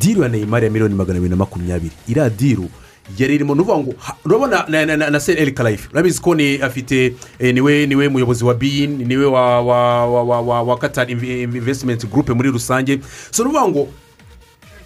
diru 0.00 0.22
ya 0.22 0.28
neymar 0.28 0.64
ya 0.64 0.70
miliyoni 0.70 0.94
magana 0.94 1.18
abiri 1.18 1.30
na 1.30 1.36
makumyabiri. 1.36 1.92
Iriya 2.08 2.30
diru 2.30 2.68
yari 3.18 3.34
irimo 3.34 3.54
ni 3.54 3.62
ngo 3.62 3.94
urabona 4.24 4.64
na 4.68 4.86
na 4.86 4.96
na 4.96 5.10
na 5.10 5.20
seri 5.20 5.40
eri 5.42 5.52
karayifu 5.52 5.88
urabizi 5.92 6.20
ko 6.20 6.34
ni 6.34 6.62
afite 6.62 7.14
eh, 7.38 7.54
ni 7.54 7.60
we 7.60 7.86
ni 7.86 7.96
we 7.96 8.08
muyobozi 8.08 8.44
wa 8.44 8.54
biyin 8.54 9.02
ni 9.06 9.16
we 9.16 9.26
wa 9.26 9.60
wa 9.60 10.06
wa 10.06 10.22
wa 10.22 10.40
wa 10.40 10.62
wa 10.62 10.78
katari 10.78 11.12
invesitimenti 11.12 12.06
gurupe 12.06 12.32
muri 12.34 12.50
rusange. 12.50 13.00
So 13.32 13.44
ni 13.44 13.50
ngo 13.50 13.88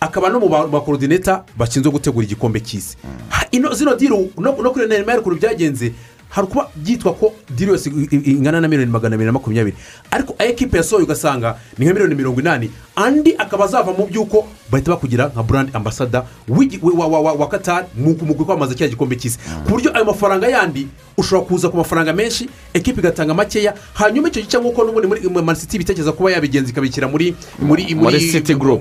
akaba 0.04 0.28
no 0.28 0.40
mu 0.40 0.48
ba- 0.48 0.66
bakorodineta 0.68 1.44
bashinzwe 1.56 1.90
gutegura 1.92 2.24
igikombe 2.26 2.60
cy'isi. 2.60 2.96
Zino 3.72 3.96
diru 3.96 4.30
no 4.36 4.52
kuri 4.72 4.86
neymar 4.88 5.18
ukuntu 5.20 5.40
byagenze 5.40 5.92
hari 6.28 6.46
kuba 6.48 6.68
byitwa 6.76 7.14
ko 7.14 7.32
diru 7.50 7.72
yose 7.72 7.88
ingana 8.26 8.60
na 8.60 8.68
miliyoni 8.68 8.90
magana 8.92 9.14
abiri 9.14 9.26
na 9.26 9.32
makumyabiri. 9.32 9.76
Ariko 10.14 10.34
ekipe 10.38 10.76
yasohoye 10.76 11.04
ugasanga 11.04 11.56
ni 11.78 11.84
nka 11.86 11.92
miliyoni 11.94 12.14
mirongo 12.14 12.40
inani. 12.40 12.70
Andi 12.96 13.34
akaba 13.38 13.64
azava 13.64 13.90
mu 13.92 14.06
by'uko 14.06 14.46
bahita 14.70 14.90
bakugira 14.94 15.26
nka 15.34 15.42
burandi 15.42 15.70
ambasada 15.74 16.24
wa- 17.32 17.32
katari 17.48 17.86
mu 17.98 18.14
kwamamaza 18.44 18.74
cya 18.74 18.88
gikombe 18.88 19.16
cy'isi. 19.18 19.38
Ku 19.66 19.70
buryo 19.70 19.90
ayo 19.96 20.04
mafaranga 20.04 20.46
yandi 20.48 20.86
ushobora 21.18 21.46
kuza 21.48 21.68
ku 21.68 21.76
mafaranga 21.76 22.12
menshi 22.12 22.48
ekipe 22.74 23.00
igatanga 23.00 23.34
makeya 23.34 23.74
hanyuma 23.94 24.28
icyo 24.28 24.42
gice 24.42 24.58
nk'uko 24.58 24.84
n'ubundi 24.84 25.06
muri 25.08 25.20
manisiti 25.42 25.78
bitekereza 25.78 26.12
kuba 26.12 26.30
yabigenza 26.30 26.70
ikabishyira 26.70 27.08
muri 27.10 27.34
muri 27.58 27.82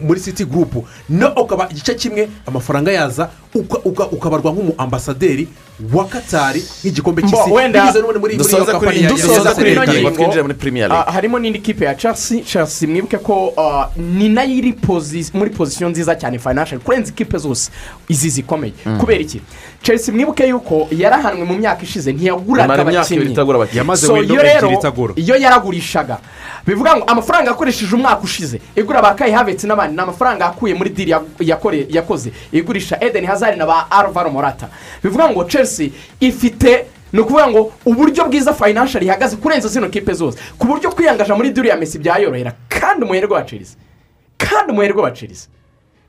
muri 0.06 0.20
city 0.20 0.46
group. 0.46 0.74
no 1.10 1.34
ukaba 1.34 1.70
igice 1.74 1.96
kimwe 1.96 2.30
amafaranga 2.46 2.92
yaza 2.92 3.30
uka- 3.56 3.82
uka- 3.86 4.08
ukabarwa 4.14 4.52
nk'umu 4.54 4.74
ambasaderi 4.78 5.48
wa 5.94 6.06
katari 6.06 6.62
nk'igikombe 6.86 7.22
cy'isi. 7.22 7.50
wenda 7.52 7.80
dusoza 8.38 9.54
kuri 9.58 9.72
ngo 9.76 9.84
ngingo 9.94 10.10
twinjire 10.16 10.42
muri 10.42 10.54
League. 10.90 11.06
ah, 11.08 11.12
harimo 11.24 11.40
n'indi 11.40 11.60
kipe 11.60 11.86
ya 11.86 11.96
chelsea. 11.96 12.42
Chelsea 12.44 12.90
mwibuke 12.90 13.18
ko 13.18 13.54
ah, 13.58 13.90
ni 13.98 14.30
na 14.30 14.44
yo 14.44 14.56
iri 14.56 14.76
muri 15.34 15.50
pozisiyo 15.50 15.90
nziza 15.90 16.16
cyane 16.16 16.40
financial 16.40 16.80
kurenza 16.80 17.12
ikipe 17.12 17.38
zose 17.38 17.72
izi 18.10 18.30
zikomeye. 18.30 18.74
Kubera 19.00 19.20
iki? 19.22 19.42
Chelsea 19.82 20.14
mwibuke 20.14 20.48
yuko 20.48 20.88
yarahanwe 20.92 21.44
mu 21.46 21.54
myaka 21.58 21.84
ishize 21.84 22.12
ntiyaguraga 22.14 22.74
abakinnyi. 22.74 23.36
so 23.98 24.18
iyo 24.24 24.42
rero 24.42 24.68
iyo 25.16 25.36
yaragurishaga 25.36 26.18
bivuga 26.68 26.96
ngo 26.98 27.04
amafaranga 27.06 27.50
yakoresheje 27.52 27.96
umwaka 27.96 28.22
ushize. 28.24 28.60
Igura 28.76 29.02
ba 29.02 29.14
kayi 29.16 29.32
havetse 29.32 29.68
n'abandi 29.68 29.96
ni 29.96 30.02
amafaranga 30.02 30.46
yakuye 30.46 30.74
muri 30.74 30.90
diri 30.90 31.16
yakoze. 31.90 32.32
Igurisha 32.52 32.98
edeni 33.02 33.28
hazari 33.28 33.58
na 33.58 33.66
ba 33.66 33.88
alvaro 33.92 34.30
morata. 34.30 34.68
Bivuga 35.04 35.30
ngo 35.30 35.44
chelsea 35.44 35.90
ifite 36.20 36.86
ni 37.14 37.20
ukuvuga 37.20 37.48
ngo 37.48 37.72
uburyo 37.86 38.26
bwiza 38.26 38.54
fayinanshari 38.54 39.06
ihagaze 39.06 39.36
kurenza 39.36 39.68
zino 39.68 39.90
kipe 39.90 40.14
zose. 40.14 40.38
Ku 40.58 40.68
buryo 40.68 40.92
kwiyangaja 40.92 41.36
muri 41.36 41.50
duriya 41.54 41.78
mesi 41.78 42.00
byayorohera. 42.00 42.54
Kandi 42.70 43.04
umuherwe 43.06 43.36
wa 43.36 43.44
kandi 44.38 44.72
umuherwe 44.72 45.02
wa 45.02 45.12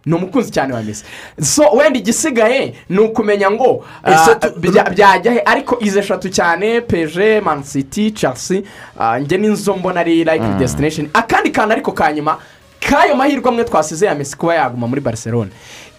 ni 0.06 0.14
umukunzi 0.14 0.50
cyane 0.50 0.74
wa 0.74 0.82
mesi 0.82 1.04
so 1.40 1.62
wenda 1.70 1.98
igisigaye 1.98 2.74
ni 2.88 2.98
ukumenya 2.98 3.50
ngo 3.50 3.84
ah, 4.04 4.34
bya- 4.60 4.90
byajya 4.94 5.32
he? 5.32 5.40
Ariko 5.44 5.78
izi 5.80 5.98
eshatu 5.98 6.28
cyane 6.28 6.80
peje 6.80 7.40
manisiti 7.40 8.10
chelsea 8.10 8.62
ah, 8.98 9.18
njye 9.18 9.38
n'inzo 9.38 9.76
mbona 9.76 10.00
ari 10.00 10.24
like 10.24 10.40
Mm. 10.44 10.58
destination. 10.58 11.08
Akandi 11.12 11.50
kantu 11.50 11.72
ariko 11.72 11.92
ka 11.92 12.12
nyuma 12.12 12.38
k'ayo 12.80 13.14
mahirwe 13.16 13.48
amwe 13.48 13.64
twasize 13.64 14.06
ya 14.06 14.14
mesi 14.14 14.36
kuba 14.36 14.54
yaguma 14.54 14.86
muri 14.86 15.00
barcelona. 15.00 15.50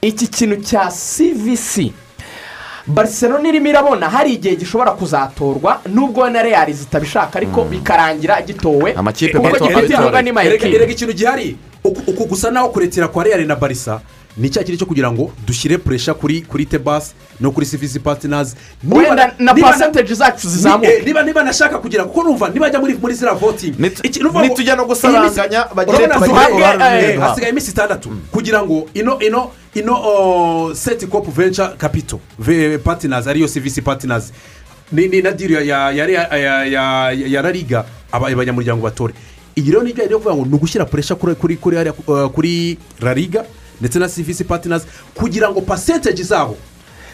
Iki 0.02 0.28
kintu 0.28 0.56
cya 0.62 0.92
cvc 0.92 1.92
barcelona 2.88 3.50
irimo 3.50 3.68
irabona 3.68 4.10
hari 4.10 4.34
igihe 4.34 4.56
gishobora 4.56 4.92
kuzatorwa 4.92 5.82
nubwo 5.86 6.30
na 6.30 6.42
real 6.42 6.74
zitabishaka 6.74 7.36
ariko 7.38 7.64
bikarangira 7.64 8.42
gitowe. 8.42 8.94
Amakipe 8.94 9.38
kuko 9.38 9.44
mato 9.50 9.66
gifite 9.66 9.96
abitora. 9.96 10.22
erega 10.76 10.92
ikintu 10.92 11.14
gihari? 11.14 11.58
Uku 11.84 12.26
gusa 12.26 12.52
naho 12.52 12.70
kuretera 12.70 13.08
kwa 13.08 13.24
real 13.24 13.46
na 13.46 13.56
barisa 13.56 14.02
ni 14.38 14.50
cya 14.50 14.64
kintu 14.64 14.78
cyo 14.80 14.86
kugira 14.86 15.12
ngo 15.12 15.32
dushyire 15.48 15.78
puresha 15.78 16.14
kuri 16.14 16.42
kuri 16.42 16.66
tebasi 16.66 17.14
no 17.40 17.52
kuri 17.52 17.66
sivisi 17.66 18.00
patinazi 18.00 18.56
Wenda 18.84 19.34
na 19.40 19.54
percentage 19.54 20.14
zacu 20.14 20.50
zizamuke. 20.50 21.02
niba 21.06 21.24
niba 21.24 21.44
nashaka 21.44 21.78
kugira 21.80 22.04
kuko 22.04 22.24
numva 22.24 22.50
nibajya 22.50 22.80
muri 22.80 22.94
muri 23.02 23.14
ziriya 23.14 23.34
votingi 23.36 23.80
ngo 23.80 24.42
nitujya 24.42 24.76
no 24.76 24.86
gusaranganya 24.86 25.68
hasigaye- 26.16 26.52
uruhare 26.52 26.78
runini 26.78 27.14
eh, 27.14 27.20
hasigaye 27.20 27.52
iminsi 27.52 27.72
itandatu. 27.72 28.10
Kugira 28.32 28.64
ngo 28.64 28.90
ino 28.94 29.20
ino 29.20 29.52
ino 29.74 29.94
oh, 30.04 30.76
seti 30.76 31.08
kopu 31.08 31.32
venca 31.32 31.76
kapito 31.78 32.20
patinazi 32.84 33.30
ariyo 33.30 33.48
sivisi 33.48 33.82
patinazi 33.82 34.34
ni 34.92 35.08
ni 35.08 35.22
na 35.22 35.32
diri 35.32 35.54
ya 35.54 35.62
ya 35.92 35.92
ya 35.92 36.28
ya 36.38 36.66
ya 36.66 37.12
ya 37.12 37.42
rariga 37.42 37.86
aba- 38.12 38.28
abanyamuryango 38.28 38.84
batore. 38.84 39.14
Iyi 39.56 39.72
rero 39.72 39.84
ni 39.84 39.90
ibyo 39.92 40.20
kuvuga 40.20 40.36
ngo 40.36 40.46
ni 40.46 40.54
ugushyira 40.56 40.86
puresha 40.86 41.16
kuri 41.16 41.36
kuri 41.36 41.58
kuri 42.34 42.78
rariga 43.00 43.46
ndetse 43.82 44.00
na 44.00 44.10
sivisi 44.10 44.44
patinazi 44.44 44.86
kugira 45.16 45.50
ngo 45.50 45.62
pasenteji 45.62 46.24
zabo 46.24 46.58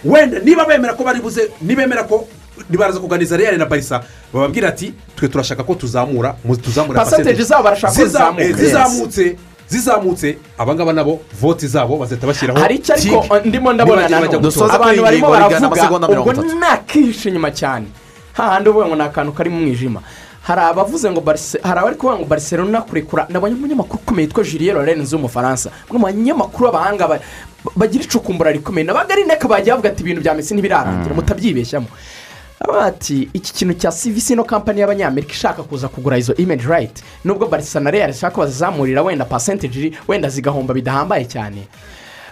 wenda 0.06 0.40
niba 0.40 0.66
bemera 0.66 0.94
ko 0.94 1.04
bari 1.04 1.22
buze 1.22 1.52
nibemera 1.62 2.04
ko 2.04 2.28
nibaraza 2.70 3.00
kuganiza 3.00 3.38
real 3.38 3.58
na 3.58 3.66
barisa 3.66 4.02
bababwira 4.34 4.70
ati 4.70 4.94
twe 5.16 5.28
turashaka 5.28 5.64
ko 5.64 5.76
tuzamura 5.76 6.36
mu- 6.46 6.58
tuzamura 6.58 7.04
Percentage 7.06 7.44
zabo 7.44 7.64
barashaka 7.64 7.94
ko 7.94 8.42
eh, 8.42 8.56
zizamutse 8.56 9.36
zizamutse. 9.72 10.38
Abangaba 10.58 10.94
nabo 10.94 11.22
voti 11.42 11.68
zabo 11.68 11.98
bazahita 11.98 12.28
bashyiraho 12.28 12.60
hari 12.60 12.76
icyo 12.76 12.94
ariko 12.96 13.22
tick. 13.22 13.46
ndimo 13.46 13.74
ndabona 13.74 14.06
abantu 14.06 15.02
barimo 15.04 15.30
baravuga 15.30 16.08
ubwo 16.20 16.34
nakihishe 16.60 17.30
inyuma 17.30 17.52
cyane. 17.52 17.86
Hahandi 18.34 18.70
uvuga 18.70 18.86
ngo 18.88 18.96
ni 18.96 19.02
akantu 19.02 19.32
kari 19.32 19.50
mu 19.50 19.60
mwijima 19.62 20.02
hari 20.42 20.62
abavuze 20.62 21.12
ngo 21.12 21.22
hari 21.64 21.80
abari 21.80 21.96
kuvuga 21.96 22.18
ngo 22.20 22.26
barcelona 22.26 22.82
kurekura 22.82 23.26
nabonye 23.30 23.56
umunyamakuru 23.56 24.00
ukomeye 24.04 24.28
witwa 24.28 24.44
julien 24.44 24.76
lorenz 24.76 25.14
w'umufaransa 25.14 25.70
umwe 25.90 26.00
mu 26.00 26.06
banyamakuru 26.06 26.66
b'abahanga 26.72 27.08
ba- 27.08 27.20
bagira 27.76 28.04
icukumbura 28.04 28.52
rikomeye. 28.52 28.86
Nabaga 28.88 29.14
ari 29.14 29.24
neka 29.24 29.48
bagiye 29.48 29.72
bavuga 29.72 29.90
ati 29.90 30.02
ibintu 30.04 30.22
bya 30.22 30.34
mesi 30.34 30.54
ntibirarangira 30.54 31.16
mutabyibeshyamo 31.16 31.88
Baravuga 32.62 32.86
bati 32.92 33.30
iki 33.34 33.54
kintu 33.54 33.74
cya 33.74 33.92
cvc 33.92 34.30
no 34.38 34.44
kampani 34.44 34.82
y'abanyamerika 34.82 35.34
ishaka 35.34 35.64
kuza 35.64 35.88
kugura 35.88 36.18
izo 36.18 36.34
image 36.38 36.66
right? 36.68 37.04
Nubwo 37.26 37.46
barisa 37.48 37.80
na 37.80 37.92
real 37.92 38.10
ishaka 38.10 38.36
ko 38.36 38.42
bazizamurira 38.42 39.02
wenda 39.02 39.26
percentage 39.26 39.92
wenda 40.08 40.30
zigahomba 40.30 40.74
bidahambaye 40.74 41.26
cyane. 41.26 41.68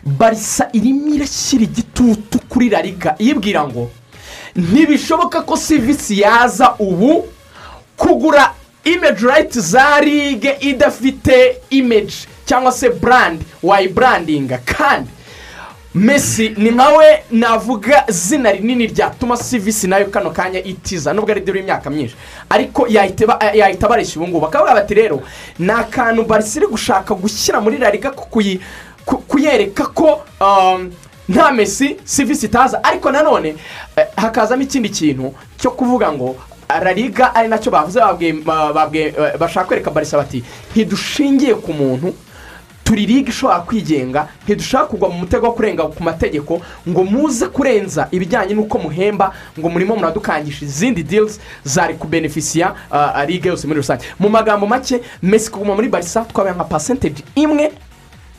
Barisa 0.06 0.70
irimo 0.74 1.14
irashyira 1.16 1.64
igitutu 1.64 2.40
kuri 2.50 2.70
rariga 2.70 3.16
iyibwira 3.20 3.68
ngo 3.68 3.90
ntibishoboka 4.56 5.42
ko 5.42 5.58
cvc 5.58 6.12
yaza 6.18 6.76
ubu 6.80 7.26
kugura 8.00 8.54
image 8.84 9.22
right 9.28 9.52
za 9.60 10.00
ligue 10.02 10.58
idafite 10.60 11.62
image 11.70 12.14
cyangwa 12.46 12.72
se 12.72 12.90
brand 12.90 13.42
wayibrandinga. 13.64 14.58
Kandi 14.66 15.10
mesi 15.96 16.50
ni 16.58 16.72
nkawe 16.72 17.24
navuga 17.32 18.04
zina 18.08 18.52
rinini 18.52 18.88
ryatuma 18.88 19.38
cvc 19.38 19.84
na 19.84 19.98
yo 19.98 20.06
kano 20.06 20.30
kanya 20.32 20.64
itiza 20.64 21.14
nubwo 21.14 21.32
ari 21.32 21.42
dore 21.42 21.60
imyaka 21.60 21.90
myinshi. 21.90 22.16
Ariko 22.50 22.88
yahita 22.88 23.28
ba- 23.28 23.52
yahita 23.54 23.88
bareshya 23.88 24.16
ubu 24.22 24.28
ngubu 24.28 24.40
bakavuga 24.46 24.74
bati 24.74 24.94
rero 24.94 25.22
ni 25.60 25.72
akantu 25.72 26.24
barisi 26.26 26.58
iri 26.60 26.68
gushaka 26.68 27.14
gushyira 27.16 27.62
muri 27.62 27.78
rariga 27.78 28.12
kuyereka 29.28 29.86
ko 29.94 30.22
um, 30.42 30.92
nta 31.30 31.52
mesi 31.52 31.96
cvc 32.06 32.44
itaza. 32.44 32.84
Ariko 32.84 33.12
nanone 33.12 33.56
eh, 33.96 34.06
hakazamo 34.16 34.62
ikindi 34.64 34.90
kintu 34.90 35.34
cyo 35.60 35.72
kuvuga 35.72 36.12
ngo 36.12 36.36
rariga 36.70 37.36
ari 37.36 37.48
na 37.48 37.58
cyo 37.58 37.72
bavuze 37.72 38.00
eh, 38.00 39.38
bashaka 39.40 39.68
kwereka 39.68 39.92
barisa 39.92 40.18
bati 40.18 40.44
ntidushingiye 40.72 41.56
ku 41.56 41.74
muntu 41.74 42.14
turi 42.84 43.06
liga 43.06 43.30
ishobora 43.30 43.60
kwigenga 43.60 44.28
ntidushaka 44.44 44.86
kugwa 44.86 45.10
mu 45.10 45.20
mutego 45.20 45.46
wo 45.46 45.54
kurenga 45.54 45.84
ku 45.84 46.04
mategeko 46.04 46.62
ngo 46.90 47.04
muze 47.04 47.48
kurenza 47.48 48.08
ibijyanye 48.12 48.54
n'uko 48.54 48.78
muhemba 48.78 49.34
ngo 49.60 49.70
murimo 49.70 49.96
muradukangisha 49.96 50.66
izindi 50.66 51.04
deals 51.04 51.40
zari 51.64 51.94
kubenefisiya 51.94 52.74
liga 53.28 53.50
yose 53.50 53.68
muri 53.68 53.78
rusange. 53.80 54.06
Mu 54.20 54.30
magambo 54.30 54.68
make 54.68 55.02
mesi 55.22 55.52
kuguma 55.52 55.76
muri 55.76 55.90
barisa 55.90 56.26
twabaye 56.26 56.56
nka 56.56 56.64
percentage 56.64 57.24
imwe 57.36 57.72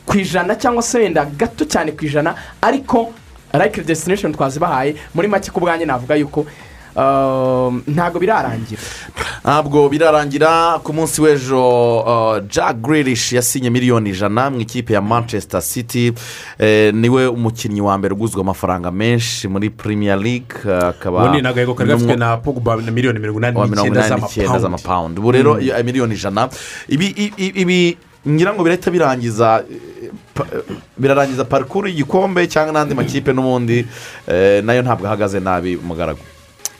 ku 0.06 0.18
ijana 0.18 0.54
cyangwa 0.54 0.82
se 0.82 0.98
wenda 0.98 1.24
gato 1.24 1.64
cyane 1.64 1.92
ku 1.92 2.04
ijana 2.04 2.34
ariko 2.62 3.12
like 3.54 3.82
destination 3.82 4.32
twazibahaye. 4.32 4.94
Muri 5.14 5.28
make 5.28 5.50
ku 5.50 5.60
bwanjye 5.60 5.86
navuga 5.86 6.14
yuko 6.14 6.46
ntabwo 7.86 8.18
birarangira. 8.20 8.80
Ntabwo 9.44 9.88
birarangira 9.88 10.78
ku 10.84 10.92
munsi 10.92 11.20
w'ejo 11.22 11.60
uh, 12.00 12.38
jack 12.48 12.76
grilish 12.82 13.32
yasinye 13.32 13.70
miliyoni 13.70 14.10
ijana 14.10 14.50
mu 14.50 14.60
ikipe 14.60 14.92
ya 14.92 15.00
manchester 15.00 15.62
city. 15.62 16.12
Eh, 16.58 16.94
ni 16.94 17.08
we 17.08 17.26
umukinnyi 17.26 17.80
wa 17.80 17.98
mbere 17.98 18.14
uguzwe 18.14 18.40
amafaranga 18.40 18.90
menshi 18.90 19.48
muri 19.48 19.70
premier 19.70 20.18
league 20.18 20.54
uh, 20.64 20.88
akaba 20.88 21.18
ubundi 21.22 21.42
ni 21.42 21.48
agahego 21.48 21.74
kari 21.74 21.88
gafitwe 21.90 22.14
n'umwe- 22.14 22.18
na 22.18 22.36
pogba 22.36 22.76
na 22.76 22.90
miliyoni 22.92 23.18
mirongo 23.18 23.38
inani 23.38 23.58
n'icyenda 23.60 24.06
inani 24.06 24.22
n'icyenda 24.22 24.58
z'amapawundi 24.58 25.20
ubu 25.20 25.30
rero 25.32 25.54
Mm. 25.54 25.60
iyo- 25.60 25.84
miliyoni 25.84 26.14
ijana. 26.14 26.48
Ibi 26.88 27.96
ngira 28.28 28.52
ngo 28.52 28.62
birahita 28.64 28.90
birangiza 28.90 29.64
eh, 29.70 30.10
eh, 30.40 30.62
birarangiza 30.98 31.44
parikuru 31.44 31.88
y'igikombe 31.88 32.46
cyangwa 32.48 32.72
n'andi 32.72 32.94
makipe 32.94 33.32
n'ubundi 33.32 33.86
eh, 34.28 34.60
na 34.64 34.72
yo 34.74 34.82
ntabwo 34.82 35.06
ahagaze 35.06 35.40
nabi 35.40 35.76
umugaragu 35.76 36.20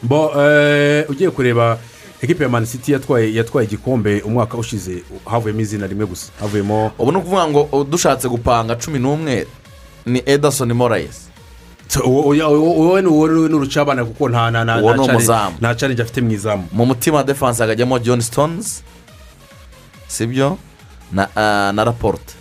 bo 0.02 0.32
eh, 0.43 1.05
ugiye 1.10 1.31
kureba 1.31 1.78
ekipe 2.22 2.43
ya 2.44 2.48
mani 2.51 2.66
city 2.66 2.93
yatwaye 2.93 3.35
yatwaye 3.35 3.66
igikombe 3.66 4.20
umwaka 4.22 4.56
ushize 4.59 5.02
havuyemo 5.24 5.60
izina 5.60 5.86
rimwe 5.86 6.06
gusa 6.06 6.32
havuyemo 6.40 6.93
ubu 6.98 7.12
ni 7.12 7.18
ukuvuga 7.18 7.48
ngo 7.48 7.85
dushatse 7.90 8.28
gupanga 8.28 8.74
cumi 8.77 8.98
n'umwe 8.98 9.47
ni 10.06 10.22
edison 10.27 10.72
morayesi 10.72 11.31
wowe 11.98 13.02
ni 13.02 13.09
urucabana 13.55 14.05
kuko 14.05 14.28
nta 14.28 14.51
nta 14.51 15.51
nta 15.60 15.74
challenge 15.74 16.02
afite 16.02 16.20
mu 16.20 16.31
izamu. 16.32 16.68
Mu 16.72 16.86
mutima 16.86 17.22
defanse 17.24 17.62
hagajyamo 17.62 17.98
john 17.98 18.20
stones 18.20 18.82
sibyo? 20.09 20.59
Na 21.12 21.28
ah, 21.36 21.72
na 21.72 21.85
raporute 21.85 22.35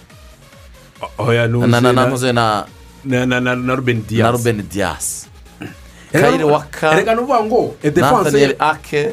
na 1.68 1.82
na 1.82 1.94
na 1.94 2.66
na 3.04 3.26
na 3.26 3.56
na 3.56 4.32
kayire 6.12 6.38
nu- 6.38 6.54
waka. 6.54 6.92
Erega 6.94 7.14
ni 7.16 7.22
ukuvuga 7.22 7.44
ngo 7.44 7.76
defanse 7.84 8.56
ake. 8.60 9.10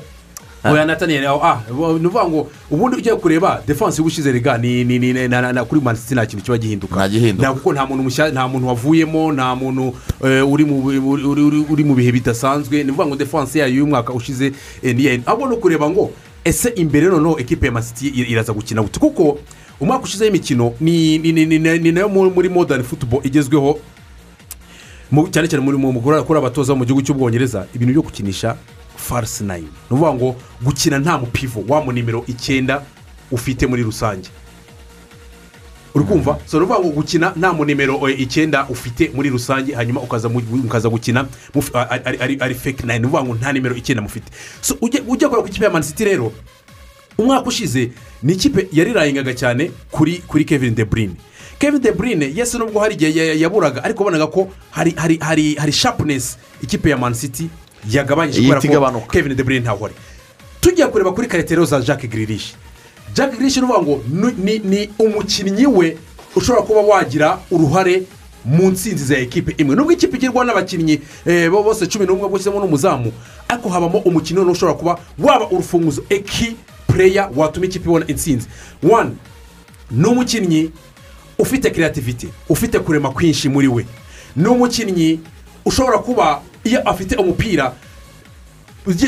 Oya 0.65 0.85
nataniyeli 0.85 1.27
ah. 1.27 1.61
Ni 1.69 1.73
ukuvuga 2.07 2.25
ngo 2.25 2.49
ubundi 2.71 2.97
ugiye 2.97 3.15
kureba 3.15 3.63
defanse 3.67 3.99
y'ubushize 4.03 4.33
rega 4.33 4.59
ni 4.59 4.85
ni 4.85 4.99
ni 4.99 5.13
na- 5.13 5.41
na- 5.41 5.53
na- 5.53 5.65
kuri 5.65 5.81
mani 5.81 5.99
city 5.99 6.15
nta 6.15 6.27
kintu 6.27 6.45
kiba 6.45 6.59
gihinduka. 6.59 6.95
Nta 6.97 7.09
gihinduka 7.09 7.53
kuko 7.55 7.73
nta 7.73 7.87
muntu 7.87 8.03
mushya 8.03 8.29
nta 8.31 8.49
muntu 8.49 8.67
wavuyemo 8.69 9.33
nta 9.33 9.55
muntu 9.55 9.95
eh, 10.25 10.53
uri 10.53 10.65
mu 10.65 10.83
uri- 10.87 11.65
uri- 11.71 11.85
mu 11.85 11.95
bihe 11.95 12.13
bidasanzwe. 12.13 12.83
Ni 12.85 12.91
ukuvuga 12.91 13.07
ngo 13.07 13.17
defanse 13.17 13.59
yayo 13.59 13.75
y'umwaka 13.75 14.13
ushize 14.13 14.53
eh, 14.83 14.97
niyo 14.97 15.21
ahubwo 15.27 15.47
no 15.49 15.57
kureba 15.57 15.91
ngo 15.91 16.11
ese 16.45 16.69
imbere 16.75 17.07
noneho 17.07 17.39
ekipe 17.39 17.67
ya 17.67 17.73
masiti 17.73 18.09
iraza 18.09 18.53
gukina 18.53 18.83
gute? 18.83 18.99
Kuko 18.99 19.39
umwaka 19.81 20.05
ushize 20.05 20.25
y'imikino 20.25 20.75
ni 20.81 21.19
ni- 21.19 21.33
ni- 21.33 21.47
ni- 21.47 21.79
ni 21.79 21.93
na 21.93 22.01
yo 22.01 22.09
mu- 22.09 22.31
muri 22.31 22.49
modani 22.49 22.83
futubo 22.83 23.21
igezweho. 23.23 23.79
Cyane 25.31 25.49
cyane 25.49 25.63
muri 25.65 25.77
mu 25.79 26.01
kuri 26.03 26.23
kuri 26.23 26.39
abatoza 26.39 26.75
mu 26.75 26.85
gihugu 26.85 27.03
cy'ubwongereza 27.03 27.67
ibintu 27.75 27.93
byo 27.93 28.03
gukinisha 28.03 28.57
farisi 28.97 29.45
nayini 29.45 29.69
ni 29.69 29.97
ukuvuga 29.97 30.13
ngo 30.15 30.37
gukina 30.63 30.99
nta 30.99 31.19
mupivo 31.19 31.65
wa 31.69 31.81
mu 31.85 31.93
nimero 31.93 32.25
icyenda 32.27 32.83
ufite 33.31 33.67
muri 33.67 33.83
rusange. 33.83 34.29
Uri 35.95 36.05
kumva? 36.05 36.39
So 36.47 36.59
ni 36.59 36.65
ukuvuga 36.65 36.81
ngo 36.85 36.91
gukina 36.95 37.33
nta 37.37 37.53
mu 37.53 37.65
nimero 37.65 38.09
eh, 38.09 38.21
icyenda 38.21 38.67
ufite 38.69 39.11
muri 39.15 39.31
rusange 39.31 39.75
hanyuma 39.75 40.01
ukaza 40.01 40.89
gukina 40.89 41.27
ari- 42.41 42.55
fake 42.55 42.87
nayini 42.87 43.03
ni 43.03 43.07
ukuvuga 43.09 43.25
ngo 43.25 43.35
nta 43.35 43.53
nimero 43.53 43.75
icyenda 43.77 44.03
mufite. 44.03 44.31
So 44.61 44.77
ujya 44.81 45.01
kureba 45.03 45.43
ku 45.43 45.49
ikipe 45.49 45.65
ya 45.65 45.71
manisiti 45.71 46.05
rero. 46.05 46.33
Umwaka 47.19 47.47
ushize 47.49 47.91
ni 48.23 48.33
ikipe 48.33 48.69
yarirayingaga 48.73 49.35
cyane 49.35 49.71
kuri 49.91 50.19
kuri 50.27 50.45
kevin 50.45 50.75
de 50.75 50.85
bruyne. 50.85 51.15
Kevin 51.59 51.81
de 51.81 51.93
bruyne 51.93 52.33
yesi 52.35 52.59
nubwo 52.59 52.81
hari 52.81 52.95
igihe 52.95 53.27
ya- 53.27 53.35
yaburaga 53.35 53.85
ariko 53.85 54.05
wabonaga 54.05 54.27
ko 54.27 54.49
hari 54.71 54.95
hari 54.97 55.19
hari 55.21 55.55
hari 55.55 55.73
shapunesi 55.73 56.37
ikipe 56.63 56.91
ya 56.91 56.97
mani 56.97 57.15
city 57.17 57.49
yagabanyije 57.91 58.41
kubera 58.43 58.61
ko 58.61 59.01
kevin 59.13 59.37
de 59.37 59.43
bruyne 59.43 59.61
ntawe 59.65 59.85
ari. 59.85 59.95
Tugiye 60.61 60.87
kureba 60.87 61.13
kuri 61.13 61.29
karitero 61.29 61.65
za 61.65 61.81
jacques 61.81 62.11
grilish 62.11 62.55
jacques 63.15 63.37
grilish 63.39 63.57
ni 63.57 63.63
ngo 63.67 64.03
ni- 64.09 64.91
umukinnyi 64.99 65.67
we 65.67 65.97
ushobora 66.37 66.63
kuba 66.67 66.81
wagira 66.81 67.39
uruhare 67.51 68.03
mu 68.45 68.71
nsinzi 68.71 69.05
za 69.05 69.17
ekipe 69.19 69.55
imwe. 69.59 69.77
Nubwo 69.77 69.93
ikipe 69.93 70.17
igirwa 70.17 70.45
n'abakinnyi 70.45 71.01
eh, 71.27 71.51
bo 71.51 71.63
bose 71.63 71.87
cumi 71.87 72.07
n'umwe 72.07 72.29
gushyiramo 72.29 72.61
n'umuzamu 72.61 73.13
ariko 73.49 73.69
habamo 73.69 73.99
umukinnyi 73.99 74.39
noneho 74.39 74.53
ushobora 74.53 74.79
kuba 74.79 74.99
waba 75.19 75.51
urufunguzo 75.51 76.05
eki 76.11 76.57
pureya 76.87 77.31
watuma 77.37 77.67
ikipe 77.67 77.85
ibona 77.89 78.07
intsinzi. 78.07 78.47
Wani 78.83 79.17
ni 79.91 80.05
umukinnyi 80.09 80.71
ufite 81.39 81.71
kreativite 81.71 82.29
ufite 82.49 82.79
kurema 82.79 83.11
kwinshi 83.11 83.49
muri 83.49 83.69
we. 83.69 83.87
Ni 84.37 84.49
umukinnyi 84.49 85.21
ushobora 85.65 85.99
kuba 85.99 86.41
iyo 86.65 86.81
afite 86.89 87.17
umupira 87.17 87.73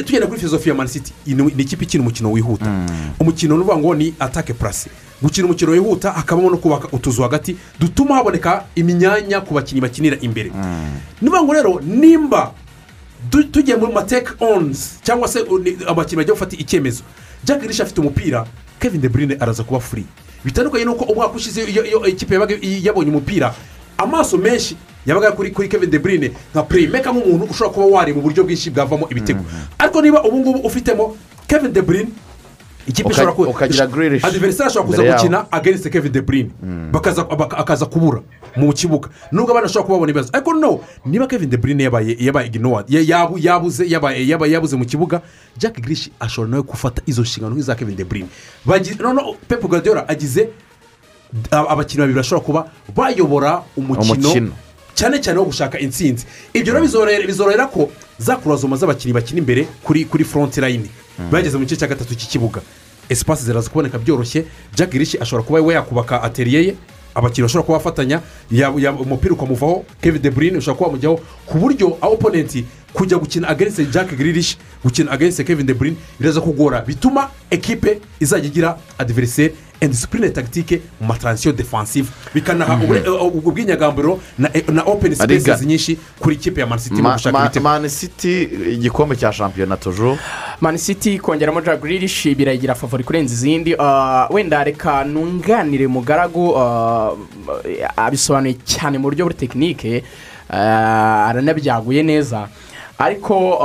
tugenda 0.04 0.26
kuri 0.26 0.38
filozofi 0.38 0.68
ya 0.68 0.74
mani 0.74 0.88
siti 0.90 1.12
iyi 1.26 1.36
ni 1.36 1.42
ni 1.42 1.62
ikipe 1.62 1.84
ikina 1.84 2.02
umukino 2.02 2.32
wihuta. 2.32 2.86
Umukino 3.20 3.54
ni 3.54 3.60
ukuvuga 3.62 3.78
ngo 3.80 3.94
ni 3.94 4.14
atake 4.18 4.52
purasi 4.52 4.90
gukina 5.22 5.44
umukino 5.46 5.72
wihuta 5.72 6.10
hakabamo 6.12 6.50
no 6.50 6.56
kubaka 6.56 6.88
utuzu 6.92 7.22
hagati 7.22 7.56
dutuma 7.80 8.14
haboneka 8.14 8.64
imyanya 8.74 9.40
ku 9.40 9.54
bakinnyi 9.54 9.80
bakinira 9.80 10.16
imbere. 10.20 10.50
Ni 11.22 11.28
ukuvuga 11.28 11.42
ngo 11.42 11.52
rero 11.52 11.80
nimba 11.80 12.52
tu- 13.30 13.44
tugiye 13.44 13.76
muri 13.76 13.92
mateke 13.92 14.30
onzi 14.40 14.88
cyangwa 15.02 15.28
se 15.28 15.42
ni- 15.62 15.76
abakinnyi 15.86 16.16
bagiye 16.16 16.34
gufata 16.34 16.56
icyemezo. 16.56 17.02
Jack 17.44 17.62
rishi 17.62 17.82
afite 17.82 18.00
umupira 18.00 18.46
kevin 18.80 19.00
de 19.00 19.08
bruyne 19.08 19.36
araza 19.40 19.62
kuba 19.64 19.80
furi 19.80 20.04
bitandukanye 20.44 20.84
n'uko 20.84 21.04
umwaka 21.04 21.34
ushize 21.36 21.64
iyo 21.64 22.06
ikipe 22.06 22.34
yabaga 22.34 22.54
yabonye 22.60 23.10
umupira. 23.10 23.54
Amaso 23.98 24.38
menshi 24.38 24.76
yabaga 25.06 25.32
kuri 25.32 25.50
kuri 25.50 25.68
kevin 25.68 25.90
de 25.90 25.98
bruyne 25.98 26.30
nka 26.54 26.62
pureyimeka 26.62 27.10
nk'umuntu 27.12 27.44
ushobora 27.50 27.74
kuba 27.74 27.86
wareba 27.86 28.18
uburyo 28.18 28.44
bwinshi 28.44 28.70
bwavamo 28.70 29.08
ibitego. 29.10 29.40
Ariko 29.78 30.02
niba 30.02 30.22
ubu 30.24 30.38
ngubu 30.38 30.58
ufitemo 30.68 31.16
kevin 31.48 31.72
de 31.72 31.82
bruyne 31.82 32.10
ikipe 32.88 33.08
ishobora 33.10 34.86
kuza 34.86 35.02
gukina 35.16 35.46
ageniste 35.52 35.90
kevin 35.90 36.12
de 36.12 36.20
bakaza 36.92 37.24
baka- 37.24 37.56
akaza 37.58 37.86
kubura 37.86 38.20
mu 38.56 38.72
kibuga. 38.72 39.08
Nubwo 39.32 39.50
abana 39.52 39.66
bashobora 39.66 39.84
kuba 39.86 39.94
babona 39.96 40.10
ibibazo. 40.10 40.30
Ariko 40.32 40.52
no 40.54 40.80
niba 41.06 41.26
kevin 41.28 41.50
de 41.50 41.56
bruyne 41.56 41.82
yabaye 41.84 42.16
yabu- 42.90 43.38
yabuze 44.50 44.76
mu 44.76 44.84
kibuga 44.84 45.20
jack 45.56 45.80
grish 45.80 46.10
ashobora 46.20 46.50
nawe 46.50 46.62
gufata 46.62 47.02
izo 47.06 47.22
nshingano 47.22 47.54
nk'iza 47.54 47.74
kevin 47.76 47.96
de 47.96 48.04
Bagi- 48.66 48.96
noneho 48.98 49.36
pep 49.48 49.62
guardiola 49.62 50.08
agize 50.08 50.48
abakinnyi 51.50 52.00
babiri 52.00 52.16
bashobora 52.16 52.44
kuba 52.46 52.60
bayobora 52.96 53.62
umukino 53.76 54.32
cyane 54.94 55.20
cyane 55.20 55.38
wo 55.38 55.44
gushaka 55.44 55.78
intsinzi. 55.78 56.24
Ibyo 56.54 56.72
rero 56.72 56.82
bizorohera 57.26 57.66
ko 57.70 57.90
za 58.18 58.36
kurazoma 58.36 58.76
z'abakinnyi 58.76 59.12
bakina 59.14 59.38
imbere 59.38 59.68
kuri 59.84 60.04
kuri 60.08 60.24
foronti 60.24 60.60
layini 60.60 60.88
bageze 61.30 61.58
mu 61.58 61.64
gice 61.64 61.76
cya 61.76 61.86
gatatu 61.88 62.14
cy'ikibuga. 62.14 62.60
Esipasi 63.08 63.44
ziraza 63.44 63.70
kuboneka 63.70 63.98
byoroshye. 63.98 64.44
Jack 64.74 64.92
rishi 64.92 65.18
ashobora 65.18 65.42
kuba 65.46 65.60
we 65.62 65.74
yakubaka 65.74 66.22
ateriye 66.22 66.64
ye. 66.66 66.74
Abakinnyi 67.14 67.42
bashobora 67.48 67.66
kuba 67.66 67.78
bafatanya. 67.78 68.20
Ya- 68.50 68.72
ya- 68.78 68.92
umupira 68.92 69.34
ukamuvaho. 69.34 69.84
Kevin 70.02 70.22
de 70.22 70.30
bruyne 70.30 70.58
ushobora 70.58 70.76
kuba 70.78 70.86
wamujyaho 70.88 71.20
ku 71.46 71.58
buryo 71.58 71.96
aho 72.00 72.12
oponenti 72.14 72.64
kujya 72.92 73.18
gukina 73.18 73.48
agenste 73.48 73.84
jack 73.92 74.16
grilish 74.16 74.56
gukina 74.84 75.10
agenste 75.10 75.44
kevin 75.44 75.66
de 75.66 75.74
bruyne 75.74 75.96
biraza 76.20 76.40
kugora. 76.40 76.80
Bituma 76.86 77.30
ekipe 77.50 78.00
izajya 78.20 78.46
igira 78.46 78.78
adiveriseri 78.98 79.54
indisipurine 79.80 80.30
tagitike 80.30 80.80
mu 81.00 81.06
matransiyo 81.06 81.52
defansive 81.52 82.08
bikanaha 82.34 82.74
ubure- 82.76 83.08
ubwo 83.08 83.50
bw'inyagamburo 83.52 84.20
na 84.38 84.50
na 84.72 84.82
openi 84.82 85.16
sipesizi 85.16 85.66
nyinshi 85.66 85.98
kuri 86.18 86.34
ikipe 86.36 86.60
ya 86.60 86.66
manisiti 86.66 86.94
mu 87.02 87.08
gushaka 87.14 87.38
ibitego. 87.46 87.64
Mani 87.64 87.90
siti 87.90 88.42
igikombe 88.74 89.16
cya 89.16 89.32
shampiyona 89.32 89.76
tujuru 89.76 90.18
mani 90.60 90.78
siti 90.78 91.18
kongeramo 91.18 91.60
jack 91.60 91.80
grilish 91.80 92.26
birayigira 92.34 92.74
favori 92.74 93.04
kurenza 93.04 93.34
izindi 93.34 93.74
Ah, 93.78 94.26
wenda 94.30 94.64
reka 94.64 95.04
nunganire 95.04 95.86
mugaragu 95.86 96.56
ah, 96.58 97.12
abisobanuye 97.96 98.56
cyane 98.64 98.98
mu 98.98 99.08
buryo 99.10 99.24
buri 99.24 99.34
tekinike 99.34 100.02
ah, 100.50 101.26
aranabyaguye 101.30 102.02
neza. 102.02 102.48
Ariko 102.98 103.58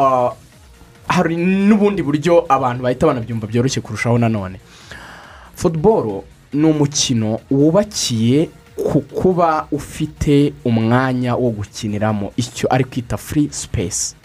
hari 1.07 1.35
n'ubundi 1.37 2.01
buryo 2.03 2.45
abantu 2.49 2.83
bahita 2.83 3.07
banabyumva 3.07 3.47
byoroshye 3.47 3.81
kurushaho 3.81 4.17
nanone 4.17 4.59
futuboro 5.55 6.23
ni 6.53 6.65
umukino 6.65 7.39
wubakiye 7.51 8.49
ku 8.75 9.01
kuba 9.01 9.67
ufite 9.71 10.53
umwanya 10.65 11.35
wo 11.35 11.49
gukiniramo. 11.49 12.31
Icyo 12.37 12.67
ari 12.73 12.83
kwita 12.83 13.17
furi 13.17 13.47
sipesi 13.51 14.15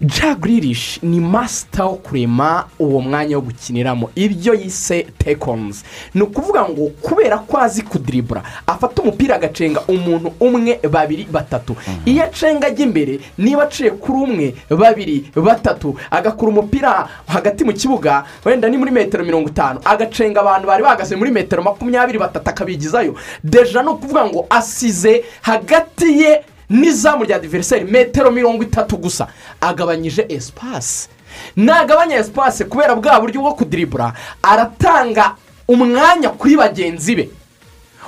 jack 0.00 0.40
grilish 0.40 0.98
ni 1.02 1.20
masita 1.20 1.84
wo 1.84 1.94
kurema 1.94 2.66
uwo 2.78 3.00
mwanya 3.00 3.36
wo 3.36 3.42
gukiniramo. 3.42 4.10
Ibyo 4.14 4.54
yise 4.54 5.02
tekonzi 5.18 5.84
ni 6.14 6.22
ukuvuga 6.22 6.68
ngo 6.68 6.90
kubera 7.02 7.38
ko 7.38 7.58
azi 7.58 7.82
kudiribura 7.82 8.42
afata 8.66 9.02
umupira 9.02 9.34
agacenga 9.36 9.80
umuntu 9.88 10.32
umwe 10.40 10.80
babiri 10.90 11.26
batatu. 11.32 11.76
Iyo 12.04 12.24
acenga 12.24 12.66
ajya 12.66 12.84
imbere 12.86 13.20
niba 13.38 13.62
aciye 13.62 13.90
kuri 13.90 14.18
umwe 14.18 14.54
babiri 14.70 15.30
batatu 15.34 15.94
agakura 16.10 16.52
umupira 16.52 17.08
hagati 17.26 17.64
mu 17.64 17.72
kibuga 17.72 18.24
wenda 18.44 18.68
ni 18.68 18.76
muri 18.76 18.90
metero 18.90 19.24
mirongo 19.24 19.48
itanu 19.48 19.80
agacenga 19.84 20.40
abantu 20.40 20.66
bari 20.66 20.82
bahagaze 20.82 21.16
muri 21.16 21.30
metero 21.30 21.62
makumyabiri 21.62 22.18
batatu 22.18 22.50
akabigizayo. 22.50 23.14
Deja 23.44 23.82
ni 23.82 23.88
ukuvuga 23.88 24.24
ngo 24.26 24.46
asize 24.50 25.24
hagati 25.42 26.22
ye 26.22 26.44
n'izamu 26.70 27.24
rya 27.24 27.38
diveriseri 27.38 27.84
metero 27.84 28.30
mirongo 28.30 28.62
itatu 28.62 28.96
gusa. 28.96 29.26
Agabanyije 29.60 30.26
esipasi 30.28 31.08
nagabanya 31.56 32.16
esipasi 32.16 32.64
kubera 32.64 32.94
bwa 32.94 33.20
buryo 33.20 33.40
bwo 33.40 33.54
kudiribura 33.54 34.12
aratanga 34.42 35.34
umwanya 35.68 36.28
kuri 36.28 36.56
bagenzi 36.56 37.14
be. 37.16 37.28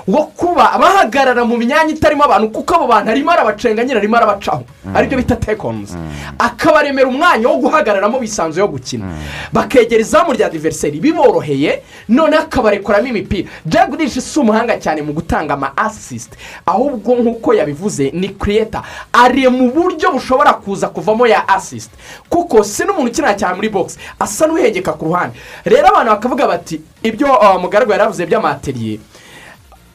Wo 0.07 0.25
kuba 0.37 0.79
bahagarara 0.79 1.45
mu 1.45 1.57
myanya 1.57 1.91
itarimo 1.95 2.25
abantu 2.25 2.49
kuko 2.51 2.75
abo 2.75 2.87
bantu 2.87 3.11
arimo 3.11 3.31
arabacenga 3.31 3.85
nyine 3.85 3.99
arimo 3.99 4.17
arabacaho. 4.17 4.63
Aribyo 4.95 5.19
bita 5.19 5.37
tekonzi 5.37 5.97
akabaremera 6.39 7.09
umwanya 7.09 7.49
wo 7.49 7.59
guhagararamo 7.59 8.19
bisanzuye 8.19 8.63
wo 8.63 8.69
gukina. 8.69 9.05
Bakegera 9.53 10.01
izamu 10.01 10.33
rya 10.33 10.49
diveriseri 10.51 11.01
biboroheye 11.01 11.83
noneho 12.09 12.43
akabarekuramo 12.43 13.09
imipira. 13.09 13.49
Jagurishi 13.67 14.21
si 14.21 14.39
umuhanga 14.39 14.79
cyane 14.79 15.03
mu 15.03 15.13
gutanga 15.13 15.55
ama 15.55 15.73
asisite 15.77 16.37
ahubwo 16.67 17.15
nk'uko 17.17 17.55
yabivuze 17.55 18.11
ni 18.15 18.29
kiriyeta 18.29 18.83
ari 19.13 19.49
mu 19.49 19.73
buryo 19.73 20.13
bushobora 20.13 20.55
kuza 20.55 20.89
kuvamo 20.89 21.27
ya 21.27 21.49
asisite 21.49 21.97
kuko 22.31 22.63
si 22.65 22.85
n'umuntu 22.85 23.11
ukinira 23.11 23.35
cyane 23.35 23.55
muri 23.59 23.69
bogisi 23.69 23.99
asa 24.21 24.47
n'uhengeka 24.47 24.93
ku 24.93 25.05
ruhande. 25.11 25.35
Rero 25.65 25.89
abantu 25.89 26.11
bakavuga 26.11 26.47
bati 26.47 26.81
ibyo 27.03 27.27
uh, 27.35 27.59
mugaragu 27.61 27.91
yari 27.93 28.03
avuze 28.03 28.27
by'amateriye 28.27 28.99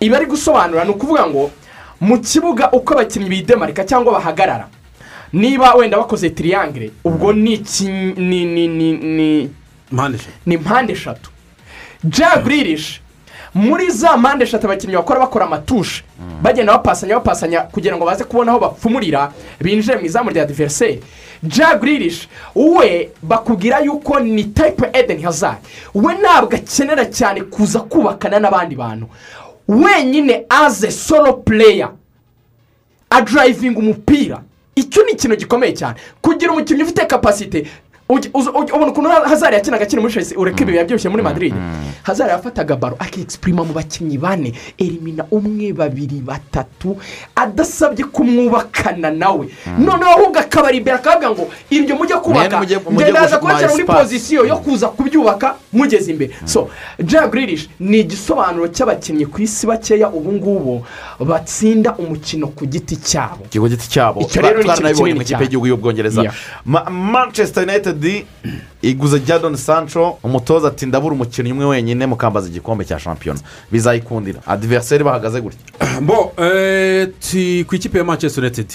ibi 0.02 0.15
ari 0.15 0.26
gusobanura 0.26 0.84
ni 0.84 0.91
ukuvuga 0.91 1.28
ngo 1.28 1.52
mu 2.02 2.18
kibuga 2.19 2.72
uko 2.72 2.94
abakinnyi 2.94 3.30
bidemarika 3.30 3.84
cyangwa 3.86 4.14
bahagarara 4.14 4.68
niba 5.34 5.73
wenda 5.76 5.98
bakoze 5.98 6.30
tiriyangire 6.30 6.91
ubwo 7.03 7.34
ni 7.34 7.64
ni 8.18 8.45
ni 8.45 8.68
ni 8.68 8.94
ni 8.94 9.49
mpande 9.91 10.18
eshatu. 10.18 10.32
ni 10.45 10.57
mpande 10.57 10.94
eshatu. 10.94 11.30
Jaguririshe 12.03 13.02
muri 13.53 13.91
za 13.91 14.18
mpande 14.18 14.44
eshatu 14.44 14.65
abakinnyi 14.68 14.95
bakora 14.95 15.19
bakora 15.19 15.45
amatushe 15.45 16.03
bagenda 16.41 16.73
bapasanya 16.73 17.15
bapasanya 17.15 17.61
kugira 17.61 17.98
ngo 17.98 18.06
baze 18.06 18.23
kubona 18.23 18.52
aho 18.52 18.60
bapfumurira 18.60 19.32
binjire 19.61 19.98
mu 19.98 20.06
izamu 20.06 20.30
rya 20.30 20.45
diveriseri 20.45 21.03
jaguririshe 21.44 22.28
we 22.56 23.10
bakubwira 23.22 23.80
yuko 23.80 24.19
ni 24.19 24.44
tayipe 24.44 24.90
edeni 24.94 25.22
hazari 25.23 25.57
we 25.94 26.14
ntabwo 26.14 26.56
akenera 26.56 27.06
cyane 27.06 27.41
kuza 27.44 27.80
kubakana 27.80 28.40
n'abandi 28.40 28.76
bantu. 28.76 29.07
Wenyine 29.68 30.46
aze 30.50 30.92
solo 30.92 31.34
pureya 31.34 31.92
adurayivinga 33.10 33.80
umupira. 33.80 34.42
Icyo 34.76 35.04
ni 35.06 35.12
ikintu 35.12 35.36
gikomeye 35.36 35.74
cyane. 35.74 35.96
Kugira 36.22 36.52
umukinnyi 36.52 36.84
ufite 36.84 37.06
kapasite 37.06 37.68
ubona 38.12 38.88
ukuntu 38.92 39.10
hazari 39.10 39.56
yakinaga 39.56 39.84
akiri 39.84 40.02
muri 40.02 40.14
chelsea 40.14 40.38
ureka 40.38 40.64
ibi 40.64 40.76
yabyibushye 40.78 41.10
muri 41.10 41.24
madrid. 41.24 41.54
hazari 42.04 42.30
yafataga 42.32 42.76
baro 42.76 42.96
akexprima 43.00 43.64
mu 43.64 43.74
bakinnyi 43.74 44.18
bane 44.18 44.54
elimina 44.78 45.26
umwe 45.32 45.74
babiri 45.74 46.22
batatu 46.22 46.98
adasabye 47.36 48.06
kumwubakana 48.06 49.12
nawe. 49.12 49.48
Noneho 49.80 50.12
ahubwo 50.12 50.40
akabari 50.40 50.78
imbere 50.78 50.96
akavuga 50.98 51.30
ngo 51.32 51.48
ibyo 51.70 51.96
mujye 51.96 52.16
kubaka 52.18 52.58
gush- 53.22 53.40
kubashyira 53.40 53.72
muri 53.72 53.84
pozisiyo 54.00 54.46
yo 54.46 54.58
kuza 54.58 54.88
kubyubaka 54.88 55.56
mugeze 55.74 56.12
imbere. 56.12 56.32
So 56.46 56.70
jagurish 57.00 57.70
ni 57.80 58.00
igisobanuro 58.00 58.68
cy'abakinnyi 58.68 59.26
ku 59.26 59.42
isi 59.42 59.68
bakeya 59.68 60.10
ubu 60.10 60.32
ngubu 60.34 60.86
batsinda 61.20 61.96
umukino 61.98 62.48
ku 62.48 62.66
giti 62.66 62.96
cyabo. 62.98 63.46
Ikigo 63.46 63.68
giti 63.70 63.88
cyabo. 63.90 64.22
Icyo 64.22 64.42
rero 64.42 64.58
ni 64.64 64.70
ikintu 64.70 64.88
kinini 65.04 65.26
cyane. 65.26 65.40
manchester 66.92 67.64
united 67.64 68.01
united 68.02 68.26
iguze 68.82 69.19
jadon 69.19 69.56
sancho 69.56 70.18
umutoza 70.23 70.68
ati 70.68 70.86
ndabura 70.86 71.15
umukinnyi 71.15 71.52
umwe 71.52 71.65
wenyine 71.65 72.06
mukambaza 72.06 72.48
igikombe 72.49 72.86
cya 72.86 72.99
shampiyona. 72.99 73.40
Bizayikundira. 73.72 74.41
Adiveriseri 74.48 75.03
bahagaze 75.03 75.41
gutya. 75.41 75.60
Mbo 76.02 76.34
ti- 77.19 77.65
ku 77.68 77.76
ikipe 77.76 77.98
ya 77.98 78.03
manchester 78.03 78.44
united 78.44 78.68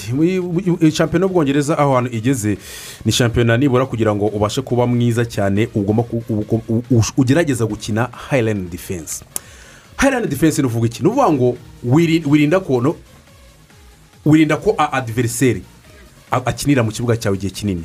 shampiyona 0.93 1.27
y'ubwongereza 1.27 1.79
aho 1.79 1.95
hantu 1.95 2.11
igeze 2.17 2.59
ni 3.05 3.13
shampiyona 3.13 3.57
nibura 3.57 3.87
kugira 3.87 4.15
ngo 4.15 4.27
ubashe 4.27 4.63
kuba 4.63 4.87
mwiza 4.87 5.25
cyane 5.25 5.69
ugomba 5.75 6.05
ugerageza 7.17 7.67
gukina 7.67 8.09
hayirani 8.13 8.69
defense. 8.71 9.25
Hayirani 9.97 10.27
defense 10.27 10.63
ni 10.63 10.67
uvuga 10.69 10.87
iki? 10.87 11.03
Ni 11.03 11.09
ukuvuga 11.09 11.33
ngo 11.33 11.57
wiri- 11.85 12.23
wirinda 12.27 12.61
ko 12.61 12.97
wirinda 14.27 14.57
ko 14.57 14.75
adiveriseri 14.93 15.63
akinira 16.31 16.83
mu 16.83 16.91
kibuga 16.93 17.17
cyawe 17.17 17.37
igihe 17.37 17.51
kinini. 17.53 17.85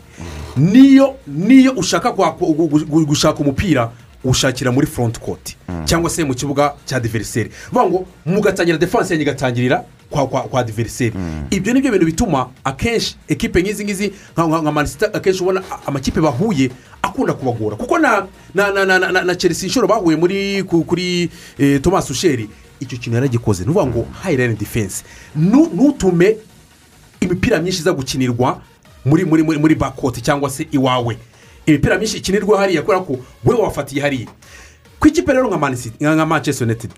Niyo 0.57 1.15
niyo 1.27 1.71
ushaka 1.77 2.11
gushaka 2.11 3.39
umupira 3.39 3.91
ushakira 4.23 4.71
muri 4.71 4.87
front 4.87 5.19
court 5.19 5.55
cyangwa 5.85 6.09
se 6.09 6.23
mu 6.23 6.33
kibuga 6.35 6.73
cya 6.85 6.99
diveriseri 6.99 7.49
bivuga 7.73 7.89
ngo 7.89 8.05
mugatangira 8.25 8.77
defanse 8.77 9.13
yanyu 9.13 9.21
igatangirira 9.23 9.83
kwa 10.09 10.27
kwa 10.27 10.41
kwa 10.41 10.63
diveriseri 10.63 11.13
ibyo 11.49 11.73
ni 11.73 11.81
byo 11.81 11.91
bintu 11.91 12.05
bituma 12.05 12.49
akenshi 12.63 13.15
ekipe 13.27 13.61
nk'izi 13.61 13.83
ngizi 13.85 14.13
nka 14.37 14.71
manisita 14.71 15.13
akenshi 15.13 15.41
ubona 15.43 15.63
amakipe 15.87 16.21
bahuye 16.21 16.69
akunda 17.01 17.33
kubagora. 17.33 17.75
Kuko 17.75 17.97
na 17.99 18.27
na 18.53 18.71
na 18.85 18.99
na 18.99 19.11
na, 19.23 19.35
chelsea 19.35 19.67
inshuro 19.67 19.87
bahuye 19.87 20.17
muri 20.17 20.63
ku- 20.63 20.83
kuri 20.83 21.29
eh, 21.57 21.81
thomas 21.81 22.09
usheri 22.09 22.49
icyo 22.79 22.97
kintu 22.97 23.15
yaragikoze. 23.15 23.63
Ni 23.63 23.69
ukuvuga 23.71 23.85
ngo 23.91 24.05
hayirani 24.21 24.53
defense. 24.55 25.03
Ntutume 25.35 26.37
imipira 27.21 27.59
myinshi 27.59 27.79
iza 27.79 27.93
gukinirwa 27.93 28.61
muri 29.05 29.25
muri 29.25 29.43
muri 29.43 29.57
muri 29.59 29.75
bakoti 29.75 30.21
cyangwa 30.21 30.49
se 30.49 30.67
iwawe. 30.71 31.17
Imipira 31.65 31.97
myinshi 31.97 32.17
ikinirwa 32.17 32.59
hariya 32.59 32.81
kubera 32.81 32.99
ko 32.99 33.17
we 33.45 33.55
wafatiye 33.55 34.01
hariya. 34.01 34.27
Ku 34.99 35.07
ikipe 35.07 35.33
rero 35.33 35.47
nka 35.47 36.25
manchester 36.25 36.67
united 36.67 36.91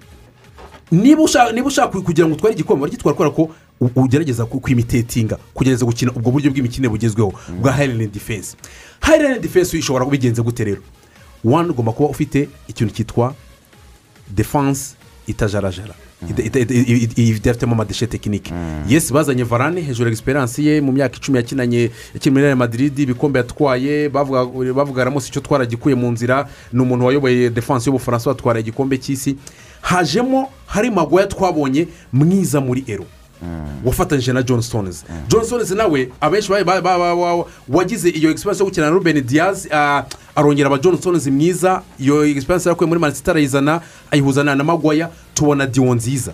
niba 0.91 1.21
ushaka 1.23 2.01
kugira 2.01 2.27
ngo 2.27 2.35
utware 2.35 2.53
igikombe 2.53 2.83
uragitwara 2.83 3.15
kubera 3.15 3.31
ko 3.35 3.49
ugerageza 3.95 4.45
kwimitetinga 4.45 5.37
kugerageza 5.53 5.85
gukina 5.85 6.11
ubwo 6.11 6.31
buryo 6.31 6.51
bw'imikinire 6.51 6.89
bugezweho 6.89 7.33
bwa 7.61 7.71
hayirani 7.71 8.07
defense. 8.07 8.55
Hayirani 8.99 9.39
defense 9.39 9.77
ishobora 9.77 10.05
kuba 10.05 10.15
igenze 10.15 10.41
gute 10.41 10.63
rero? 10.63 10.81
Wani 11.43 11.69
ugomba 11.69 11.91
kuba 11.91 12.09
ufite 12.09 12.49
ikintu 12.67 12.93
cyitwa 12.93 13.35
defanse 14.29 14.95
itajarajara. 15.27 15.93
Ida- 16.29 16.43
ida- 16.43 16.59
ida- 16.59 16.73
ida- 16.73 17.13
ida- 17.21 17.37
idafitemo 17.37 17.73
amadeshe 17.75 18.07
tekinike 18.07 18.53
yesi 18.89 19.13
bazanye 19.13 19.43
varane 19.43 19.81
hejuru 19.81 20.07
egisperiyanse 20.09 20.63
ye 20.63 20.81
mu 20.81 20.91
myaka 20.91 21.17
icumi 21.17 21.37
yakinanye 21.37 21.91
yakina 22.13 22.31
muri 22.33 22.43
real 22.45 22.57
madrid 22.57 22.99
ibikombe 22.99 23.39
yatwaye 23.39 24.09
bavuga 24.09 25.03
ramos 25.03 25.27
icyo 25.27 25.41
twaragikuye 25.41 25.95
mu 25.95 26.11
nzira 26.11 26.47
ni 26.73 26.81
umuntu 26.81 27.05
wayoboye 27.05 27.49
defanse 27.49 27.89
y'ubufaransa 27.89 28.29
watwara 28.29 28.59
igikombe 28.59 28.97
cy'isi. 28.97 29.35
Hajemo 29.81 30.47
hari 30.65 30.89
magoya 30.91 31.27
twabonye 31.27 31.87
mwiza 32.13 32.61
muri 32.61 32.83
ero. 32.87 33.05
Wafatanyije 33.85 34.33
na 34.33 34.41
john 34.43 34.61
stones. 34.61 35.05
John 35.27 35.43
stones 35.45 35.71
nawe 35.71 36.09
abenshi 36.21 36.49
ba- 36.49 36.63
ba- 36.63 36.81
ba- 36.81 36.97
ba- 36.97 37.15
ba- 37.15 37.45
wagize 37.69 38.09
iyo 38.09 38.29
egisperiyanse 38.29 38.63
yo 38.63 38.69
gukina 38.69 38.85
na 38.85 38.91
ruben 38.91 39.21
diaz 39.25 39.67
ah, 39.71 40.03
arongera 40.35 40.67
aba 40.67 40.77
john 40.77 40.97
stones 40.97 41.27
mwiza. 41.27 41.81
Iyo 41.99 42.25
egisperiyanse 42.25 42.69
yakuye 42.69 42.87
muri 42.87 42.99
manisita 42.99 43.31
arayizana 43.31 43.81
ayihuzana 44.11 44.55
na 44.55 44.63
magwaya 44.63 45.09
tubona 45.33 45.65
diwo 45.67 45.95
nziza. 45.95 46.33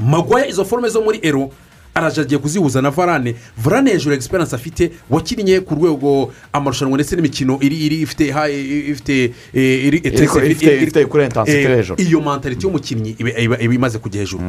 Magwaya 0.00 0.46
izo 0.48 0.64
forume 0.64 0.88
zo 0.88 1.00
muri 1.02 1.18
ero 1.22 1.50
araje 1.94 2.20
agiye 2.20 2.38
kuzihuza 2.38 2.82
na 2.82 2.90
varane. 2.90 3.34
Varane 3.64 3.90
hejuru 3.90 4.14
egisperiyanse 4.14 4.56
afite 4.56 4.90
wakinnye 5.10 5.60
ku 5.60 5.74
rwego 5.74 6.32
amarushanwa 6.52 6.94
ndetse 6.96 7.16
n'imikino 7.16 7.58
iri 7.60 7.76
iri 7.86 8.00
ifite 8.02 8.30
ha- 8.32 8.50
ifite 8.50 9.32
eh, 9.54 9.84
iri 9.86 9.98
Iriko- 9.98 10.38
ifite- 10.44 10.82
ifite 10.82 11.04
kuri 11.06 11.24
intensity 11.24 11.58
Eh, 11.58 11.76
hejuru. 11.76 12.02
iyo 12.02 12.20
mantariti 12.20 12.66
y'umukinnyi 12.66 13.16
iba 13.18 13.30
iba- 13.40 13.58
iba 13.60 13.74
imaze 13.74 13.98
kujya 13.98 14.20
hejuru. 14.20 14.42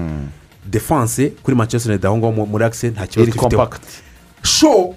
Defanse 0.66 1.30
kuri 1.44 1.58
manchester 1.58 1.92
united 1.92 2.06
aho 2.06 2.18
ngaho 2.18 2.32
mu- 2.32 2.46
muri 2.46 2.64
akise 2.66 2.90
nta 2.90 3.08
kibazo 3.08 3.32
compact. 3.32 3.82
sho 4.44 4.96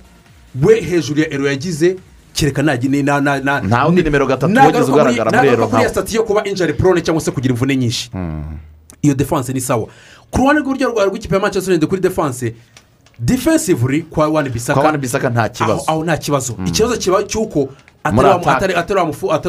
we 0.63 0.81
hejuru 0.81 1.21
ya 1.21 1.31
ero 1.33 1.47
yagize 1.47 1.97
kereka 2.35 2.63
nta 2.63 2.77
na 3.03 3.21
na 3.21 3.41
na 3.41 3.61
Nta 3.61 3.85
wundi 3.87 4.03
nimero 4.03 4.27
gatatu 4.27 4.53
muri- 4.53 4.83
ugaragara 4.93 5.31
muri 5.31 5.49
Ero 5.49 5.63
ya 5.63 5.69
nkawe. 5.69 5.89
sitati 5.89 6.17
yo 6.17 6.25
kuba 6.25 6.45
injari 6.45 6.73
porone 6.75 7.01
cyangwa 7.01 7.21
se 7.23 7.31
kugira 7.31 7.53
imvune 7.55 7.77
nyinshi. 7.77 8.11
Iyo 9.03 9.15
defanse 9.15 9.53
ni 9.53 9.61
sawa. 9.61 9.87
Ku 10.31 10.39
ruhande 10.39 10.61
rw'uburyo 10.63 10.89
rwa 10.89 11.05
rw'ikipe 11.05 11.35
ya 11.35 11.41
manchester 11.41 11.73
united 11.73 11.89
kuri 11.89 12.01
defanse 12.01 12.55
defensively 13.19 14.03
kwa 14.03 14.29
wani 14.29 14.49
bisaka 14.51 14.81
Kwa 14.81 14.91
Wan 14.91 15.01
Bissaka 15.01 15.31
nta 15.31 15.49
kibazo. 15.49 15.83
aho, 15.87 16.05
nta 16.05 16.17
kibazo. 16.17 16.57
Ikibazo 16.67 16.97
kiba 16.97 17.23
cy'uko 17.23 17.69
atari 18.05 18.97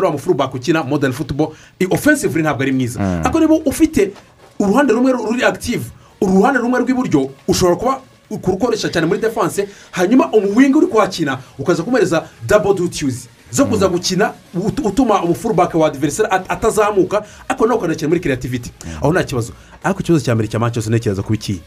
wa- 0.06 0.12
mufurubaka 0.12 0.54
ukina 0.56 0.84
modern 0.84 1.14
football 1.14 1.50
i- 1.80 1.88
offensively 1.90 2.42
ntabwo 2.44 2.64
ari 2.64 2.72
mwiza. 2.72 3.00
Ariko 3.24 3.40
niba 3.40 3.54
ufite 3.66 4.12
uruhande 4.60 4.94
rumwe 4.94 5.12
ruri 5.12 5.44
active 5.44 5.84
uruhande 6.24 6.60
rumwe 6.60 6.80
rw'iburyo 6.80 7.30
ushobora 7.48 7.76
kuba 7.76 7.94
kurukoresha 8.42 8.90
cyane 8.90 9.08
muri 9.08 9.20
defanse 9.20 9.68
hanyuma 9.92 10.32
umuwinga 10.32 10.78
uri 10.78 10.88
kuhakina 10.88 11.38
ukaza 11.60 11.84
kumuhereza 11.84 12.26
double 12.48 12.74
duties 12.74 13.28
zo 13.52 13.66
kuza 13.66 13.88
gukina 13.88 14.34
ut- 14.56 14.82
utuma 14.88 15.22
umufurubaka 15.24 15.78
wa 15.78 15.88
adiveriseri 15.88 16.28
atazamuka 16.32 17.26
ariko 17.50 17.66
nawe 17.68 17.78
ukanakina 17.80 18.08
muri 18.10 18.20
creativity. 18.20 18.72
Aho 18.98 19.14
nta 19.14 19.24
kibazo. 19.24 19.54
Ariko 19.84 20.00
ikibazo 20.02 20.26
cya 20.26 20.36
mbere 20.36 20.48
cya 20.50 20.60
manchester 20.60 20.92
ntekereza 20.94 21.22
kuba 21.22 21.36
iki? 21.36 21.62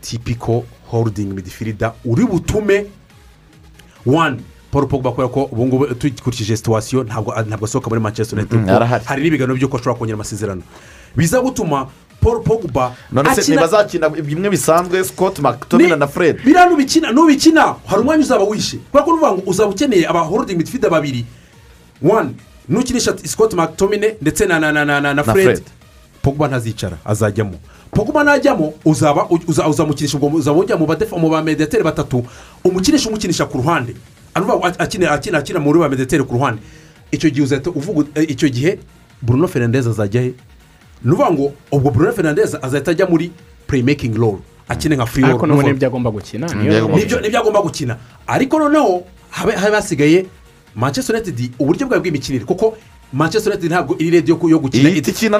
Tipiko 0.00 0.64
holding 0.90 1.32
midfielder 1.32 1.92
uri 2.04 2.26
butume. 2.26 2.86
Wani 4.06 4.42
paul 4.70 4.86
pogba 4.86 5.10
kubera 5.10 5.28
ko 5.28 5.44
ubu 5.52 5.66
ngubu 5.66 5.86
dukurikije 5.86 6.56
situwasiyo 6.56 7.04
ntabwo 7.04 7.32
asohoka 7.64 7.88
muri 7.88 8.00
manchester 8.00 8.38
united. 8.38 8.68
Arahari. 8.68 9.04
hari 9.04 9.22
n'ibiganiro 9.22 9.54
by'uko 9.56 9.76
ashobora 9.76 9.98
kongera 9.98 10.14
amasezerano. 10.16 10.62
Biza 11.16 11.40
gutuma 11.40 11.88
paul 12.20 12.42
pogba. 12.42 12.94
None 13.12 13.34
se 13.34 13.40
akina- 13.40 13.54
ntibazakina 13.56 14.08
bimwe 14.08 14.50
bisanzwe 14.50 15.04
scott 15.04 15.38
mctominay 15.38 15.98
na 15.98 16.06
fred. 16.06 16.36
Biriya 16.44 16.68
nubikina 16.68 17.12
nubikina 17.12 17.74
hari 17.86 18.00
umwanya 18.02 18.22
uzaba 18.22 18.44
wishe. 18.44 18.76
Kubera 18.76 19.04
ko 19.04 19.10
nuvuga 19.10 19.32
ngo 19.32 19.42
uzaba 19.46 19.70
ukeneye 19.70 20.06
aba 20.08 20.20
holding 20.20 20.56
midfielder 20.56 20.90
babiri. 20.90 21.24
Wani 22.02 22.36
nukinisha 22.68 23.14
scott 23.26 23.54
mctominay 23.54 24.14
ndetse 24.20 24.46
na 24.46 24.58
na 24.60 24.72
na 24.72 24.84
na 24.84 25.00
na 25.00 25.14
na 25.14 25.22
Fred. 25.24 25.62
pogba 26.22 26.48
ntazicara 26.48 26.96
azajyamo. 27.04 27.54
Pogba 27.90 28.24
najyamo 28.24 28.74
uzaba 28.84 29.26
uza- 29.30 29.68
uzamukinisha 29.68 30.16
ubwo 30.18 30.28
uzaba 30.38 30.58
ujya 30.58 30.76
mu 30.76 30.86
badefa 30.86 31.16
mu 31.16 31.28
bamediateri 31.30 31.82
batatu. 31.84 32.24
Umukinisha 32.64 33.08
umukinisha 33.08 33.44
ku 33.46 33.58
ruhande. 33.58 33.94
Akina 34.78 35.10
akina 35.12 35.38
akina 35.38 35.60
muri 35.60 35.78
ba 35.78 35.88
mediateri 35.88 36.24
ku 36.24 36.34
ruhande. 36.34 36.60
Icyo 37.12 37.30
gihe 37.30 37.42
uzahita 37.44 37.70
uvuga 37.70 38.08
eh, 38.14 38.30
icyo 38.30 38.48
gihe 38.48 38.78
bruno 39.22 39.46
fernandez 39.48 39.86
azajya 39.86 40.22
he? 40.22 40.34
Ni 41.04 41.12
ukuvuga 41.12 41.30
ngo 41.32 41.52
ubwo 41.72 41.90
bruno 41.90 42.12
fernandez 42.12 42.54
azahita 42.62 42.90
ajya 42.90 43.06
muri 43.06 43.30
playmaking 43.66 44.14
role. 44.16 44.38
Akine 44.68 44.96
nka 44.96 45.06
free 45.06 45.24
ariko 45.24 45.46
nubwo 45.46 45.62
ni 45.62 45.72
byo 45.74 45.88
agomba 45.88 46.10
gukina? 46.10 46.46
Nibyo 46.54 47.20
ni 47.20 47.28
byo 47.28 47.40
agomba 47.40 47.62
gukina. 47.62 47.96
Ariko 48.26 48.58
noneho 48.58 49.02
habe 49.30 49.52
habe 49.52 49.76
hasigaye 49.76 50.26
manchester 50.74 51.16
united 51.16 51.50
uburyo 51.58 51.86
bwawe 51.86 52.00
bw'imikinire. 52.00 52.44
Kuko 52.44 52.76
manchester 53.12 53.52
united 53.52 53.70
ntabwo 53.70 53.96
iri 53.98 54.10
redi 54.10 54.30
yo 54.30 54.36
gukina. 54.36 54.90
Idakina 54.90 55.38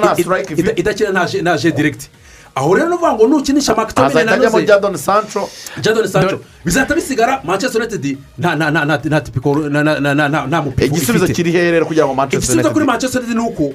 nta 1.11 1.25
je- 1.27 1.41
nta 1.41 1.57
je 1.57 1.71
diregiti 1.71 2.09
aho 2.55 2.73
rero 2.75 2.87
ni 2.89 2.95
ukuvuga 2.95 3.13
ngo 3.13 3.27
nukinisha 3.27 3.75
makitomine 3.75 4.11
azahita 4.11 4.31
na 4.31 4.37
ajyamo 4.37 4.57
noze 4.57 4.67
jadon 4.67 4.97
sancho. 4.97 5.49
Jadon 5.81 6.07
sancho. 6.07 6.39
Bizahita 6.65 6.95
bisigara 6.95 7.41
manchester 7.43 7.81
united 7.81 8.17
nta 8.37 8.55
nta 8.55 8.71
nta 8.71 8.85
nta 8.85 8.97
nta 9.09 9.21
tipiko 9.21 9.55
nta 9.69 9.83
nta 9.83 9.99
nta 9.99 10.13
nta 10.15 10.29
nta 10.29 10.47
nta 10.47 10.61
mupira 10.61 10.87
igisubizo 10.87 11.27
kiri 11.27 11.51
hehe 11.51 11.71
rero 11.71 11.85
kugira 11.85 12.05
ngo 12.05 12.13
manchester 12.15 12.55
igisubizo 12.55 12.69
kuri 12.71 12.83
united 12.85 12.91
manchester 12.93 13.21
united 13.21 13.37
ni 13.37 13.43
uko 13.49 13.73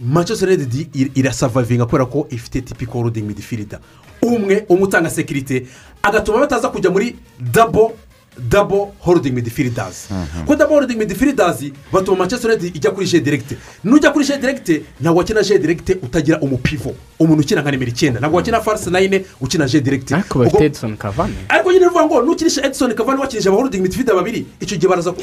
manchester 0.00 0.48
united 0.48 0.72
ir- 0.94 1.10
irasavavinga 1.14 1.86
kubera 1.86 2.06
ko 2.06 2.26
ifite 2.30 2.60
tipiko 2.60 2.98
holding 3.02 3.22
midfielder 3.24 3.78
umwe 4.22 4.64
umwe 4.68 4.82
utanga 4.82 5.10
sekirite 5.10 5.66
agatuma 6.02 6.38
bataza 6.38 6.68
kujya 6.68 6.90
muri 6.90 7.16
dabo 7.40 7.92
dabo 8.38 8.92
holding 8.98 9.30
midfielders 9.32 10.08
kuko 10.40 10.56
dabo 10.56 10.74
holding 10.74 10.96
midfielders 10.98 11.64
batuma 11.92 12.16
manchester 12.18 12.50
united 12.50 12.76
ijya 12.76 12.90
kuri 12.90 13.06
je 13.06 13.20
direkite 13.20 13.56
nujya 13.84 14.10
kuri 14.10 14.24
je 14.24 14.36
direkite 14.38 14.82
ntabwo 15.00 15.18
wakina 15.18 15.42
je 15.42 15.58
direkite 15.58 15.92
utagira 16.02 16.40
umupivo 16.40 16.94
umuntu 17.18 17.42
ukina 17.42 17.62
nka 17.62 17.70
nimero 17.70 17.90
icyenda 17.90 18.20
ntabwo 18.20 18.36
wakina 18.36 18.60
farisi 18.60 18.90
nayine 18.90 19.24
ukina 19.40 19.66
je 19.66 19.80
direkite 19.80 20.14
ariko 20.14 20.38
bafite 20.38 20.64
edison 20.64 20.96
kavani 20.96 21.34
ariko 21.48 21.72
nyine 21.72 21.86
uvuga 21.86 22.04
ngo 22.06 22.22
nukinisha 22.22 22.64
edison 22.66 22.94
kavani 22.94 23.20
wakinije 23.20 23.48
aba 23.48 23.58
holding 23.58 23.80
midfielder 23.80 24.14
babiri 24.14 24.46
icyo 24.60 24.76
gihe 24.76 24.88
baraza 24.88 25.14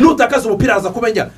nutakaza 0.00 0.48
umupira 0.48 0.72
araza 0.74 0.90
kumenya. 0.90 1.28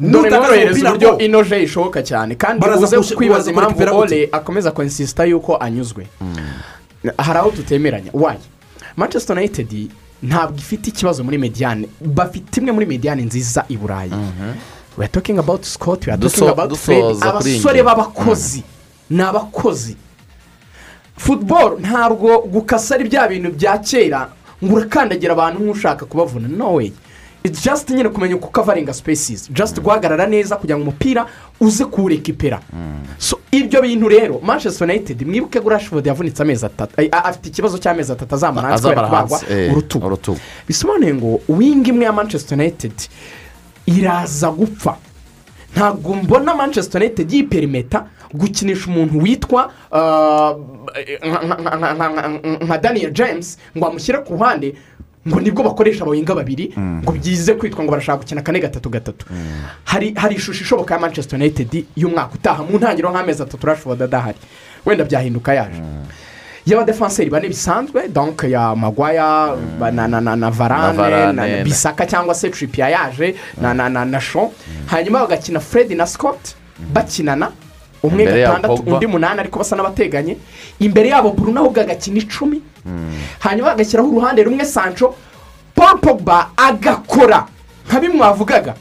Nutakaza 0.00 0.54
umupira 0.64 0.92
ngo. 0.92 1.18
inoje 1.18 1.62
ishoboka 1.62 2.02
cyane 2.02 2.34
kandi 2.34 2.66
uze 2.96 3.14
kwibaza 3.14 3.50
impamvu 3.50 3.96
ole 3.96 4.28
akomeza 4.32 4.70
kwensisita 4.70 5.24
yuko 5.24 5.56
anyuzwe. 5.56 6.06
Hari 7.18 7.38
aho 7.38 7.50
tutemeranya 7.50 8.10
wayi 8.12 8.38
manchester 8.96 9.36
united 9.36 9.90
ntabwo 10.22 10.58
ifite 10.58 10.88
ikibazo 10.90 11.24
muri 11.24 11.38
mediyane 11.38 11.88
bafite 12.00 12.60
imwe 12.60 12.72
muri 12.72 12.86
mediyane 12.86 13.22
nziza 13.22 13.64
i 13.68 13.76
burayi. 13.76 14.12
We 14.98 15.04
are 15.04 15.12
talking 15.12 15.38
about 15.38 15.64
scott 15.64 16.06
we 16.06 16.12
are 16.12 16.22
talking 16.22 16.48
about 16.48 16.76
fred. 16.76 17.04
abasore 17.22 17.82
b'abakozi. 17.82 18.62
Ni 19.10 19.22
abakozi. 19.22 19.96
Futuboro 21.16 21.78
ntabwo 21.78 22.38
gukasa 22.42 22.94
ari 22.94 23.04
bya 23.08 23.28
bintu 23.28 23.50
bya 23.52 23.78
kera 23.78 24.28
ngo 24.64 24.74
urakandagira 24.76 25.32
abantu 25.32 25.58
nk'ushaka 25.64 26.06
kubavuna. 26.06 26.48
No 26.48 26.74
way. 26.74 26.92
Just 27.44 27.90
nyine 27.90 28.08
kumenya 28.08 28.36
uko 28.36 28.46
ukavaringa 28.48 28.94
sipesizi 28.94 29.52
just 29.52 29.80
guhagarara 29.80 30.26
neza 30.26 30.56
kugira 30.56 30.78
ngo 30.78 30.82
umupira 30.82 31.26
uze 31.60 31.84
kuwurekipera 31.84 32.60
so 33.18 33.38
ibyo 33.50 33.82
bintu 33.82 34.08
rero 34.08 34.40
manchester 34.42 34.88
united 34.90 35.26
mwibuke 35.26 35.60
ko 35.60 35.68
rashford 35.70 36.06
yavunitse 36.06 36.42
amezi 36.42 36.66
atatu 36.66 36.94
a- 37.12 37.24
afite 37.24 37.46
ikibazo 37.48 37.78
cy'amezi 37.78 38.12
atatu 38.12 38.34
azamara 38.34 38.68
hanze 38.68 38.88
kubera 38.88 39.06
kubagwa 39.06 39.40
eh, 39.50 39.72
urutugu. 40.06 40.38
bisobanuye 40.68 41.14
ngo 41.14 41.40
wingi 41.48 41.90
imwe 41.90 42.04
ya 42.04 42.12
manchester 42.12 42.58
united 42.58 42.92
iraza 43.86 44.50
gupfa. 44.50 44.96
Ntabwo 45.76 46.14
mbona 46.14 46.54
manchester 46.54 47.00
united 47.02 47.32
yiperimeta 47.32 48.06
gukinisha 48.34 48.86
umuntu 48.90 49.18
witwa 49.18 49.72
nka- 51.22 52.64
nka 52.64 52.78
daniel 52.78 53.10
james 53.12 53.58
ngo 53.76 53.86
amushyire 53.86 54.18
ku 54.18 54.32
ruhande. 54.32 54.74
Ngo 55.28 55.40
ni 55.40 55.50
bwo 55.50 55.62
bakoresha 55.64 56.02
abawenga 56.02 56.34
babiri 56.34 56.72
ngo 56.78 57.12
byize 57.12 57.54
kwitwa 57.54 57.84
ngo 57.84 57.90
barashaka 57.90 58.18
gukina 58.18 58.42
kane 58.42 58.60
gatatu 58.60 58.88
gatatu. 58.90 59.26
Hari 59.84 60.14
hari 60.16 60.34
ishusho 60.36 60.62
ishoboka 60.64 60.94
ya 60.94 61.00
manchester 61.00 61.38
united 61.38 61.84
y'umwaka 61.96 62.34
utaha 62.34 62.62
mu 62.64 62.78
ntangiriro 62.78 63.10
nk'amezi 63.12 63.42
atatu 63.42 63.66
rashford 63.66 64.02
adahari. 64.02 64.38
Wenda 64.86 65.04
byahinduka 65.04 65.54
yaje. 65.54 65.82
Y'abadefanseri 66.66 67.30
bane 67.30 67.48
bisanzwe 67.48 68.08
donk 68.08 68.44
ya 68.48 68.76
magwaya 68.76 69.56
na 69.92 70.08
na 70.08 70.20
na 70.20 70.36
na 70.36 70.50
varane 70.50 71.32
na 71.32 71.64
bisaka 71.64 72.06
cyangwa 72.06 72.34
se 72.34 72.50
tripiya 72.50 72.88
yaje 72.88 73.34
na 73.60 73.74
na 73.74 73.88
na 73.88 74.04
na 74.04 74.20
sho 74.20 74.52
hanyuma 74.86 75.20
bagakina 75.20 75.60
fred 75.60 75.90
na 75.96 76.06
scott 76.06 76.54
bakinana 76.92 77.52
umwe 78.02 78.24
gatandatu 78.24 78.82
undi 78.86 79.06
munani 79.06 79.40
ariko 79.40 79.58
basa 79.58 79.76
n'abateganye. 79.76 80.36
Imbere 80.80 81.08
yabo 81.08 81.30
bruno 81.30 81.60
ahubwo 81.60 81.80
agakina 81.80 82.18
icumi. 82.18 82.62
Hanyuma 83.38 83.70
bagashyiraho 83.74 84.08
uruhande 84.08 84.42
rumwe 84.42 84.64
sancho 84.64 85.14
paul 85.74 85.98
pogba 86.00 86.50
agakora. 86.56 87.46
Nka 87.88 88.00
bimwe 88.00 88.20
wavugaga 88.20 88.74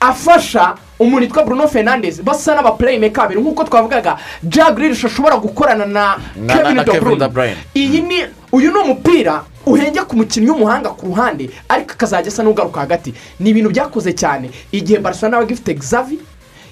afasha 0.00 0.74
umuntu 0.98 1.22
witwa 1.26 1.42
bruno 1.44 1.68
fernandez 1.68 2.20
basa 2.22 2.54
n'abapureyimeka 2.54 3.22
babiri. 3.22 3.40
Nk'uko 3.40 3.64
twavugaga 3.64 4.16
jagirish 4.42 5.04
ashobora 5.04 5.36
gukorana 5.36 5.86
na 5.86 6.16
kevin 6.48 6.84
Bruyne. 7.28 7.56
iyi 7.74 8.00
ni 8.02 8.18
uyu 8.52 8.72
ni 8.72 8.78
umupira 8.78 9.44
uhenge 9.66 10.00
ku 10.00 10.16
mukinnyi 10.16 10.50
w'umuhanga 10.50 10.90
ku 10.90 11.06
ruhande 11.06 11.50
ariko 11.68 11.92
akazajya 11.92 12.28
asa 12.32 12.42
n'ugaruka 12.42 12.80
hagati. 12.80 13.14
Ni 13.40 13.50
ibintu 13.50 13.70
byakoze 13.70 14.12
cyane. 14.12 14.50
Igihe 14.72 14.98
barcelona 14.98 15.36
yabaga 15.36 15.54
ifite 15.54 15.74
xavi 15.78 16.18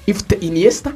ifite 0.06 0.35
iniesta 0.40 0.90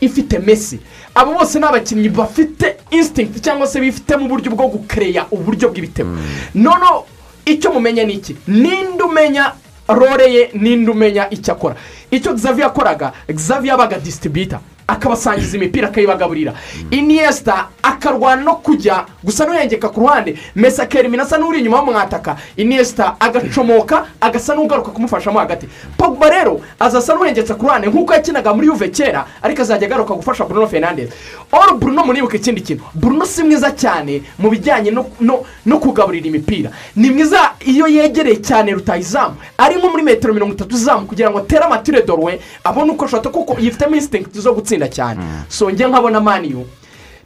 ifite 0.00 0.38
messi. 0.38 0.78
Abo 1.14 1.34
bose 1.34 1.58
ni 1.58 1.64
abakinnyi 1.64 2.08
bafite 2.08 2.76
instinct 2.90 3.40
cyangwa 3.40 3.66
se 3.66 3.80
bifitemo 3.80 4.24
uburyo 4.26 4.50
bwo 4.50 4.68
gukereya 4.68 5.26
uburyo 5.30 5.68
bw'ibitego. 5.68 6.10
Noneho 6.54 7.06
icyo 7.44 7.72
mumenya 7.72 8.04
ni 8.04 8.12
iki? 8.14 8.36
Ninde 8.48 9.02
umenya 9.02 9.52
role 9.88 10.32
ye? 10.32 10.50
Ninde 10.54 10.90
umenya 10.90 11.30
icyo 11.30 11.52
akora? 11.52 11.74
Icyo 12.10 12.34
xavi 12.36 12.62
yakoraga 12.62 13.12
xavi 13.28 13.68
yabaga 13.68 13.98
disitibita 13.98 14.60
akabasangiza 14.90 15.56
imipira 15.56 15.88
akayibagaburira. 15.88 16.52
Iniesta 16.90 17.68
akarwana 17.82 18.42
no 18.42 18.54
kujya 18.56 19.06
gusa 19.22 19.46
n'uyengeka 19.46 19.88
ku 19.88 20.00
ruhande. 20.00 20.34
Mesa 20.54 20.86
kerimina 20.86 21.22
asa 21.22 21.38
n'uri 21.38 21.58
inyuma 21.60 21.76
y'umwataka 21.78 22.36
iniesta 22.56 23.16
agacomoka 23.20 24.06
agasa 24.20 24.54
n'ugaruka 24.54 24.90
kumufashamo 24.90 25.38
hagati. 25.38 25.68
Pogba 25.96 26.30
rero 26.30 26.60
azasa 26.78 27.14
n'uhengetse 27.14 27.54
ku 27.54 27.66
ruhande 27.66 27.86
nk'uko 27.88 28.12
yakinaga 28.14 28.54
muri 28.54 28.66
yuve 28.66 28.88
kera 28.88 29.26
ariko 29.42 29.62
azajya 29.62 29.86
agaruka 29.86 30.14
gufasha 30.14 30.44
bruno 30.44 30.66
fernandez 30.66 31.10
oro 31.52 31.74
bruno 31.78 32.04
munibuke 32.04 32.36
ikindi 32.36 32.60
kintu. 32.60 32.84
Bruno 32.94 33.24
si 33.26 33.42
mwiza 33.42 33.70
cyane 33.70 34.22
mu 34.38 34.50
bijyanye 34.50 34.90
no, 34.90 35.06
no, 35.20 35.44
no 35.66 35.78
kugaburira 35.78 36.26
imipira. 36.26 36.70
Ni 36.96 37.10
mwiza 37.10 37.52
iyo 37.66 37.86
yegereye 37.86 38.36
cyane 38.42 38.72
rutayizamu 38.72 39.36
ari 39.58 39.76
nko 39.76 39.88
muri 39.88 40.02
metero 40.02 40.34
mirongo 40.34 40.54
itatu 40.54 40.74
izamu 40.74 41.06
kugira 41.06 41.30
ngo 41.30 41.38
atere 41.38 41.64
amatire 41.64 42.02
dorwe 42.02 42.40
abone 42.64 42.90
uko 42.92 43.04
ashobora 43.04 43.30
kuko 43.30 43.56
yifitemo 43.60 43.94
instinct 43.96 44.38
zo 44.38 44.52
gutsinda. 44.54 44.79
Cyane. 44.88 45.20
So 45.48 45.70
njye 45.70 45.86
nkabona 45.88 46.20
maniyu 46.20 46.66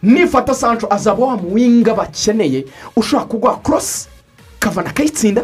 nifata 0.02 0.54
sancho 0.54 0.86
azaba 0.90 1.26
wa 1.26 1.36
muwinga 1.36 1.94
bakeneye. 1.94 2.64
Ushobora 2.96 3.26
kugwa 3.28 3.56
korosi 3.56 4.08
kavana 4.58 4.90
akayitsinda. 4.90 5.42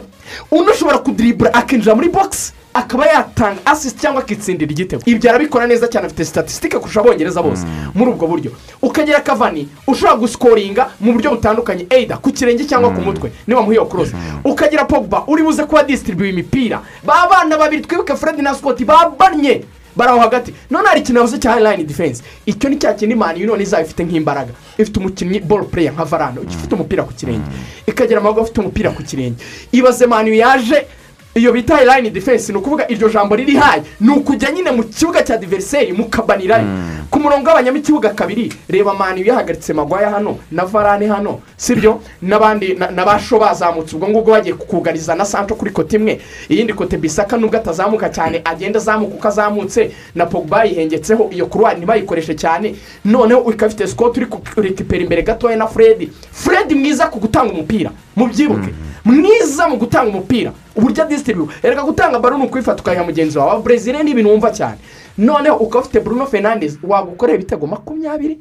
Undi 0.51 0.70
ushobora 0.70 0.99
kudiribura 0.99 1.55
akinjira 1.55 1.95
muri 1.95 2.09
bogisi 2.09 2.53
akaba 2.74 3.07
yatanga 3.07 3.61
asisiti 3.66 4.01
cyangwa 4.01 4.23
akitsindira 4.23 4.70
igitego. 4.73 5.03
Ibyo 5.07 5.31
arabikora 5.31 5.66
neza 5.66 5.89
cyane 5.89 6.07
afite 6.07 6.24
sitatisitike 6.24 6.78
kurusha 6.78 7.01
abongereza 7.01 7.43
bose. 7.43 7.65
Muri 7.95 8.11
ubwo 8.11 8.27
buryo. 8.27 8.53
Ukagira 8.82 9.20
kavani 9.20 9.69
ushobora 9.87 10.16
gusikoringa 10.16 10.91
mu 11.01 11.12
buryo 11.12 11.31
butandukanye. 11.31 11.87
Eyida 11.91 12.16
ku 12.16 12.31
kirenge 12.32 12.65
cyangwa 12.65 12.91
ku 12.95 13.01
mutwe. 13.01 13.32
Niba 13.47 13.62
muhiye 13.62 13.85
korosi 13.85 14.12
ukagira 14.45 14.85
pogba 14.85 15.24
uri 15.27 15.43
buze 15.43 15.65
kuba 15.65 15.82
disitiribuye 15.82 16.31
imipira. 16.31 16.81
Ba 17.05 17.27
bana 17.31 17.59
babiri 17.59 17.82
twibuke 17.82 18.15
fred 18.16 18.39
na 18.39 18.55
scott 18.55 18.85
babanye. 18.85 19.65
Bari 19.97 20.11
aho 20.11 20.21
hagati. 20.21 20.55
None 20.71 20.89
hari 20.89 21.01
ikintu 21.01 21.21
yavuze 21.21 21.39
cya 21.39 21.51
hayirayini 21.51 21.85
defense. 21.85 22.23
Icyo 22.47 22.69
ni 22.71 22.77
cya 22.79 22.95
kindi 22.95 23.15
mani 23.15 23.45
none 23.47 23.62
izaba 23.62 23.83
ifite 23.83 24.05
nk'imbaraga. 24.05 24.53
Ifite 24.79 24.99
umukinnyi 25.01 25.41
bolo 25.41 25.65
pureya 25.65 25.93
nka 25.93 26.05
varane 26.05 26.39
ufite 26.41 26.75
umupira 26.75 27.03
ku 27.03 27.12
kirenge. 27.12 27.47
Ikagira 27.87 28.21
amaboko 28.21 28.41
afite 28.41 28.61
umupira 28.61 28.91
ku 28.91 29.03
kirenge. 29.03 29.37
Ibaze 29.73 30.07
mani 30.07 30.39
yaje 30.39 30.87
iyo 31.35 31.52
bita 31.52 31.74
hayirayini 31.77 32.11
defense 32.11 32.52
ni 32.52 32.59
ukuvuga 32.59 32.89
iryo 32.90 33.09
jambo 33.09 33.36
riri 33.36 33.57
hayi 33.57 33.82
ni 34.01 34.11
ukujya 34.11 34.51
nyine 34.51 34.70
mu 34.70 34.82
kibuga 34.85 35.23
cya 35.23 35.36
diveriseri 35.36 35.93
mukabanirayo 35.93 36.66
ku 37.11 37.20
murongo 37.20 37.48
w'abanyamo 37.48 37.78
ikibuga 37.78 38.09
kabiri 38.11 38.52
reba 38.69 38.94
mani 38.94 39.27
yahagaritse 39.27 39.73
magwaya 39.73 40.11
hano 40.11 40.39
na 40.51 40.65
varane 40.65 41.07
hano 41.07 41.40
sibyo? 41.57 42.01
N'abandi 42.23 42.74
na- 42.74 42.90
na 42.90 43.05
ba 43.05 43.19
sho 43.19 43.39
bazamutse. 43.39 43.97
Ubwo 43.97 44.09
ngubwo 44.09 44.31
bagiye 44.32 44.55
kukugariza 44.55 45.15
na 45.15 45.24
santo 45.24 45.55
kuri 45.55 45.70
kote 45.70 45.97
imwe. 45.97 46.20
Iyindi 46.48 46.73
kote 46.74 46.97
bisaka 46.97 47.36
nubwo 47.36 47.57
atazamuka 47.57 48.09
cyane 48.09 48.40
agenda 48.44 48.78
azamuka 48.78 49.15
uko 49.15 49.28
azamutse. 49.28 49.90
Na 50.15 50.27
pogba 50.27 50.65
yihengetseho 50.65 51.28
iyo 51.32 51.47
kuruwari 51.47 51.77
ntibayikoreshe 51.78 52.35
cyane. 52.35 52.74
Noneho 53.05 53.51
ikaba 53.52 53.66
ifite 53.66 53.86
sikoti 53.86 54.20
uri 54.20 54.27
kurikipera 54.27 55.02
imbere 55.02 55.23
gatoya 55.23 55.57
na 55.57 55.66
furedi 55.66 56.11
furedi 56.32 56.74
mwiza 56.74 57.07
ku 57.09 57.19
gutanga 57.20 57.52
umupira. 57.52 57.90
Mubyibuke. 58.16 58.70
Mwiza 59.05 59.69
mu 59.69 59.77
gutanga 59.77 60.09
umupira. 60.11 60.52
Uburyo 60.77 61.05
adisitiriwe 61.05 61.55
erega 61.63 61.83
gutanga 61.83 62.19
baro 62.19 62.39
ni 62.39 62.45
ukuyifata 62.45 62.83
ukayiha 62.83 63.05
mugenzi 63.05 63.39
wawe. 63.39 63.63
Brezil 63.63 64.03
ni 64.05 64.11
ibintu 64.11 64.31
wumva 64.31 64.51
cyane. 64.51 64.79
Noneho 65.19 65.57
ukaba 65.57 65.85
ufite 65.85 66.01
bruno 66.01 66.27
fernandez 66.27 66.79
wagukorera 66.83 67.39
ibitego 67.39 67.67
makumyabiri? 67.67 68.39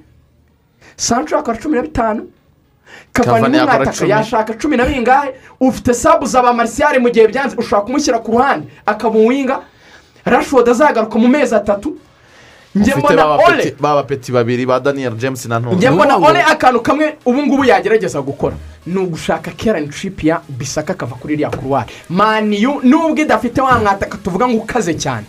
Sancho 0.96 1.36
yakora 1.36 1.58
cumi 1.58 1.76
na 1.76 1.82
bitanu? 1.82 2.28
Kavani 3.14 3.58
n'umwataka 3.58 4.06
yashaka 4.06 4.54
cumi 4.54 4.78
na 4.78 4.86
bingahe? 4.86 5.34
Ufite 5.60 5.94
sabu 5.94 6.26
za 6.26 6.42
ba 6.42 6.54
marisiyare 6.54 7.00
mu 7.00 7.10
gihe 7.10 7.28
byanze 7.28 7.56
ushobora 7.58 7.86
kumushyira 7.86 8.20
ku 8.20 8.32
ruhande 8.32 8.68
akaba 8.86 9.20
uwinga? 9.20 9.62
Azagaruka 10.26 11.20
mu 11.20 11.28
mezi 11.28 11.56
atatu? 11.56 11.98
Njye 12.80 12.96
mbona 12.96 13.26
ole 13.26 13.38
bapeti- 13.38 13.74
ba 13.82 13.96
bapeti 13.96 14.32
babiri 14.32 14.66
ba 14.66 14.80
daniel 14.80 15.14
james 15.18 15.46
na 15.46 15.60
ntongo 15.60 15.76
njye 15.76 15.90
mbona 15.92 16.16
ole 16.18 16.42
akantu 16.44 16.82
kamwe 16.82 17.16
ubu 17.26 17.44
ngubu 17.46 17.66
yagerageza 17.66 18.22
gukora 18.22 18.56
ni 18.88 18.98
ugushaka 19.00 19.52
kerani 19.52 19.90
cipiya 19.90 20.42
bisaka 20.50 20.94
akava 20.94 21.16
kuri 21.16 21.34
iriya 21.34 21.50
kuruwari 21.50 21.92
maniyu 22.10 22.80
nubwo 22.84 23.22
idafite 23.22 23.62
wa 23.62 23.80
mwataka 23.80 24.18
tuvuga 24.18 24.48
ngo 24.48 24.58
ukaze 24.58 24.94
cyane 24.94 25.26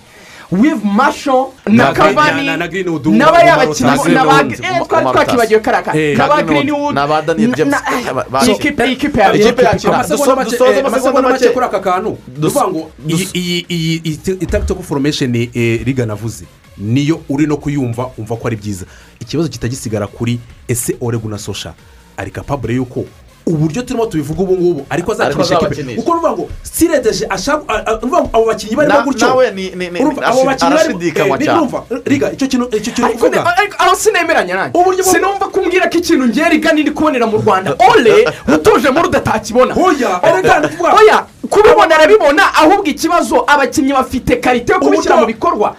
wivu 0.52 0.86
masho 0.86 1.52
na 1.66 1.92
kavani 1.92 2.46
na- 2.46 2.56
na 2.56 2.68
Greenwood, 2.68 3.06
n'abariya 3.06 3.54
Umar 3.54 3.66
bakinnyi 3.68 3.90
Rotas. 3.90 4.06
na 4.12 4.24
ba 4.24 4.42
Greenwood, 4.42 4.64
eh, 4.64 4.70
Umar 4.72 4.88
twari 4.88 5.06
twakibagiwe 5.06 5.60
kariya 5.60 5.82
kantu 5.82 5.98
Eh, 6.00 6.18
na 6.18 6.28
ba 6.28 6.34
Greenwood, 6.42 6.66
greenwood 6.66 6.94
na 6.94 7.06
ba 7.06 7.22
Daniel 7.22 7.54
James. 7.54 7.74
ya 7.74 8.86
ikipe 8.86 9.62
make 9.64 10.50
dusoze 10.50 10.78
eh, 10.78 10.86
amasegonda 10.86 11.28
make 11.28 11.48
kuri 11.54 11.66
aka 11.66 11.80
kantu 11.80 12.18
Dus- 12.38 12.50
uvuga 12.56 12.68
ngo 12.68 12.90
iyi 13.34 14.02
itagitoko 14.40 14.82
foromesheni 14.82 15.50
riga 15.86 16.06
navuze 16.06 16.44
niyo 16.80 17.20
uri 17.28 17.46
no 17.46 17.56
kuyumva 17.56 18.10
umva 18.18 18.36
ko 18.36 18.46
ari 18.46 18.56
byiza. 18.56 18.84
Ikibazo 19.20 19.48
kitagisigara 19.48 20.06
kuri 20.06 20.40
ese 20.68 20.96
oregu 21.00 21.28
na 21.28 21.38
sosha 21.38 21.74
ari 22.16 22.30
kapabure 22.30 22.74
y'uko 22.74 23.04
uburyo 23.46 23.82
turimo 23.82 24.06
tubivuga 24.06 24.42
ubu 24.42 24.56
ngubu 24.56 24.86
ariko 24.90 25.12
azakinisha 25.12 25.54
ekipe 25.54 25.94
kuko 25.96 26.14
nuvuga 26.14 26.32
ngo 26.32 26.48
siredeje 26.62 27.26
abo 27.28 28.44
bakinnyi 28.46 28.76
barimo 28.76 29.02
gutyo. 29.04 29.26
abo 29.28 30.44
bakinnyi 30.44 31.12
barimo 31.30 31.52
eh, 31.52 31.56
numva, 31.56 31.84
riga 32.04 32.32
icyo 32.32 32.46
kintu 32.48 32.66
icyo 32.76 32.92
kintu 32.92 33.10
uvuga. 33.14 33.44
aho 33.78 33.94
sinemeranya 33.96 34.54
nanjye. 34.56 35.02
Sinumva 35.02 35.48
kumbwira 35.48 35.88
ko 35.90 35.98
ikintu 35.98 36.26
ngera 36.28 36.54
igana 36.54 36.80
iri 36.80 36.90
kubonera 36.90 37.26
mu 37.26 37.38
rwanda. 37.38 37.74
Ole 37.90 38.28
utuje 38.54 38.90
muri 38.90 39.08
udatakibona 39.08 39.74
ndavuga- 39.74 40.94
oya. 41.00 41.26
Kubibona 41.50 41.94
arabibona 41.96 42.54
ahubwo 42.54 42.86
ikibazo 42.86 43.44
abakinnyi 43.46 43.92
bafite 43.92 44.40
karite 44.40 44.72
yo 44.72 44.80
kubishyira 44.80 45.16
mu 45.16 45.26
bikorwa. 45.26 45.76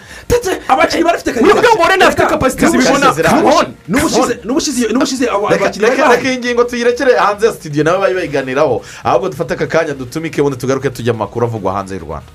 Abakinnyi 0.68 1.04
barafite 1.04 1.32
karite 1.34 1.52
uvuga 1.52 1.70
ngo 1.76 1.84
ole 1.84 2.06
afite 2.06 2.26
kapasite 2.28 2.68
zibibona? 2.68 3.08
N'ubushize 3.88 4.34
n'ubushize 4.46 4.88
n'ubushize 4.94 5.26
abo 5.30 5.50
reka 5.50 5.66
bakinnyi 5.66 5.86
reka- 5.86 6.08
bari. 6.08 6.16
Reka 6.18 6.28
iyi 6.30 6.38
ngingo 6.40 6.64
tuyirekere 6.64 7.12
hanze 7.18 7.46
ya 7.48 7.54
sitidiyo 7.54 7.84
nawe 7.84 7.98
bayi 8.00 8.14
bayiganiraho. 8.16 8.82
Ahubwo 9.04 9.30
dufate 9.30 9.54
aka 9.54 9.68
kanya 9.68 9.94
dutumike 9.94 10.42
ubundi 10.42 10.58
tugaruke 10.60 10.90
tujya 10.90 11.14
mu 11.14 11.20
makuru 11.20 11.46
avugwa 11.48 11.74
hanze 11.74 11.96
y'u 11.96 12.04
rwanda. 12.06 12.28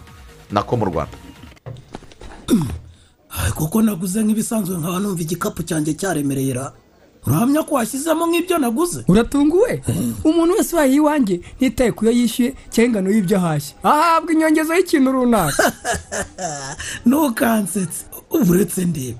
Nako 0.50 0.76
mu 0.76 0.84
rwanda. 0.84 1.16
Kuko 3.54 3.82
naguze 3.82 4.22
nk'ibisanzwe 4.24 4.76
nkaba 4.78 4.98
numva 4.98 5.22
igikapu 5.22 5.62
cyanjye 5.62 5.92
cyaremereye 5.94 6.52
ra. 6.54 6.72
Urahamya 7.26 7.62
ko 7.62 7.74
washyizemo 7.74 8.26
nk'ibyo 8.26 8.58
naguze? 8.58 9.04
Uratunguwe? 9.08 9.82
Umuntu 10.24 10.54
wese 10.54 10.76
wayiye 10.76 10.96
iwanjye 10.96 11.40
ntitaye 11.60 11.92
ku 11.92 12.04
yo 12.06 12.12
yishyuye 12.12 12.54
cyangwa 12.70 12.86
ingano 12.88 13.08
y'ibyo 13.10 13.36
ahashye. 13.36 13.74
Ahabwa 13.82 14.32
inyongeza 14.32 14.76
y'ikintu 14.76 15.12
runaka. 15.12 15.72
Ntukansetse. 17.06 18.04
Uretse 18.30 18.84
ndebe 18.84 19.18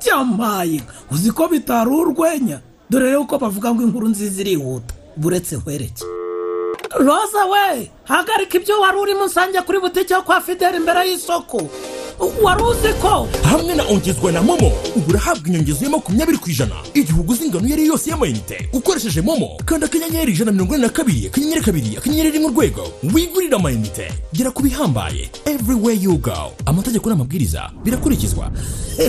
byamaye 0.00 0.80
uzi 1.10 1.30
ko 1.32 1.48
bitari 1.48 1.90
urwenya? 1.90 2.60
Dore 2.90 3.06
rero 3.06 3.24
ko 3.24 3.38
bavuga 3.38 3.74
ngo 3.74 3.82
inkuru 3.82 4.08
nziza 4.08 4.40
irihuta. 4.40 4.94
Buretse 5.16 5.56
nkwereke. 5.56 6.04
Roza 6.98 7.44
we! 7.52 7.90
Hagarika 8.04 8.56
ibyo 8.58 8.80
wari 8.80 8.98
urimo 8.98 9.24
usange 9.24 9.60
kuri 9.60 9.78
butike 9.80 10.14
yo 10.14 10.22
kwa 10.22 10.40
fideli 10.40 10.76
imbere 10.76 11.08
y'isoko. 11.08 11.68
Wari 12.42 12.62
uzi 12.62 12.92
ko? 13.02 13.28
Hamwe 13.42 13.74
na 13.74 13.84
ongezwa 13.84 14.32
na 14.32 14.42
momo 14.42 14.72
ubu 14.96 15.10
urahabwa 15.10 15.48
inyongezo 15.48 15.84
ya 15.84 15.90
makumyabiri 15.90 16.38
ku 16.38 16.50
ijana. 16.50 16.74
Igihe 16.94 17.20
uguze 17.20 17.44
ingano 17.44 17.66
iyo 17.66 17.74
ari 17.74 17.86
yo 17.86 17.92
yose 17.92 18.10
y'amayinite 18.10 18.68
ukoresheje 18.72 19.20
momo. 19.20 19.58
Kandi 19.64 19.84
akanyenyeri 19.86 20.32
ijana 20.32 20.50
na 20.50 20.52
mirongo 20.52 20.74
ine 20.74 20.82
na 20.86 20.92
kabiri 20.92 21.26
akanyenyeri 21.26 21.60
kabiri 21.60 21.96
akanyenyeri 21.96 22.30
rimwe 22.30 22.48
urwego 22.50 22.82
wigurire 23.14 23.56
amayinite. 23.56 24.12
Gera 24.32 24.50
ku 24.50 24.62
bihambaye 24.62 25.30
everywhere 25.44 25.98
you 26.02 26.18
go. 26.18 26.52
Amategeko 26.66 27.10
n'amabwiriza 27.10 27.70
birakurikizwa. 27.84 28.50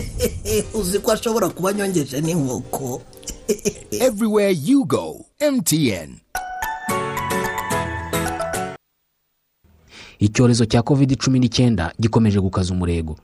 Uzi 0.80 1.00
ko 1.00 1.12
ashobora 1.12 1.50
kuba 1.50 1.70
anyongeje 1.70 2.22
n'inkoko. 2.22 3.02
Everywhere 3.92 4.52
you 4.52 4.86
go 4.86 5.26
mtn 5.42 6.20
icyorezo 10.20 10.66
cya 10.66 10.82
covid 10.84 11.16
cumi 11.18 11.40
n'icyenda 11.40 11.94
gikomeje 12.00 12.40
gukaza 12.40 12.74
umurego. 12.74 13.16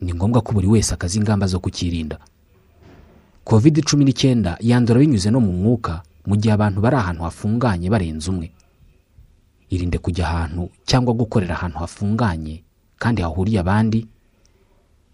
Ni 0.00 0.14
ngombwa 0.14 0.40
ko 0.40 0.52
buri 0.52 0.66
wese 0.68 0.94
akaza 0.94 1.18
ingamba 1.18 1.46
zo 1.46 1.60
kukirinda. 1.60 2.18
Covid 3.44 3.84
cumi 3.84 4.04
n'icyenda 4.04 4.56
yandura 4.60 5.00
binyuze 5.00 5.30
no 5.30 5.40
mu 5.40 5.52
mwuka 5.52 6.02
mu 6.26 6.36
gihe 6.36 6.52
abantu 6.54 6.80
bari 6.80 6.96
ahantu 6.96 7.22
hafunganye 7.24 7.88
barenze 7.90 8.30
umwe. 8.30 8.50
Irinde 9.70 9.98
kujya 9.98 10.28
ahantu 10.28 10.68
cyangwa 10.84 11.14
gukorera 11.14 11.54
ahantu 11.56 11.78
hafunganye 11.78 12.62
kandi 12.98 13.22
hahuriye 13.22 13.60
abandi. 13.60 14.06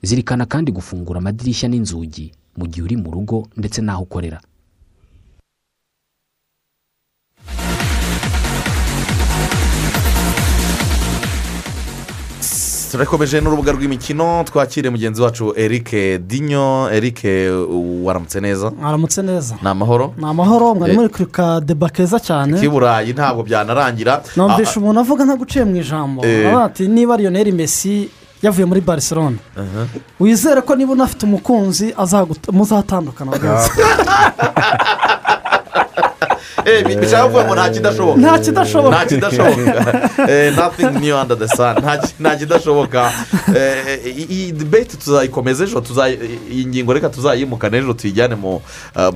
Zirikana 0.02 0.46
kandi 0.46 0.72
gufungura 0.72 1.18
amadirishya 1.18 1.68
n'inzugi 1.68 2.32
mu 2.58 2.66
gihe 2.66 2.82
uri 2.82 2.96
mu 2.96 3.10
rugo 3.10 3.46
ndetse 3.56 3.82
n'aho 3.82 4.02
ukorera. 4.02 4.40
Turakomeje 12.96 13.40
n'urubuga 13.40 13.72
rw'imikino 13.72 14.44
twakire 14.44 14.90
mugenzi 14.90 15.22
wacu 15.22 15.52
eric 15.56 15.90
dinyo 16.20 16.88
eric 16.92 17.20
waramutse 18.04 18.40
neza 18.40 18.70
mwaramutse 18.70 19.22
neza 19.22 19.54
ni 19.62 19.68
amahoro 19.68 20.14
ni 20.18 20.24
amahoro 20.24 20.74
mwari 20.74 20.96
muri 20.96 21.08
kuri 21.08 21.26
ka 21.26 21.60
deba 21.60 21.88
keza 21.88 22.20
cyane 22.20 22.60
k'i 22.60 22.68
burayi 22.68 23.12
ntabwo 23.12 23.42
byanarangira 23.42 24.22
numvishe 24.36 24.80
umuntu 24.80 25.00
avuga 25.00 25.24
ntaguciye 25.24 25.64
mu 25.64 25.76
ijambo 25.76 26.22
ati 26.64 26.88
niba 26.88 27.16
lionel 27.16 27.52
messi 27.52 28.08
yavuye 28.42 28.64
muri 28.64 28.80
barcelona. 28.80 29.36
Aha. 29.56 29.86
wizere 30.20 30.60
ko 30.60 30.76
niba 30.76 30.92
unafite 30.92 31.22
umukunzi 31.26 31.94
muzatandukana 32.52 33.32
bishaka 37.00 37.24
kuvuga 37.24 37.44
ngo 37.44 37.54
nta 37.54 37.70
kidashoboka 37.70 38.18
Nta 38.20 38.38
kidashoboka. 38.38 38.96
nta 38.96 39.06
kidashoboka 39.06 39.92
nothing 40.56 41.00
new 41.00 41.16
under 41.16 41.38
the 41.38 41.48
sun. 41.48 41.76
Nta 41.78 41.98
ki- 41.98 42.14
nta 42.20 42.36
kidashoboka 42.36 43.12
iyi- 44.06 44.52
debate 44.52 44.96
tuzayikomeza 44.96 45.64
ejo 45.64 45.82
iyi 46.50 46.66
ngingo 46.66 46.92
reka 46.92 47.08
tuzayimukane 47.08 47.78
ejo 47.78 47.92
tuyijyane 47.92 48.34
mu 48.34 48.60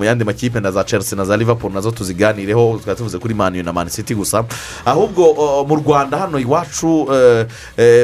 yandi 0.05 0.25
makipe 0.25 0.61
na 0.61 0.71
za 0.71 0.85
chelsea 0.85 1.17
na 1.17 1.25
za 1.25 1.37
liverpool 1.37 1.73
na 1.73 1.81
zo 1.81 1.91
tuziganireho 1.91 2.81
twari 2.85 2.97
tuvuze 2.99 3.19
kuri 3.19 3.35
mani 3.35 3.63
na 3.63 3.73
mani 3.73 3.91
city 3.91 4.15
gusa 4.15 4.45
ahubwo 4.85 5.65
mu 5.69 5.75
rwanda 5.77 6.19
hano 6.19 6.39
iwacu 6.39 7.09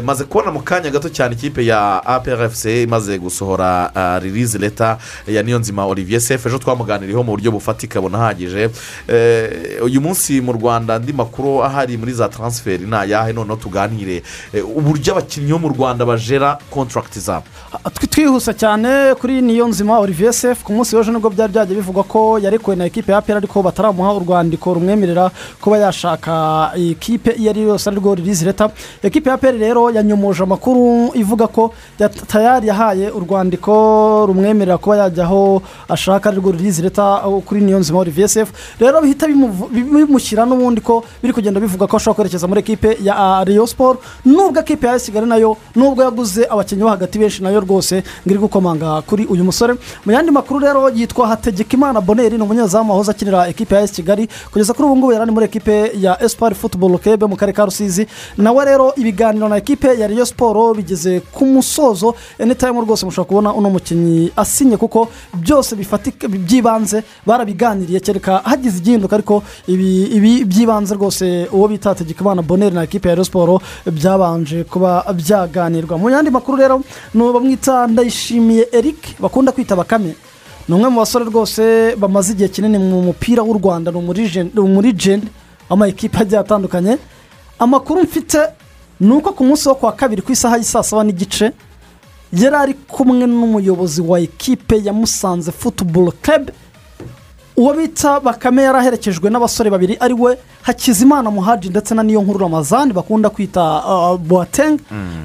maze 0.04 0.24
kubona 0.24 0.50
mu 0.50 0.60
kanya 0.60 0.90
gato 0.90 1.08
cyane 1.08 1.34
ikipe 1.34 1.66
ya 1.66 2.02
aprfc 2.06 2.64
imaze 2.64 3.18
gusohora 3.18 3.90
release 4.22 4.58
leta 4.58 4.98
ya 5.26 5.42
niyonzima 5.42 5.86
olivier 5.86 6.20
sefu 6.20 6.48
ejo 6.48 6.58
twamuganiriyeho 6.58 7.22
mu 7.22 7.30
buryo 7.32 7.50
bufatika 7.52 8.00
bunahagije 8.00 8.70
uyu 9.84 10.00
munsi 10.00 10.40
mu 10.40 10.52
rwanda 10.52 10.94
andi 10.94 11.12
makuru 11.12 11.62
ahari 11.64 11.96
muri 11.96 12.12
za 12.12 12.28
taransiferi 12.28 12.86
ni 12.86 12.94
ayahe 12.96 13.32
noneho 13.32 13.56
tuganire. 13.56 14.22
Eh, 14.54 14.62
uburyo 14.76 15.12
abakinnyi 15.12 15.52
bo 15.52 15.58
mu 15.58 15.68
rwanda 15.68 16.04
bajera 16.06 16.58
kontaragiti 16.70 17.20
zabo? 17.20 17.44
Twi- 17.94 18.08
twihuse 18.08 18.54
cyane 18.54 19.14
kuri 19.20 19.42
niyo 19.42 19.68
nzima 19.68 19.98
olivier 19.98 20.32
sefu. 20.32 20.64
Ku 20.64 20.72
munsi 20.72 20.96
w'ejo 20.96 21.12
ni 21.12 21.18
bwo 21.18 21.30
byari 21.30 21.52
byagiye 21.52 21.76
bivugwa 21.80 22.04
ko 22.04 22.38
yarekuwe 22.38 22.76
na 22.76 22.84
ekipe 22.86 23.12
ya 23.12 23.18
apera 23.18 23.38
ariko 23.38 23.62
bataramuha 23.62 24.12
urwandiko 24.14 24.74
rumwemerera 24.74 25.30
kuba 25.60 25.78
yashaka 25.78 26.72
ikipe 26.76 27.30
iyo 27.38 27.50
ari 27.50 27.60
yo 27.62 27.68
yose 27.68 27.90
arirwo 27.90 28.14
ririzi 28.14 28.44
leta 28.44 28.70
ekipe 29.02 29.28
ya 29.28 29.34
apera 29.34 29.58
rero 29.58 29.90
yanyomoje 29.90 30.42
amakuru 30.42 31.10
ivuga 31.14 31.46
ko 31.46 31.74
ya- 31.98 32.08
tayari 32.08 32.66
yahaye 32.68 33.10
urwandiko 33.10 33.72
rumwemerera 34.26 34.78
kuba 34.78 34.96
yajya 34.96 35.24
aho 35.24 35.62
ashaka 35.88 36.28
arirwo 36.30 36.50
ririzi 36.52 36.82
leta 36.82 37.02
aho 37.22 37.40
kuri 37.40 37.60
niyo 37.60 37.78
nzima 37.78 37.98
olivier 37.98 38.28
sefu. 38.28 38.52
Rero 38.80 39.00
bihita 39.00 39.25
bimushyira 39.26 40.46
n'ubundi 40.46 40.80
ko 40.80 41.04
biri 41.22 41.32
kugenda 41.32 41.60
bivuga 41.60 41.86
ko 41.86 41.96
ashobora 41.96 42.14
kwerekeza 42.16 42.46
muri 42.46 42.60
ekipe 42.60 42.98
ya 43.02 43.44
Rayon 43.44 43.66
siporo 43.66 43.98
nubwo 44.24 44.60
ekipe 44.60 44.86
ya 44.86 44.98
kigali 44.98 45.26
na 45.26 45.36
yo 45.36 45.56
nubwo 45.76 46.02
yaguze 46.02 46.46
abakinnyi 46.50 46.82
bo 46.82 46.88
hagati 46.88 47.18
benshi 47.18 47.42
na 47.42 47.50
yo 47.50 47.60
rwose 47.60 48.02
ngo 48.26 48.30
iri 48.30 48.38
gukomanga 48.38 49.02
kuri 49.02 49.26
uyu 49.26 49.44
musore. 49.44 49.74
Mu 50.04 50.12
yandi 50.12 50.30
makuru 50.30 50.60
rero 50.60 50.88
yitwa 50.90 51.28
hategekimana 51.28 52.00
boneri 52.00 52.36
ni 52.36 52.42
umunyezamu 52.42 52.90
wahoze 52.92 53.10
akinira 53.10 53.48
ekipe 53.48 53.74
ya 53.74 53.88
kigali 53.88 54.28
kugeza 54.52 54.72
kuri 54.74 54.86
ubu 54.88 54.96
ngubu 54.96 55.12
yari 55.12 55.22
ari 55.22 55.32
muri 55.32 55.44
ekipe 55.46 55.92
ya 56.00 56.22
esipari 56.22 56.54
futuboro 56.54 56.98
kebe 56.98 57.26
mu 57.26 57.36
karere 57.36 57.56
ka 57.56 57.64
rusizi. 57.64 58.06
Nawe 58.38 58.64
rero 58.64 58.92
ibiganiro 58.96 59.48
na 59.48 59.56
ekipe 59.56 59.88
ya 59.98 60.06
Rayon 60.08 60.24
siporo 60.26 60.74
bigeze 60.74 61.20
ku 61.32 61.44
musozo 61.46 62.14
enitayimu 62.38 62.80
rwose 62.82 63.04
mushobora 63.06 63.28
kubona 63.28 63.54
uno 63.54 63.70
mukinnyi 63.70 64.30
asinye 64.36 64.76
kuko 64.76 65.08
byose 65.34 65.76
bifatika 65.76 66.28
by'ibanze 66.28 67.02
barabiganiriye. 67.26 68.00
Kereka 68.00 68.40
hagize 68.44 68.78
igihinduka 69.06 69.16
ariko 69.16 69.42
ibi 69.68 70.44
by'ibanze 70.44 70.94
rwose 70.94 71.48
uwo 71.52 71.68
bita 71.68 71.90
hategekimana 71.90 72.42
boneri 72.42 72.74
na 72.74 72.82
ekipe 72.82 73.08
ya 73.08 73.24
siporo 73.24 73.60
byabanje 73.86 74.64
kuba 74.64 75.04
byaganirwa. 75.14 75.98
Mu 75.98 76.10
yandi 76.10 76.30
makuru 76.30 76.58
rero 76.58 76.82
ni 77.14 77.22
bamwita 77.32 77.86
ndayishimiye 77.86 78.68
eric 78.72 79.16
bakunda 79.20 79.52
kwita 79.52 79.76
bakame. 79.76 80.14
Ni 80.68 80.74
umwe 80.74 80.88
mu 80.90 80.98
basore 81.00 81.24
rwose 81.24 81.94
bamaze 81.96 82.32
igihe 82.32 82.48
kinini 82.48 82.78
mu 82.78 83.02
mupira 83.02 83.42
w'u 83.42 83.54
rwanda 83.58 83.90
ni 83.92 83.98
umurije- 83.98 84.50
ni 84.54 84.60
umurigeni 84.60 85.28
w'amakipe 85.70 86.18
agiye 86.18 86.40
atandukanye. 86.40 86.98
Amakuru 87.58 88.02
mfite 88.02 88.38
ni 89.00 89.12
uko 89.12 89.32
ku 89.32 89.44
munsi 89.44 89.68
wo 89.68 89.74
kuwa 89.74 89.92
kabiri 89.92 90.22
ku 90.22 90.32
isaha 90.32 90.56
y'i 90.56 90.64
saa 90.64 90.82
saba 90.82 91.04
n'igice 91.04 91.52
yari 92.32 92.56
ari 92.56 92.74
kumwe 92.88 93.26
n'umuyobozi 93.26 94.00
wa 94.02 94.20
ekipe 94.20 94.76
ya 94.84 94.92
musanze 94.92 95.52
futuboro 95.52 96.12
kebe 96.22 96.52
uwo 97.56 97.74
bita 97.74 98.20
bakame 98.20 98.62
yari 98.62 98.78
aherekejwe 98.78 99.30
n'abasore 99.30 99.70
babiri 99.70 99.96
ari 100.00 100.14
we 100.14 100.36
hakizimana 100.62 101.30
muhaji 101.30 101.68
ndetse 101.68 101.94
na 101.94 102.02
niyo 102.02 102.20
nkuru 102.22 102.38
ramazani 102.38 102.92
bakunda 102.92 103.30
kwita 103.30 103.62
uh, 103.86 104.16
boateng. 104.20 104.78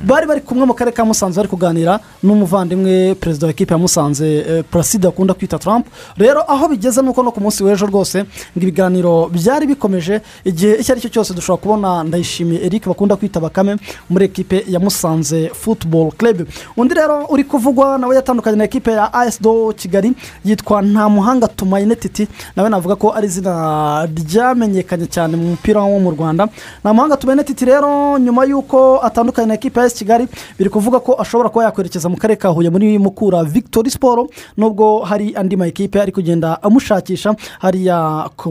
Bari 0.05 0.27
bari 0.27 0.41
kumwe 0.41 0.65
mu 0.65 0.73
karere 0.73 0.95
ka 0.95 1.05
musanze 1.05 1.35
bari 1.37 1.49
kuganira 1.49 1.99
n'umuvandimwe 2.23 3.15
perezida 3.15 3.47
wa 3.47 3.51
ekipe 3.51 3.73
ya 3.73 3.77
musanze 3.77 4.37
eh, 4.37 4.63
placide 4.71 5.07
bakunda 5.07 5.33
kwita 5.33 5.59
trump. 5.59 5.87
Rero 6.17 6.41
aho 6.51 6.67
bigeze 6.67 7.01
nuko 7.01 7.23
no 7.23 7.31
ku 7.31 7.41
munsi 7.41 7.63
w'ejo 7.63 7.85
rwose 7.85 8.23
ngo 8.23 8.63
ibiganiro 8.63 9.27
byari 9.33 9.65
bikomeje 9.67 10.21
igihe 10.45 10.75
icyo 10.79 10.91
ari 10.93 11.01
cyo 11.01 11.09
cyose 11.09 11.33
dushobora 11.33 11.61
kubona 11.61 12.03
ndayishimiye 12.03 12.61
eric 12.65 12.87
bakunda 12.87 13.15
kwita 13.15 13.39
bakame 13.39 13.75
muri 14.09 14.25
ekipe 14.25 14.63
ya 14.69 14.79
musanze 14.79 15.49
football 15.53 16.11
club. 16.17 16.47
Undi 16.77 16.93
rero 16.93 17.25
uri 17.29 17.43
kuvugwa 17.43 17.97
nawe 17.97 18.15
yatandukanye 18.15 18.57
na 18.57 18.63
ekipe 18.63 18.91
ya 18.91 19.13
as 19.13 19.41
do 19.41 19.73
kigali 19.77 20.13
yitwa 20.45 20.81
nta 20.81 21.09
muhanga 21.09 21.47
tumayinetiti 22.25 22.27
nawe 22.55 22.69
navuga 22.69 22.95
ko 22.95 23.13
ari 23.15 23.27
izina 23.27 24.05
ryamenyekanye 24.05 25.07
cyane 25.07 25.35
mu 25.37 25.49
mupira 25.55 25.81
wo 25.81 25.99
mu 25.99 26.11
rwanda. 26.11 26.47
Nta 26.81 26.93
muhanga 26.93 27.17
tumayinetiti 27.17 27.65
rero 27.65 28.17
nyuma 28.19 28.45
y'uko 28.45 28.99
atandukanye 29.03 29.47
na 29.47 29.53
ekipe 29.53 29.79
ya 29.79 29.89
kigali 29.89 30.27
biri 30.57 30.69
kuvuga 30.69 30.99
ko 30.99 31.15
ashobora 31.19 31.49
kuba 31.49 31.65
yakwerekeza 31.65 32.09
mu 32.09 32.17
karere 32.17 32.37
ka 32.39 32.49
huye 32.49 32.69
muri 32.69 32.97
mukura 32.99 33.43
victory 33.43 33.89
siporo 33.91 34.29
nubwo 34.57 35.01
hari 35.05 35.35
andi 35.35 35.55
ma 35.57 35.67
ekipe 35.67 36.01
ari 36.01 36.11
kugenda 36.11 36.61
amushakisha 36.63 37.35
hariya 37.59 38.29
ku 38.37 38.49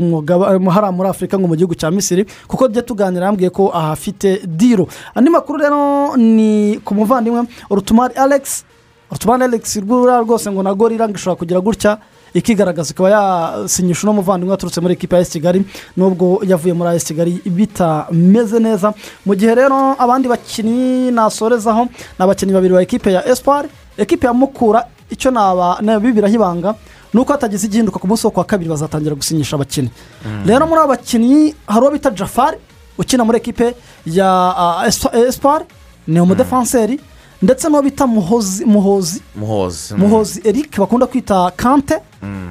hariya 0.70 0.92
muri 0.92 1.08
afurika 1.08 1.38
ngo 1.38 1.48
mu 1.48 1.56
gihugu 1.56 1.74
cya 1.74 1.90
misiri 1.90 2.26
kuko 2.48 2.68
tujya 2.68 2.82
tuganira 2.82 3.26
yambwiye 3.26 3.50
ko 3.50 3.70
ahafite 3.74 4.42
diro 4.46 4.88
andi 5.14 5.30
makuru 5.30 5.58
rero 5.58 6.16
ni 6.16 6.78
ku 6.84 6.94
muvandimwe 6.94 7.44
urutumari 7.70 8.14
alex 8.14 8.64
urutumari 9.10 9.44
alex 9.44 9.76
rwose 9.76 10.50
ngo 10.50 10.62
na 10.62 10.74
gorira 10.74 11.08
ngo 11.08 11.14
ishobora 11.16 11.38
kugira 11.38 11.60
gutya 11.60 11.98
ikigaragaza 12.34 12.90
ikaba 12.94 13.10
yasinyisha 13.10 14.02
uno 14.06 14.12
muvandimwe 14.22 14.50
waturutse 14.52 14.80
muri 14.80 14.94
ekipa 14.94 15.18
ya 15.18 15.24
kigali 15.24 15.64
nubwo 15.96 16.40
yavuye 16.46 16.74
muri 16.74 16.96
esi 16.96 17.06
kigali 17.06 17.40
bitameze 17.46 18.58
neza. 18.60 18.92
Mu 19.26 19.34
gihe 19.34 19.54
rero 19.54 19.94
abandi 19.98 20.28
bakinnyi 20.28 21.10
nasorezaho 21.10 21.84
ni 21.84 22.20
abakinnyi 22.24 22.52
babiri 22.52 22.74
ba 22.74 22.82
ekipe 22.82 23.12
ya 23.12 23.26
esipari 23.28 23.68
ekipe 23.98 24.26
ya 24.26 24.32
mukura 24.32 24.86
icyo 25.10 25.30
naba 25.30 25.78
bibiraho 26.00 26.34
ibanga 26.34 26.74
nuko 27.14 27.32
hatagize 27.32 27.66
igihinduka 27.66 27.98
ku 27.98 28.06
munsi 28.06 28.26
wo 28.26 28.30
kuwa 28.30 28.44
kabiri 28.46 28.70
bazatangira 28.70 29.14
gusinyisha 29.14 29.56
abakinnyi. 29.56 29.90
Rero 30.46 30.66
muri 30.66 30.80
abo 30.80 30.88
bakinnyi 30.94 31.54
hari 31.66 31.82
uwo 31.82 31.90
bita 31.90 32.10
jafari 32.10 32.56
ukina 32.98 33.24
muri 33.24 33.38
ekipe 33.38 33.74
ya 34.06 34.28
ah, 34.56 34.86
esipari 35.26 35.64
ni 36.06 36.20
umudefanseri 36.20 37.00
ndetse 37.42 37.68
n'uwo 37.68 37.82
bita 37.82 38.06
muhozi 38.06 38.64
muhozi 38.64 39.20
muhozi 39.36 39.94
muhozi 39.94 40.40
eric 40.44 40.78
bakunda 40.78 41.06
kwita 41.06 41.50
kante. 41.56 41.96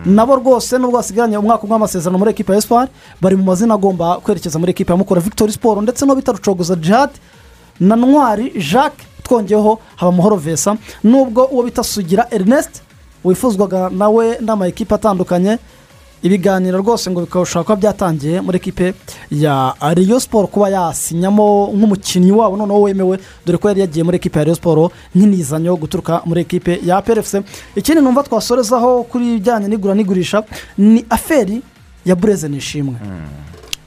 Nabo 0.05 0.35
rwose 0.35 0.77
nubwo 0.77 0.97
basigaranye 0.97 1.37
umwaka 1.37 1.63
umwe 1.63 1.73
w'amasezerano 1.73 2.17
muri 2.17 2.31
ekipa 2.31 2.53
ya 2.53 2.59
esipari 2.59 2.91
bari 3.21 3.35
mu 3.35 3.43
mazina 3.43 3.73
agomba 3.73 4.17
kwerekeza 4.17 4.59
muri 4.59 4.71
ekipa 4.71 4.93
ya 4.93 4.97
mukura 4.97 5.21
victoire 5.21 5.51
siporo 5.53 5.81
ndetse 5.81 6.05
n'uwo 6.05 6.15
bita 6.15 6.31
rucogoza 6.31 6.75
jihad 6.75 7.09
na 7.79 7.95
ntwari 7.95 8.49
jacques 8.71 9.05
twongeyeho 9.23 9.79
haba 9.95 10.09
amahoro 10.13 10.35
vesa. 10.35 10.75
Nubwo 11.03 11.45
uwo 11.45 11.63
bita 11.63 11.83
sugira 11.83 12.27
ernest 12.31 12.81
wifuzwaga 13.23 13.89
nawe 13.89 14.37
n'ama 14.41 14.67
ekipa 14.67 14.95
atandukanye 14.95 15.57
ibiganiro 16.23 16.77
rwose 16.79 17.11
ngo 17.11 17.21
bikabasha 17.21 17.63
kuba 17.63 17.75
byatangiye 17.75 18.41
muri 18.41 18.57
ekipe 18.57 18.93
ya 19.31 19.73
riyo 19.95 20.19
siporo 20.19 20.47
kuba 20.47 20.69
yasinyamo 20.69 21.71
nk'umukinnyi 21.75 22.31
wabo 22.31 22.57
noneho 22.57 22.81
wemewe 22.81 23.19
dore 23.45 23.57
ko 23.57 23.67
yari 23.67 23.79
yagiye 23.81 24.03
muri 24.03 24.17
ekipe 24.17 24.39
ya 24.39 24.43
riyo 24.45 24.55
siporo 24.55 24.91
nk'inizanyo 25.15 25.75
guturuka 25.75 26.21
muri 26.25 26.41
ekipe 26.41 26.79
ya 26.85 27.01
PRFC 27.01 27.33
ikindi 27.75 28.01
numva 28.01 28.23
twasorezaho 28.23 29.03
kuri 29.03 29.29
ibijyanye 29.39 29.67
n'igura 29.67 29.95
n'igurisha 29.95 30.43
ni 30.77 31.05
aferi 31.09 31.61
ya 32.05 32.15
bureze 32.15 32.47
nishimwe. 32.49 32.95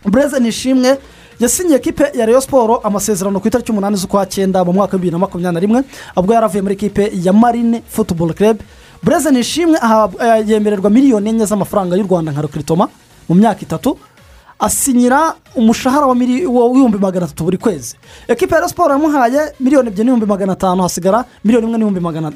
Bureze 0.04 0.40
nishimwe 0.40 0.98
yasinyiye 1.40 1.76
ekipe 1.76 2.04
ya 2.18 2.26
riyo 2.26 2.40
siporo 2.40 2.76
amasezerano 2.76 3.40
ku 3.40 3.48
itariki 3.48 3.72
umunani 3.72 3.96
z'ukwa 3.96 4.26
cyenda 4.26 4.64
mu 4.64 4.72
mwaka 4.72 4.92
wa 4.92 4.98
bibiri 4.98 5.12
na 5.12 5.18
makumyabiri 5.18 5.54
na 5.54 5.60
rimwe 5.60 5.80
ubwo 6.16 6.32
yari 6.34 6.44
avuye 6.46 6.62
muri 6.62 6.74
ekipe 6.74 7.12
ya 7.22 7.32
marine 7.32 7.82
futuboro 7.88 8.32
kerebe 8.34 8.64
bureze 9.02 9.30
nishimwe 9.30 9.78
eh, 10.20 10.48
yemererwa 10.48 10.90
miliyoni 10.90 11.30
enye 11.30 11.44
z'amafaranga 11.46 11.96
y'u 11.96 12.06
rwanda 12.06 12.32
nka 12.32 12.42
rukiritoma 12.42 12.88
mu 13.28 13.34
myaka 13.34 13.60
itatu 13.62 13.98
asinyira 14.58 15.34
umushahara 15.54 16.06
wa 16.06 16.14
w'ibihumbi 16.14 16.98
magana 16.98 17.26
atatu 17.26 17.44
buri 17.44 17.58
kwezi. 17.58 17.96
Ekipa 18.28 18.56
ya 18.56 18.68
siporo 18.68 18.92
yamuhaye 18.92 19.40
miliyoni 19.60 19.88
ebyiri 19.88 20.04
n'ibihumbi 20.04 20.26
magana 20.26 20.52
atanu 20.52 20.82
hasigara 20.82 21.24
miliyoni 21.44 21.66
imwe 21.66 21.78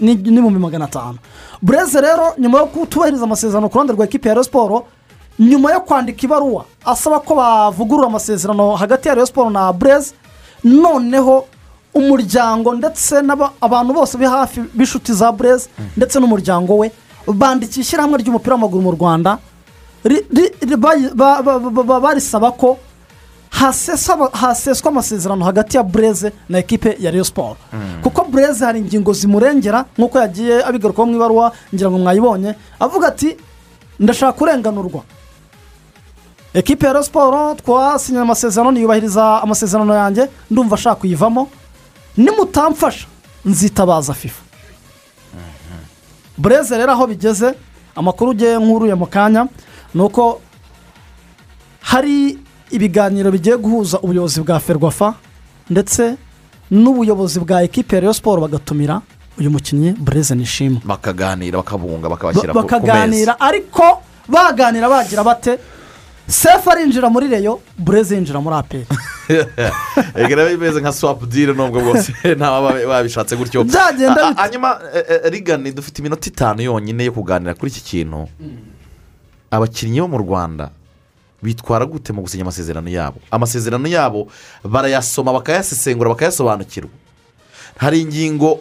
n'ibihumbi 0.01 0.59
magana 0.59 0.84
atanu. 0.84 1.18
Bureze 1.62 2.01
rero 2.01 2.34
nyuma 2.38 2.59
yo 2.59 2.66
kutubahiriza 2.66 3.24
amasezerano 3.24 3.68
ku 3.68 3.74
ruhande 3.74 3.93
rwa 3.93 4.05
ekipa 4.05 4.28
ya 4.28 4.44
siporo 4.44 4.86
nyuma 5.38 5.72
yo 5.72 5.80
kwandika 5.80 6.22
ibaruwa 6.26 6.64
asaba 6.84 7.20
ko 7.20 7.34
bavugurura 7.34 8.06
amasezerano 8.09 8.74
hagati 8.76 9.09
ya 9.09 9.26
siporo 9.26 9.51
na 9.51 9.72
bureze 9.72 10.14
noneho 10.64 11.47
umuryango 11.98 12.68
ndetse 12.77 13.14
n'aba- 13.27 13.52
abantu 13.60 13.90
bose 13.98 14.18
be 14.18 14.27
hafi 14.27 14.60
b'inshuti 14.77 15.12
za 15.12 15.32
bureze 15.32 15.68
ndetse 15.97 16.20
n'umuryango 16.20 16.73
we 16.81 16.93
bandikiye 17.27 17.82
ishyirahamwe 17.82 18.16
ry'umupira 18.23 18.55
w'amaguru 18.55 18.82
mu 18.82 18.93
rwanda 18.93 19.39
barisaba 22.02 22.51
ko 22.52 22.78
haseswa 24.32 24.89
amasezerano 24.90 25.44
hagati 25.44 25.77
ya 25.77 25.82
bureze 25.82 26.32
na 26.48 26.59
ekipe 26.59 26.97
ya 27.01 27.10
Rayon 27.10 27.24
siporo 27.24 27.56
kuko 28.02 28.24
bureze 28.24 28.64
hari 28.64 28.78
ingingo 28.81 29.12
zimurengera 29.12 29.85
nk'uko 29.98 30.18
yagiye 30.18 30.64
abigarukaho 30.64 31.06
mu 31.09 31.16
ibaruwa 31.16 31.52
ngira 31.74 31.90
ngo 31.90 31.98
mwayibonye 31.98 32.55
avuga 32.81 33.09
ati 33.09 33.36
ndashaka 34.01 34.32
kurenganurwa. 34.32 35.02
Ekipe 36.55 36.86
ya 36.86 36.93
Rayon 36.93 37.05
siporo 37.05 37.55
twasinye 37.55 38.18
amasezerano 38.20 38.70
niyubahiriza 38.73 39.43
amasezerano 39.43 39.94
yanjye 39.94 40.28
ndumva 40.51 40.74
ashaka 40.74 41.01
kuyivamo. 41.01 41.48
Nimutamfasha 42.16 43.06
nzitabaza 43.44 44.14
fifa. 44.14 44.43
Bureze 46.38 46.76
rero 46.78 46.93
aho 46.93 47.06
bigeze 47.06 47.55
amakuru 47.97 48.30
ugiye 48.30 48.59
nk'uruye 48.59 48.94
mu 48.94 49.06
kanya 49.06 49.48
ni 49.94 50.02
uko 50.02 50.40
hari 51.80 52.38
ibiganiro 52.70 53.30
bigiye 53.32 53.56
guhuza 53.56 53.98
ubuyobozi 54.01 54.40
bwa 54.40 54.60
ferwafa 54.60 55.14
ndetse 55.70 56.16
n'ubuyobozi 56.70 57.40
bwa 57.40 57.62
ekipe 57.62 57.97
ya 57.97 58.14
siporo 58.14 58.40
bagatumira 58.43 59.01
uyu 59.38 59.51
mukinnyi 59.51 59.93
bureze 59.93 60.34
nishimwe. 60.34 60.80
Bakaganira 60.84 61.59
bakabunga 61.59 62.09
bakabashyira 62.09 62.52
ku- 62.52 62.59
ku 62.59 62.64
meza. 62.64 62.78
bakaganira 62.80 63.32
ariko 63.40 63.84
baganira 64.28 64.88
bagira 64.88 65.24
bate? 65.24 65.59
Sefu 66.28 66.70
arinjira 66.70 67.09
muri 67.11 67.28
reyo 67.28 67.61
bureze 67.78 68.15
yinjira 68.15 68.40
muri 68.40 68.57
aperi 68.57 68.86
reka 70.15 70.36
bimeze 70.48 70.81
nka 70.81 70.93
swapu 70.93 71.27
diri 71.27 71.55
nubwo 71.55 71.81
bwose 71.81 72.12
ntaba 72.39 72.73
babishatse 72.86 73.36
gutyo. 73.36 73.65
Byagenda 73.65 74.35
hanyuma 74.36 74.81
eh, 74.94 75.05
eh, 75.09 75.31
rigani 75.32 75.73
dufite 75.73 75.98
iminota 75.98 76.28
itanu 76.28 76.62
yonyine 76.62 77.05
yo 77.05 77.12
kuganira 77.12 77.55
kuri 77.55 77.70
iki 77.70 77.81
kintu. 77.81 78.28
Abakinnyi 79.51 80.01
bo 80.01 80.09
mu 80.09 80.19
rwanda 80.19 80.70
bitwara 81.43 81.86
gute 81.86 82.12
mu 82.12 82.23
gusinya 82.23 82.43
amasezerano 82.43 82.90
yabo? 82.90 83.19
Amasezerano 83.31 83.89
yabo 83.89 84.28
barayasoma 84.65 85.32
bakayasesengura 85.32 86.11
bakayasobanukirwa. 86.15 86.90
Hari 87.78 88.01
ingingo 88.01 88.61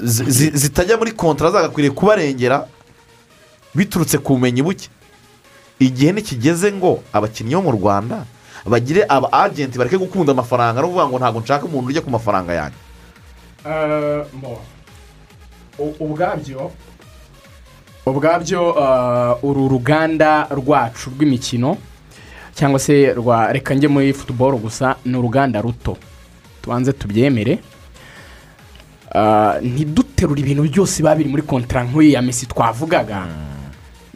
zi- 0.00 0.24
zi- 0.30 0.50
zitajya 0.56 0.96
muri 0.96 1.12
kontara 1.12 1.50
zagakwiriye 1.50 1.92
kubarengera 1.94 2.64
biturutse 3.74 4.18
ku 4.18 4.32
bumenyi 4.40 4.62
buke. 4.64 4.88
Igihe 5.78 6.12
nikigeze 6.12 6.72
ngo 6.72 7.02
abakinnyi 7.12 7.54
bo 7.54 7.62
mu 7.62 7.72
rwanda 7.72 8.24
bagire 8.66 9.02
aba 9.08 9.32
agenti 9.32 9.78
bareke 9.78 9.98
gukunda 9.98 10.32
amafaranga 10.32 10.80
no 10.80 10.88
kuvuga 10.88 11.08
ngo 11.08 11.18
ntabwo 11.18 11.40
nshaka 11.40 11.64
umuntu 11.66 11.88
ujya 11.90 12.02
ku 12.04 12.10
mafaranga 12.10 12.52
yanjye. 12.54 12.78
Ubwabyo 16.00 16.70
ubwabyo 18.06 18.60
uh, 18.70 19.44
uru 19.44 19.68
ruganda 19.68 20.46
rwacu 20.50 21.10
rw'imikino 21.10 21.76
cyangwa 22.54 22.78
se 22.78 23.14
rwa 23.14 23.52
reka 23.52 23.74
njye 23.74 23.88
muri 23.88 24.12
futuboro 24.12 24.56
gusa 24.58 24.96
ni 25.04 25.16
uruganda 25.16 25.60
ruto. 25.60 25.96
Tubanze 26.62 26.92
tubyemere. 26.92 27.58
Uh, 29.14 29.54
ntiduterure 29.62 30.40
ibintu 30.40 30.62
byose 30.62 31.02
biba 31.02 31.14
biri 31.14 31.28
muri 31.28 31.42
kontara 31.42 31.84
nk'iyi 31.84 32.12
ya 32.12 32.22
mesi 32.22 32.46
twavugaga. 32.46 33.26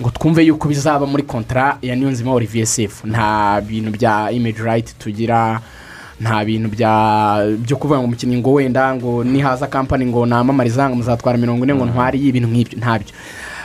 Ngo 0.00 0.10
twumve 0.10 0.42
yuko 0.44 0.68
bizaba 0.68 1.06
muri 1.06 1.22
kontara 1.22 1.78
ya 1.82 1.96
niyonzima 1.96 2.32
olivier 2.32 2.66
sefu. 2.66 3.06
Nta 3.06 3.60
bintu 3.60 3.90
bya 3.90 4.30
imeji 4.30 4.62
rayiti 4.62 4.94
tugira 4.98 5.60
nta 6.20 6.44
bintu 6.44 6.68
bya 6.68 7.56
byo 7.58 7.76
kuvuga 7.76 7.98
ngo 7.98 8.04
umukinnyi 8.06 8.36
ngo 8.38 8.52
wenda 8.52 8.94
ngo 8.94 9.24
nihaza 9.24 9.66
kampani 9.66 10.06
ngo 10.06 10.26
namamariza 10.26 10.88
ngo 10.88 10.96
muzatwara 10.96 11.38
mirongo 11.38 11.64
ine 11.64 11.74
ngo 11.74 11.86
ntwari 11.86 12.18
ibintu 12.28 12.48
nk'ibyo 12.48 12.78
ntabyo 12.78 13.12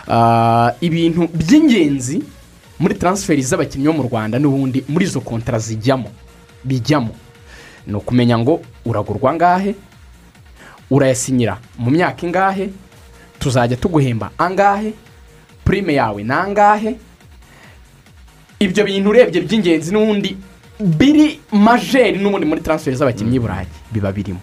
Ah, 0.08 0.74
ibintu 0.82 1.30
by'ingenzi 1.34 2.24
muri 2.80 2.96
taransiferi 2.98 3.42
z'abakinnyi 3.46 3.86
bo 3.88 3.94
mu 3.94 4.04
rwanda 4.10 4.40
n'ubundi 4.40 4.84
muri 4.90 5.06
izo 5.06 5.22
kontara 5.22 5.60
zijyamo 5.60 6.10
bijyamo 6.66 7.14
ni 7.88 7.94
ukumenya 7.96 8.36
ngo 8.42 8.60
uragurwa 8.86 9.32
angahe 9.32 9.76
urayasinyira 10.90 11.58
mu 11.78 11.92
myaka 11.94 12.26
ingahe 12.26 12.70
tuzajya 13.40 13.78
tuguhemba 13.78 14.32
angahe 14.38 14.94
purime 15.66 15.94
yawe 15.94 16.24
ni 16.24 16.32
angahe 16.34 16.96
ibyo 18.60 18.84
bintu 18.86 19.10
urebye 19.10 19.42
by'ingenzi 19.42 19.92
n'ubundi 19.94 20.38
biri 20.80 21.40
majeri 21.52 22.18
n'ubundi 22.20 22.46
muri 22.46 22.62
taransiferi 22.62 22.96
z'abakinnyi 22.98 23.32
b'i 23.32 23.40
burayi 23.40 23.68
biba 23.92 24.12
birimo. 24.12 24.40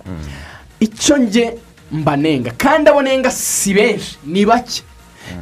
Icyo 0.80 1.18
nge 1.18 1.44
mbanenga 1.92 2.50
kandi 2.58 2.90
abo 2.90 3.02
nenga 3.02 3.30
si 3.30 3.74
benshi 3.74 4.18
ni 4.26 4.46
bake. 4.46 4.82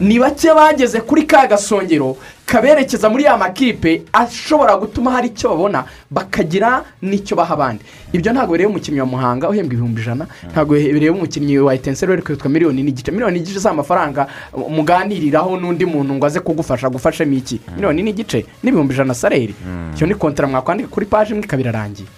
Ni 0.00 0.18
bake 0.18 0.48
bageze 0.54 1.00
kuri 1.00 1.26
ka 1.26 1.46
gasongero 1.46 2.16
kaberekeza 2.47 3.09
muri 3.10 3.24
ya 3.24 3.36
makipe 3.36 4.02
ashobora 4.12 4.77
gutuma 4.77 5.10
hari 5.10 5.28
icyo 5.28 5.48
babona 5.51 5.85
bakagira 6.10 6.85
n'icyo 7.02 7.36
baha 7.36 7.55
abandi. 7.55 7.85
Ibyo 8.12 8.32
ntabwo 8.32 8.52
bireba 8.55 8.70
umukinnyi 8.70 9.01
wa 9.01 9.06
muhanga 9.06 9.48
uhembwa 9.51 9.74
ibihumbi 9.74 10.01
ijana 10.01 10.27
ntabwo 10.52 10.74
bireba 10.74 11.16
umukinnyi 11.16 11.59
wa 11.59 11.74
etenseri 11.74 12.12
uri 12.12 12.23
kwitwa 12.23 12.51
miliyoni 12.51 12.82
n'igice 12.82 13.10
miliyoni 13.10 13.39
n'igice 13.39 13.59
z'amafaranga 13.59 14.27
muganiriraho 14.70 15.56
n'undi 15.59 15.85
muntu 15.86 16.14
ngo 16.14 16.27
aze 16.27 16.40
kugufasha 16.40 16.89
gufashemo 16.89 17.35
iki? 17.35 17.60
Miliyoni 17.74 18.02
n'igice 18.02 18.47
n'ibihumbi 18.62 18.94
ijana 18.94 19.14
saleri 19.14 19.55
icyo 19.94 20.06
ni 20.06 20.14
kontara 20.14 20.48
mwakwandika 20.48 20.89
kuri 20.89 21.06
paji 21.06 21.31
imwe 21.35 21.44
ikaba 21.44 21.60
irarangiye. 21.62 22.09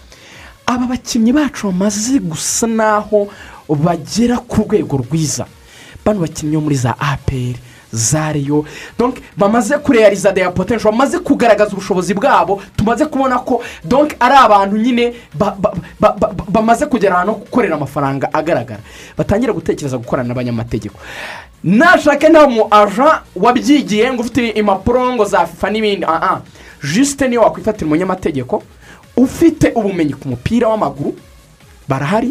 Aba 0.67 0.87
bakinnyi 0.87 1.33
bacu 1.33 1.67
bamaze 1.73 2.19
gusa 2.21 2.67
naho 2.67 3.29
bagera 3.69 4.37
ku 4.45 4.69
rwego 4.69 5.01
rwiza. 5.01 5.47
Bano 6.05 6.21
bakinnyi 6.21 6.57
bo 6.57 6.61
muri 6.69 6.77
za 6.77 6.93
aperi 7.01 7.57
za 7.93 8.32
riyo 8.32 8.65
donke 8.98 9.23
bamaze 9.36 9.78
kureyariza 9.78 10.32
deya 10.32 10.51
potensho 10.51 10.90
bamaze 10.90 11.19
kugaragaza 11.19 11.73
ubushobozi 11.73 12.15
bwabo 12.15 12.62
tumaze 12.77 13.06
kubona 13.06 13.39
ko 13.39 13.62
donke 13.85 14.16
ari 14.20 14.35
abantu 14.35 14.77
nyine 14.77 15.15
ba- 15.35 15.56
ba- 15.59 15.73
ba- 16.01 16.16
ba- 16.20 16.31
ba- 16.36 16.44
bamaze 16.48 16.86
kugera 16.86 17.15
ahantu 17.15 17.32
ho 17.32 17.39
gukorera 17.39 17.74
amafaranga 17.77 18.28
agaragara. 18.32 18.81
Batangira 19.16 19.52
gutekereza 19.52 19.98
gukorana 19.98 20.28
n'abanyamategeko. 20.28 20.98
Nashake 21.65 22.28
nta 22.28 22.47
mu 22.48 22.66
aja 22.70 23.23
wabyigiye 23.36 24.12
ngo 24.12 24.23
ufite 24.23 24.48
impapuro 24.55 25.15
ngo 25.15 25.24
za 25.24 25.47
fifa 25.47 25.70
n'ibindi. 25.70 26.05
Aha 26.06 26.40
jisite 26.85 27.28
niyo 27.28 27.43
wakwifatira 27.43 27.86
umunyamategeko 27.86 28.62
ufite 29.16 29.73
ubumenyi 29.74 30.15
ku 30.15 30.28
mupira 30.28 30.69
w'amaguru 30.69 31.16
barahari 31.89 32.31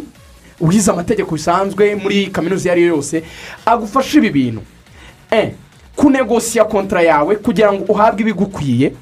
wize 0.61 0.91
amategeko 0.91 1.35
bisanzwe 1.35 1.95
muri 1.95 2.27
kaminuza 2.31 2.63
iyo 2.63 2.71
ari 2.71 2.81
yo 2.83 2.87
yose 2.95 3.23
agufasha 3.65 4.17
ibi 4.17 4.29
bintu. 4.29 4.61
Kunegosiya 5.95 6.65
kontara 6.65 7.01
yawe 7.01 7.35
kugira 7.35 7.73
ngo 7.73 7.83
uhabwe 7.89 8.21
ibigukwiye. 8.21 8.93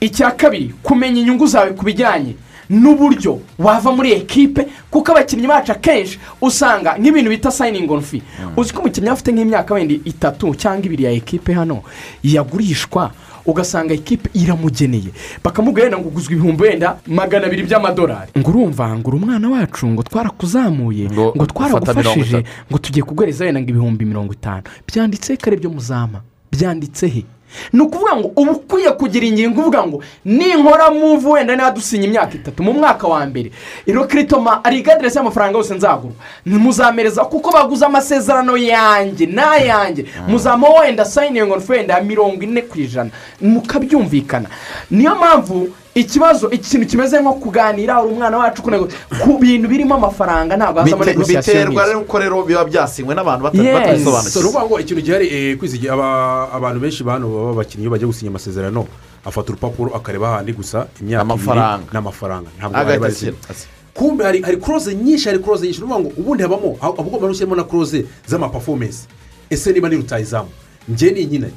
Icya 0.00 0.30
kabiri 0.30 0.74
kumenya 0.82 1.20
inyungu 1.20 1.46
zawe 1.46 1.70
ku 1.72 1.84
bijyanye 1.84 2.36
n'uburyo 2.70 3.40
wava 3.58 3.92
muri 3.92 4.12
ekipe 4.12 4.66
kuko 4.90 5.12
abakinnyi 5.12 5.46
bacu 5.46 5.72
akenshi 5.72 6.18
usanga 6.42 6.98
nk'ibintu 6.98 7.30
bita 7.30 7.50
sayiningi 7.50 7.92
onu 7.92 8.02
fi 8.02 8.22
uzi 8.56 8.72
ko 8.74 8.80
umukinnyi 8.82 9.08
afite 9.08 9.32
nk'imyaka 9.32 9.74
wenda 9.74 9.94
itatu 10.04 10.54
cyangwa 10.54 10.84
ibiri 10.86 11.04
ya 11.04 11.10
ekipe 11.14 11.52
hano 11.54 11.82
yagurishwa 12.24 13.10
ugasanga 13.46 13.94
ekipe 13.94 14.30
iramugeneye. 14.34 15.10
Bakamubwira 15.44 15.98
ngo 15.98 16.08
uguzwe 16.08 16.34
ibihumbi 16.34 16.62
wenda 16.62 16.96
magana 17.06 17.46
abiri 17.46 17.62
by'amadolari. 17.62 18.30
Ngo 18.38 18.50
urumva 18.50 18.98
ngo 18.98 19.08
uri 19.10 19.16
umwana 19.16 19.48
wacu 19.50 19.86
ngo 19.86 20.02
twarakuzamuye 20.02 21.10
ngo 21.10 21.46
twaragufashije 21.46 22.44
ngo 22.70 22.78
tugiye 22.78 23.02
kuguhereza 23.04 23.44
wenda 23.44 23.60
ngo 23.60 23.70
ibihumbi 23.70 24.04
mirongo 24.04 24.32
itanu. 24.32 24.62
Byanditse 24.88 25.36
kare 25.36 25.56
byo 25.56 25.70
muzama. 25.70 26.20
Byanditse 26.52 27.06
he? 27.08 27.24
Ni 27.72 27.80
ukuvuga 27.80 28.16
ngo 28.16 28.32
uba 28.36 28.52
ukwiye 28.52 28.90
kugira 28.90 29.26
ingingo 29.26 29.60
uvuga 29.60 29.86
ngo 29.86 30.02
ninkora 30.24 30.90
muvu 30.90 31.30
wenda 31.30 31.56
niba 31.56 31.70
dusinya 31.70 32.04
imyaka 32.04 32.34
itatu 32.34 32.62
mu 32.62 32.72
mwaka 32.72 33.08
wa 33.08 33.26
mbere. 33.26 33.50
Iro 33.86 34.04
kiritoma 34.04 34.64
ari 34.64 34.80
aderesi 34.90 35.16
y'amafaranga 35.18 35.58
yose 35.58 35.74
nzagura. 35.74 36.14
Ntimuzamereza 36.46 37.24
kuko 37.24 37.50
baguze 37.52 37.84
amasezerano 37.86 38.56
yanjye 38.56 39.26
n'ayanjye. 39.26 40.06
Muzama 40.28 40.68
wenda 40.68 41.04
sayiningi 41.04 41.52
wenda 41.68 42.00
mirongo 42.00 42.42
ine 42.42 42.62
ku 42.62 42.78
ijana. 42.78 43.10
Mukabyumvikana. 43.40 44.48
Niyo 44.90 45.14
mpamvu 45.14 45.68
ikibazo 45.96 46.50
ikintu 46.52 46.86
kimeze 46.86 47.16
nko 47.20 47.32
kuganira 47.40 48.02
uri 48.04 48.12
umwana 48.12 48.36
wacu 48.38 48.62
kunego 48.62 48.88
ku 49.22 49.38
bintu 49.40 49.68
birimo 49.68 49.94
amafaranga 49.96 50.56
ntabwo 50.56 50.80
hazamo 50.84 51.04
negosiyasiyo 51.04 51.66
biterwa 51.72 51.94
nuko 51.94 52.18
rero 52.18 52.42
biba 52.44 52.64
byasinywe 52.64 53.14
n'abantu 53.16 53.48
so 53.48 53.62
ni 53.62 53.72
batabisobanukiwe 53.72 54.44
ukuvuga 54.44 54.64
ngo 54.68 54.80
ikintu 54.80 55.02
gihari 55.02 55.26
eh, 55.32 55.56
kwizigira 55.58 55.92
aba- 55.96 56.52
abantu 56.52 56.78
benshi 56.80 57.00
bano 57.04 57.28
baba 57.28 57.52
bakinnyi 57.64 57.82
iyo 57.82 57.90
bagiye 57.90 58.06
gusinya 58.06 58.30
amasezerano 58.30 58.84
afata 59.24 59.48
urupapuro 59.52 59.90
akareba 59.96 60.28
ahandi 60.36 60.52
gusa 60.52 60.86
imyaka 61.00 61.22
Amafaranga. 61.22 61.76
ibiri 61.82 61.94
n'amafaranga. 61.94 62.48
ntabwo 62.58 62.76
bari 62.76 63.04
ashyira. 63.14 63.32
bazi 63.48 63.64
kumbe 63.94 64.24
hari 64.24 64.42
hari 64.42 64.56
kuroze 64.56 64.94
nyinshi 64.94 65.28
hari 65.28 65.38
kuroze 65.40 65.64
nyinshi. 65.66 65.80
Ni 65.80 65.86
ukuvuga 65.86 66.00
ngo 66.04 66.12
ubundi 66.20 66.42
habamo 66.42 66.76
aba 66.80 67.02
ugomba 67.02 67.28
gushyiramo 67.28 67.56
na 67.56 67.64
kuroze 67.64 68.04
z'amapafomensi 68.28 69.08
ese 69.50 69.72
niba 69.72 69.88
ni 69.88 69.96
rutayizamu 69.96 70.48
njye 70.88 71.10
ni 71.10 71.20
inkina 71.20 71.48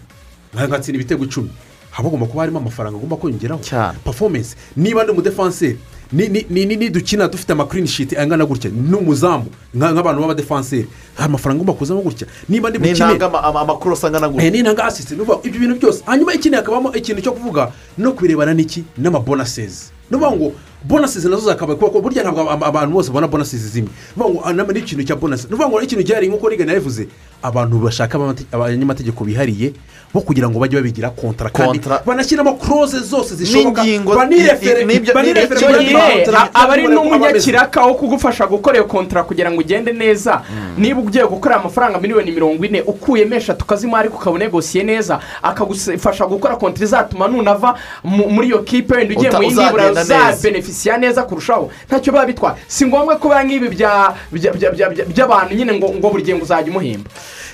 nkatsinda 0.55 0.95
ibitego 0.99 1.23
icumi. 1.25 1.49
Haba 1.91 2.09
hagomba 2.09 2.25
kuba 2.27 2.41
harimo 2.41 2.59
amafaranga 2.59 2.97
agomba 2.97 3.15
kwiyongeraho. 3.15 3.61
Pafomensi 4.03 4.55
niba 4.77 5.03
ndi 5.03 5.11
umudefanseri 5.11 5.77
ni- 6.11 6.27
ni- 6.27 6.45
ni- 6.49 6.65
ni- 6.65 6.75
nidukina 6.75 7.27
dufite 7.27 7.51
amakirini 7.53 7.87
shiti 7.87 8.17
angana 8.17 8.45
gutya? 8.45 8.71
N'umuzamu 8.73 9.45
nka- 9.75 9.93
nk'abantu 9.93 10.21
b'abadefanseri 10.21 10.87
hari 11.15 11.25
amafaranga 11.29 11.61
agomba 11.61 11.73
kuzamo 11.73 12.01
gutya? 12.01 12.27
Niba 12.49 12.69
ndi 12.69 12.79
bukine 12.79 12.93
n'intanga 12.93 13.25
ama- 13.25 13.43
ama- 13.43 13.61
amakuru 13.61 13.93
asa 13.93 14.07
angana 14.07 14.25
Eh, 14.27 14.33
gutya 14.33 14.49
asisite 14.85 15.15
ni 15.15 15.21
ukuvuga 15.21 15.47
ibyo 15.47 15.59
bintu 15.59 15.75
byose. 15.79 16.03
Hanyuma 16.05 16.33
ikindi 16.33 16.55
hakabamo 16.57 16.93
ikintu 16.93 17.21
cyo 17.21 17.31
kuvuga 17.31 17.71
no 17.97 18.11
kubirebana 18.11 18.53
n'iki? 18.53 18.83
N'amabonasezi 18.97 19.91
ni 20.11 20.17
ukuvuga 20.17 20.35
ngo 20.37 20.51
bonasizi 20.83 21.29
na 21.29 21.35
zo 21.35 21.45
zakaba 21.51 21.75
kuko 21.75 22.01
burya 22.01 22.23
ntabwo 22.23 22.49
aba- 22.51 22.65
abantu 22.67 22.93
bose 22.93 23.07
babona 23.11 23.27
bonasizi 23.27 23.67
zimwe. 23.69 23.89
Ni 24.17 24.23
ukuvuga 24.23 24.53
ngo 24.63 24.71
n'ikintu 24.73 25.03
cya 25.03 25.15
bonasi 25.15 25.47
ni 25.47 25.53
ukuvuga 25.53 25.69
ngo 25.69 25.81
ikintu 25.81 26.03
gihari 26.03 26.27
nk'uko 26.31 26.49
rigana 26.49 26.71
yabivuze 26.73 27.07
abantu 27.43 27.79
bashaka 27.83 28.15
abanyamategeko 28.51 29.23
bihariye 29.23 29.73
bo 30.13 30.21
kugira 30.21 30.49
ngo 30.49 30.57
bajye 30.59 30.79
babigira 30.79 31.09
kontara 31.13 31.49
kandi 31.51 31.79
banashyiramo 32.05 32.53
kuroze 32.57 32.99
zose 32.99 33.35
zishoboka. 33.35 33.83
Banirefere 34.15 34.85
icyo 35.55 35.67
gihe 35.83 35.93
aba 36.53 36.73
ari 36.73 36.83
n'umunyakiraka 36.95 37.85
wo 37.85 37.93
kugufasha 37.93 38.47
gukora 38.47 38.75
iyo 38.79 38.85
kontara 38.87 39.23
kugira 39.23 39.51
ngo 39.51 39.59
ugende 39.61 39.91
neza 39.93 40.41
niba 40.77 40.99
ugiye 41.03 41.25
gukorera 41.27 41.59
amafaranga 41.61 41.99
miliyoni 41.99 42.31
mirongo 42.31 42.65
ine 42.65 42.81
ukuyemo 42.81 43.35
eshatu 43.35 43.65
ukaba 43.67 44.31
unegosiye 44.31 44.83
neza 44.83 45.19
akagufasha 45.43 46.25
gukora 46.25 46.55
kontara 46.55 46.85
izatuma 46.85 47.27
nunava 47.27 47.75
mu- 48.03 48.29
muri 48.29 48.47
iyo 48.47 48.63
kipe 48.63 48.95
wenda 48.95 49.13
ugiye 49.15 49.31
mu 49.31 49.43
yindi 49.43 49.55
bura 49.71 49.83
uzagenda 49.83 49.98
neza. 49.98 49.98
Uzabenefisiya 50.03 50.97
neza. 50.97 51.23
kurushaho. 51.23 51.69
Ntacyo 51.87 52.11
biba 52.13 52.25
bitwaye. 52.25 52.55
Si 52.67 52.85
ngombwa 52.85 53.15
ko 53.19 53.27
biba 53.29 53.43
nk'ibi 53.43 53.67
bya- 53.75 54.13
bya- 54.31 54.53
bya- 54.55 54.71
bya- 54.73 54.89
bya- 54.93 55.05
by'abantu 55.07 55.55
nyine 55.55 55.73
ngo 55.77 55.87
ngo 55.99 56.09
buri 56.09 56.23
gihe 56.23 56.35
ngo 56.37 56.43
uzajya 56.45 56.71
umuhemba. 56.71 57.09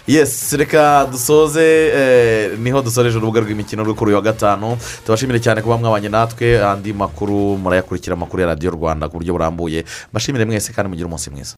Yesi 0.07 0.57
reka 0.57 1.07
dusoze 1.11 1.65
eh, 1.65 2.51
ni 2.59 2.69
ho 2.71 2.81
dusoreje 2.81 3.17
urubuga 3.17 3.41
rw'imikino 3.41 3.83
rwo 3.83 3.93
kuri 3.97 4.09
uyu 4.13 4.15
wa 4.15 4.21
gatanu. 4.21 4.77
Tubashimire 5.05 5.39
cyane 5.41 5.61
kuba 5.61 5.77
mwabanye 5.77 6.09
natwe. 6.09 6.61
Andi 6.61 6.93
makuru 6.93 7.57
murayakurikira 7.57 8.13
amakuru 8.13 8.41
ya 8.41 8.47
radiyo 8.53 8.71
rwanda 8.71 9.09
ku 9.09 9.17
buryo 9.17 9.33
burambuye. 9.33 9.83
Mbashimire 10.13 10.45
mwese 10.45 10.73
kandi 10.73 10.89
mugire 10.89 11.07
umunsi 11.09 11.29
mwiza. 11.33 11.55